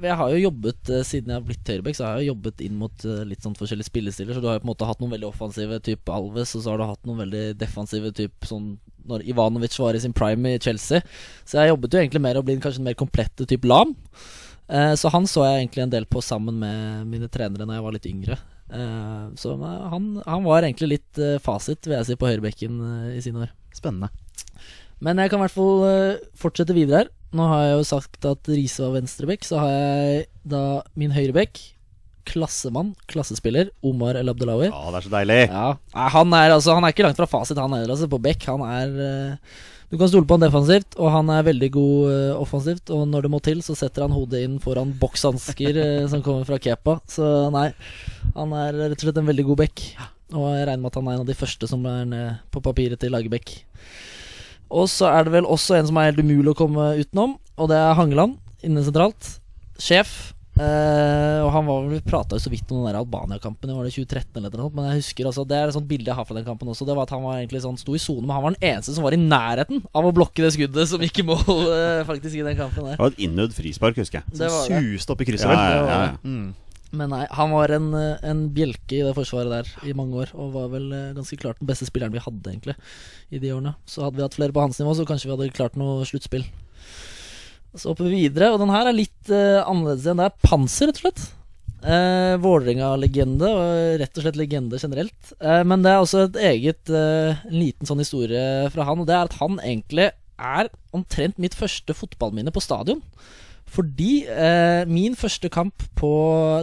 Jeg 0.04 0.18
har 0.20 0.32
jo 0.32 0.40
jobbet 0.42 0.90
eh, 0.92 1.04
Siden 1.06 1.32
jeg 1.32 1.40
har 1.40 1.46
blitt 1.48 1.72
høyrebekk, 1.72 1.96
så 1.96 2.06
har 2.06 2.20
jeg 2.20 2.28
jobbet 2.28 2.60
inn 2.66 2.76
mot 2.80 3.08
eh, 3.08 3.24
litt 3.28 3.44
sånn 3.46 3.56
forskjellige 3.56 3.88
spillestiler. 3.88 4.36
Så 4.36 4.44
du 4.44 4.50
har 4.50 4.60
jo 4.60 4.66
på 4.66 4.68
en 4.68 4.74
måte 4.74 4.88
hatt 4.88 5.00
noen 5.00 5.16
veldig 5.16 5.30
offensive, 5.32 5.80
type 5.88 6.12
Alves, 6.12 6.52
og 6.58 6.66
så 6.66 6.74
har 6.74 6.82
du 6.82 6.88
hatt 6.90 7.08
noen 7.08 7.24
veldig 7.24 7.46
defensive, 7.60 8.12
type 8.20 8.52
sånn 8.52 8.74
når 9.08 9.24
Ivanovic 9.32 9.74
var 9.80 9.96
i 9.96 10.04
sin 10.04 10.14
prime 10.14 10.54
i 10.54 10.60
Chelsea. 10.62 11.02
Så 11.48 11.58
jeg 11.58 11.72
jobbet 11.72 11.96
jo 11.96 12.02
egentlig 12.02 12.22
mer 12.22 12.38
å 12.38 12.44
bli 12.46 12.58
kanskje 12.62 12.82
en 12.82 12.90
mer 12.90 12.98
komplette 12.98 13.48
type 13.48 13.68
Lam. 13.68 13.96
Eh, 14.72 14.94
så 14.96 15.10
han 15.12 15.28
så 15.28 15.44
jeg 15.44 15.62
egentlig 15.66 15.84
en 15.84 15.92
del 15.92 16.06
på 16.08 16.22
sammen 16.24 16.56
med 16.62 17.08
mine 17.10 17.28
trenere 17.28 17.66
Når 17.68 17.76
jeg 17.76 17.84
var 17.84 17.96
litt 17.98 18.08
yngre. 18.08 18.38
Eh, 18.72 19.24
så 19.36 19.56
han, 19.60 20.06
han 20.24 20.46
var 20.46 20.64
egentlig 20.64 20.94
litt 20.94 21.20
eh, 21.20 21.40
fasit, 21.44 21.84
vil 21.84 21.98
jeg 21.98 22.08
si, 22.08 22.16
på 22.16 22.30
høyrebekken 22.30 22.78
eh, 22.88 23.18
i 23.18 23.24
sine 23.24 23.44
år. 23.44 23.52
Spennende. 23.76 24.08
Men 25.02 25.18
jeg 25.18 25.32
kan 25.32 25.40
i 25.40 25.44
hvert 25.46 25.56
fall 25.56 25.84
eh, 25.88 26.22
fortsette 26.38 26.76
videre 26.76 27.04
her. 27.04 27.12
Nå 27.36 27.46
har 27.48 27.62
jeg 27.64 27.76
jo 27.78 27.84
sagt 27.88 28.26
at 28.28 28.48
Riise 28.52 28.84
var 28.84 28.96
venstrebekk. 28.98 29.44
Så 29.48 29.60
har 29.60 29.72
jeg 29.72 30.26
da 30.48 30.64
min 31.00 31.14
høyrebekk, 31.16 31.60
klassemann, 32.28 32.92
klassespiller, 33.10 33.72
Omar 33.82 34.18
El 34.20 34.30
Abdelawi. 34.30 34.68
Ja, 34.68 34.82
det 34.92 35.00
er 35.00 35.06
så 35.08 35.12
deilig. 35.16 35.38
Ja, 35.48 35.66
han, 36.14 36.34
er, 36.38 36.54
altså, 36.54 36.76
han 36.76 36.86
er 36.86 36.94
ikke 36.94 37.06
langt 37.08 37.18
fra 37.18 37.28
fasit, 37.28 37.58
han 37.58 37.74
heller. 37.74 37.92
Altså, 37.96 38.08
på 38.12 38.20
bekk. 38.22 38.46
Han 38.52 38.64
er 38.68 39.00
eh, 39.08 39.56
Du 39.92 39.98
kan 40.00 40.08
stole 40.08 40.24
på 40.24 40.38
han 40.38 40.46
defensivt, 40.46 40.94
og 40.96 41.10
han 41.12 41.28
er 41.28 41.42
veldig 41.44 41.68
god 41.74 41.96
eh, 42.08 42.30
offensivt. 42.40 42.88
Og 42.96 43.02
når 43.10 43.26
det 43.26 43.30
må 43.34 43.40
til, 43.44 43.58
så 43.60 43.74
setter 43.76 44.06
han 44.06 44.14
hodet 44.16 44.40
inn 44.40 44.54
foran 44.62 44.94
bokshansker 44.96 45.80
eh, 45.82 46.06
som 46.08 46.22
kommer 46.24 46.46
fra 46.48 46.56
Kepa. 46.56 46.94
Så 47.12 47.26
nei, 47.52 47.66
han 48.32 48.54
er 48.56 48.78
rett 48.78 48.96
og 48.96 49.04
slett 49.04 49.20
en 49.20 49.28
veldig 49.28 49.44
god 49.50 49.60
bekk. 49.60 49.82
Og 50.32 50.46
jeg 50.56 50.64
regner 50.64 50.80
med 50.80 50.88
at 50.88 50.96
han 50.96 51.10
er 51.10 51.18
en 51.18 51.26
av 51.26 51.28
de 51.28 51.36
første 51.36 51.68
som 51.68 51.84
er 51.84 52.08
ned 52.08 52.40
på 52.48 52.64
papiret 52.64 53.04
til 53.04 53.12
Lagerbäck. 53.12 53.52
Og 54.72 54.88
så 54.88 55.10
er 55.12 55.28
det 55.28 55.34
vel 55.36 55.50
også 55.52 55.76
en 55.76 55.90
som 55.90 56.00
er 56.00 56.08
helt 56.08 56.24
umulig 56.24 56.54
å 56.54 56.60
komme 56.62 56.88
utenom, 56.96 57.36
og 57.60 57.68
det 57.68 57.76
er 57.76 57.98
Hangeland 57.98 58.38
inne 58.64 58.86
sentralt. 58.86 59.34
Sjef. 59.76 60.32
Eh, 60.52 61.38
og 61.40 61.48
han 61.54 61.64
var 61.64 61.78
vel 61.80 61.94
Vi 61.94 61.98
prata 62.04 62.36
jo 62.36 62.42
så 62.44 62.50
vidt 62.52 62.68
om 62.68 62.82
den 62.82 62.90
der 62.90 62.98
Albania-kampen. 63.00 63.72
Var 63.72 63.86
det 63.88 63.94
2013 63.94 64.42
eller 64.42 64.60
noe? 64.60 64.72
Men 64.76 64.90
jeg 64.90 65.00
husker 65.00 65.28
altså 65.30 65.46
Det 65.48 65.56
er 65.56 65.70
et 65.70 65.76
sånt 65.78 65.88
bilde 65.88 66.10
jeg 66.10 66.18
har 66.18 66.26
fra 66.28 66.36
den 66.36 66.44
kampen 66.44 66.68
også. 66.68 66.84
Det 66.88 66.96
var 66.96 67.08
at 67.08 67.14
Han 67.14 67.24
var 67.24 67.38
egentlig 67.40 67.62
sånn 67.64 67.78
sto 67.80 67.96
i 67.96 68.02
sone, 68.02 68.26
men 68.26 68.36
han 68.36 68.44
var 68.44 68.56
den 68.56 68.68
eneste 68.72 68.96
som 68.96 69.06
var 69.06 69.16
i 69.16 69.20
nærheten 69.20 69.80
av 69.96 70.08
å 70.08 70.12
blokke 70.12 70.44
det 70.44 70.52
skuddet 70.56 70.90
som 70.90 71.00
gikk 71.02 71.22
i 71.22 71.26
mål, 71.26 71.40
uh, 71.46 72.02
faktisk, 72.10 72.36
i 72.36 72.44
den 72.44 72.58
kampen 72.58 72.84
der. 72.84 72.98
Det 72.98 73.04
var 73.04 73.14
et 73.14 73.22
innødd 73.24 73.54
frispark, 73.56 73.96
husker 74.02 74.20
jeg. 74.20 74.36
Som 74.36 74.52
var. 74.52 74.84
Suste 74.84 75.14
opp 75.14 75.24
i 75.24 75.28
krysset, 75.30 75.48
Ja, 75.48 75.62
ja, 75.72 75.86
ja, 75.88 76.02
ja. 76.10 76.18
Mm. 76.26 76.52
Men 76.92 77.08
nei, 77.08 77.22
han 77.32 77.54
var 77.54 77.72
en, 77.72 77.86
eh, 77.96 78.24
en 78.28 78.42
bjelke 78.52 78.98
i 78.98 79.04
det 79.06 79.14
forsvaret 79.16 79.48
der 79.48 79.88
i 79.88 79.94
mange 79.96 80.18
år. 80.20 80.34
Og 80.36 80.50
var 80.52 80.66
vel 80.74 80.90
ganske 81.16 81.38
klart 81.40 81.56
den 81.62 81.70
beste 81.70 81.88
spilleren 81.88 82.12
vi 82.12 82.20
hadde, 82.20 82.52
egentlig, 82.52 82.74
i 83.32 83.40
de 83.40 83.54
årene. 83.54 83.72
Så 83.88 84.04
hadde 84.04 84.20
vi 84.20 84.26
hatt 84.26 84.36
flere 84.36 84.52
på 84.52 84.60
hans 84.60 84.76
nivå, 84.76 84.92
så 84.98 85.08
kanskje 85.08 85.30
vi 85.30 85.32
hadde 85.38 85.56
klart 85.56 85.78
noe 85.80 86.04
sluttspill. 86.04 86.44
Så 87.72 87.92
hopper 87.92 88.10
vi 88.10 88.26
videre, 88.26 88.50
og 88.52 88.60
den 88.60 88.72
her 88.72 88.88
er 88.88 88.96
litt 88.96 89.30
uh, 89.32 89.62
annerledes 89.64 90.04
igjen. 90.04 90.20
Det 90.20 90.26
er 90.28 90.42
Panser, 90.44 90.90
rett 90.90 91.00
og 91.00 91.06
slett. 91.06 91.22
Uh, 91.82 92.38
Vålerenga-legende, 92.38 93.48
og 93.48 94.00
rett 94.02 94.18
og 94.18 94.26
slett 94.26 94.38
legende 94.38 94.78
generelt. 94.78 95.32
Uh, 95.42 95.62
men 95.66 95.82
det 95.82 95.90
er 95.90 96.02
også 96.02 96.26
et 96.28 96.36
eget 96.52 96.92
uh, 96.92 97.32
en 97.48 97.56
liten 97.56 97.88
sånn 97.88 98.02
historie 98.02 98.68
fra 98.74 98.86
han, 98.86 99.02
og 99.02 99.08
det 99.08 99.16
er 99.16 99.26
at 99.26 99.38
han 99.40 99.58
egentlig 99.58 100.10
er 100.42 100.70
omtrent 100.94 101.40
mitt 101.42 101.56
første 101.58 101.96
fotballminne 101.96 102.54
på 102.54 102.62
stadion. 102.62 103.02
Fordi 103.72 104.26
min 104.90 105.14
første 105.16 105.48
kamp 105.48 105.80
på 105.96 106.10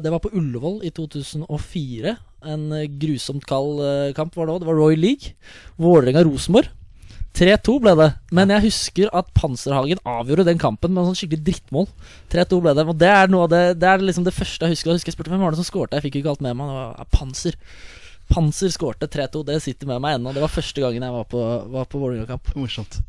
Det 0.04 0.12
var 0.14 0.20
på 0.22 0.30
Ullevål 0.30 0.84
i 0.86 0.92
2004. 0.94 2.12
En 2.54 2.66
grusomt 3.02 3.48
kald 3.50 3.80
kamp 4.14 4.36
var 4.38 4.46
det 4.46 4.54
òg. 4.54 4.60
Det 4.62 4.68
var 4.68 4.78
Royal 4.78 5.02
League. 5.02 5.34
Vålerenga-Rosenborg. 5.82 6.70
3-2 7.38 7.76
ble 7.84 7.94
det. 8.00 8.10
Men 8.36 8.52
jeg 8.54 8.66
husker 8.68 9.12
at 9.16 9.30
Panserhagen 9.38 10.02
avgjorde 10.08 10.48
den 10.48 10.62
kampen 10.62 10.92
med 10.94 11.04
en 11.04 11.12
sånn 11.12 11.20
skikkelig 11.22 11.46
drittmål. 11.46 11.88
3-2 12.34 12.60
ble 12.66 12.74
det. 12.78 12.86
Og 12.90 12.98
det 13.00 13.12
er 13.14 13.32
noe 13.32 13.46
av 13.46 13.54
det 13.54 13.62
Det 13.80 13.88
er 13.90 14.04
liksom 14.04 14.26
det 14.28 14.36
første 14.36 14.66
jeg 14.66 14.76
husker. 14.76 14.92
Jeg 14.92 15.00
husker 15.00 15.14
jeg 15.14 15.18
spurte 15.18 15.34
hvem 15.34 15.46
var 15.46 15.56
det 15.56 15.62
som 15.62 15.70
skårte. 15.70 16.00
Jeg 16.00 16.08
fikk 16.08 16.20
jo 16.20 16.24
ikke 16.26 16.34
alt 16.36 16.44
med 16.46 16.58
meg. 16.60 16.72
Det 16.72 16.80
var 16.80 16.92
ja, 16.98 17.08
Panser. 17.14 17.60
Panser 18.30 18.74
skårte 18.74 19.10
3-2. 19.10 19.46
Det 19.48 19.62
sitter 19.64 19.90
med 19.90 20.04
meg 20.04 20.18
ennå. 20.18 20.34
Det 20.36 20.44
var 20.44 20.54
første 20.54 20.84
gangen 20.84 21.06
jeg 21.06 21.16
var 21.16 21.30
på, 21.30 21.46
var 21.78 21.88
på 21.90 22.02
Vålerenga-kamp. 22.02 22.52
Morsomt. 22.60 23.00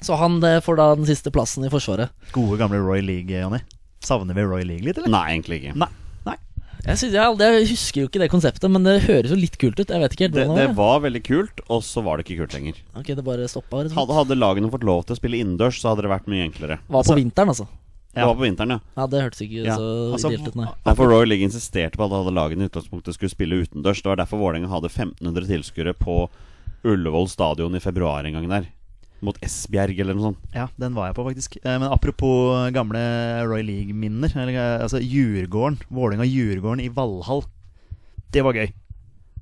Så 0.00 0.16
han 0.16 0.38
eh, 0.46 0.60
får 0.64 0.78
da 0.80 0.86
den 0.96 1.08
siste 1.08 1.32
plassen 1.34 1.66
i 1.66 1.72
Forsvaret. 1.72 2.12
Gode, 2.32 2.56
gamle 2.60 2.80
Roy 2.80 3.02
League, 3.04 3.32
Jonny. 3.32 3.60
Savner 4.04 4.36
vi 4.36 4.46
Roy 4.48 4.64
League 4.64 4.86
litt, 4.86 4.96
eller? 4.96 5.12
Nei, 5.12 5.26
egentlig 5.34 5.60
ikke. 5.60 5.74
Nei. 5.82 5.90
Jeg, 6.86 6.96
synes, 6.98 7.12
jeg, 7.12 7.22
aldri- 7.22 7.48
jeg 7.60 7.68
husker 7.70 8.00
jo 8.02 8.08
ikke 8.08 8.20
det 8.22 8.30
konseptet, 8.32 8.70
men 8.72 8.82
det 8.86 8.94
høres 9.04 9.30
jo 9.30 9.36
litt 9.38 9.58
kult 9.60 9.78
ut. 9.80 9.88
Jeg 9.92 10.00
vet 10.00 10.14
ikke 10.16 10.26
helt 10.28 10.34
Det, 10.38 10.46
det 10.48 10.56
det 10.68 10.76
var. 10.78 11.00
veldig 11.04 11.22
kult, 11.26 11.60
og 11.68 11.82
så 11.86 12.02
var 12.02 12.16
det 12.18 12.26
ikke 12.26 12.40
kult 12.44 12.54
lenger. 12.56 12.80
Ok, 12.96 13.12
det 13.14 13.24
bare 13.26 13.48
slett. 13.52 13.68
Hadde, 13.94 14.16
hadde 14.16 14.38
lagene 14.38 14.70
fått 14.72 14.86
lov 14.88 15.04
til 15.06 15.14
å 15.16 15.20
spille 15.20 15.40
innendørs, 15.42 15.80
så 15.82 15.92
hadde 15.92 16.06
det 16.06 16.12
vært 16.14 16.26
mye 16.30 16.46
enklere. 16.48 16.78
Var 16.88 17.04
på 17.04 17.16
vinteren, 17.20 17.52
altså. 17.52 17.68
Det 18.10 18.24
var 18.26 18.34
på 18.34 18.42
vinteren, 18.42 18.70
ja. 18.74 18.80
Ja, 18.96 19.06
Det 19.06 19.20
hørtes 19.22 19.40
ikke 19.44 19.64
Ja, 19.68 19.76
så 19.78 19.88
altså, 20.16 20.30
ideelt 20.32 20.48
ut, 20.48 20.56
nei. 20.58 20.94
For 20.98 21.06
Royal 21.06 21.28
League 21.30 21.46
insisterte 21.46 21.94
på 22.00 22.06
at 22.08 22.16
alle 22.16 22.32
lagene 22.34 22.66
i 22.66 22.68
utgangspunktet 22.70 23.14
skulle 23.14 23.30
spille 23.30 23.60
utendørs. 23.62 24.02
Det 24.02 24.10
var 24.10 24.16
derfor 24.18 24.40
Vålerenga 24.42 24.66
hadde 24.72 24.90
1500 24.90 25.46
tilskuere 25.46 25.94
på 25.94 26.28
Ullevål 26.82 27.28
stadion 27.28 27.76
i 27.76 27.82
februar 27.84 28.24
en 28.26 28.32
gang 28.34 28.48
der. 28.50 28.66
Mot 29.22 29.36
Esbjerg 29.44 29.98
eller 30.00 30.14
noe 30.16 30.30
sånt. 30.30 30.38
Ja, 30.54 30.68
den 30.80 30.94
var 30.96 31.10
jeg 31.10 31.16
på, 31.18 31.24
faktisk. 31.28 31.56
Eh, 31.62 31.78
Men 31.78 31.90
apropos 31.92 32.70
gamle 32.72 33.00
Roy 33.46 33.62
League-minner. 33.62 34.32
eh, 34.34 34.80
Altså 34.82 35.00
Djurgården. 35.02 35.78
Vålerenga-Djurgården 35.92 36.80
i 36.80 36.88
Valhall. 36.88 37.42
Det 38.32 38.42
var 38.42 38.54
gøy. 38.54 38.72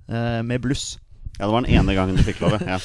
Eh, 0.08 0.42
Med 0.42 0.60
bluss. 0.62 0.98
Ja, 1.38 1.46
det 1.46 1.52
var 1.52 1.62
den 1.62 1.74
ene 1.76 1.94
gangen 1.94 2.16
du 2.18 2.22
fikk 2.26 2.40
lov. 2.42 2.56
Ja. 2.58 2.78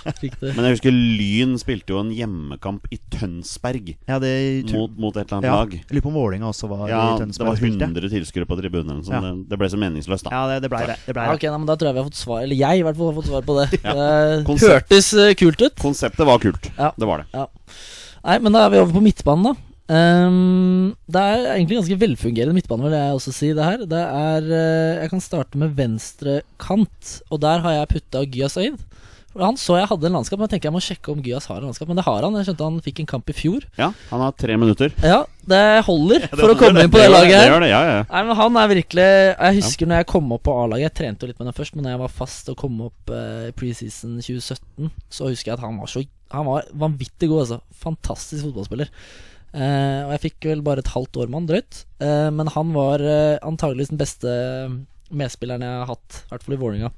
Men 0.56 0.66
jeg 0.66 0.74
husker 0.76 0.94
Lyn 0.94 1.52
spilte 1.60 1.94
jo 1.94 2.00
en 2.02 2.10
hjemmekamp 2.14 2.88
i 2.90 2.98
Tønsberg 3.14 3.92
Ja, 4.08 4.18
det 4.22 4.32
mot, 4.72 4.96
mot 4.98 5.14
et 5.14 5.26
eller 5.28 5.36
annet 5.38 5.48
ja, 5.50 5.58
lag. 5.60 5.76
Jeg 5.78 5.94
lurer 5.94 6.06
på 6.06 6.10
om 6.10 6.18
Vålerenga 6.18 6.50
også 6.50 6.70
var 6.72 6.86
Ja, 6.90 7.04
i 7.14 7.20
det 7.22 7.38
var 7.38 7.52
og 7.52 7.60
spilte. 7.60 7.86
100 7.86 8.10
tilskuere 8.16 8.48
på 8.50 8.58
tribunen. 8.58 9.04
Ja. 9.06 9.22
Det, 9.24 9.32
det 9.52 9.60
ble 9.62 9.70
så 9.70 9.78
meningsløst, 9.80 10.26
da. 10.26 10.34
Ja, 10.34 10.42
det, 10.50 10.58
det 10.66 10.72
ble 10.72 10.82
det. 10.90 10.98
det, 11.06 11.14
ble 11.14 11.28
Ja, 11.28 11.30
det. 11.34 11.38
ok, 11.38 11.46
nei, 11.52 11.62
men 11.62 11.70
Da 11.70 11.78
tror 11.78 11.90
jeg 11.92 11.98
vi 11.98 12.02
har 12.02 12.10
fått 12.10 12.20
svar 12.24 12.42
Eller 12.44 12.58
jeg 12.58 12.82
i 12.82 12.84
hvert 12.88 12.98
fall 12.98 13.12
har 13.12 13.18
fått 13.20 13.30
svar 13.30 13.46
på 13.46 13.58
det. 13.60 13.68
Ja. 13.90 13.94
Det 14.46 14.58
hørtes 14.66 15.14
eh, 15.14 15.32
kult 15.38 15.62
ut. 15.62 15.78
Konseptet 15.80 16.26
var 16.26 16.42
kult. 16.42 16.70
Ja. 16.76 16.90
Det 16.98 17.06
var 17.08 17.22
det. 17.22 17.46
Nei, 18.20 18.36
men 18.44 18.52
da 18.52 18.66
er 18.66 18.74
vi 18.74 18.80
over 18.82 18.96
på 18.98 19.02
midtbanen, 19.04 19.52
da. 19.52 19.69
Ehm, 19.90 20.92
det 21.10 21.20
er 21.20 21.48
egentlig 21.56 21.80
ganske 21.80 21.98
velfungerende 21.98 22.54
midtbane, 22.54 22.86
vil 22.86 22.94
jeg 22.94 23.16
også 23.16 23.34
si. 23.34 23.50
Det 23.56 23.66
her 23.66 23.82
Det 23.90 24.04
er 24.04 24.46
uh, 24.46 25.00
Jeg 25.02 25.10
kan 25.10 25.24
starte 25.24 25.58
med 25.58 25.74
venstre 25.74 26.40
kant, 26.62 27.16
og 27.30 27.42
der 27.42 27.64
har 27.64 27.80
jeg 27.80 27.92
putta 27.96 28.24
Gyas 28.24 28.58
Øyd. 28.60 28.78
Han 29.38 29.54
så 29.54 29.76
jeg 29.78 29.86
hadde 29.86 30.08
en 30.08 30.16
landskap, 30.18 30.40
men 30.40 30.48
jeg 30.48 30.56
tenker 30.56 30.66
jeg 30.66 30.74
må 30.74 30.80
sjekke 30.82 31.12
om 31.12 31.20
Gyas 31.22 31.44
har 31.46 31.60
en 31.60 31.68
landskap. 31.68 31.86
Men 31.86 32.00
det 32.00 32.04
har 32.06 32.24
han. 32.26 32.34
Jeg 32.40 32.48
skjønte 32.48 32.66
han 32.66 32.80
fikk 32.82 33.02
en 33.02 33.08
kamp 33.12 33.30
i 33.30 33.36
fjor. 33.38 33.66
Ja, 33.78 33.92
han 34.10 34.24
har 34.24 34.34
tre 34.34 34.56
minutter. 34.58 34.90
Ja, 35.06 35.20
det 35.46 35.60
holder 35.86 36.26
for 36.32 36.50
å 36.50 36.56
komme 36.58 36.72
komme 36.74 36.86
inn 36.86 36.90
på 36.90 36.98
det 36.98 37.06
det 37.06 37.12
laget 37.14 37.36
Det 37.36 37.44
her. 37.46 37.62
det, 37.62 37.70
ja, 37.70 37.80
ja. 37.86 38.00
Nei, 38.10 38.24
men 38.26 38.38
han 38.38 38.58
er 38.58 38.72
virkelig 38.74 39.06
Jeg 39.06 39.58
husker 39.60 39.90
når 39.90 40.02
jeg 40.02 40.08
kom 40.10 40.34
opp 40.34 40.42
på 40.46 40.56
A-laget 40.64 40.84
Jeg 40.88 40.96
trente 40.98 41.24
jo 41.24 41.30
litt 41.30 41.38
med 41.40 41.48
den 41.48 41.56
først, 41.56 41.76
men 41.76 41.86
når 41.86 41.94
jeg 41.94 42.02
var 42.02 42.12
fast 42.18 42.50
og 42.52 42.58
kom 42.58 42.82
opp 42.88 43.14
i 43.14 43.22
uh, 43.22 43.54
preseason 43.56 44.18
2017, 44.18 44.90
så 45.14 45.30
husker 45.30 45.52
jeg 45.52 45.58
at 45.58 45.64
han 45.64 45.78
var 45.78 45.90
så 45.90 46.04
Han 46.34 46.50
var 46.50 46.70
vanvittig 46.84 47.30
god, 47.30 47.46
altså. 47.46 47.60
Fantastisk 47.86 48.48
fotballspiller. 48.50 48.90
Eh, 49.50 50.00
og 50.06 50.12
jeg 50.14 50.22
fikk 50.28 50.46
vel 50.52 50.62
bare 50.62 50.84
et 50.84 50.92
halvt 50.92 51.18
år 51.22 51.30
med 51.30 51.40
han, 51.40 51.50
drøyt. 51.50 51.82
Uh, 52.02 52.30
men 52.34 52.50
han 52.54 52.72
var 52.76 53.02
uh, 53.02 53.36
antageligvis 53.46 53.92
den 53.92 54.00
beste 54.00 54.32
medspilleren 55.10 55.64
jeg 55.66 55.78
har 55.82 55.90
hatt, 55.90 56.20
i 56.22 56.30
hvert 56.30 56.46
fall 56.46 56.56
i 56.56 56.60
Vålerenga. 56.60 56.92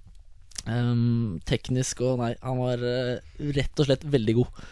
Um, 0.63 1.41
teknisk 1.49 2.05
og 2.07 2.21
Nei, 2.21 2.35
han 2.45 2.61
var 2.61 2.83
rett 3.57 3.81
og 3.81 3.89
slett 3.89 4.05
veldig 4.07 4.35
god. 4.39 4.65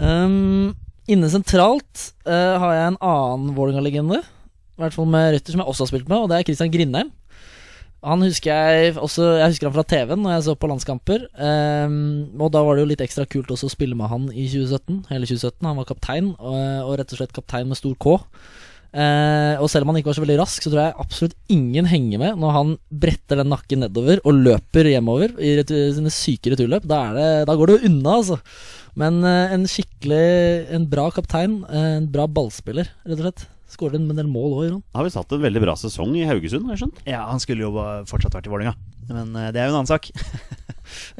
Um, 0.00 0.72
inne 1.10 1.28
sentralt 1.30 2.10
har 2.24 2.72
jeg 2.74 2.88
en 2.88 3.00
annen 3.04 3.52
Vålerenga-legende. 3.58 4.22
I 4.24 4.82
hvert 4.82 4.96
fall 4.96 5.10
med 5.12 5.34
røtter 5.34 5.52
som 5.52 5.60
jeg 5.60 5.72
også 5.74 5.84
har 5.84 5.92
spilt 5.92 6.08
med, 6.08 6.24
og 6.24 6.30
det 6.30 6.38
er 6.38 6.48
Christian 6.48 6.72
Grindheim. 6.72 7.12
Han 8.06 8.24
husker 8.24 8.48
jeg 8.48 8.94
også 8.96 9.26
Jeg 9.42 9.52
husker 9.52 9.68
han 9.68 9.76
fra 9.76 9.84
TV-en 9.84 10.22
når 10.24 10.36
jeg 10.36 10.46
så 10.46 10.56
på 10.56 10.70
landskamper. 10.70 11.26
Um, 11.36 12.32
og 12.40 12.48
da 12.54 12.64
var 12.64 12.76
det 12.76 12.86
jo 12.86 12.90
litt 12.94 13.04
ekstra 13.04 13.26
kult 13.28 13.52
også 13.52 13.68
å 13.68 13.74
spille 13.74 13.98
med 13.98 14.08
han 14.12 14.30
i 14.32 14.46
2017. 14.48 15.04
Hele 15.12 15.28
2017. 15.28 15.68
Han 15.68 15.78
var 15.82 15.88
kaptein, 15.90 16.32
og, 16.38 16.56
og 16.86 16.96
rett 17.00 17.12
og 17.12 17.20
slett 17.20 17.36
kaptein 17.36 17.68
med 17.68 17.80
stor 17.80 17.94
K. 18.00 18.16
Uh, 18.90 19.54
og 19.62 19.68
selv 19.70 19.84
om 19.84 19.92
han 19.92 20.00
ikke 20.00 20.10
var 20.10 20.16
så 20.18 20.24
veldig 20.24 20.40
rask, 20.40 20.64
så 20.64 20.72
tror 20.72 20.80
jeg 20.82 20.96
absolutt 21.04 21.36
ingen 21.54 21.86
henger 21.86 22.18
med 22.18 22.40
når 22.42 22.56
han 22.56 22.72
bretter 23.04 23.38
den 23.38 23.52
nakken 23.52 23.84
nedover 23.84 24.18
og 24.26 24.40
løper 24.48 24.88
hjemover 24.90 25.36
i 25.38 25.52
retur, 25.60 25.92
sine 25.94 26.10
syke 26.14 26.56
returløp. 26.56 26.88
Da, 26.90 27.04
det, 27.14 27.28
da 27.46 27.54
går 27.58 27.70
det 27.70 27.78
jo 27.78 27.92
unna, 27.92 28.16
altså. 28.16 28.40
Men 28.98 29.20
uh, 29.22 29.52
en 29.54 29.68
skikkelig 29.70 30.24
En 30.74 30.88
bra 30.90 31.10
kaptein, 31.14 31.60
uh, 31.68 31.98
en 32.00 32.08
bra 32.10 32.26
ballspiller, 32.26 32.88
rett 33.04 33.20
og 33.20 33.26
slett. 33.28 33.48
Skårer 33.70 34.00
en 34.00 34.08
del 34.16 34.26
mål 34.30 34.50
òg, 34.56 34.62
gjør 34.66 34.72
han. 34.76 34.82
Har 34.98 35.06
vi 35.06 35.12
satt 35.14 35.32
en 35.36 35.42
veldig 35.44 35.62
bra 35.62 35.76
sesong 35.78 36.16
i 36.18 36.24
Haugesund, 36.26 36.66
har 36.66 36.74
jeg 36.76 36.82
skjønt? 36.84 37.00
Ja, 37.08 37.22
han 37.30 37.38
skulle 37.42 37.62
jo 37.68 37.70
fortsatt 38.10 38.34
vært 38.34 38.48
i 38.48 38.52
Vålerenga. 38.52 38.74
Men 39.10 39.30
eh, 39.38 39.50
det 39.54 39.62
er 39.62 39.70
jo 39.70 39.76
en 39.76 39.80
annen 39.82 39.90
sak. 39.92 40.10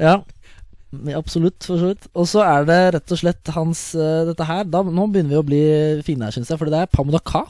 Ja, 0.01 0.17
absolutt, 1.15 1.63
for 1.63 1.79
så 1.79 1.91
vidt. 1.93 2.09
Og 2.19 2.27
så 2.27 2.41
er 2.43 2.65
det 2.67 2.79
rett 2.97 3.13
og 3.15 3.21
slett 3.21 3.51
hans 3.55 3.83
eh, 3.95 4.25
Dette 4.27 4.47
her 4.49 4.65
da, 4.67 4.81
Nå 4.83 5.05
begynner 5.13 5.37
vi 5.37 5.39
å 5.39 5.45
bli 5.47 5.61
fine 6.03 6.27
her, 6.27 6.35
syns 6.35 6.51
jeg, 6.51 6.59
for 6.59 6.67
det 6.73 6.81
er 6.81 6.91
Pamuda 6.91 7.21
Ka. 7.23 7.45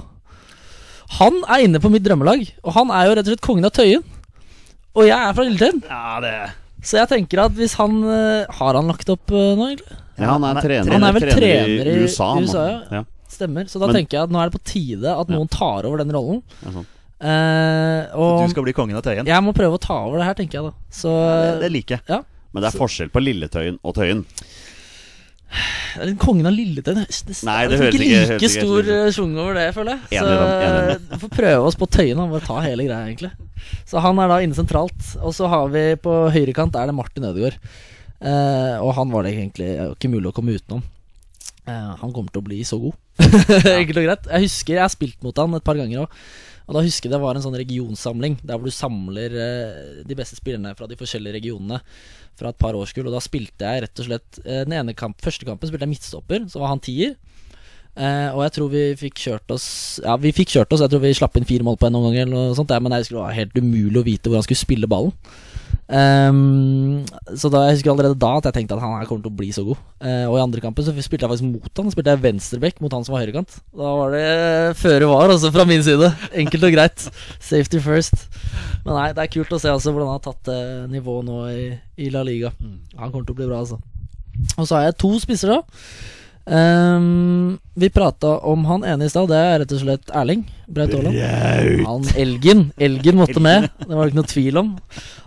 Han 1.18 1.40
er 1.50 1.64
inne 1.64 1.80
på 1.82 1.90
mitt 1.90 2.04
drømmelag, 2.04 2.44
og 2.62 2.74
han 2.76 2.92
er 2.94 3.08
jo 3.08 3.14
rett 3.16 3.26
og 3.26 3.32
slett 3.32 3.46
kongen 3.46 3.66
av 3.66 3.72
Tøyen. 3.74 4.04
Og 4.98 5.06
jeg 5.08 5.16
er 5.16 5.32
fra 5.36 5.46
Lilletøyen, 5.46 5.80
Ja, 5.88 6.18
det 6.24 6.34
så 6.80 6.96
jeg 6.96 7.10
tenker 7.10 7.42
at 7.42 7.52
hvis 7.58 7.74
han 7.76 7.98
eh, 8.08 8.46
Har 8.56 8.76
han 8.78 8.86
lagt 8.88 9.10
opp 9.12 9.28
nå, 9.28 9.66
egentlig? 9.66 9.98
Ja, 10.16 10.30
han 10.32 10.44
er 10.44 10.54
han 10.54 10.56
er- 10.56 10.64
trener, 10.64 10.92
han 10.94 11.04
er 11.04 11.16
vel 11.16 11.26
trener 11.28 11.90
i 11.92 11.96
USA. 12.04 12.28
USA, 12.40 12.62
ja. 12.70 12.78
ja. 13.00 13.02
Stemmer. 13.40 13.66
Så 13.72 13.80
da 13.80 13.88
Men- 13.88 13.96
tenker 14.02 14.18
jeg 14.20 14.28
at 14.28 14.32
nå 14.36 14.40
er 14.42 14.50
det 14.50 14.56
på 14.60 14.64
tide 14.68 15.10
at 15.16 15.28
Ja. 15.28 15.36
noen 15.36 15.48
tar 15.50 15.88
over 15.88 15.98
den 16.04 16.12
rollen. 16.12 16.42
Ja, 16.62 16.70
sånn. 16.76 16.86
Eh, 17.20 18.06
Du 18.14 18.48
skal 18.52 18.64
bli 18.64 18.72
kongen 18.72 18.96
av 18.96 19.02
Tøyen. 19.04 19.26
jeg 19.26 19.42
må 19.44 19.52
prøve 19.52 19.76
å 19.76 19.80
ta 19.80 19.98
over 20.06 20.18
det 20.18 20.24
her, 20.26 20.34
tenker 20.34 20.60
jeg 20.60 20.64
da. 20.70 20.72
Så 20.90 21.10
det, 21.12 21.60
det 21.66 21.72
liker 21.72 22.00
jeg. 22.00 22.24
Men 22.52 22.62
det 22.64 22.74
er 22.74 22.78
forskjell 22.78 23.10
på 23.12 23.20
Lilletøyen 23.22 23.78
og 23.84 23.94
Tøyen. 23.94 24.24
Det 25.50 26.06
er 26.06 26.14
Kongen 26.22 26.46
av 26.46 26.54
Lilletøyen 26.54 27.00
det, 27.02 27.22
det, 27.26 27.36
Nei, 27.46 27.66
det 27.66 27.74
er 27.74 27.82
høres 27.82 27.94
ikke 27.96 28.02
like 28.06 28.36
ikke 28.38 28.50
stor 28.54 28.90
eh, 28.94 29.40
over 29.42 29.54
det, 29.58 29.66
føler 29.74 29.96
jeg. 29.96 30.20
Enig 30.20 30.30
i 30.30 30.94
Så 30.94 31.00
vi 31.10 31.18
får 31.24 31.32
prøve 31.34 31.64
oss 31.66 31.78
på 31.80 31.88
Tøyen. 31.90 32.20
Han 32.22 32.30
Bare 32.30 32.46
ta 32.46 32.60
hele 32.62 32.86
greia, 32.86 33.02
egentlig. 33.08 33.32
Så 33.90 34.00
han 34.00 34.18
er 34.22 34.30
da 34.30 34.38
inne 34.44 34.54
sentralt. 34.54 35.16
Og 35.20 35.34
så 35.34 35.48
har 35.50 35.68
vi 35.74 35.84
på 36.00 36.14
høyrekant 36.30 36.78
er 36.78 36.86
det 36.86 36.94
Martin 36.94 37.26
Ødegaard. 37.26 37.58
Eh, 38.20 38.76
og 38.78 38.94
han 38.94 39.10
var 39.10 39.26
det 39.26 39.34
egentlig 39.34 39.70
ikke 39.96 40.12
mulig 40.12 40.30
å 40.30 40.36
komme 40.36 40.54
utenom. 40.54 40.82
Eh, 41.68 41.90
han 42.00 42.14
kommer 42.14 42.32
til 42.32 42.42
å 42.42 42.46
bli 42.46 42.60
så 42.66 42.78
god. 42.80 42.96
Enkelt 43.80 44.00
og 44.00 44.06
greit. 44.06 44.30
Jeg 44.30 44.46
husker 44.46 44.76
jeg 44.78 44.84
har 44.84 44.92
spilt 44.92 45.20
mot 45.26 45.42
han 45.42 45.58
et 45.58 45.66
par 45.66 45.78
ganger 45.80 46.04
òg. 46.04 46.16
Og 46.70 46.76
da 46.76 46.84
husker 46.86 47.08
jeg 47.08 47.16
det 47.16 47.22
var 47.24 47.34
en 47.34 47.42
sånn 47.42 47.58
regionsamling 47.58 48.36
der 48.46 48.54
hvor 48.54 48.70
du 48.70 48.74
samler 48.74 49.32
eh, 49.34 50.04
de 50.06 50.16
beste 50.18 50.38
spillerne 50.38 50.70
fra 50.78 50.86
de 50.86 50.98
forskjellige 50.98 51.40
regionene 51.40 51.80
fra 52.38 52.52
et 52.52 52.60
par 52.62 52.78
årskull. 52.78 53.08
Og 53.10 53.16
da 53.16 53.22
spilte 53.24 53.66
jeg 53.66 53.84
rett 53.84 54.02
og 54.02 54.06
slett 54.06 54.40
eh, 54.44 54.62
Den 54.62 54.76
ene 54.78 54.94
kamp, 54.94 55.18
første 55.24 55.48
kampen 55.48 55.70
spilte 55.70 55.88
jeg 55.88 55.94
midtstopper, 55.96 56.46
så 56.52 56.62
var 56.62 56.72
han 56.72 56.82
tier. 56.84 57.16
Eh, 57.98 58.30
og 58.30 58.44
jeg 58.46 58.54
tror 58.54 58.68
vi 58.70 58.82
fikk 58.94 59.18
kjørt 59.18 59.50
oss 59.50 59.64
Ja, 60.04 60.14
vi 60.14 60.30
fikk 60.30 60.54
kjørt 60.54 60.70
oss. 60.72 60.84
Jeg 60.84 60.92
tror 60.92 61.02
vi 61.02 61.10
slapp 61.18 61.34
inn 61.40 61.48
fire 61.48 61.66
mål 61.66 61.80
på 61.80 61.88
en 61.88 61.96
noen 61.98 62.12
ganger. 62.12 62.28
Eller 62.28 62.36
noe 62.36 62.58
sånt, 62.58 62.70
men 62.70 62.94
jeg 62.94 63.04
husker 63.04 63.18
det 63.18 63.24
var 63.24 63.38
helt 63.40 63.58
umulig 63.58 63.98
å 63.98 64.06
vite 64.06 64.30
hvor 64.30 64.38
han 64.38 64.46
skulle 64.46 64.62
spille 64.62 64.90
ballen. 64.90 65.16
Ehm, 65.90 67.02
så 67.34 67.50
da 67.50 67.64
jeg 67.66 67.80
husker 67.80 67.90
allerede 67.90 68.18
da 68.20 68.36
at 68.38 68.46
jeg 68.46 68.56
tenkte 68.60 68.76
at 68.76 68.82
han 68.84 68.94
her 68.94 69.08
kommer 69.08 69.24
til 69.24 69.32
å 69.32 69.38
bli 69.40 69.50
så 69.54 69.64
god. 69.66 69.80
Uh, 69.98 70.26
og 70.30 70.36
i 70.38 70.42
andre 70.44 70.62
kampen 70.62 70.86
så 70.86 70.94
spilte 70.94 71.26
jeg 71.26 71.32
faktisk 71.32 71.48
mot 71.48 71.82
han. 71.82 71.90
Spilte 71.94 72.14
jeg 72.14 72.22
venstreback 72.22 72.78
mot 72.84 72.94
han 72.94 73.06
som 73.06 73.16
var 73.16 73.24
høyrekant. 73.24 73.58
Da 73.74 73.94
var 73.98 74.14
det 74.14 74.24
føre 74.78 75.10
var, 75.10 75.34
altså, 75.34 75.50
fra 75.54 75.66
min 75.68 75.82
side. 75.86 76.12
Enkelt 76.44 76.68
og 76.68 76.76
greit. 76.76 77.08
Safety 77.42 77.82
first. 77.82 78.28
Men 78.86 78.94
nei, 78.94 79.08
det 79.16 79.26
er 79.26 79.34
kult 79.34 79.56
å 79.56 79.60
se 79.62 79.72
altså 79.72 79.94
hvordan 79.94 80.12
han 80.12 80.20
har 80.20 80.26
tatt 80.30 80.52
uh, 80.54 80.86
nivået 80.92 81.26
nå 81.26 81.42
i, 81.50 81.66
i 82.06 82.12
La 82.14 82.22
Liga. 82.26 82.54
Han 82.60 83.10
kommer 83.10 83.26
til 83.26 83.34
å 83.34 83.40
bli 83.42 83.50
bra, 83.50 83.64
altså. 83.64 83.80
Og 84.56 84.64
så 84.64 84.78
har 84.78 84.88
jeg 84.88 85.00
to 85.02 85.12
spisser, 85.20 85.58
da. 85.58 85.62
Ehm, 86.50 87.58
vi 87.74 87.90
prata 87.94 88.38
om 88.50 88.64
han 88.66 88.84
ene 88.84 89.06
i 89.06 89.12
stad. 89.12 89.30
Det 89.30 89.38
er 89.38 89.60
rett 89.62 89.74
og 89.76 89.82
slett 89.84 90.12
Erling 90.18 90.42
Braut 90.66 90.94
Haaland. 90.96 91.18
Han 91.86 92.08
Elgen. 92.18 92.64
Elgen 92.80 93.20
måtte 93.20 93.42
med. 93.42 93.68
Det 93.84 93.94
var 93.94 94.04
det 94.04 94.12
ikke 94.12 94.20
noe 94.20 94.32
tvil 94.32 94.60
om. 94.60 94.72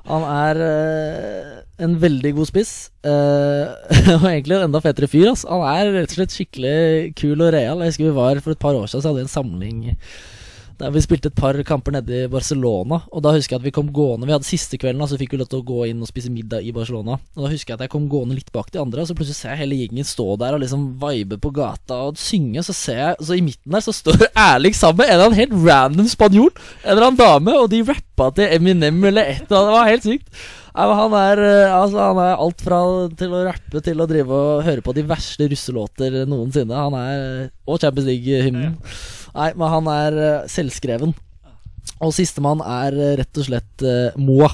Han 0.10 0.26
er 0.28 0.60
uh, 0.60 1.54
en 1.86 1.96
veldig 2.02 2.34
god 2.40 2.52
spiss. 2.52 2.74
Uh, 3.08 3.72
og 4.20 4.28
egentlig 4.28 4.60
en 4.60 4.68
enda 4.68 4.84
fetere 4.84 5.08
fyr. 5.12 5.30
Altså. 5.32 5.48
Han 5.54 5.66
er 5.72 5.94
rett 6.02 6.12
og 6.12 6.20
slett 6.20 6.36
skikkelig 6.36 6.78
kul 7.20 7.38
og 7.40 7.54
real. 7.56 7.80
Jeg 7.80 7.96
husker 7.96 8.10
vi 8.10 8.18
var 8.20 8.44
For 8.44 8.56
et 8.56 8.64
par 8.64 8.76
år 8.76 8.92
siden 8.92 9.06
så 9.06 9.12
hadde 9.12 9.24
vi 9.24 9.28
en 9.30 9.38
samling 9.38 9.84
Der 10.80 10.94
vi 10.94 11.04
spilte 11.04 11.30
et 11.32 11.38
par 11.38 11.58
kamper 11.68 11.94
nede 11.96 12.24
i 12.26 12.30
Barcelona. 12.32 13.02
Og 13.14 13.24
da 13.24 13.34
husker 13.36 13.56
jeg 13.56 13.62
at 13.62 13.68
vi 13.68 13.74
kom 13.76 13.92
gående 13.94 14.28
Vi 14.28 14.34
hadde 14.36 14.48
siste 14.48 14.80
kvelden, 14.82 15.04
så 15.04 15.14
så 15.14 15.20
fikk 15.22 15.36
vi 15.36 15.40
lov 15.42 15.50
til 15.52 15.62
å 15.62 15.68
gå 15.68 15.86
inn 15.92 16.02
og 16.02 16.10
spise 16.10 16.32
middag 16.34 16.66
i 16.66 16.74
Barcelona. 16.76 17.20
Og 17.36 17.46
da 17.46 17.52
husker 17.52 17.74
jeg 17.74 17.78
at 17.78 17.86
jeg 17.86 17.94
kom 17.94 18.08
gående 18.12 18.38
litt 18.38 18.50
bak 18.56 18.72
de 18.74 18.82
andre, 18.82 19.04
og 19.04 19.10
så 19.10 19.18
plutselig 19.18 19.38
ser 19.38 19.54
jeg 19.54 19.62
hele 19.64 19.78
gjengen 19.84 20.08
stå 20.08 20.26
der 20.42 20.58
og 20.58 20.64
liksom 20.64 20.88
vibe 21.04 21.38
på 21.44 21.54
gata 21.54 22.00
og 22.10 22.20
synge. 22.22 22.66
Så 22.66 22.76
ser 22.78 23.00
jeg 23.04 23.30
Så 23.30 23.38
i 23.38 23.46
midten 23.46 23.78
der 23.78 23.86
så 23.86 23.94
står 23.94 24.26
Erling 24.50 24.76
sammen 24.78 25.04
med 25.04 25.12
en 25.12 25.16
eller 25.16 25.30
annen 25.30 25.42
helt 25.44 25.56
random 25.68 26.10
spanjol. 26.10 26.52
En 26.82 26.96
eller 26.96 27.08
annen 27.12 27.22
dame, 27.22 27.56
og 27.62 27.70
de 27.72 27.86
rappa 27.88 28.32
til 28.34 28.58
Eminem 28.58 29.00
eller 29.12 29.36
et 29.36 29.46
eller 29.46 29.62
annet. 29.62 29.74
Det 29.74 29.78
var 29.78 29.92
helt 29.94 30.10
sykt. 30.10 30.46
Han 30.74 31.14
er, 31.14 31.38
eh, 31.38 31.70
altså, 31.70 32.00
han 32.02 32.18
er 32.18 32.40
alt 32.42 32.62
fra 32.66 32.80
til 33.14 33.34
å 33.38 33.44
rappe 33.46 33.82
til 33.86 34.00
å 34.02 34.08
drive 34.10 34.34
og 34.34 34.64
høre 34.66 34.82
på 34.82 34.96
de 34.98 35.04
verste 35.06 35.46
russelåter 35.52 36.24
noensinne. 36.26 36.74
Han 36.74 36.98
er 36.98 37.52
Og 37.68 37.80
Champions 37.80 38.10
League-hymnen. 38.10 38.80
Nei, 39.34 39.50
men 39.58 39.72
han 39.74 39.88
er 39.94 40.18
eh, 40.22 40.48
selvskreven. 40.52 41.14
Og 42.04 42.14
sistemann 42.16 42.62
er 42.64 42.96
eh, 42.98 43.16
rett 43.22 43.40
og 43.42 43.48
slett 43.48 43.86
uh, 43.86 44.14
Moa. 44.20 44.50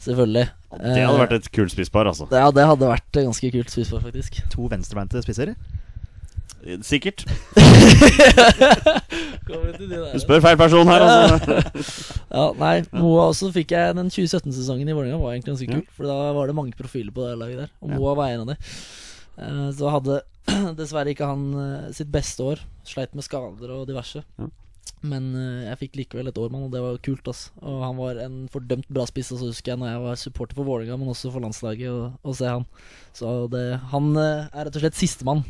Selvfølgelig. 0.00 0.46
Det 0.70 1.02
hadde 1.02 1.18
vært 1.20 1.34
et 1.36 1.50
kult 1.52 1.72
spisspar, 1.74 2.08
altså. 2.08 2.28
Ja, 2.32 2.48
det 2.54 2.64
hadde 2.66 2.88
vært 2.88 3.08
et 3.18 3.26
ganske 3.26 3.50
kult 3.52 3.72
spisspar, 3.72 4.02
faktisk. 4.06 4.38
To 4.54 4.68
venstrebeinte 4.70 5.22
spisser. 5.24 5.54
Sikkert. 6.84 7.24
Du 9.50 10.18
spør 10.20 10.42
feil 10.44 10.58
person 10.60 10.86
her, 10.90 11.02
altså. 11.02 11.56
Ja, 12.36 12.44
nei, 12.60 12.74
Moa 12.94 13.24
også 13.30 13.48
fikk 13.54 13.72
jeg 13.74 13.94
Den 13.96 14.10
2017-sesongen 14.12 14.86
i 14.90 14.94
Vålerenga 14.94 15.18
var 15.18 15.32
egentlig 15.34 15.54
ganske 15.56 15.78
Ja. 15.80 15.94
For 15.96 16.06
da 16.10 16.18
var 16.36 16.50
det 16.50 16.56
mange 16.58 16.76
profiler 16.78 17.10
på 17.14 17.24
det 17.26 17.38
laget 17.40 17.62
der, 17.64 17.72
og 17.80 17.90
Ja. 17.90 17.96
Moa 17.98 18.12
var 18.20 18.34
en 18.34 18.44
av 18.44 18.52
de. 18.52 18.56
Eh, 19.40 19.70
Så 19.78 19.90
hadde 19.94 20.20
dessverre 20.80 21.12
ikke 21.14 21.28
han 21.30 21.44
eh, 21.60 21.92
sitt 21.96 22.10
beste 22.12 22.44
år. 22.46 22.64
Sleit 22.86 23.14
med 23.14 23.26
skader 23.26 23.72
og 23.76 23.86
diverse. 23.90 24.24
Ja. 24.40 24.48
Men 25.06 25.30
eh, 25.38 25.68
jeg 25.70 25.78
fikk 25.84 25.94
likevel 26.02 26.28
et 26.28 26.36
år 26.40 26.50
med 26.52 26.60
han, 26.60 26.66
og 26.68 26.74
det 26.74 26.82
var 26.84 26.98
kult. 27.04 27.28
ass 27.32 27.46
Og 27.62 27.78
han 27.84 27.96
var 28.00 28.18
en 28.24 28.42
fordømt 28.52 28.88
bra 28.92 29.06
spiss. 29.08 29.30
Så 29.32 29.40
husker 29.46 29.72
jeg 29.74 29.80
når 29.80 29.92
jeg 29.94 30.02
var 30.08 30.20
supporter 30.20 30.58
for 30.58 30.68
Vålerenga, 30.68 30.98
men 31.00 31.12
også 31.14 31.32
for 31.32 31.40
landslaget, 31.44 31.88
å 31.88 32.12
å 32.20 32.36
se 32.36 32.50
han. 32.50 32.66
Så 33.16 33.32
det, 33.52 33.64
han 33.94 34.10
eh, 34.20 34.44
er 34.52 34.68
rett 34.68 34.76
og 34.76 34.84
slett 34.84 34.98
sistemann 35.00 35.44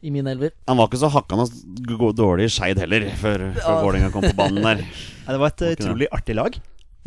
i 0.00 0.12
min 0.14 0.26
elver. 0.30 0.54
Han 0.70 0.78
var 0.78 0.88
ikke 0.88 1.00
så 1.02 1.10
hakkende 1.12 1.44
dårlig 2.16 2.46
i 2.48 2.52
Skeid 2.54 2.78
heller, 2.80 3.04
før, 3.20 3.48
før 3.58 3.64
Ja. 3.74 3.78
Vålerenga 3.84 4.12
kom 4.14 4.24
på 4.24 4.36
banen 4.38 4.62
der. 4.64 4.80
Nei, 5.26 5.34
det 5.34 5.40
var 5.42 5.52
et 5.52 5.64
utrolig 5.74 6.08
artig 6.14 6.36
lag. 6.38 6.56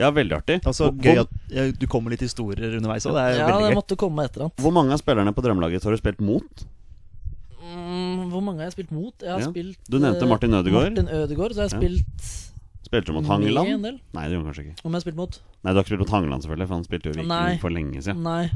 Ja, 0.01 0.09
veldig 0.13 0.35
artig. 0.37 0.55
Altså 0.65 0.89
Hvor- 0.91 1.03
Gøy 1.03 1.19
at 1.23 1.33
ja, 1.53 1.65
du 1.77 1.83
kommer 1.91 2.13
litt 2.13 2.21
historier 2.25 2.77
underveis 2.77 3.05
òg. 3.09 3.15
Det 3.17 3.23
er 3.23 3.39
Ja, 3.39 3.47
veldig 3.47 3.63
det 3.65 3.71
gøy. 3.71 3.77
måtte 3.79 3.97
komme 3.99 4.23
et 4.27 4.35
eller 4.37 4.47
annet. 4.49 4.61
Hvor 4.63 4.73
mange 4.75 4.93
av 4.95 5.01
spillerne 5.01 5.33
på 5.35 5.43
drømmelaget 5.45 5.83
har 5.87 5.93
du 5.95 5.99
spilt 6.01 6.21
mot? 6.25 6.63
Mm, 7.71 8.29
hvor 8.31 8.41
mange 8.43 8.59
har 8.59 8.67
jeg 8.69 8.75
spilt 8.75 8.91
mot? 8.91 9.13
Jeg 9.21 9.31
har 9.31 9.39
Ja. 9.39 9.47
spilt 9.51 9.77
Du 9.89 9.97
nevnte 9.99 10.23
eh, 10.23 10.27
Martin 10.27 10.53
Ødegaard. 10.53 10.91
Martin 10.91 11.07
Ødegaard, 11.07 11.51
så 11.55 11.61
har 11.61 11.69
jeg 11.69 11.71
Ja. 11.71 11.79
spilt 11.79 12.47
Spilte 12.91 13.05
du 13.07 13.13
mot 13.13 13.25
Hangeland? 13.25 13.69
Nei, 13.81 14.23
det 14.27 14.33
gjorde 14.35 14.43
han 14.43 14.47
kanskje 14.51 14.63
ikke. 14.67 14.75
Om 14.83 14.91
jeg 14.91 14.97
har 14.99 15.05
spilt 15.05 15.15
mot? 15.15 15.39
Nei, 15.63 15.71
du 15.71 15.75
har 15.77 15.83
ikke 15.83 15.91
spilt 15.93 15.99
mot 16.03 16.09
Hangeland, 16.09 16.43
selvfølgelig, 16.43 16.67
for 16.67 16.75
han 16.75 16.83
spilte 16.83 17.05
jo 17.15 17.23
Nei. 17.23 17.45
Viking 17.45 17.61
for 17.61 17.69
lenge 17.71 18.01
siden. 18.03 18.21
Nei. 18.23 18.49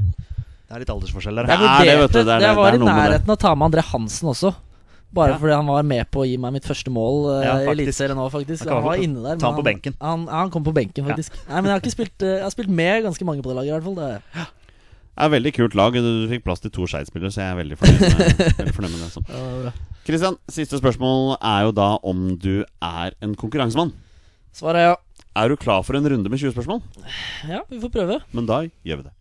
Det 0.68 0.74
er 0.74 0.78
litt 0.82 0.90
aldersforskjell 0.92 1.36
der. 1.36 1.46
Det 1.46 1.56
Jeg 1.56 1.86
det 1.86 1.98
vet 1.98 2.12
du, 2.12 2.18
det, 2.18 2.26
det 2.26 2.34
er- 2.36 2.40
det 2.44 2.56
var 2.56 2.74
i 2.74 2.78
nærheten 2.78 3.28
av 3.30 3.36
å 3.36 3.38
ta 3.38 3.54
med 3.54 3.70
André 3.72 3.82
Hansen 3.86 4.28
også. 4.28 4.54
Bare 5.14 5.30
Ja. 5.30 5.38
fordi 5.38 5.54
han 5.54 5.66
var 5.66 5.82
med 5.84 6.10
på 6.10 6.20
å 6.20 6.26
gi 6.28 6.36
meg 6.36 6.52
mitt 6.52 6.64
første 6.64 6.90
mål 6.92 7.40
eh, 7.40 7.46
Ja, 7.46 7.54
i. 7.62 7.66
Eliteserien 7.72 8.16
nå, 8.18 8.28
faktisk. 8.30 8.66
Han 8.66 8.74
Han 8.74 8.84
var 8.84 8.96
inne 8.96 9.22
der. 9.22 9.36
ta 9.38 9.52
han 9.52 9.56
på 9.56 9.64
benken. 9.64 9.94
Han, 10.02 10.26
ja, 10.26 10.32
han 10.42 10.50
kom 10.50 10.64
på 10.64 10.74
benken, 10.74 11.06
faktisk. 11.06 11.30
Nei, 11.48 11.54
men 11.62 11.64
jeg 11.64 11.72
har 11.72 11.80
ikke 11.80 11.94
spilt 11.96 12.22
eh, 12.22 12.36
Jeg 12.36 12.42
har 12.42 12.50
spilt 12.50 12.68
med 12.68 13.04
ganske 13.04 13.24
mange 13.24 13.40
på 13.42 13.48
det 13.48 13.56
laget, 13.56 13.68
i 13.68 13.78
hvert 13.78 13.84
fall. 13.84 13.94
Det. 13.94 14.46
Er 15.16 15.30
veldig 15.32 15.52
kult 15.56 15.74
lag. 15.78 15.94
Du 15.96 16.26
fikk 16.28 16.44
plass 16.44 16.60
til 16.60 16.72
to 16.74 16.84
Skeid-spillere, 16.90 17.32
så 17.32 17.40
jeg 17.40 17.54
er 17.54 17.60
veldig 17.62 17.78
fornøyd 17.80 18.02
med, 18.04 18.40
veldig 18.60 18.74
fornøyd 18.76 18.92
med 18.92 19.00
det. 19.00 19.10
Så. 19.14 19.22
Ja, 19.24 19.36
det 19.40 19.44
var 19.46 19.62
bra. 19.64 19.72
Kristian, 20.06 20.36
siste 20.52 20.78
spørsmål 20.78 21.36
er 21.40 21.62
jo 21.66 21.72
da 21.74 21.88
om 22.06 22.26
du 22.38 22.52
er 22.84 23.16
en 23.24 23.32
konkurransemann. 23.38 23.94
Svaret 24.56 24.82
er 24.82 24.90
ja. 24.90 24.96
Er 25.36 25.52
du 25.52 25.56
klar 25.60 25.82
for 25.84 25.96
en 25.98 26.06
runde 26.08 26.30
med 26.32 26.40
20 26.40 26.52
spørsmål? 26.54 26.80
Ja, 27.48 27.62
vi 27.68 27.80
får 27.82 27.92
prøve. 27.92 28.20
Men 28.36 28.48
da 28.48 28.62
gjør 28.88 29.02
vi 29.02 29.08
det. 29.08 29.14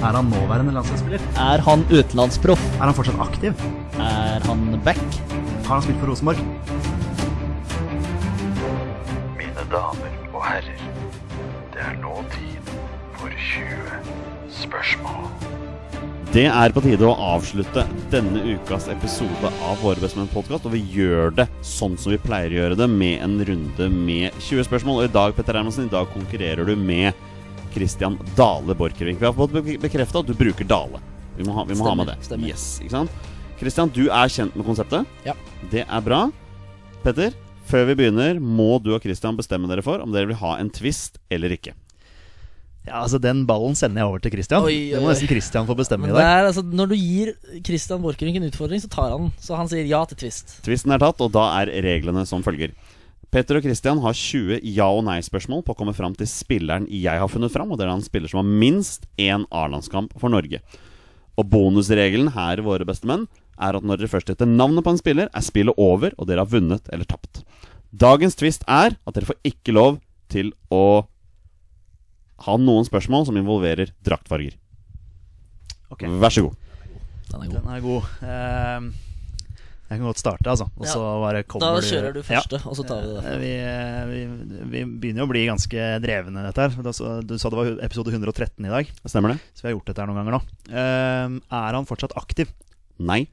Er 0.00 0.16
han 0.16 0.30
nåværende 0.32 0.72
landslagsspiller? 0.72 1.20
Er 1.36 1.60
han 1.66 1.82
utenlandsproff? 1.92 2.62
Er 2.80 2.86
han 2.88 2.94
fortsatt 2.96 3.20
aktiv? 3.20 3.52
Er 4.00 4.40
han 4.48 4.80
back? 4.86 5.02
Har 5.66 5.74
han 5.76 5.82
spilt 5.84 6.00
for 6.00 6.08
Rosenborg? 6.14 6.99
Damer 9.70 10.14
og 10.34 10.40
herrer, 10.42 10.80
det 11.70 11.78
er 11.78 11.98
nå 12.00 12.16
tid 12.32 12.70
for 13.20 13.30
20 13.30 13.98
spørsmål. 14.50 15.28
Det 16.34 16.42
er 16.50 16.72
på 16.74 16.82
tide 16.82 17.06
å 17.06 17.12
avslutte 17.36 17.84
denne 18.10 18.42
ukas 18.56 18.88
episode 18.90 19.52
av 19.68 19.78
Våre 19.78 20.02
bestemenn 20.02 20.30
podkast. 20.32 20.66
Og 20.66 20.74
vi 20.74 20.80
gjør 20.96 21.30
det 21.38 21.46
sånn 21.62 21.94
som 21.94 22.10
vi 22.10 22.18
pleier 22.18 22.50
å 22.50 22.58
gjøre 22.58 22.78
det, 22.80 22.88
med 22.90 23.22
en 23.22 23.36
runde 23.46 23.88
med 23.94 24.40
20 24.42 24.66
spørsmål. 24.66 25.04
Og 25.04 25.06
i 25.06 25.12
dag 25.14 25.36
Petter 25.38 25.58
Hermansen, 25.60 25.86
i 25.86 25.94
dag 25.94 26.10
konkurrerer 26.16 26.66
du 26.66 26.74
med 26.74 27.14
Christian 27.70 28.18
Dale 28.34 28.74
Borchgrevink. 28.74 29.22
Vi 29.22 29.28
har 29.28 29.36
fått 29.38 29.54
bekrefta 29.54 30.24
at 30.24 30.32
du 30.32 30.34
bruker 30.38 30.66
Dale. 30.66 30.98
Vi 31.38 31.46
må 31.46 31.54
ha, 31.54 31.66
vi 31.68 31.78
må 31.78 31.86
ha 31.86 31.94
med 31.94 32.10
det. 32.10 32.18
Stemmer, 32.26 32.50
stemmer. 32.50 32.50
Yes, 32.50 32.66
ikke 32.82 32.96
sant? 32.96 33.30
Christian, 33.62 33.94
du 33.94 34.08
er 34.08 34.34
kjent 34.34 34.58
med 34.58 34.66
konseptet. 34.66 35.22
Ja. 35.28 35.38
Det 35.70 35.86
er 35.86 36.02
bra. 36.02 36.24
Petter, 37.04 37.38
før 37.70 37.86
vi 37.88 37.96
begynner, 38.02 38.40
må 38.42 38.76
du 38.82 38.92
og 38.94 39.04
Christian 39.04 39.38
bestemme 39.38 39.70
dere 39.70 39.84
for 39.86 40.02
om 40.02 40.12
dere 40.14 40.28
vil 40.30 40.38
ha 40.42 40.56
en 40.60 40.70
twist 40.74 41.18
eller 41.32 41.54
ikke. 41.54 41.72
Ja, 42.86 43.02
altså 43.02 43.20
Den 43.20 43.42
ballen 43.46 43.76
sender 43.76 44.00
jeg 44.00 44.08
over 44.08 44.22
til 44.24 44.32
Christian. 44.32 44.64
Oi, 44.64 44.90
Det 44.94 45.00
må 45.02 45.10
nesten 45.10 45.28
Christian 45.28 45.66
få 45.68 45.76
bestemme 45.76 46.06
Men 46.06 46.14
i 46.14 46.16
det 46.16 46.22
dag. 46.24 46.38
er, 46.40 46.46
altså, 46.48 46.62
når 46.64 46.88
du 46.88 46.94
gir 46.96 47.34
Christian 47.66 48.00
Borchgrevink 48.02 48.40
en 48.40 48.48
utfordring, 48.48 48.80
så 48.80 48.88
tar 48.88 49.10
han 49.12 49.26
den. 49.26 49.32
Så 49.38 49.56
han 49.58 49.68
sier 49.68 49.84
ja 49.86 50.00
til 50.08 50.16
twist. 50.16 50.56
Twisten 50.64 50.94
er 50.94 51.02
tatt, 51.02 51.20
og 51.20 51.30
da 51.32 51.44
er 51.60 51.70
reglene 51.84 52.24
som 52.26 52.42
følger. 52.42 52.72
Petter 53.30 53.60
og 53.60 53.62
Christian 53.62 54.00
har 54.02 54.16
20 54.16 54.58
ja- 54.74 54.88
og 54.90 55.04
nei-spørsmål 55.06 55.62
på 55.62 55.74
å 55.74 55.78
komme 55.78 55.94
fram 55.94 56.16
til 56.18 56.26
spilleren 56.26 56.88
jeg 56.90 57.20
har 57.20 57.28
funnet 57.30 57.52
fram, 57.52 57.70
og 57.70 57.78
det 57.78 57.86
er 57.86 57.92
en 57.92 58.02
spiller 58.02 58.32
som 58.32 58.40
har 58.42 58.48
minst 58.48 59.06
én 59.20 59.44
A-landskamp 59.52 60.16
for 60.18 60.32
Norge. 60.32 60.58
Og 61.38 61.46
bonusregelen 61.46 62.32
her 62.34 62.56
våre 62.64 62.80
Våre 62.80 62.88
bestemenn 62.88 63.28
er 63.60 63.76
at 63.78 63.84
når 63.86 64.00
dere 64.00 64.08
først 64.12 64.32
heter 64.32 64.48
navnet 64.48 64.84
på 64.86 64.90
en 64.94 65.00
spiller, 65.00 65.28
er 65.34 65.44
spillet 65.44 65.76
over, 65.80 66.14
og 66.18 66.26
dere 66.30 66.44
har 66.44 66.50
vunnet 66.50 66.88
eller 66.92 67.04
tapt. 67.08 67.42
Dagens 67.92 68.36
twist 68.38 68.64
er 68.70 68.96
at 68.96 69.14
dere 69.16 69.26
får 69.28 69.40
ikke 69.44 69.74
lov 69.74 69.98
til 70.30 70.52
å 70.70 71.04
ha 72.46 72.56
noen 72.56 72.86
spørsmål 72.88 73.26
som 73.28 73.36
involverer 73.36 73.92
draktfarger. 74.06 74.54
Okay. 75.92 76.08
Vær 76.22 76.32
så 76.32 76.46
god. 76.46 76.56
Den 77.30 77.42
er 77.42 77.50
god. 77.50 77.60
Den 77.60 77.72
er 77.74 77.82
god. 77.84 78.10
Uh, 78.22 79.06
jeg 79.90 79.98
kan 79.98 80.06
godt 80.06 80.20
starte, 80.22 80.46
altså. 80.52 80.68
Og 80.78 80.86
Ja. 80.86 80.92
så 80.92 81.00
bare 81.20 81.42
Da 81.42 81.80
kjører 81.82 82.12
du 82.14 82.20
Ja. 82.22 82.28
første, 82.40 82.60
og 82.64 82.76
så 82.78 82.86
tar 82.86 83.02
vi 83.02 83.08
det. 83.10 83.24
Eh, 83.26 83.38
Vi, 83.40 83.52
eh, 83.58 84.04
vi, 84.06 84.60
vi 84.70 84.84
begynner 84.84 85.24
jo 85.24 85.26
å 85.26 85.32
bli 85.32 85.46
ganske 85.46 86.00
drevne 86.00 86.44
dette 86.46 86.62
her. 86.62 86.70
Du 87.26 87.36
sa 87.38 87.50
det 87.50 87.58
var 87.58 87.84
episode 87.84 88.06
113 88.14 88.64
i 88.66 88.68
dag, 88.70 88.86
Stemmer 89.04 89.34
det? 89.34 89.40
så 89.52 89.62
vi 89.62 89.68
har 89.68 89.74
gjort 89.80 89.86
dette 89.86 89.98
her 89.98 90.06
noen 90.06 90.22
ganger 90.22 90.38
nå. 90.38 90.42
Uh, 90.70 91.40
er 91.50 91.74
han 91.74 91.84
fortsatt 91.86 92.14
aktiv? 92.16 92.48
Nei. 93.00 93.26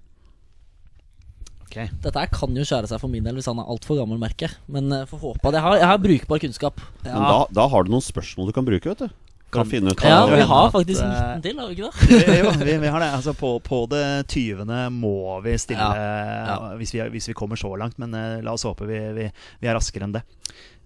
Ok. 1.68 1.78
Dette 2.04 2.22
her 2.24 2.30
kan 2.32 2.56
jo 2.56 2.64
skjære 2.64 2.88
seg 2.90 3.02
for 3.04 3.12
min 3.12 3.26
del 3.28 3.36
hvis 3.38 3.48
han 3.52 3.60
er 3.60 3.68
altfor 3.70 4.00
gammel, 4.00 4.20
merker. 4.22 4.54
Men 4.72 4.88
eh, 4.96 5.06
får 5.10 5.20
håpe 5.26 5.50
at 5.52 5.58
jeg 5.60 5.66
har, 5.68 5.76
jeg 5.82 5.90
har 5.92 6.04
brukbar 6.04 6.40
kunnskap. 6.44 6.84
Men 7.04 7.24
da, 7.28 7.40
da 7.60 7.66
har 7.74 7.84
du 7.88 7.92
noen 7.92 8.06
spørsmål 8.06 8.50
du 8.52 8.56
kan 8.56 8.68
bruke, 8.68 8.88
vet 8.94 9.04
du. 9.08 9.24
Kan, 9.48 9.62
kan 9.64 9.70
finne 9.72 9.92
ut 9.96 10.02
Ja, 10.04 10.26
vi 10.28 10.42
har 10.44 10.66
faktisk 10.74 11.00
eh, 11.04 11.38
19 11.40 11.44
til, 11.46 11.60
har 11.62 11.70
vi 11.70 11.76
ikke 11.78 11.88
det? 11.88 12.08
Vi- 12.28 12.40
jo, 12.42 12.50
vi, 12.68 12.74
vi 12.84 12.90
har 12.92 13.00
det. 13.04 13.12
Altså 13.16 13.32
på, 13.40 13.52
på 13.64 13.78
det 13.92 14.02
20. 14.34 14.66
må 14.92 15.14
vi 15.46 15.54
stille 15.60 15.88
Ja. 15.88 16.58
Hvis, 16.80 16.92
vi, 16.96 17.04
hvis 17.14 17.30
vi 17.32 17.36
kommer 17.38 17.56
så 17.60 17.72
langt, 17.80 17.96
men 18.00 18.12
uh, 18.16 18.42
la 18.44 18.56
oss 18.58 18.68
håpe 18.68 18.88
vi, 18.90 19.00
vi, 19.16 19.30
vi 19.62 19.70
er 19.72 19.78
raskere 19.80 20.04
enn 20.08 20.18
det. 20.18 20.24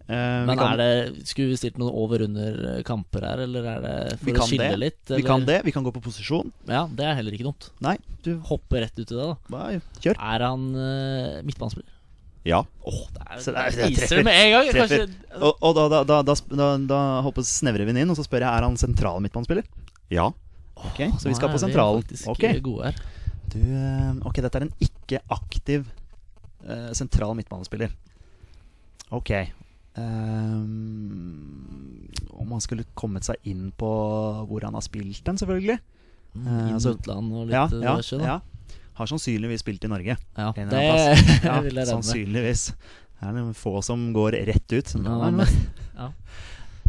Eh, 0.08 0.46
Men 0.48 0.58
kan, 0.58 0.74
er 0.74 0.78
det 0.82 1.28
Skulle 1.30 1.52
vi 1.54 1.58
stilt 1.60 1.78
noen 1.80 1.94
over-under 1.94 2.82
kamper 2.88 3.22
her, 3.28 3.44
eller 3.46 3.68
er 3.76 3.82
det 3.86 3.96
for 4.20 4.42
å 4.42 4.48
skille 4.48 4.70
det. 4.74 4.80
litt? 4.82 5.02
vi 5.14 5.22
kan 5.24 5.46
det. 5.46 5.62
Vi 5.68 5.72
kan 5.76 5.84
gå 5.86 5.92
på 5.94 6.02
posisjon. 6.04 6.52
Ja, 6.68 6.88
det 6.88 7.06
er 7.06 7.16
heller 7.20 7.32
ikke 7.38 7.48
dumt. 7.48 7.70
Nei, 7.80 7.98
du 8.26 8.34
Hopper 8.50 8.82
rett 8.86 8.98
ut 9.00 9.06
i 9.06 9.16
det, 9.16 9.28
da. 9.30 9.36
bare 9.50 9.82
kjør. 10.02 10.18
Er 10.18 10.46
han 10.48 10.66
uh, 10.76 11.42
midtbanespiller? 11.48 11.90
Ja. 12.44 12.64
Åh, 12.90 13.02
det 13.14 13.22
er, 13.28 13.38
Så 13.38 13.54
det 13.54 13.62
er- 13.62 13.72
det 13.78 13.86
er 13.86 13.96
treffer. 14.02 14.24
med 14.26 14.34
en 14.34 14.52
gang! 14.52 14.70
Treffer. 14.74 15.06
Kanskje 15.06 15.42
Og, 15.46 15.58
og 15.62 15.76
da, 15.78 15.84
da, 15.94 16.04
da, 16.04 16.22
da, 16.26 16.70
da, 16.90 17.02
da 17.32 17.42
snevrer 17.46 17.86
vi 17.86 17.94
den 17.94 18.02
inn, 18.02 18.10
og 18.10 18.18
så 18.18 18.26
spør 18.26 18.42
jeg 18.48 18.50
er 18.50 18.66
han 18.66 18.78
sentral 18.82 19.22
midtbanespiller. 19.22 19.64
Ja. 20.10 20.32
Ok, 20.76 21.04
Så 21.22 21.30
vi 21.30 21.36
skal 21.38 21.54
på 21.54 21.60
sentralen. 21.62 22.02
Ok, 22.28 22.48
gode 22.66 22.90
her. 22.90 22.96
du, 23.54 23.60
eh, 23.62 24.14
ok, 24.26 24.42
dette 24.42 24.58
er 24.58 24.66
en 24.66 24.74
ikke 24.82 25.20
aktiv 25.30 25.86
uh, 26.66 26.90
sentral 26.98 27.36
midtbanespiller. 27.38 27.94
Ok. 29.12 29.30
Ehm, 30.00 32.08
om 32.32 32.52
han 32.56 32.62
skulle 32.64 32.86
kommet 32.98 33.26
seg 33.28 33.36
inn 33.48 33.70
på 33.78 33.90
hvor 34.50 34.64
han 34.66 34.74
har 34.78 34.84
spilt 34.86 35.24
den, 35.28 35.38
selvfølgelig. 35.40 35.78
Mm, 36.34 36.48
Inn 36.48 36.74
altså- 36.78 36.94
utland 36.96 37.34
og 37.34 37.46
litt 37.48 37.54
Ja, 37.58 37.66
eh, 37.66 37.84
ja, 37.84 38.00
ja. 38.26 38.40
Har 38.94 39.06
sannsynligvis 39.08 39.60
spilt 39.64 39.84
i 39.84 39.88
Norge. 39.92 40.18
Ja, 40.38 40.52
det. 40.56 40.72
Ja, 41.44 41.60
vil 41.62 41.76
jeg 41.76 41.76
redde 41.76 41.86
sannsynligvis. 41.90 42.72
Det 43.22 43.28
er 43.28 43.32
noen 43.36 43.54
få 43.58 43.82
som 43.84 44.12
går 44.14 44.32
rett 44.48 44.72
ut. 44.74 44.94
Ja, 44.96 45.32
men- 45.32 45.48
ja. 45.98 46.12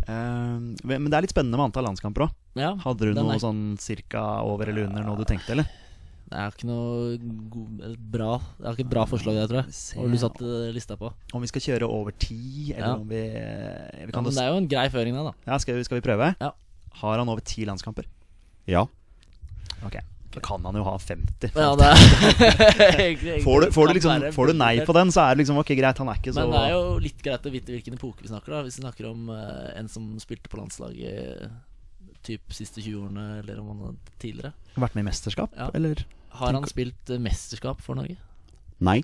Ehm, 0.08 0.76
men 0.84 1.04
det 1.10 1.14
er 1.14 1.20
litt 1.26 1.30
spennende 1.34 1.56
med 1.58 1.64
antall 1.70 1.84
landskamper 1.86 2.22
òg. 2.26 2.30
Ja, 2.58 2.74
Hadde 2.84 2.98
du 3.08 3.14
noe 3.16 3.38
sånn 3.40 3.78
cirka 3.80 4.42
over 4.44 4.68
eller 4.68 4.84
under 4.88 5.02
noe 5.06 5.16
du 5.16 5.24
tenkte, 5.24 5.50
eller? 5.54 5.66
Jeg 6.32 6.40
har 6.40 6.54
ikke 6.56 6.68
noe 6.68 7.16
god, 7.52 7.82
bra 8.14 8.30
Jeg 8.40 8.64
har 8.66 8.76
ikke 8.76 8.86
et 8.86 8.92
bra 8.94 9.04
forslag 9.10 9.36
der, 9.36 9.50
tror 9.50 9.60
jeg. 9.62 9.74
Har 10.00 10.08
du 10.12 10.18
satt 10.22 10.40
eh, 10.42 10.70
lista 10.74 10.96
på? 11.00 11.10
Om 11.36 11.44
vi 11.44 11.50
skal 11.52 11.64
kjøre 11.68 11.88
over 11.88 12.14
ti, 12.16 12.72
eller 12.72 12.86
Ja. 12.88 12.94
om 12.96 13.04
vi, 13.08 13.20
vi 13.28 14.08
Ja, 14.12 14.20
men 14.22 14.30
det 14.32 14.42
er 14.44 14.48
jo 14.52 14.60
en 14.62 14.70
grei 14.70 14.86
føring, 14.92 15.18
det, 15.18 15.26
da. 15.28 15.34
ja, 15.52 15.58
skal, 15.62 15.76
vi, 15.76 15.84
skal 15.88 16.00
vi 16.00 16.06
prøve? 16.08 16.32
Ja. 16.40 16.50
Har 17.02 17.18
han 17.20 17.28
over 17.32 17.44
ti 17.44 17.64
landskamper? 17.68 18.08
Ja. 18.68 18.84
Ok, 19.84 19.96
Da 20.32 20.40
kan 20.40 20.64
han 20.64 20.76
jo 20.78 20.84
ha 20.86 20.94
50. 20.96 21.50
Ja, 21.56 21.72
det 21.76 21.88
er 21.90 23.42
Får 23.46 23.60
du, 23.66 23.66
får, 23.74 23.88
du 23.90 23.94
liksom, 23.98 24.24
får 24.32 24.46
du 24.52 24.54
nei 24.56 24.72
på 24.86 24.94
den, 24.96 25.10
så 25.12 25.26
er 25.26 25.34
det 25.34 25.42
liksom 25.42 25.58
ok, 25.60 25.74
greit. 25.76 25.98
Han 26.00 26.08
er 26.08 26.20
ikke 26.20 26.32
så 26.32 26.46
Men 26.46 26.54
det 26.54 26.62
er 26.68 26.72
jo 26.76 26.96
litt 27.04 27.20
greit 27.24 27.44
å 27.48 27.52
vite 27.52 27.74
hvilken 27.74 27.98
epoke 27.98 28.24
vi 28.24 28.30
snakker 28.30 28.54
da 28.54 28.62
Hvis 28.64 28.78
vi 28.78 28.84
snakker 28.86 29.10
om 29.10 29.28
uh, 29.28 29.68
en 29.76 29.90
som 29.92 30.06
spilte 30.22 30.48
på 30.52 30.56
landslaget 30.62 31.50
Typ 32.22 32.52
siste 32.54 32.78
20-årene, 32.80 33.40
eller 33.42 33.58
om 33.58 33.70
han 33.72 33.78
har 33.82 33.94
tidligere. 34.22 34.52
Vært 34.78 34.94
med 34.94 35.02
i 35.02 35.08
mesterskap, 35.08 35.50
Ja. 35.58 35.66
eller? 35.74 36.04
Har 36.38 36.56
han 36.56 36.68
spilt 36.70 37.12
eh, 37.12 37.20
mesterskap 37.22 37.82
for 37.84 37.98
Norge? 37.98 38.16
Nei. 38.82 39.02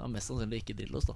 Da 0.00 0.06
er 0.06 0.12
mest 0.14 0.30
sannsynlig 0.30 0.62
ikke 0.62 0.78
Drillos, 0.78 1.04
da. 1.04 1.14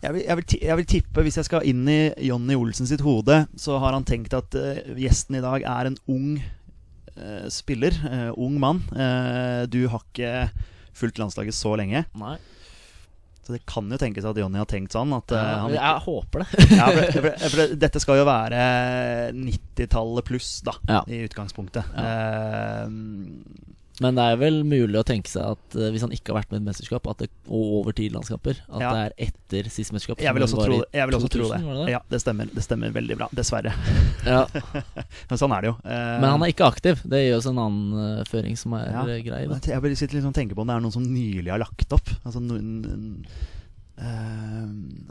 Jeg 0.00 0.12
vil, 0.14 0.22
jeg, 0.24 0.36
vil, 0.38 0.44
jeg 0.64 0.76
vil 0.78 0.86
tippe, 0.88 1.24
hvis 1.24 1.36
jeg 1.36 1.48
skal 1.48 1.66
inn 1.68 1.82
i 1.92 2.00
Jonny 2.24 2.56
Olsen 2.56 2.88
sitt 2.88 3.04
hode, 3.04 3.42
så 3.60 3.76
har 3.82 3.92
han 3.92 4.06
tenkt 4.08 4.32
at 4.36 4.56
uh, 4.56 4.80
gjesten 4.96 5.36
i 5.36 5.42
dag 5.44 5.64
er 5.68 5.90
en 5.90 5.98
ung 6.08 6.38
uh, 6.40 7.46
spiller. 7.52 7.96
Uh, 8.00 8.30
ung 8.40 8.56
mann. 8.60 8.80
Du 9.68 9.82
har 9.92 10.04
ikke 10.08 10.48
fulgt 10.96 11.20
landslaget 11.20 11.56
så 11.56 11.74
lenge. 11.76 12.06
Nei. 12.16 12.38
Så 13.46 13.54
det 13.54 13.60
kan 13.70 13.86
jo 13.86 13.98
tenkes 14.00 14.24
at 14.26 14.38
Jonny 14.40 14.58
har 14.58 14.66
tenkt 14.66 14.90
sånn. 14.96 15.12
At, 15.14 15.30
eh, 15.30 15.50
han, 15.62 15.70
jeg 15.76 16.00
håper 16.02 16.42
det. 16.42 16.66
ja, 16.80 16.88
for, 16.90 17.12
for, 17.14 17.48
for 17.52 17.74
dette 17.78 18.02
skal 18.02 18.18
jo 18.18 18.24
være 18.26 18.62
90-tallet 19.38 20.26
pluss, 20.26 20.48
da, 20.66 20.74
Ja. 20.90 21.04
i 21.06 21.20
utgangspunktet. 21.28 21.94
Eh, 21.94 22.88
Men 24.04 24.16
det 24.18 24.24
er 24.28 24.36
vel 24.36 24.58
mulig 24.68 24.98
å 25.00 25.04
tenke 25.08 25.30
seg 25.30 25.54
at 25.56 25.76
eh, 25.78 25.88
hvis 25.94 26.02
han 26.04 26.12
ikke 26.12 26.32
har 26.34 26.42
vært 26.42 26.50
med 26.52 26.58
i 26.58 26.62
et 26.62 26.66
mesterskap, 26.68 27.06
at 27.08 27.22
det, 27.22 27.28
og 27.48 27.70
over 27.78 27.96
ti 27.96 28.10
landskamper, 28.12 28.58
at 28.68 28.82
Ja. 28.84 28.90
det 28.92 29.04
er 29.06 29.14
etter 29.28 29.70
siste 29.72 29.96
mesterskap. 29.96 30.20
jeg 30.20 30.34
vil 30.36 30.44
også 30.44 30.58
tro 30.60 30.76
det. 30.82 30.88
Jeg 30.92 31.08
vil 31.08 31.16
også 31.16 31.30
2000, 31.32 31.56
det. 31.56 31.64
det 31.64 31.86
det? 31.86 31.94
Ja, 31.94 32.00
det 32.12 32.20
stemmer, 32.20 32.50
det 32.52 32.64
stemmer 32.66 32.92
veldig 32.92 33.16
bra. 33.22 33.28
Dessverre. 33.32 33.72
Ja. 34.26 34.42
Men 35.30 35.40
sånn 35.40 35.56
er 35.56 35.64
det 35.64 35.72
jo. 35.72 35.76
Eh, 35.84 36.12
Men 36.20 36.28
han 36.34 36.44
er 36.44 36.52
ikke 36.52 36.68
aktiv. 36.68 37.00
Det 37.08 37.22
gir 37.24 37.38
oss 37.38 37.48
en 37.48 37.58
annen 37.62 38.20
uh, 38.20 38.24
føring 38.28 38.56
som 38.60 38.76
er 38.76 38.90
Ja. 38.92 39.04
grei. 39.30 39.42
Da. 39.48 39.60
Jeg 39.64 39.82
vil 39.86 39.96
sitter 39.96 40.18
liksom 40.20 40.34
og 40.34 40.38
tenke 40.42 40.54
på 40.58 40.60
om 40.60 40.68
det 40.68 40.76
er 40.76 40.84
noen 40.84 40.92
som 40.92 41.06
nylig 41.08 41.48
har 41.54 41.62
lagt 41.64 41.92
opp. 41.96 42.12
Altså 42.26 42.42
noen 42.44 43.24
eh, 43.98 44.64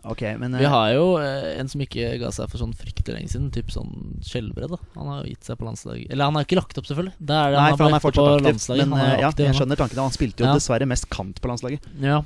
Ok, 0.06 0.22
men 0.38 0.54
uh, 0.54 0.60
Vi 0.62 0.70
har 0.70 0.90
jo 0.94 1.06
uh, 1.18 1.48
en 1.60 1.70
som 1.72 1.82
ikke 1.82 2.12
ga 2.22 2.30
seg 2.36 2.50
for 2.52 2.62
sånn 2.62 2.74
fryktelig 2.78 3.16
lenge 3.18 3.32
siden, 3.34 3.48
typ 3.56 3.72
sånn 3.74 4.20
Skjelbred. 4.26 4.76
Han 4.96 5.10
har 5.12 5.24
jo 5.24 5.32
gitt 5.32 5.48
seg 5.48 5.60
på 5.60 5.68
landslaget. 5.68 6.12
Eller 6.14 6.30
han 6.30 6.38
har 6.38 6.46
ikke 6.48 6.60
lagt 6.60 6.78
opp, 6.78 6.88
selvfølgelig. 6.90 7.16
Det 7.20 7.38
er 7.38 7.54
det, 7.56 7.60
Nei, 7.60 7.70
han 7.72 7.80
for 7.80 7.88
han 7.88 7.98
er 7.98 8.04
fortsatt 8.04 8.30
på 8.30 8.52
aktiv. 8.52 8.84
Men 8.84 8.98
eh, 9.00 9.06
jo 9.16 9.24
ja, 9.24 9.32
aktiv, 9.32 9.48
jeg 9.50 9.60
skjønner 9.60 9.82
tanken. 9.82 10.04
Han 10.04 10.16
spilte 10.16 10.46
jo 10.46 10.50
Ja. 10.50 10.58
dessverre 10.60 10.90
mest 10.90 11.10
kant 11.14 11.42
på 11.42 11.52
landslaget. 11.52 11.90
Ja, 12.04 12.22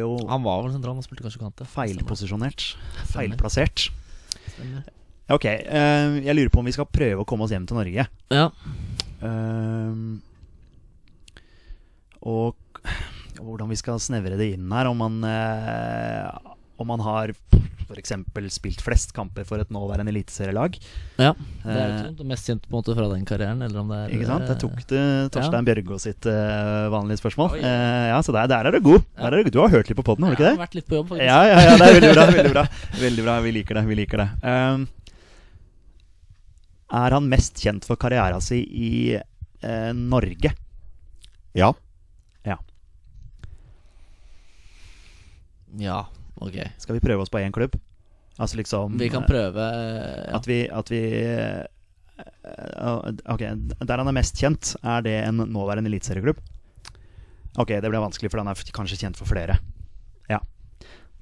jo 0.00 0.12
han 0.30 0.44
var 0.44 0.62
vel 0.64 0.72
sentral, 0.72 0.96
han 0.96 1.04
spilte 1.04 1.26
kanskje 1.26 1.42
kant. 1.42 1.64
feilposisjonert. 1.72 2.68
Feilplassert. 3.12 3.88
Stemmer. 4.54 4.86
Ok, 5.32 5.44
eh, 5.50 6.20
jeg 6.22 6.36
lurer 6.38 6.52
på 6.54 6.62
om 6.62 6.68
vi 6.68 6.76
skal 6.76 6.86
prøve 6.86 7.24
å 7.24 7.28
komme 7.28 7.44
oss 7.48 7.52
hjem 7.54 7.66
til 7.66 7.80
Norge. 7.80 8.06
Ja. 8.30 8.46
Og 12.26 12.54
hvordan 13.40 13.70
vi 13.72 13.78
skal 13.80 14.00
snevre 14.02 14.38
det 14.38 14.52
inn 14.56 14.70
her. 14.72 14.88
Om 14.90 15.00
man, 15.04 15.18
eh, 15.28 16.52
om 16.80 16.88
man 16.90 17.02
har 17.04 17.32
f.eks. 17.86 18.12
spilt 18.50 18.80
flest 18.82 19.12
kamper 19.14 19.44
for 19.46 19.62
et 19.62 19.70
nåværende 19.70 20.10
eliteserielag. 20.10 20.74
ja. 21.20 21.30
Det 21.62 21.74
er 21.76 21.86
jo 21.86 21.98
ikke 22.00 22.18
det 22.18 22.26
mest 22.32 22.48
kjent 22.50 22.64
på 22.66 22.72
en 22.72 22.76
måte 22.80 22.94
fra 22.98 23.06
den 23.12 23.24
karrieren, 23.28 23.62
eller 23.62 23.80
om 23.82 23.92
det 23.92 23.98
er 24.00 24.14
Ikke 24.16 24.26
sant? 24.26 24.46
Der 24.48 24.56
eh, 24.56 24.60
tok 24.62 24.82
du 24.90 24.96
Torstein 25.36 25.66
Bjørgo 25.68 25.98
sitt 26.02 26.26
eh, 26.30 26.88
vanlige 26.92 27.20
spørsmål. 27.22 27.54
Oi. 27.56 27.62
Eh, 27.62 28.08
ja, 28.10 28.18
Så 28.26 28.34
der, 28.34 28.50
der 28.50 28.66
er 28.70 28.76
du 28.76 28.80
god. 28.82 29.06
Ja. 29.14 29.22
Der 29.30 29.38
er 29.38 29.46
du, 29.46 29.50
du 29.54 29.60
har 29.62 29.70
hørt 29.76 29.88
litt 29.90 29.98
på 30.00 30.06
poden, 30.06 30.26
har 30.26 30.34
du 30.34 30.38
ikke 30.38 30.48
det? 30.48 30.52
Jeg 30.54 30.58
har 30.58 30.66
vært 30.66 30.78
litt 30.80 30.90
på 30.90 30.98
jobb, 30.98 31.08
faktisk. 31.14 31.26
Ja, 31.30 31.40
ja, 31.46 31.62
ja, 31.62 31.78
det 31.78 31.88
er 31.88 31.96
veldig 32.00 32.12
bra. 32.12 32.26
Veldig 32.36 32.52
bra, 32.52 32.66
veldig 33.06 33.24
bra. 33.30 33.38
Vi 33.46 33.54
liker 33.54 33.78
det. 33.80 33.86
vi 33.86 33.98
liker 34.02 34.22
det 34.24 34.28
Um, 34.46 34.86
Er 36.96 37.16
han 37.16 37.26
mest 37.30 37.58
kjent 37.62 37.86
for 37.86 37.98
karriera 37.98 38.38
si 38.42 38.60
i 38.62 38.92
eh, 39.16 39.90
Norge? 39.94 40.52
Ja. 41.56 41.72
Ja, 45.80 46.06
ok. 46.40 46.56
Skal 46.80 46.96
vi 46.96 47.04
prøve 47.04 47.24
oss 47.24 47.32
på 47.32 47.40
én 47.42 47.54
klubb? 47.54 47.76
Altså 48.36 48.58
liksom 48.60 48.98
Vi 49.00 49.08
kan 49.08 49.24
eh, 49.24 49.28
prøve 49.30 49.64
eh, 49.64 50.24
ja. 50.26 50.36
At 50.36 50.48
vi, 50.48 50.58
at 50.68 50.90
vi 50.92 51.00
eh, 51.24 51.64
Ok, 53.32 53.42
der 53.80 54.00
han 54.00 54.08
er 54.08 54.16
mest 54.16 54.36
kjent, 54.40 54.74
er 54.84 55.04
det 55.04 55.16
en 55.24 55.40
nåværende 55.52 55.90
eliteserieklubb? 55.90 56.40
Ok, 57.60 57.72
det 57.80 57.88
ble 57.88 58.00
vanskelig, 58.00 58.30
for 58.32 58.40
han 58.40 58.48
er 58.52 58.72
kanskje 58.76 58.98
kjent 59.00 59.18
for 59.20 59.28
flere. 59.28 59.58
Ja. 60.28 60.38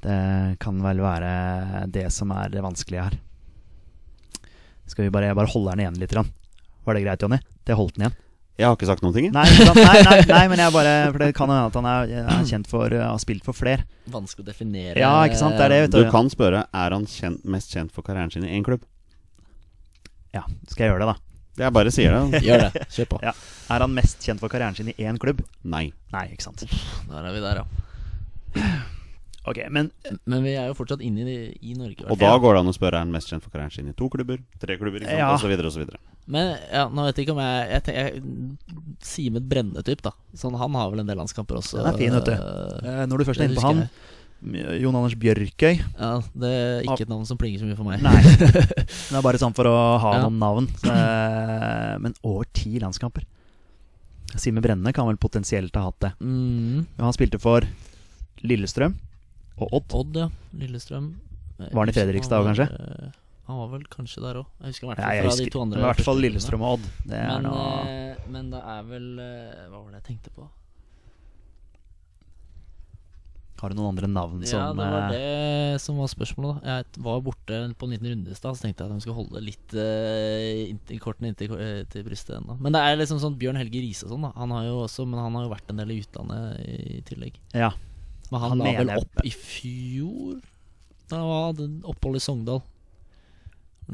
Det 0.02 0.18
kan 0.62 0.78
vel 0.82 1.02
være 1.02 1.86
det 1.90 2.08
som 2.14 2.30
er 2.34 2.50
det 2.50 2.62
vanskelige 2.62 3.06
her. 3.06 3.18
Skal 4.90 5.06
vi 5.06 5.14
bare, 5.14 5.32
bare 5.34 5.50
holde 5.50 5.72
den 5.72 5.84
igjen 5.84 5.98
litt? 6.02 6.14
Var 6.14 6.94
det 6.98 7.04
greit, 7.06 7.22
Jonny? 7.22 7.40
Det 7.66 7.78
holdt 7.78 7.96
den 7.96 8.06
igjen. 8.06 8.18
Jeg 8.54 8.68
har 8.68 8.76
ikke 8.76 8.86
sagt 8.86 9.02
noen 9.02 9.14
ting. 9.16 9.24
jeg. 9.26 9.34
Nei, 9.34 9.44
nei, 9.50 10.02
nei, 10.06 10.18
nei, 10.30 10.42
men 10.52 10.60
jeg 10.62 10.72
bare 10.76 10.90
For 11.10 11.22
det 11.24 11.30
kan 11.34 11.50
hende 11.50 11.66
at 11.66 11.78
han 11.80 11.88
er, 11.90 12.12
er 12.22 12.44
kjent 12.46 12.68
for 12.70 12.92
uh, 12.94 13.02
har 13.08 13.18
spilt 13.22 13.42
for 13.46 13.56
flere. 13.56 13.82
Vanskelig 14.14 14.44
å 14.44 14.48
definere. 14.52 14.94
Ja, 15.00 15.10
ikke 15.26 15.40
sant, 15.40 15.58
det 15.58 15.66
er 15.66 15.74
det, 15.74 15.80
vet 15.88 15.96
Du 15.96 16.10
kan 16.12 16.30
spørre 16.30 16.64
er 16.70 16.94
han 16.94 17.08
kjent, 17.10 17.42
mest 17.50 17.74
kjent 17.74 17.90
for 17.94 18.06
karrieren 18.06 18.30
sin 18.30 18.46
i 18.46 18.52
én 18.54 18.66
klubb. 18.66 18.86
Ja, 20.34 20.44
skal 20.70 20.86
jeg 20.86 20.94
gjøre 20.94 21.02
det, 21.02 21.14
da? 21.14 21.34
Jeg 21.64 21.74
bare 21.74 21.90
sier 21.94 22.14
det. 22.14 22.40
Gjør 22.46 22.64
det. 22.66 22.86
Kjør 22.94 23.10
på. 23.10 23.20
Ja. 23.26 23.34
Er 23.74 23.84
han 23.86 23.94
mest 23.94 24.22
kjent 24.22 24.42
for 24.42 24.54
karrieren 24.54 24.78
sin 24.78 24.90
i 24.94 24.96
én 25.02 25.18
klubb? 25.22 25.42
Nei. 25.66 25.88
Nei, 26.14 26.24
ikke 26.34 26.46
sant. 26.46 26.62
Der 27.10 27.20
er 27.26 27.34
vi 27.34 27.42
der, 27.42 27.62
ja. 27.62 28.64
Ok, 29.44 29.58
men 29.68 29.90
Men 30.30 30.44
vi 30.46 30.54
er 30.56 30.70
jo 30.70 30.76
fortsatt 30.78 31.02
inne 31.04 31.26
i, 31.26 31.38
i 31.58 31.74
Norge. 31.76 32.06
Og 32.06 32.18
da 32.22 32.30
går 32.38 32.54
det 32.54 32.62
an 32.62 32.70
å 32.70 32.74
spørre 32.74 33.00
er 33.00 33.04
han 33.04 33.12
mest 33.14 33.30
kjent 33.34 33.42
for 33.44 33.50
karrieren 33.50 33.74
sin 33.74 33.90
i 33.90 33.96
to 33.98 34.06
klubber, 34.12 34.38
tre 34.62 34.78
klubber, 34.78 35.02
ikke 35.02 35.10
sant? 35.10 35.20
Ja. 35.20 35.34
og 35.34 35.42
så 35.42 35.50
videre 35.50 35.70
og 35.70 35.74
så 35.74 35.82
videre. 35.82 35.98
Men 36.26 36.54
ja, 36.72 36.86
nå 36.88 37.04
vet 37.04 37.18
jeg 37.20 37.26
ikke 37.26 37.34
om 37.36 37.40
jeg 37.44 37.68
Jeg, 37.70 37.82
tenker- 37.84 38.14
jeg 38.14 38.22
Simen 39.04 39.44
Brenne-typ, 39.48 40.00
da. 40.02 40.12
Sånn, 40.34 40.54
han 40.56 40.72
har 40.78 40.90
vel 40.90 41.00
en 41.02 41.06
del 41.10 41.18
landskamper 41.20 41.58
også. 41.60 41.82
Den 41.82 41.90
er 41.92 41.98
fin, 42.00 42.12
vet 42.16 42.24
du. 42.24 42.32
Eh, 42.88 43.04
når 43.10 43.18
du 43.18 43.24
først 43.28 43.40
er 43.40 43.48
inne 43.50 43.56
på 43.60 43.66
han 43.68 43.82
jeg. 43.84 43.90
Jon 44.82 44.92
Anders 44.98 45.14
Bjørkøy 45.16 45.78
Ja, 45.98 46.08
Det 46.36 46.48
er 46.52 46.82
ikke 46.84 47.06
et 47.06 47.08
navn 47.08 47.24
som 47.24 47.38
plinger 47.40 47.60
så 47.62 47.64
mye 47.68 47.76
for 47.78 47.84
meg. 47.88 48.02
Nei. 48.04 48.18
Det 49.08 49.16
er 49.16 49.22
bare 49.24 49.40
sånn 49.40 49.54
for 49.56 49.64
å 49.68 49.74
ha 50.02 50.10
Ja. 50.18 50.22
noen 50.26 50.38
navn. 50.40 50.68
Eh, 50.84 51.98
Men 52.04 52.14
over 52.22 52.44
ti 52.52 52.78
landskamper. 52.80 53.24
Simen 54.36 54.62
Brenne 54.64 54.92
kan 54.92 55.06
vel 55.06 55.16
potensielt 55.20 55.74
ha 55.76 55.84
hatt 55.88 56.00
det. 56.00 56.12
Mm. 56.20 56.86
Han 56.98 57.12
spilte 57.16 57.38
for 57.40 57.64
Lillestrøm 58.42 58.96
og 59.60 59.68
Odd. 59.72 59.94
Odd, 59.94 60.16
ja. 60.24 60.28
Lillestrøm. 60.58 61.12
Var 61.60 61.78
han 61.84 61.88
i 61.88 61.94
Fredrikstad 61.94 62.40
òg, 62.42 62.48
kanskje? 62.50 63.12
Han 63.44 63.60
var 63.60 63.72
vel 63.74 63.86
kanskje 63.92 64.22
der 64.24 64.40
òg. 64.40 64.50
Jeg 64.62 64.72
husker 64.72 64.86
i 64.86 64.90
hvert 64.90 65.00
fall 65.02 65.18
fra 65.20 65.30
husker, 65.30 65.44
de 65.44 65.52
to 65.52 65.62
andre. 65.66 65.80
i 65.80 65.84
hvert 65.84 66.04
fall 66.06 66.20
Lillestrøm 66.24 66.62
og 66.64 66.76
Odd. 66.78 66.84
Det 67.04 67.22
Men, 67.28 67.44
noe 67.44 67.64
eh, 67.84 68.28
men 68.32 68.52
det 68.54 68.60
er 68.74 68.84
vel 68.88 69.08
eh, 69.20 69.64
Hva 69.68 69.80
var 69.80 69.90
det 69.90 69.98
jeg 70.00 70.06
tenkte 70.08 70.32
på? 70.32 70.46
Har 73.60 73.72
du 73.72 73.78
noen 73.78 73.94
andre 73.94 74.08
navn 74.10 74.42
Ja, 74.44 74.50
som 74.50 74.80
det 74.80 74.86
var 74.92 75.04
eh, 75.06 75.12
det 75.14 75.82
som 75.84 76.00
var 76.00 76.08
spørsmålet. 76.12 76.64
Jeg 76.68 77.04
var 77.04 77.20
borte 77.24 77.60
på 77.78 77.86
en 77.86 77.94
liten 77.94 78.10
runde 78.10 78.32
i 78.32 78.36
stad, 78.36 78.56
så 78.56 78.66
tenkte 78.66 78.84
jeg 78.84 78.90
at 78.90 78.96
de 78.96 79.04
skulle 79.04 79.20
holde 79.20 79.40
litt 79.44 79.76
uh, 79.76 80.64
inntil, 80.68 81.00
kortene 81.00 81.30
inntil 81.32 81.54
uh, 81.54 81.80
til 81.92 82.04
brystet 82.04 82.36
ennå. 82.40 82.58
Men 82.60 82.76
det 82.76 82.82
er 82.84 82.98
liksom 83.00 83.22
sånn 83.22 83.38
Bjørn 83.40 83.60
Helge 83.60 83.80
Riise 83.80 84.04
og 84.08 84.12
sånn, 84.12 84.26
da. 84.26 84.34
Han 84.36 84.52
har 84.52 84.66
jo 84.68 84.82
også, 84.82 85.06
men 85.08 85.22
han 85.22 85.38
har 85.38 85.46
jo 85.46 85.54
vært 85.54 85.72
en 85.72 85.80
del 85.80 85.94
i 85.94 86.00
utlandet 86.02 86.60
i 86.66 87.00
tillegg. 87.08 87.40
Ja. 87.56 87.70
Men 88.28 88.42
han, 88.42 88.56
Han 88.56 88.64
la 88.66 88.76
vel 88.82 88.92
opp 88.98 89.24
i 89.24 89.32
fjor? 89.32 90.44
Da 91.12 91.24
var 91.24 91.56
det 91.56 91.70
opphold 91.88 92.20
i 92.20 92.24
Sogndal. 92.24 92.60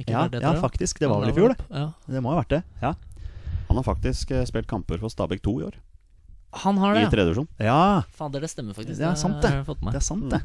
Ja, 0.06 0.28
det, 0.28 0.40
ja, 0.42 0.54
faktisk. 0.60 0.98
Det 1.02 1.08
var 1.10 1.20
vel 1.20 1.30
i 1.32 1.36
fjor, 1.36 1.54
det. 1.54 1.64
Ja. 1.70 1.86
Det 2.06 2.22
må 2.22 2.30
ha 2.34 2.40
vært 2.42 2.54
det. 2.54 2.62
Ja. 2.82 2.94
Han 3.68 3.76
har 3.78 3.86
faktisk 3.86 4.30
eh, 4.30 4.44
spilt 4.48 4.66
kamper 4.70 4.98
for 5.02 5.12
Stabæk 5.12 5.42
2 5.42 5.60
i 5.60 5.64
år, 5.70 5.74
Han 6.64 6.78
har 6.78 6.94
det, 6.94 7.02
i 7.06 7.10
tredje 7.10 7.30
divisjon. 7.30 7.46
ja, 7.62 8.02
Fader, 8.18 8.40
det 8.40 8.50
stemmer 8.50 8.74
faktisk. 8.74 8.98
Det 8.98 9.06
er 9.06 9.14
sant, 9.18 9.42
det. 9.42 9.52
det 9.66 9.94
er 9.94 10.02
sant, 10.02 10.30
det. 10.30 10.40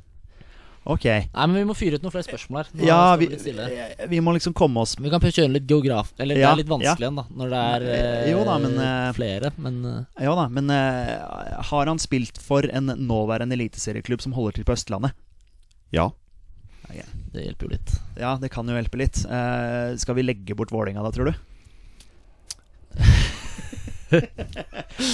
Ok. 0.85 1.05
Nei, 1.09 1.45
men 1.49 1.55
vi 1.57 1.63
må 1.65 1.73
fyre 1.73 1.97
ut 1.97 2.03
noen 2.05 2.13
flere 2.13 2.27
spørsmål 2.27 2.59
her. 2.59 2.67
Nå 2.77 2.85
Ja, 2.85 3.15
vi, 3.17 3.25
stille. 3.41 3.65
vi 4.07 4.19
må 4.21 4.35
liksom 4.35 4.53
komme 4.53 4.83
oss 4.83 4.93
Vi 5.01 5.09
kan 5.09 5.17
kjøre 5.19 5.49
litt 5.55 5.65
geograf 5.65 6.11
Eller 6.21 6.37
det 6.37 6.43
er 6.45 6.59
litt 6.59 6.69
vanskelig 6.69 7.07
igjen, 7.07 7.17
da, 7.17 7.23
når 7.33 7.49
det 7.55 7.61
er 7.71 7.85
eh, 7.95 8.27
Jo 8.29 8.43
da, 8.45 8.57
men, 8.61 8.75
eh, 8.77 9.07
flere. 9.17 9.49
Men 9.57 9.79
eh, 9.89 10.27
Ja 10.27 10.35
da, 10.37 10.45
men 10.53 10.69
eh, 10.69 11.63
har 11.71 11.89
han 11.89 11.97
spilt 11.97 12.37
for 12.37 12.69
en 12.69 12.93
nåværende 13.01 13.57
eliteserieklubb 13.57 14.21
som 14.21 14.37
holder 14.37 14.59
til 14.59 14.67
på 14.69 14.75
Østlandet? 14.77 15.17
Ja. 15.89 16.11
Det 17.35 17.43
hjelper 17.45 17.67
jo 17.67 17.73
litt. 17.75 17.91
Ja, 18.19 18.33
det 18.41 18.49
kan 18.53 18.67
jo 18.71 18.75
hjelpe 18.77 18.97
litt. 19.01 19.21
Eh, 19.27 19.95
skal 20.01 20.15
vi 20.17 20.23
legge 20.25 20.55
bort 20.57 20.71
Vålinga 20.73 21.03
da, 21.05 21.11
tror 21.15 21.31
du? 21.31 21.35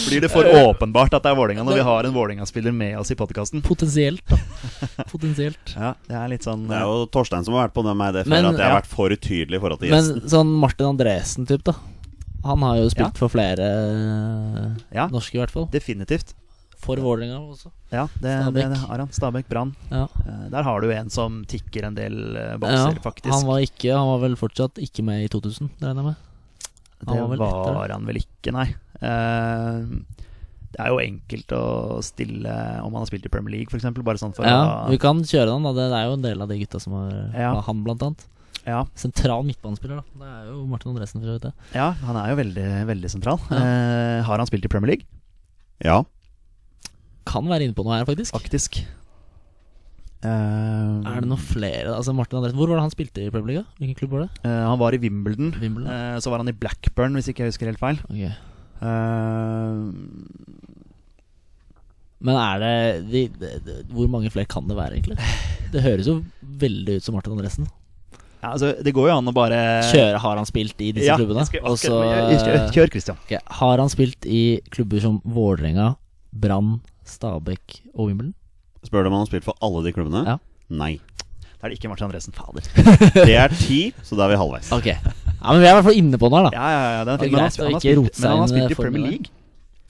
Blir 0.10 0.22
det 0.22 0.30
for 0.30 0.46
åpenbart 0.46 1.14
at 1.16 1.24
det 1.24 1.32
er 1.32 1.38
Vålinga 1.40 1.64
når 1.66 1.78
vi 1.80 1.86
har 1.88 2.06
en 2.06 2.14
Vålinga-spiller 2.14 2.74
med 2.76 2.98
oss 3.00 3.12
i 3.14 3.16
podkasten? 3.18 3.64
Potensielt, 3.66 4.22
da. 4.30 4.38
Potensielt. 5.12 5.74
Ja, 5.74 5.94
det 6.10 6.18
er 6.20 6.28
litt 6.34 6.46
sånn 6.46 6.68
Det 6.70 6.78
er 6.78 6.86
jo 6.86 7.06
Torstein 7.14 7.46
som 7.48 7.56
har 7.58 7.70
vært 7.70 7.76
på 7.80 7.86
det 7.88 7.96
med 7.98 8.14
det 8.20 8.26
før, 8.28 8.34
Men- 8.36 8.50
at 8.52 8.60
jeg 8.60 8.66
har 8.68 8.76
ja. 8.76 8.82
vært 8.82 8.92
for 8.92 9.16
utydelig 9.16 9.58
i 9.58 9.64
forhold 9.64 9.82
til 9.82 9.90
gjesten. 9.96 10.20
Men 10.22 10.34
sånn 10.36 10.54
Martin 10.66 10.92
Andresen-type, 10.92 11.64
da. 11.72 11.76
Han 12.46 12.64
har 12.66 12.78
jo 12.82 12.90
spilt 12.90 13.14
Ja. 13.16 13.20
for 13.22 13.30
flere 13.30 13.66
eh, 13.72 14.70
Ja. 14.98 15.08
norske, 15.14 15.36
i 15.38 15.42
hvert 15.42 15.54
fall. 15.54 15.68
Definitivt. 15.72 16.36
For 16.82 16.98
Vålerenga 16.98 17.38
også. 17.40 17.70
Ja, 17.94 18.08
det, 18.24 18.32
det, 18.56 18.64
det 18.74 18.78
har 18.82 19.04
han. 19.04 19.10
Stabæk 19.14 19.48
Brann. 19.52 19.76
Ja. 19.92 20.08
Eh, 20.26 20.46
Der 20.54 20.64
har 20.66 20.82
du 20.82 20.90
en 20.96 21.10
som 21.14 21.44
tikker 21.46 21.86
en 21.88 21.96
del 21.98 22.16
bokser, 22.62 22.96
ja. 22.98 23.04
faktisk. 23.04 23.32
Han 23.36 23.46
var 23.50 23.62
ikke 23.66 23.94
Han 23.94 24.08
var 24.16 24.24
vel 24.26 24.36
fortsatt 24.40 24.82
ikke 24.82 25.04
med 25.06 25.26
i 25.26 25.30
2000, 25.30 25.70
det 25.78 25.88
regner 25.92 26.02
jeg 26.02 26.10
med. 26.12 26.28
han 27.06 27.14
det 27.16 27.22
var 27.22 27.30
vel 27.36 27.44
var, 27.78 27.90
han 27.94 28.06
vel 28.10 28.20
ikke, 28.24 28.54
nei. 28.56 28.68
Uh, 29.02 29.86
det 30.72 30.80
er 30.80 30.92
jo 30.94 31.00
enkelt 31.04 31.54
å 31.58 31.64
stille 32.06 32.52
om 32.86 32.94
han 32.94 33.02
har 33.02 33.10
spilt 33.10 33.26
i 33.28 33.32
Premier 33.34 33.58
League, 33.58 33.68
f.eks. 33.74 33.88
Bare 34.06 34.22
sånn 34.22 34.32
for 34.38 34.46
Ja, 34.48 34.86
å 34.86 34.92
vi 34.94 35.00
kan 35.02 35.20
kjøre 35.26 35.50
den. 35.52 35.66
da 35.68 35.74
Det 35.76 35.88
er 35.98 36.06
jo 36.08 36.14
en 36.16 36.22
del 36.24 36.42
av 36.46 36.48
de 36.52 36.60
gutta 36.62 36.80
som 36.80 36.94
har 36.96 37.10
Ja. 37.36 37.50
Han, 37.68 37.82
blant 37.84 38.06
annet. 38.08 38.24
ja, 38.64 38.86
Sentral 38.96 39.44
midtbanespiller, 39.44 40.00
da. 40.00 40.22
Det 40.22 40.30
er 40.32 40.46
jo 40.54 40.62
Martin 40.70 40.94
Andresen, 40.94 41.20
for 41.20 41.28
så 41.28 41.36
vidt. 41.36 41.50
det. 41.50 41.76
ja, 41.76 41.90
han 42.06 42.16
er 42.22 42.30
jo 42.32 42.40
veldig, 42.40 42.68
veldig 42.88 43.10
sentral. 43.12 43.40
Ja. 43.52 43.60
Eh, 43.60 44.24
har 44.30 44.38
han 44.38 44.48
spilt 44.48 44.64
i 44.66 44.72
Premier 44.72 44.94
League? 44.96 45.06
Ja. 45.84 46.04
Kan 47.30 47.48
være 47.50 47.68
inne 47.68 47.78
på 47.78 47.86
noe 47.86 48.00
her, 48.00 48.08
faktisk. 48.10 48.34
Faktisk. 48.36 48.82
Uh, 50.22 51.02
Er 51.02 51.24
det 51.24 51.30
noen 51.32 51.42
flere? 51.42 51.96
Altså 51.96 52.14
Martin 52.14 52.38
Andresen 52.38 52.60
Hvor 52.60 52.70
var 52.70 52.78
det 52.78 52.84
han 52.84 52.92
spilte 52.94 53.24
i 53.26 53.32
Premier 53.34 53.56
League? 53.56 53.66
Hvilken 53.82 53.98
klubb 53.98 54.12
var 54.14 54.28
det? 54.28 54.30
Uh, 54.46 54.68
han 54.70 54.78
var 54.82 54.94
i 54.94 55.00
Wimbledon. 55.02 55.50
Wimbledon. 55.58 55.90
Uh, 55.90 56.20
så 56.22 56.30
var 56.30 56.44
han 56.44 56.52
i 56.52 56.54
Blackburn, 56.54 57.18
hvis 57.18 57.32
ikke 57.32 57.42
jeg 57.46 57.54
husker 57.56 57.72
helt 57.72 57.82
feil. 57.82 58.02
Ok 58.12 58.48
Eh, 58.82 59.76
Men 62.22 62.38
er 62.38 62.62
det 62.62 62.72
de, 63.12 63.22
de, 63.42 63.52
de, 63.66 63.76
Hvor 63.94 64.10
mange 64.10 64.32
flere 64.34 64.50
kan 64.50 64.66
det 64.70 64.78
være, 64.78 64.98
egentlig? 64.98 65.18
Det 65.74 65.84
høres 65.86 66.10
jo 66.10 66.16
veldig 66.42 66.98
ut 66.98 67.06
som 67.06 67.16
Martin 67.18 67.36
Andresen. 67.36 67.68
ja, 68.42 68.52
altså, 68.52 68.72
det 68.84 68.94
går 68.98 69.08
jo 69.12 69.18
an 69.20 69.30
å 69.30 69.34
bare 69.38 69.60
Kjøre 69.92 70.18
har 70.24 70.40
han 70.42 70.50
spilt 70.50 70.82
i 70.82 70.90
disse 70.98 71.08
ja, 71.08 71.18
klubbene? 71.20 71.46
jeg 71.46 71.52
skal 71.54 71.70
Og 71.70 71.78
kjør, 71.78 72.74
kjør, 72.74 72.92
Christian. 72.96 73.22
Okay. 73.28 73.40
Har 73.62 73.78
han 73.80 73.94
spilt 73.94 74.26
i 74.26 74.60
klubber 74.74 75.02
som 75.06 75.22
Vålerenga, 75.24 75.92
Brann, 76.34 76.80
Stabæk 77.12 77.82
og 77.94 78.08
Wimbledon? 78.10 78.34
Spør 78.88 79.04
du 79.06 79.12
om 79.12 79.18
han 79.20 79.26
har 79.26 79.30
spilt 79.30 79.46
for 79.46 79.58
alle 79.62 79.84
de 79.86 79.92
klubbene? 79.94 80.24
Ja. 80.26 80.38
Nei. 80.74 80.96
Da 81.62 81.68
er 81.68 81.74
det 81.74 81.78
ikke 81.78 81.92
Martin 81.92 82.08
Andresen. 82.08 82.34
Fader. 82.34 82.66
Det 83.30 83.36
er 83.38 83.52
ti, 83.54 83.82
så 84.02 84.18
da 84.18 84.26
er 84.26 84.32
vi 84.34 84.38
halvveis. 84.42 84.72
Ok 84.74 84.88
Ja, 84.90 84.98
Men 85.52 85.60
vi 85.62 85.68
er 85.68 85.74
i 85.74 85.76
hvert 85.78 85.86
fall 85.92 85.98
inne 86.00 86.18
på 86.18 86.30
den 86.32 86.38
her, 86.40 86.48
da. 86.48 86.52
Ja, 86.58 86.70
ja, 86.72 86.80
ja. 86.82 87.04
Men 87.06 87.12
han, 87.12 87.20
han 87.30 87.76
har 87.76 87.82
spilt, 87.84 88.18
men 88.18 88.30
han 88.32 88.40
har 88.40 88.48
i 88.48 88.54
spilt 88.56 88.72
i 88.72 88.80
Premier. 88.80 89.04
League. 89.12 89.30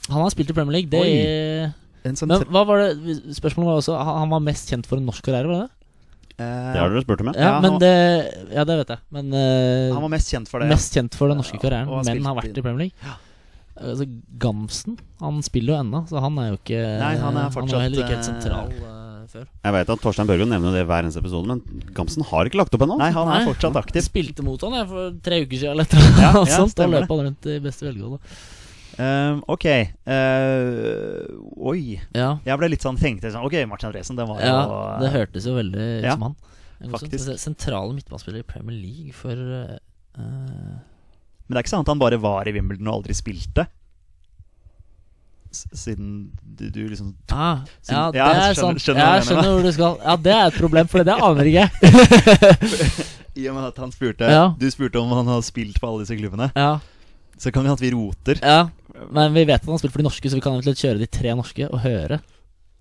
Han 0.09 0.21
har 0.25 0.33
spilt 0.33 0.49
i 0.51 0.55
Premier 0.57 0.75
League. 0.75 0.89
Det 0.91 0.99
Oi. 0.99 1.71
Men 2.03 2.43
hva 2.49 2.63
var 2.65 2.81
det 2.81 3.15
Spørsmålet 3.37 3.67
var 3.69 3.77
også 3.77 3.93
Han 4.01 4.31
var 4.33 4.39
mest 4.41 4.71
kjent 4.73 4.87
for 4.89 4.97
en 4.97 5.05
norsk 5.05 5.21
karriere, 5.27 5.45
var 5.45 5.59
det 5.59 5.67
det? 5.67 6.37
eh, 6.41 6.71
Det 6.73 6.79
har 6.81 6.89
dere 6.95 7.03
spurt 7.05 7.21
om, 7.21 7.29
ja. 7.29 7.33
Ja, 7.37 7.49
Ja, 7.51 7.59
men 7.61 7.75
det 7.83 7.91
Ja, 8.55 8.63
det 8.65 8.77
vet 8.81 8.93
jeg. 8.95 9.03
Men 9.13 9.29
uh, 9.31 9.93
Han 9.93 10.01
var 10.07 10.11
mest 10.17 10.31
kjent 10.33 10.49
for 10.49 10.59
det. 10.65 10.71
mest 10.73 10.95
kjent 10.97 11.13
for 11.19 11.29
den 11.29 11.37
norske 11.37 11.59
karrieren, 11.61 11.85
men 11.87 12.25
har 12.25 12.35
vært 12.41 12.49
i- 12.55 12.59
i 12.59 12.65
Premier 12.65 12.87
League. 12.89 13.15
Altså, 13.81 14.05
Gamsen 14.41 14.97
Han 15.21 15.41
spiller 15.45 15.73
jo 15.73 15.79
ennå, 15.81 16.03
så 16.09 16.21
han 16.23 16.37
er 16.41 16.51
jo 16.51 16.59
ikke 16.59 16.81
Nei, 17.01 17.13
han 17.21 17.37
er 17.37 17.49
Han 17.55 17.67
er 17.67 17.75
var 17.75 17.85
heller 17.85 18.03
ikke 18.03 18.13
helt 18.15 18.21
eh, 18.21 18.29
sentral 18.29 18.71
eh, 18.77 19.25
før. 19.31 19.45
Jeg 19.63 19.75
vet 19.77 19.91
at 19.95 20.01
Torstein 20.03 20.29
Børgo 20.29 20.47
nevner 20.49 20.73
det 20.75 20.85
hver 20.89 21.05
eneste 21.05 21.21
episode, 21.23 21.47
men 21.47 21.83
Gamsen 21.97 22.25
har 22.29 22.49
ikke 22.49 22.59
lagt 22.61 22.73
opp 22.75 22.85
ennå. 22.85 22.97
Nei, 22.99 23.11
han 23.15 23.29
er 23.29 23.41
Nei. 23.41 23.49
fortsatt 23.49 23.77
aktiv. 23.79 24.03
Spilte 24.05 24.43
mot 24.45 24.61
han 24.65 24.75
jeg 24.79 24.89
for 24.89 25.13
tre 25.23 25.41
uker 25.45 25.61
siden 25.61 25.75
eller 25.75 25.87
et 25.87 25.93
eller 25.95 26.09
annet 26.09 26.25
Ja, 26.25 26.31
ja, 26.51 26.57
sånt. 26.57 26.81
Løp 26.95 27.13
han 27.13 27.23
rundt 27.29 27.47
i 27.47 27.59
beste 27.63 27.87
velgående. 27.87 28.19
Um, 29.01 29.39
ok. 29.55 29.65
Uh, 30.03 31.23
oi. 31.71 31.95
Ja, 32.13 32.33
Jeg 32.45 32.59
ble 32.59 32.69
litt 32.73 32.83
sånn 32.83 32.99
tenkte 32.99 33.31
sånn 33.31 33.45
Ok, 33.47 33.55
Martin 33.69 33.87
Andresen, 33.89 34.17
det 34.19 34.25
var 34.27 34.41
jo 34.43 34.49
ja, 34.51 34.65
det 34.99 35.11
hørtes 35.15 35.47
jo 35.47 35.55
veldig 35.55 35.85
ut 35.85 36.05
Ja, 36.05 36.17
som 36.17 36.27
han. 36.27 36.35
Faktisk. 36.91 37.31
Sentrale 37.39 37.93
midtbanespillere 37.95 38.43
i 38.43 38.47
Premier 38.51 38.77
League 38.77 39.13
for 39.15 39.37
eh, 39.37 40.77
Men 41.51 41.57
det 41.57 41.59
er 41.59 41.65
ikke 41.67 41.73
sant 41.75 41.83
at 41.89 41.91
han 41.91 41.99
bare 41.99 42.17
var 42.23 42.47
i 42.47 42.53
Wimbledon 42.55 42.87
og 42.87 43.01
aldri 43.01 43.13
spilte? 43.17 43.65
S 45.51 45.65
siden 45.75 46.11
du, 46.47 46.69
du 46.71 46.79
liksom 46.87 47.09
ah, 47.35 47.57
Siden- 47.83 47.97
Ja, 47.97 48.03
det 48.13 48.19
Ja, 48.21 48.27
er 48.31 48.53
skjønner- 48.55 48.55
sant. 48.55 48.79
skjønner 48.85 49.01
jeg 49.03 49.17
jeg 49.19 49.25
skjønner 49.27 49.49
hvor 49.51 49.65
du 49.67 49.71
skal. 49.75 49.97
Ja, 50.05 50.15
det 50.15 50.31
er 50.37 50.45
et 50.47 50.59
problem, 50.61 50.87
for 50.87 51.03
det 51.03 51.15
aner 51.17 51.49
ikke. 51.51 51.65
I 53.41 53.47
og 53.51 53.55
med 53.57 53.65
at 53.67 53.77
han 53.83 53.91
spurte 53.91 54.29
Ja. 54.31 54.45
Du 54.59 54.65
spurte 54.71 54.99
om 55.01 55.11
han 55.11 55.27
har 55.27 55.41
spilt 55.43 55.75
på 55.81 55.89
alle 55.89 56.05
disse 56.05 56.15
klubbene. 56.15 56.47
Ja, 56.55 56.79
Så 57.37 57.51
kan 57.51 57.63
vi 57.67 57.69
at 57.75 57.81
vi 57.83 57.91
roter. 57.91 58.39
ja. 58.41 58.69
Men 59.11 59.33
vi 59.33 59.43
vet 59.47 59.59
at 59.59 59.65
han 59.65 59.73
har 59.73 59.79
spilt 59.81 59.91
for 59.93 59.99
de 60.03 60.07
norske, 60.07 60.29
så 60.29 60.35
vi 60.37 60.41
kan 60.43 60.53
eventuelt 60.55 60.77
kjøre 60.79 60.99
de 60.99 61.07
tre 61.07 61.31
norske 61.35 61.67
og 61.67 61.79
høre. 61.83 62.19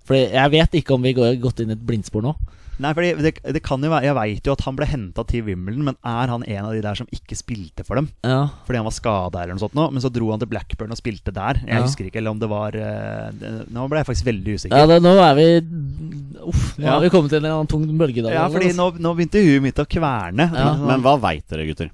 Fordi 0.07 0.31
jeg 0.35 0.51
vet 0.51 0.75
ikke 0.79 0.95
om 0.95 1.03
vi 1.03 1.13
går 1.17 1.37
gått 1.41 1.61
inn 1.63 1.71
i 1.71 1.77
et 1.79 1.87
blindspor 1.87 2.23
nå. 2.23 2.35
Nei, 2.81 2.91
fordi 2.97 3.11
det, 3.21 3.33
det 3.55 3.61
kan 3.63 3.83
jo 3.85 3.91
være 3.93 4.07
Jeg 4.09 4.17
veit 4.17 4.47
jo 4.49 4.53
at 4.57 4.63
han 4.65 4.77
ble 4.79 4.87
henta 4.89 5.25
til 5.29 5.43
Wimbledon, 5.45 5.85
men 5.91 5.97
er 6.07 6.31
han 6.33 6.45
en 6.47 6.65
av 6.65 6.73
de 6.73 6.81
der 6.85 6.97
som 6.97 7.09
ikke 7.13 7.37
spilte 7.37 7.85
for 7.85 8.01
dem? 8.01 8.09
Ja, 8.25 8.47
Fordi 8.67 8.81
han 8.81 8.87
var 8.89 8.97
skada 8.97 9.43
eller 9.43 9.55
noe 9.59 9.63
sånt 9.65 9.77
nå, 9.77 9.85
men 9.93 10.01
så 10.05 10.11
dro 10.15 10.31
han 10.33 10.41
til 10.41 10.49
Blackburn 10.51 10.95
og 10.95 11.01
spilte 11.01 11.35
der. 11.37 11.61
Jeg 11.67 11.77
Ja. 11.77 11.83
husker 11.85 12.09
ikke 12.09 12.23
eller 12.23 12.33
om 12.35 12.41
det 12.41 12.49
var 12.51 12.75
eh, 12.79 13.29
det, 13.37 13.53
Nå 13.75 13.85
ble 13.93 14.01
jeg 14.01 14.09
faktisk 14.09 14.29
veldig 14.31 14.57
usikker. 14.57 14.77
ja 14.81 14.87
det, 14.91 15.01
nå 15.05 15.13
er 15.21 15.35
vi 15.39 15.49
Uff, 16.41 16.79
nå 16.79 16.85
Ja. 16.87 16.95
har 16.97 17.01
vi 17.05 17.11
kommet 17.13 17.29
til 17.35 17.45
en 17.45 17.51
annen 17.53 17.69
tung 17.69 17.85
bølge. 18.01 18.23
da, 18.25 18.31
Ja, 18.33 18.49
fordi 18.49 18.73
nå, 18.73 18.91
nå 18.99 19.15
begynte 19.15 19.43
huet 19.45 19.63
mitt 19.63 19.77
å 19.79 19.85
kverne. 19.85 20.49
Ja. 20.57 20.73
Men 20.89 21.03
hva 21.05 21.19
veit 21.21 21.45
dere, 21.53 21.67
gutter? 21.69 21.91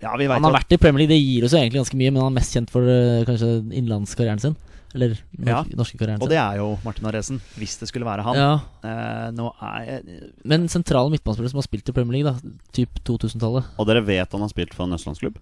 ja, 0.00 0.14
vi 0.16 0.26
vet 0.30 0.32
Han 0.38 0.44
har 0.46 0.52
jo- 0.52 0.58
vært 0.60 0.72
i 0.72 0.76
Premier 0.80 1.02
League, 1.02 1.12
det 1.12 1.20
gir 1.20 1.44
oss 1.44 1.52
egentlig 1.58 1.80
ganske 1.82 1.96
mye, 1.98 2.10
men 2.12 2.22
han 2.22 2.32
er 2.32 2.38
mest 2.40 2.54
kjent 2.54 2.70
for 2.72 2.86
eh, 2.88 3.24
kanskje 3.28 3.50
innenlandskarrieren 3.74 4.40
sin. 4.40 4.54
Eller 4.94 5.14
nor 5.38 5.48
Ja. 5.48 5.58
norske 5.78 5.98
karrieren 6.00 6.22
Og 6.22 6.28
det 6.28 6.38
er 6.40 6.56
jo 6.58 6.78
Martin 6.84 7.06
Aresen, 7.06 7.40
hvis 7.56 7.76
det 7.78 7.88
skulle 7.88 8.06
være 8.08 8.24
han. 8.26 8.34
Ja, 8.36 8.60
Eh, 8.82 9.30
nå 9.36 9.52
er 9.62 9.84
jeg 9.86 10.32
Men 10.44 10.66
sentrale 10.68 11.10
midtbanespillere 11.12 11.50
som 11.52 11.58
har 11.60 11.66
spilt 11.68 11.88
i 11.88 11.92
Premier 11.92 12.22
League, 12.22 12.32
da 12.32 12.50
typ 12.72 12.98
2000-tallet. 13.04 13.64
Og 13.78 13.86
dere 13.86 14.02
vet 14.04 14.32
han 14.32 14.40
har 14.40 14.48
spilt 14.50 14.74
for 14.74 14.84
en 14.88 14.92
østlandsklubb? 14.98 15.36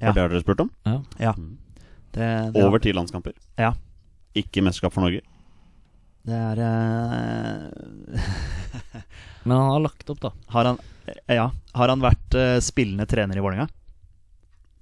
Ja. 0.00 0.08
For 0.08 0.12
det 0.14 0.22
har 0.22 0.28
dere 0.32 0.40
spurt 0.44 0.60
om? 0.64 0.70
Ja. 0.86 0.96
Ja. 1.20 1.32
Mm. 1.36 1.58
Det, 2.14 2.52
det, 2.54 2.62
Over 2.64 2.78
ti 2.78 2.92
landskamper? 2.92 3.32
Ja. 3.58 3.74
Ikke 4.34 4.62
mesterskap 4.62 4.92
for 4.94 5.02
Norge? 5.04 5.20
Det 6.24 6.32
er 6.32 6.58
eh, 6.64 8.20
Men 9.44 9.56
han 9.58 9.70
har 9.74 9.80
lagt 9.84 10.08
opp, 10.08 10.20
da. 10.20 10.30
Har 10.48 10.64
han 10.64 10.78
Ja. 11.28 11.50
Har 11.74 11.88
han 11.92 12.00
vært 12.00 12.34
eh, 12.38 12.60
spillende 12.64 13.04
trener 13.06 13.36
i 13.36 13.42
Vålerenga? 13.44 13.68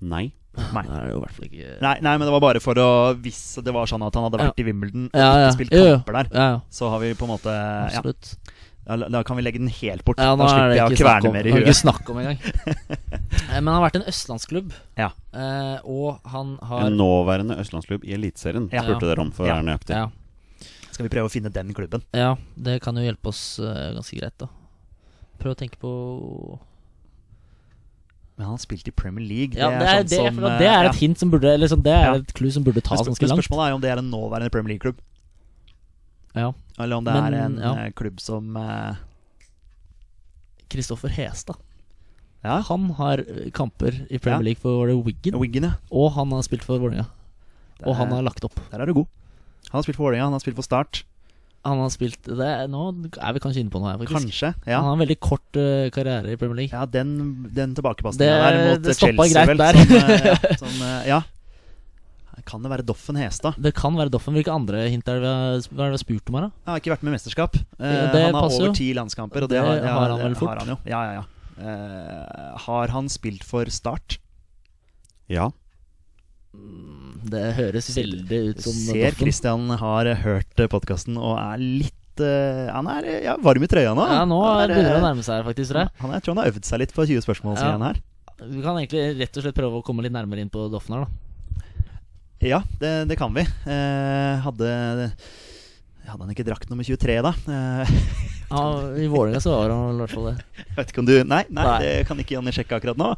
Nei. 0.03 0.29
Nei. 0.53 0.83
Det 0.85 0.97
jo 1.13 1.17
i 1.17 1.21
hvert 1.23 1.33
fall 1.37 1.47
ikke 1.49 1.69
Nei, 1.81 1.93
nei, 2.05 2.11
men 2.21 2.27
det 2.29 2.33
var 2.35 2.43
bare 2.45 2.61
for 2.61 2.77
å 2.77 2.89
Hvis 3.25 3.39
det 3.65 3.73
var 3.73 3.87
sånn 3.89 4.03
at 4.05 4.13
han 4.19 4.27
hadde 4.27 4.37
vært 4.43 4.59
i 4.61 4.65
Wimbledon 4.67 5.07
og 5.09 5.17
Ja, 5.17 5.31
ja. 5.41 5.47
ikke 5.49 5.55
spilt 5.57 5.73
kamper 5.73 6.19
der, 6.19 6.29
Ja, 6.35 6.45
ja. 6.51 6.59
så 6.69 6.91
har 6.93 7.01
vi 7.01 7.15
på 7.17 7.25
en 7.25 7.33
måte 7.33 7.55
Ja, 7.55 7.87
Absolutt. 8.03 8.35
da, 8.85 8.97
da 9.15 9.23
kan 9.25 9.39
vi 9.39 9.45
legge 9.47 9.61
den 9.63 9.71
helt 9.73 10.05
bort. 10.05 10.19
Ja, 10.21 10.35
nå 10.37 10.45
da 10.45 10.51
er 10.51 10.53
slipper 10.53 10.77
jeg 10.77 10.85
å 10.85 11.01
kverne 11.01 11.33
mer 11.33 11.47
i 11.49 11.53
er 11.57 11.63
ikke 11.65 11.77
snakk 11.81 12.11
om 12.13 12.19
engang. 12.21 12.39
Eh, 13.53 13.61
Men 13.61 13.69
han 13.73 13.79
har 13.81 13.85
vært 13.87 13.97
en 14.01 14.05
østlandsklubb, 14.09 14.73
Ja. 15.01 15.09
eh, 15.33 15.79
og 15.89 16.21
han 16.29 16.59
har 16.69 16.85
En 16.87 16.97
nåværende 16.97 17.57
østlandsklubb 17.61 18.05
i 18.05 18.13
Eliteserien, 18.17 18.69
Ja. 18.73 18.83
spurte 18.85 19.09
dere 19.09 19.21
om, 19.25 19.31
for 19.33 19.45
å 19.47 19.49
være 19.49 19.65
nøyaktig. 19.65 19.97
ja, 19.97 20.09
Skal 20.91 21.09
vi 21.09 21.13
prøve 21.17 21.29
å 21.29 21.33
finne 21.33 21.51
den 21.53 21.73
klubben? 21.73 22.03
ja, 22.13 22.35
det 22.61 22.81
kan 22.83 22.95
jo 22.97 23.03
hjelpe 23.03 23.29
oss 23.33 23.59
eh, 23.59 23.93
ganske 23.97 24.19
greit, 24.21 24.37
da. 24.39 24.49
Prøv 25.41 25.55
å 25.55 25.59
tenke 25.59 25.77
på 25.81 26.59
Men 28.37 28.47
han 28.49 28.55
har 28.57 28.63
spilt 28.63 28.89
i 28.89 28.91
Premier 28.97 29.27
League. 29.29 29.55
Ja, 29.59 29.69
det 29.77 29.87
er, 29.89 29.99
sånn 30.03 30.09
det, 30.09 30.19
som, 30.19 30.39
for 30.41 30.59
det 30.63 30.69
er 30.69 30.85
eh, 30.87 30.91
et 30.91 31.01
hint 31.03 31.21
som 31.21 31.31
burde 31.31 31.51
Eller 31.53 31.69
sånn, 31.69 31.83
det 31.85 31.93
er 31.93 32.05
Ja. 32.09 32.15
et 32.23 32.33
clue 32.35 32.51
som 32.55 32.65
burde 32.65 32.81
ta 32.81 32.97
tas 32.97 33.07
ganske 33.07 33.29
langt. 33.29 33.43
Spørsmålet 33.43 33.67
er 33.67 33.71
jo 33.75 33.77
om 33.77 33.83
det 33.85 33.91
er 33.93 34.01
en 34.01 34.11
nåværende 34.11 34.51
Premier 34.55 34.73
League-klubb. 34.75 35.01
Ja. 36.35 36.53
Eller 36.81 36.97
om 36.97 37.05
det 37.05 37.13
Men, 37.13 37.27
er 37.35 37.45
en 37.45 37.59
ja. 37.61 37.73
eh, 37.85 37.91
klubb 37.93 38.21
som 38.25 38.57
Kristoffer 38.57 38.97
Kristoffer 40.73 41.09
Hestad. 41.13 41.57
Ja, 42.43 42.57
Han 42.69 42.91
har 42.99 43.19
eh, 43.23 43.51
kamper 43.55 44.07
i 44.11 44.19
Premier. 44.19 44.43
League 44.43 44.61
for 44.61 44.89
Wiggen, 45.05 45.37
Wiggen, 45.39 45.69
ja. 45.69 45.75
og 45.93 46.13
han 46.17 46.33
har 46.33 46.43
spilt 46.43 46.65
for 46.65 46.81
Vålerenga. 46.83 47.07
Og 47.85 47.97
han 47.99 48.11
har 48.15 48.23
lagt 48.23 48.45
opp. 48.47 48.57
Der 48.71 48.81
er 48.81 48.87
du 48.87 48.95
god. 48.95 49.07
Han 49.71 49.79
har 49.79 49.83
spilt 49.87 49.97
for 49.99 50.09
Vålerenga, 50.09 50.25
han 50.31 50.33
har 50.33 50.43
spilt 50.43 50.57
for 50.59 50.67
Start. 50.67 51.05
Han 51.63 51.79
har 51.79 51.91
spilt 51.95 52.27
det, 52.27 52.51
Nå 52.73 52.81
er 53.15 53.35
vi 53.37 53.43
kanskje 53.43 53.63
inne 53.63 53.71
på 53.71 53.79
noe 53.79 53.93
her, 53.93 54.01
faktisk. 54.01 54.17
Kanskje. 54.19 54.49
Ja, 54.67 54.81
Han 54.81 54.89
har 54.89 54.97
en 54.97 55.05
veldig 55.05 55.19
kort 55.23 55.61
uh, 55.61 55.87
karriere 55.95 56.35
i 56.35 56.39
Premier 56.41 56.65
League. 56.65 56.75
ja 56.75 56.87
den, 56.91 57.13
den 57.55 57.77
tilbakepasningen 57.79 58.43
der 58.43 58.59
mot 58.67 58.83
det 58.83 58.97
Chelsea, 58.99 59.31
greit 59.31 59.53
vel, 59.53 59.63
der. 59.63 59.79
Som, 59.85 59.95
uh, 60.03 60.27
ja, 60.27 60.59
som, 60.59 60.83
uh, 60.83 60.99
ja. 61.07 61.23
Kan 62.49 62.65
det 62.65 62.73
være 62.73 62.85
Doffen 62.87 63.19
Hestad? 63.21 63.59
Det 63.63 63.73
kan 63.77 63.95
være 63.97 64.11
Doffen. 64.11 64.35
Hvilke 64.35 64.53
andre 64.53 64.87
hint 64.91 65.07
er 65.09 65.21
det 65.23 65.33
vi 65.71 65.79
har, 65.79 65.97
spurt 66.01 66.31
om 66.31 66.39
her, 66.39 66.49
da? 66.49 66.51
Jeg 66.65 66.73
har 66.73 66.83
ikke 66.83 66.93
vært 66.95 67.05
med 67.07 67.13
i 67.13 67.17
mesterskap. 67.17 67.59
Eh, 67.79 67.99
han 68.17 68.35
har 68.35 68.49
over 68.49 68.75
ti 68.77 68.89
landskamper, 68.97 69.47
og 69.47 69.53
det, 69.53 69.61
Det 69.61 69.63
har, 69.63 69.79
ja, 69.79 69.93
har 69.95 70.15
han 70.15 70.25
vel 70.25 70.37
fort. 70.41 70.51
Har 70.51 70.63
han 70.65 70.73
jo. 70.75 70.79
Ja, 70.89 71.03
ja, 71.07 71.21
ja. 71.21 71.25
Eh, 71.63 72.57
har 72.67 72.95
han 72.97 73.11
spilt 73.13 73.45
for 73.47 73.69
Start? 73.71 74.19
Ja. 75.31 75.51
Det 77.33 77.43
høres 77.57 77.89
veldig 77.97 78.39
ut 78.51 78.63
som 78.65 78.75
Ser 78.77 79.15
Kristian 79.17 79.71
har 79.81 80.09
hørt 80.25 80.63
podkasten 80.73 81.17
og 81.17 81.37
er 81.41 81.61
litt 81.63 82.21
eh, 82.21 82.67
Han 82.75 82.89
er 82.93 83.07
ja, 83.25 83.37
varm 83.41 83.65
i 83.65 83.71
trøya 83.71 83.95
nå. 83.97 84.05
Ja, 84.11 84.25
nå 84.29 84.41
Han 84.43 84.65
er, 84.67 84.73
begynner 84.75 84.91
det 84.91 84.99
å 84.99 85.01
eh, 85.01 85.07
nærme 85.07 85.25
seg 85.25 85.39
her, 85.39 85.47
faktisk. 85.47 85.71
Tror 85.73 85.85
jeg. 85.85 85.93
Han, 86.03 86.13
jeg 86.17 86.25
tror 86.27 86.35
han 86.35 86.43
har 86.43 86.51
øvd 86.53 86.69
seg 86.69 86.83
litt 86.83 86.93
på 86.97 87.07
20 87.09 87.25
spørsmål, 87.25 87.57
Ja. 87.63 87.71
her. 87.87 88.03
Vi 88.43 88.61
kan 88.65 88.75
egentlig 88.81 89.05
rett 89.23 89.39
og 89.39 89.45
slett 89.47 89.57
prøve 89.57 89.79
å 89.81 89.85
komme 89.87 90.03
litt 90.05 90.13
nærmere 90.15 90.43
inn 90.43 90.51
på 90.53 90.67
Doffen 90.73 90.97
her, 90.99 91.07
da. 91.07 91.69
Ja, 92.43 92.59
det, 92.83 92.93
det 93.13 93.17
kan 93.21 93.33
vi. 93.37 93.47
Eh, 93.47 94.43
hadde 94.43 94.71
Hadde 96.03 96.25
han 96.27 96.33
ikke 96.35 96.45
drakt 96.49 96.67
nummer 96.73 96.83
23, 96.85 97.21
da? 97.23 97.31
Eh, 97.47 97.97
Ja, 98.53 98.63
I 98.99 99.07
Vålerenga 99.09 99.41
så 99.41 99.55
var 99.55 99.71
han 99.73 99.95
i 99.95 100.01
hvert 100.03 100.13
fall 100.13 100.27
det. 100.33 100.35
Jeg 100.67 100.75
vet 100.77 100.91
ikke 100.93 101.01
om 101.05 101.07
du 101.09 101.15
Nei, 101.25 101.45
nei, 101.49 101.65
Nei. 101.65 101.77
det 101.87 101.93
kan 102.11 102.19
ikke 102.21 102.35
Jonny 102.37 102.53
sjekke 102.53 102.77
akkurat 102.77 102.99
nå. 103.01 103.13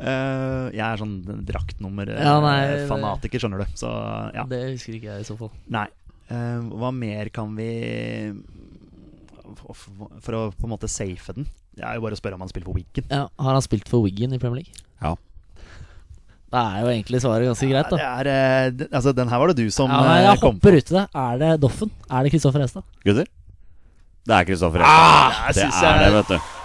Eh, 0.00 0.70
jeg 0.72 0.80
er 0.86 0.96
sånn 0.96 1.16
Ja, 1.20 1.32
nei, 1.34 1.36
det- 1.36 1.46
draktnummer-fanatiker, 1.52 3.38
skjønner 3.42 3.58
du. 3.64 3.72
Så 3.76 3.90
ja. 4.34 4.44
Det 4.48 4.60
husker 4.72 4.94
ikke 4.96 5.10
jeg 5.12 5.20
i 5.20 5.28
så 5.28 5.36
fall. 5.38 5.50
Nei. 5.68 5.86
Uh, 6.30 6.60
hva 6.78 6.92
mer 6.94 7.28
kan 7.34 7.56
vi 7.56 8.32
for, 9.58 10.34
å 10.36 10.42
på 10.54 10.64
en 10.66 10.70
måte 10.72 10.88
safe 10.88 11.34
den? 11.34 11.46
Det 11.74 11.82
er 11.86 11.96
jo 11.98 12.04
bare 12.04 12.14
å 12.16 12.20
spørre 12.20 12.36
om 12.38 12.44
han 12.44 12.50
spiller 12.52 12.68
for 12.70 12.76
Wiggen. 12.78 13.06
Ja, 13.10 13.24
Har 13.38 13.52
han 13.56 13.62
spilt 13.64 13.88
for 13.90 14.04
Wiggen 14.04 14.32
i 14.34 14.38
Premier 14.38 14.62
League? 14.62 14.72
Ja. 15.02 15.16
Da 16.50 16.62
er 16.76 16.80
jo 16.84 16.90
egentlig 16.90 17.20
svaret 17.22 17.46
ganske 17.46 17.68
greit, 17.70 17.90
Det 17.90 18.00
er, 18.02 18.30
uh, 18.70 18.86
altså, 18.90 19.12
den 19.14 19.28
her 19.30 19.38
var 19.38 19.52
det 19.52 19.56
du 19.62 19.70
som 19.70 19.90
Ja, 19.90 20.00
nei, 20.02 20.16
eh, 20.20 20.28
jeg 20.30 20.40
kom 20.42 20.54
hopper 20.56 20.76
ut 20.78 20.90
i 20.90 20.94
det. 20.96 21.04
Er 21.14 21.38
det 21.38 21.50
Doffen? 21.62 21.90
Er 22.10 22.22
det 22.26 22.32
Kristoffer 22.34 22.60
Hestad? 22.64 22.82
Gutter? 23.04 23.26
Det 24.26 24.34
er 24.36 24.44
Kristoffer 24.48 24.82
Ah, 24.82 25.30
Hestad. 25.30 25.40
Ah, 25.40 25.46
det 25.46 25.54
synes 25.62 25.82
er 25.82 25.86
jeg- 25.90 26.00
det, 26.00 26.12
vet 26.18 26.28
du. 26.28 26.59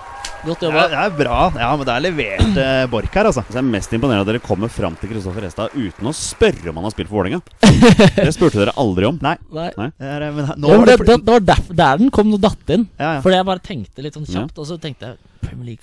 Godt 0.45 0.65
jobba. 0.67 0.85
det 0.91 0.99
er 1.01 1.13
bra. 1.17 1.39
Ja, 1.57 1.69
men 1.76 1.88
det 1.88 1.93
er 1.95 2.03
levert 2.05 2.59
eh, 2.61 2.84
Borch 2.93 3.15
her, 3.15 3.30
altså. 3.31 3.43
Så 3.47 3.57
jeg 3.57 3.63
er 3.63 3.69
mest 3.73 3.95
imponerende 3.97 4.26
at 4.26 4.31
dere 4.34 4.43
kommer 4.45 4.72
fram 4.72 4.97
til 5.01 5.11
Kristoffer 5.13 5.47
Hestad 5.47 5.76
uten 5.76 6.09
å 6.11 6.15
spørre 6.15 6.72
om 6.72 6.80
han 6.81 6.88
har 6.88 6.95
spilt 6.95 7.11
for 7.11 7.22
Vålerenga. 7.22 7.41
Det 8.26 8.31
spurte 8.35 8.61
dere 8.61 8.76
aldri 8.81 9.09
om. 9.09 9.19
Nei. 9.26 9.35
Nei. 9.55 9.69
Nei. 9.80 9.89
det 10.01 10.11
er, 10.15 10.27
eh, 10.27 10.35
men, 10.35 10.51
nå 10.55 10.73
ja, 10.73 10.81
men 10.81 10.89
det 10.89 10.97
det, 11.01 11.07
det, 11.11 11.22
det 11.26 11.38
var 11.38 11.47
der, 11.51 11.63
der 11.84 12.03
den 12.03 12.11
kom 12.13 12.34
og 12.38 12.43
datt 12.45 12.76
inn. 12.76 12.88
ja, 12.99 13.17
ja. 13.17 13.23
Fordi 13.26 13.39
jeg 13.39 13.49
bare 13.51 13.65
tenkte 13.65 14.05
litt 14.05 14.17
sånn 14.17 14.30
kjapt, 14.30 14.61
og 14.61 14.69
så 14.69 14.77
tenkte 14.81 15.11
jeg 15.13 15.17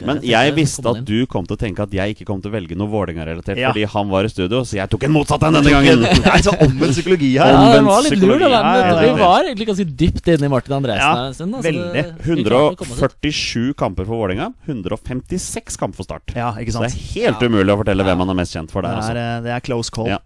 Men 0.07 0.21
jeg 0.27 0.55
visste 0.57 0.85
at 0.91 1.05
du 1.07 1.27
kom 1.27 1.47
til 1.47 1.57
å 1.57 1.61
tenke 1.61 1.83
at 1.85 1.91
jeg 1.95 2.15
ikke 2.15 2.27
kom 2.29 2.41
til 2.43 2.51
å 2.51 2.55
velge 2.55 2.77
noe 2.79 2.89
Vålerenga-relatert 2.93 3.57
Ja. 3.59 3.71
fordi 3.73 3.85
han 3.89 4.09
var 4.13 4.25
i 4.25 4.29
studio, 4.33 4.61
så 4.67 4.77
jeg 4.81 4.89
tok 4.91 5.05
en 5.05 5.13
motsatt 5.13 5.43
en 5.49 5.55
denne 5.59 5.71
gangen. 5.73 6.03
Det 6.03 6.27
er 6.33 6.43
så 6.47 6.55
omvendt 6.59 6.95
psykologi 6.97 7.33
her. 7.39 7.53
Ja, 7.53 7.73
det 7.77 7.85
var 7.87 8.03
litt 8.03 8.19
lurt, 8.23 8.41
men. 8.41 9.03
Vi 9.03 9.13
var 9.23 9.45
egentlig 9.45 9.69
ganske 9.73 9.87
dypt 10.03 10.29
inne 10.35 10.45
i 10.45 10.53
Martin 10.53 10.77
Andreassen. 10.79 11.03
Ja, 11.03 11.15
her 11.15 11.27
en 11.31 11.35
stund. 11.35 11.53
da, 11.53 11.59
så 11.59 11.69
veldig. 11.71 11.93
det- 11.93 12.27
vi 12.27 12.45
klarte 12.45 12.75
å 12.75 12.81
komme 12.83 12.93
oss 12.93 13.03
ut. 13.03 13.17
147 13.23 13.75
kamper 13.77 14.05
for 14.07 14.15
Vålerenga, 14.23 14.53
156 14.69 15.77
kamper 15.79 15.97
for 15.97 16.05
Start. 16.05 16.35
Ja, 16.37 16.53
ikke 16.55 16.73
sant? 16.73 16.91
Så 16.91 16.93
det 16.93 16.99
er 16.99 17.31
helt 17.31 17.41
umulig 17.49 17.71
å 17.75 17.79
fortelle 17.85 18.05
hvem 18.05 18.19
han 18.19 18.31
er 18.31 18.35
mest 18.43 18.55
kjent 18.55 18.71
for 18.71 18.83
Det 18.83 18.91
der. 18.91 18.97
er, 18.97 19.03
Altså. 19.03 19.17
eh, 19.17 19.41
det 19.43 19.51
er 19.57 19.61
close 19.61 19.91
call. 19.91 20.07
Ja. 20.07 20.19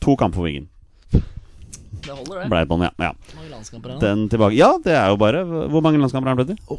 To 0.00 0.16
kamper 0.16 0.34
for 0.36 0.44
vingen 0.50 0.68
Det 2.04 2.12
holder, 2.12 2.42
det. 2.42 2.48
Ble 2.50 2.58
det 2.60 2.68
på 2.68 2.76
den, 2.78 2.84
ja. 2.84 2.90
ja. 3.06 3.12
Mange 3.36 3.50
landskamper 3.54 3.86
er 3.88 3.92
han? 3.92 4.00
Den 4.00 4.28
tilbake 4.28 4.54
Ja, 4.58 4.76
det 4.84 4.92
er 4.92 5.08
jo 5.08 5.16
bare 5.16 5.40
Hvor 5.72 5.80
mange 5.80 5.96
landskamper 6.02 6.28
har 6.28 6.36
han 6.36 6.44
blitt 6.44 6.58
i? 6.58 6.78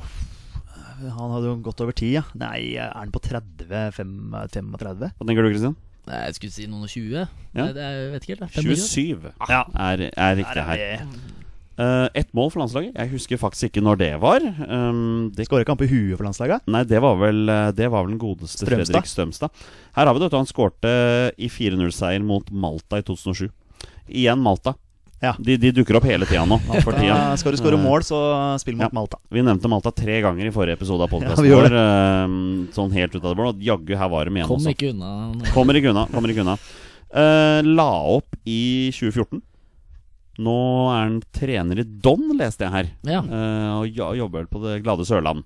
Han 1.14 1.32
hadde 1.36 1.49
jo 1.52 1.56
gått 1.65 1.82
over 1.86 1.95
tid, 1.95 2.14
ja. 2.19 2.23
Nei, 2.36 2.76
er 2.80 2.91
han 2.95 3.11
på 3.14 3.22
30? 3.23 3.91
fem- 3.95 4.36
35? 4.52 5.11
Hva 5.18 5.27
tenker 5.27 5.44
du, 5.45 5.52
Kristian? 5.53 5.76
Nei, 6.06 6.19
jeg 6.27 6.36
skulle 6.38 6.53
si 6.53 6.68
noen 6.69 6.84
og 6.86 6.91
20. 6.91 7.15
Ja. 7.15 7.26
Nei, 7.57 7.72
det 7.73 7.82
er, 7.86 7.95
jeg 8.03 8.11
vet 8.14 8.26
ikke 8.27 8.36
helt. 8.36 8.44
da. 8.44 8.49
25? 8.61 8.76
27 8.86 9.49
Ja. 9.49 9.64
er, 9.90 10.06
er 10.14 10.36
riktig 10.38 10.65
her. 10.69 11.07
Uh, 11.76 12.07
Ett 12.15 12.30
mål 12.38 12.52
for 12.53 12.61
landslaget. 12.61 12.94
Jeg 12.95 13.10
husker 13.11 13.40
faktisk 13.41 13.68
ikke 13.68 13.82
når 13.84 13.98
det 13.99 14.11
var. 14.23 14.40
Um, 14.69 15.32
det 15.36 15.44
Skåra 15.49 15.65
ikke 15.65 15.73
han 15.73 15.82
på 15.82 15.90
huet 15.91 16.14
for 16.15 16.23
landslaget? 16.30 16.64
Nei, 16.72 16.84
det 16.88 17.02
var 17.03 17.18
vel, 17.19 17.41
eh, 17.52 17.72
det 17.76 17.90
var 17.91 18.06
vel 18.06 18.14
den 18.14 18.22
godeste 18.22 18.61
Strømstad. 18.64 18.94
Fredrik 18.94 19.10
Strømstad. 19.11 19.65
Her 19.98 20.06
har 20.07 20.14
vi 20.15 20.23
det. 20.23 20.32
Han 20.38 20.48
skårte 20.48 20.94
i 21.36 21.49
4-0-seier 21.52 22.23
mot 22.23 22.48
Malta 22.53 23.02
i 23.02 23.03
2007. 23.03 23.49
Igjen 24.07 24.40
Malta. 24.40 24.76
Ja. 25.24 25.32
De, 25.40 25.56
de 25.58 25.72
dukker 25.72 25.96
opp 25.98 26.06
hele 26.06 26.28
tida 26.28 26.44
nå. 26.46 26.58
For 26.84 26.92
tida. 26.94 27.08
Ja, 27.08 27.36
skal 27.40 27.56
du 27.56 27.58
skåre 27.62 27.78
Eh, 27.80 27.82
mål, 27.82 28.04
så 28.06 28.20
spill 28.62 28.76
mot 28.78 28.88
ja. 28.90 28.92
Malta. 28.94 29.18
Vi 29.32 29.42
nevnte 29.42 29.70
Malta 29.72 29.92
tre 29.96 30.20
ganger 30.22 30.46
i 30.50 30.54
forrige 30.54 30.76
episode 30.78 31.06
av 31.08 31.10
podkasten 31.14 31.48
ja, 31.48 31.62
vår. 31.62 31.76
eh, 31.80 32.36
sånn 32.76 32.94
helt 32.94 33.16
ut 33.16 33.24
av 33.24 33.32
det 33.32 33.40
blå. 33.40 33.54
Jaggu, 33.64 33.96
her 33.98 34.12
var 34.12 34.28
de 34.28 34.36
igjen 34.36 34.50
Kom 34.52 34.60
også. 34.60 34.74
ikke 34.76 34.92
unna. 34.92 35.12
Kommer 35.56 35.80
ikke 35.80 35.94
unna. 35.96 36.06
Kommer 36.14 36.34
ikke 36.34 36.44
unna. 36.46 36.58
Uh, 37.16 37.62
la 37.64 37.90
opp 38.18 38.36
i 38.44 38.92
2014. 38.92 39.40
Nå 40.44 40.56
er 40.92 40.98
han 41.06 41.20
trener 41.32 41.80
i 41.80 41.86
Don, 41.88 42.26
leste 42.36 42.66
jeg 42.68 42.74
her. 42.74 42.90
Ja. 43.08 43.22
Uh, 43.24 43.86
og 43.86 44.20
jobber 44.20 44.42
vel 44.44 44.50
på 44.52 44.60
det 44.66 44.82
glade 44.84 45.06
Sørland. 45.08 45.46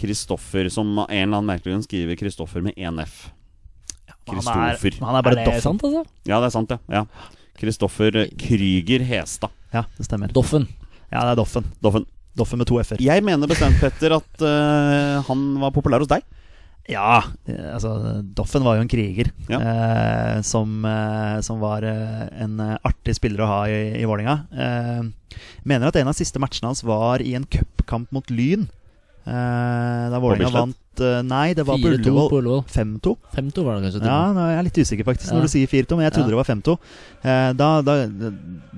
Kristoffer, 0.00 0.70
som 0.72 0.96
av 1.04 1.10
en 1.10 1.20
eller 1.28 1.36
annen 1.38 1.50
merkelig 1.52 1.74
grunn 1.74 1.84
skriver 1.84 2.16
Kristoffer 2.18 2.64
med 2.64 2.74
én 2.80 2.96
F. 3.04 3.28
Er, 4.08 4.16
Kristoffer. 4.32 4.96
han 5.04 5.14
er 5.14 5.18
Er 5.20 5.26
bare 5.28 5.36
det 5.36 5.44
Doffen. 5.50 5.60
sant, 5.66 5.84
altså? 5.84 6.04
Ja, 6.24 6.40
det 6.40 6.48
er 6.48 6.54
sant, 6.56 6.72
ja. 6.72 6.78
Ja. 6.88 7.04
Kristoffer 7.60 8.24
Krüger 8.40 9.04
Hestad. 9.06 9.50
Ja, 9.74 9.84
det 9.98 10.06
stemmer. 10.08 10.32
Doffen. 10.34 10.68
Ja, 11.10 11.22
det 11.24 11.34
er 11.34 11.40
Doffen. 11.42 11.66
Doffen. 11.82 12.06
Doffen 12.34 12.58
med 12.58 12.66
to 12.66 12.80
f-er. 12.82 12.98
Jeg 13.02 13.22
mener 13.22 13.46
bestemt, 13.46 13.76
Petter, 13.78 14.16
at 14.16 14.42
uh, 14.42 15.20
han 15.28 15.42
var 15.62 15.70
populær 15.74 16.02
hos 16.02 16.10
deg. 16.10 16.24
Ja, 16.90 17.22
eh, 17.48 17.70
altså 17.72 17.94
Doffen 18.36 18.60
var 18.66 18.76
jo 18.76 18.82
en 18.84 18.90
kriger 18.92 19.30
Ja. 19.48 19.56
eh, 19.56 20.40
som, 20.44 20.82
eh, 20.84 21.38
som 21.40 21.56
var 21.62 21.80
eh, 21.88 22.26
en 22.44 22.58
eh, 22.60 22.74
artig 22.84 23.14
spiller 23.16 23.40
å 23.40 23.46
ha 23.48 23.60
i, 23.72 23.78
i 24.02 24.04
Vålerenga. 24.04 24.34
Eh, 24.52 25.38
mener 25.64 25.88
at 25.88 25.96
en 25.96 26.10
av 26.12 26.18
siste 26.18 26.42
matchene 26.42 26.68
hans 26.68 26.84
var 26.84 27.24
i 27.24 27.32
en 27.38 27.46
cupkamp 27.48 28.12
mot 28.12 28.28
Lyn. 28.28 28.66
Eh, 29.24 30.04
da 30.12 30.20
Vålerenga 30.20 30.50
vant 30.52 30.76
Nei, 31.24 31.54
det 31.54 31.64
var 31.66 31.76
på 31.78 31.88
4-2 31.90 32.04
på 32.04 32.10
Ullevål. 32.14 32.38
Ullevål. 32.38 32.64
5-2. 32.70 33.16
5-2 33.34 33.64
var 33.64 33.76
det 33.80 33.90
kanskje? 33.90 34.02
Ja, 34.06 34.18
jeg 34.50 34.58
er 34.58 34.62
litt 34.68 34.78
usikker 34.78 35.04
faktisk 35.04 35.30
Ja. 35.30 35.34
når 35.38 35.42
du 35.42 35.48
sier 35.48 35.66
4-2, 35.66 35.96
men 35.96 36.04
jeg 36.06 36.12
trodde 36.14 36.30
Ja. 36.30 36.34
det 36.34 36.40
var 36.40 36.48
5-2. 36.54 36.78
Eh, 37.24 37.52
da 37.52 37.68
da, 37.82 37.94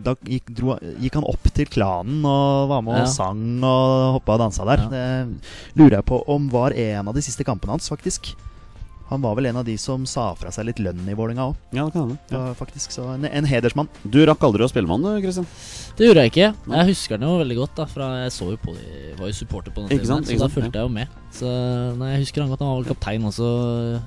da 0.06 0.14
gikk, 0.24 0.54
dro, 0.54 0.78
gikk 1.00 1.14
han 1.14 1.24
opp 1.24 1.42
til 1.52 1.66
klanen 1.66 2.24
og 2.24 2.68
var 2.68 2.82
med 2.82 3.02
og 3.02 3.08
sang 3.08 3.62
og 3.64 4.20
hoppa 4.20 4.32
og 4.34 4.40
dansa 4.46 4.64
der. 4.64 4.88
Det 4.88 5.76
lurer 5.76 5.96
jeg 5.98 6.04
på 6.04 6.22
om 6.28 6.48
var 6.48 6.70
en 6.72 7.08
av 7.08 7.14
de 7.14 7.20
siste 7.22 7.44
kampene 7.44 7.70
hans, 7.76 7.88
faktisk. 7.90 8.34
Han 9.08 9.22
var 9.22 9.36
vel 9.38 9.46
en 9.46 9.56
av 9.60 9.64
de 9.64 9.76
som 9.78 10.02
sa 10.08 10.32
fra 10.34 10.50
seg 10.50 10.66
litt 10.66 10.80
lønn 10.82 11.04
i 11.06 11.14
Vålinga 11.14 11.44
òg, 11.50 11.56
Ja, 11.76 11.84
det 11.86 11.92
kan 11.94 12.08
hende. 12.08 12.16
Ja. 12.32 12.40
faktisk. 12.58 12.90
Så 12.90 13.04
en, 13.14 13.24
en 13.28 13.46
hedersmann. 13.46 13.86
Du 14.02 14.18
rakk 14.26 14.42
aldri 14.42 14.64
å 14.66 14.68
spille 14.70 14.88
med 14.88 14.98
han, 14.98 15.20
du, 15.20 15.26
Kristian. 15.26 15.46
Det 15.96 16.08
gjorde 16.08 16.24
jeg 16.24 16.32
ikke. 16.32 16.48
Jeg 16.74 16.88
husker 16.90 17.18
den 17.20 17.28
jo 17.28 17.36
veldig 17.38 17.56
godt. 17.60 17.74
da 17.78 17.86
Fra 17.90 18.08
Jeg 18.24 18.32
så 18.34 18.48
jo 18.50 18.58
på 18.60 18.74
de, 18.74 19.14
var 19.20 19.30
jo 19.30 19.36
supporter 19.38 19.70
på 19.74 19.84
den 19.84 19.92
tiden, 19.94 20.08
sant, 20.10 20.26
så 20.26 20.34
ikke 20.34 20.42
da 20.42 20.48
fulgte 20.50 20.64
fulgte 20.66 20.80
jeg 20.82 20.88
jo 20.88 20.94
med. 20.96 21.20
Så 21.36 21.52
nei, 22.00 22.10
Jeg 22.14 22.24
husker 22.24 22.42
han 22.42 22.50
godt. 22.50 22.64
Han 22.64 22.72
var 22.72 22.80
vel 22.82 22.88
kaptein 22.90 23.28
også 23.30 23.50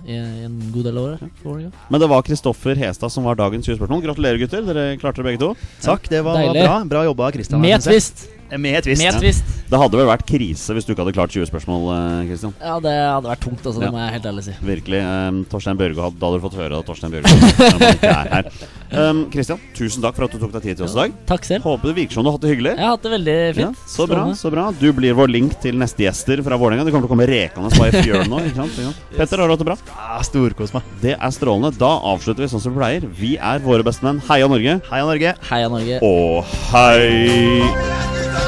i, 0.10 0.18
i 0.18 0.46
en 0.50 0.58
god 0.74 0.90
del 0.90 1.00
av 1.00 1.08
året. 1.08 1.46
Ja. 1.64 1.72
Men 1.94 2.04
det 2.04 2.10
var 2.12 2.26
Kristoffer 2.28 2.82
Hestad 2.84 3.14
som 3.14 3.24
var 3.30 3.40
dagens 3.40 3.66
20 3.70 3.80
spørsmål. 3.80 4.04
Gratulerer, 4.10 4.42
gutter. 4.44 4.66
Dere 4.68 4.90
klarte 5.02 5.24
det 5.24 5.30
begge 5.32 5.42
to. 5.46 5.54
Takk, 5.86 6.10
det 6.12 6.24
var, 6.28 6.42
Deilig. 6.42 6.66
bra. 6.68 6.82
Bra 6.96 7.06
jobba, 7.08 7.32
Kristian. 7.38 7.62
Med 7.64 7.86
synes 7.86 8.12
jeg. 8.50 8.84
twist! 8.84 9.02
Eh, 9.02 9.06
Med 9.06 9.20
twist. 9.22 9.44
Ja. 9.46 9.56
Det 9.70 9.78
hadde 9.84 9.98
vel 10.00 10.08
vært 10.10 10.24
krise 10.26 10.74
hvis 10.74 10.86
du 10.88 10.92
ikke 10.96 11.04
hadde 11.06 11.14
klart 11.14 11.30
20 11.36 11.46
spørsmål, 11.52 11.84
eh, 11.94 12.30
Kristian. 12.32 12.54
Ja, 12.58 12.80
det 12.82 12.94
hadde 12.98 13.30
vært 13.30 13.44
tungt, 13.46 13.62
altså. 13.62 13.78
Ja. 13.80 13.86
Det 13.86 13.94
må 13.94 14.00
jeg 14.02 14.14
helt 14.16 14.26
ærlig 14.32 14.44
si. 14.48 14.54
Virkelig. 14.66 15.02
Um, 15.06 15.44
Torstein 15.52 15.78
Børgo 15.78 16.02
hadde, 16.08 16.18
Da 16.20 16.26
hadde 16.26 16.40
du 16.40 16.46
fått 16.48 16.58
høre 16.58 16.80
at 16.80 16.88
Torstein 16.90 17.14
ikke 17.14 18.10
er 18.10 18.32
her. 18.34 18.50
Um, 18.90 19.20
Kristian, 19.30 19.60
tusen 19.78 20.02
takk 20.02 20.16
for 20.18 20.26
at 20.26 20.34
du 20.34 20.40
tok 20.42 20.54
deg 20.56 20.64
tid 20.66 20.80
til 20.80 20.88
oss 20.88 20.96
i 20.98 21.00
dag. 21.04 21.14
Takk 21.30 21.46
selv. 21.46 21.68
Håper 21.70 21.92
det 21.92 21.96
virker 22.00 22.18
som 22.18 22.26
du 22.26 22.32
har 22.32 22.40
hatt 22.40 22.46
det 22.48 22.54
hyggelig. 22.56 22.74
Jeg 22.74 22.86
har 22.88 22.96
hatt 22.96 23.06
det 23.06 23.12
veldig 23.14 23.38
Ja, 23.62 23.70
så 23.94 24.08
bra. 24.10 24.24
Så 24.40 24.50
bra 24.54 24.66
Du 24.80 24.88
blir 24.98 25.14
vår 25.20 25.30
link 25.30 25.54
til 25.62 25.78
neste 25.78 26.08
gjester 26.08 26.42
fra 26.46 26.58
Vålerenga. 26.58 26.88
Det 26.88 26.96
kommer 26.96 27.06
til 27.06 27.12
å 27.12 27.16
komme 27.16 27.30
rekende 27.30 27.70
på 27.78 27.86
i 27.86 28.02
fjølen 28.02 28.34
nå. 28.34 28.42
Ikke 28.50 28.64
sant? 28.64 28.82
Yes. 28.82 28.98
Petter, 29.20 29.44
har 29.44 29.52
du 29.52 29.54
hatt 29.54 29.62
det 29.62 29.70
bra? 29.70 29.78
Ja, 29.94 30.20
Storkos 30.26 30.74
meg. 30.74 30.90
Det 31.06 31.14
er 31.20 31.36
strålende. 31.38 31.74
Da 31.78 31.92
avslutter 32.16 32.42
vi 32.48 32.50
sånn 32.50 32.64
som 32.66 32.74
vi 32.74 32.82
pleier. 32.82 33.06
Vi 33.22 33.36
er 33.38 33.62
våre 33.62 33.86
bestemenn. 33.86 34.24
Heia 34.30 34.50
Norge. 34.50 34.80
Heia 34.90 35.06
Norge. 35.06 35.36
Heia 35.52 35.70
Norge. 35.70 36.02
Og 36.02 36.58
hei! 36.74 38.39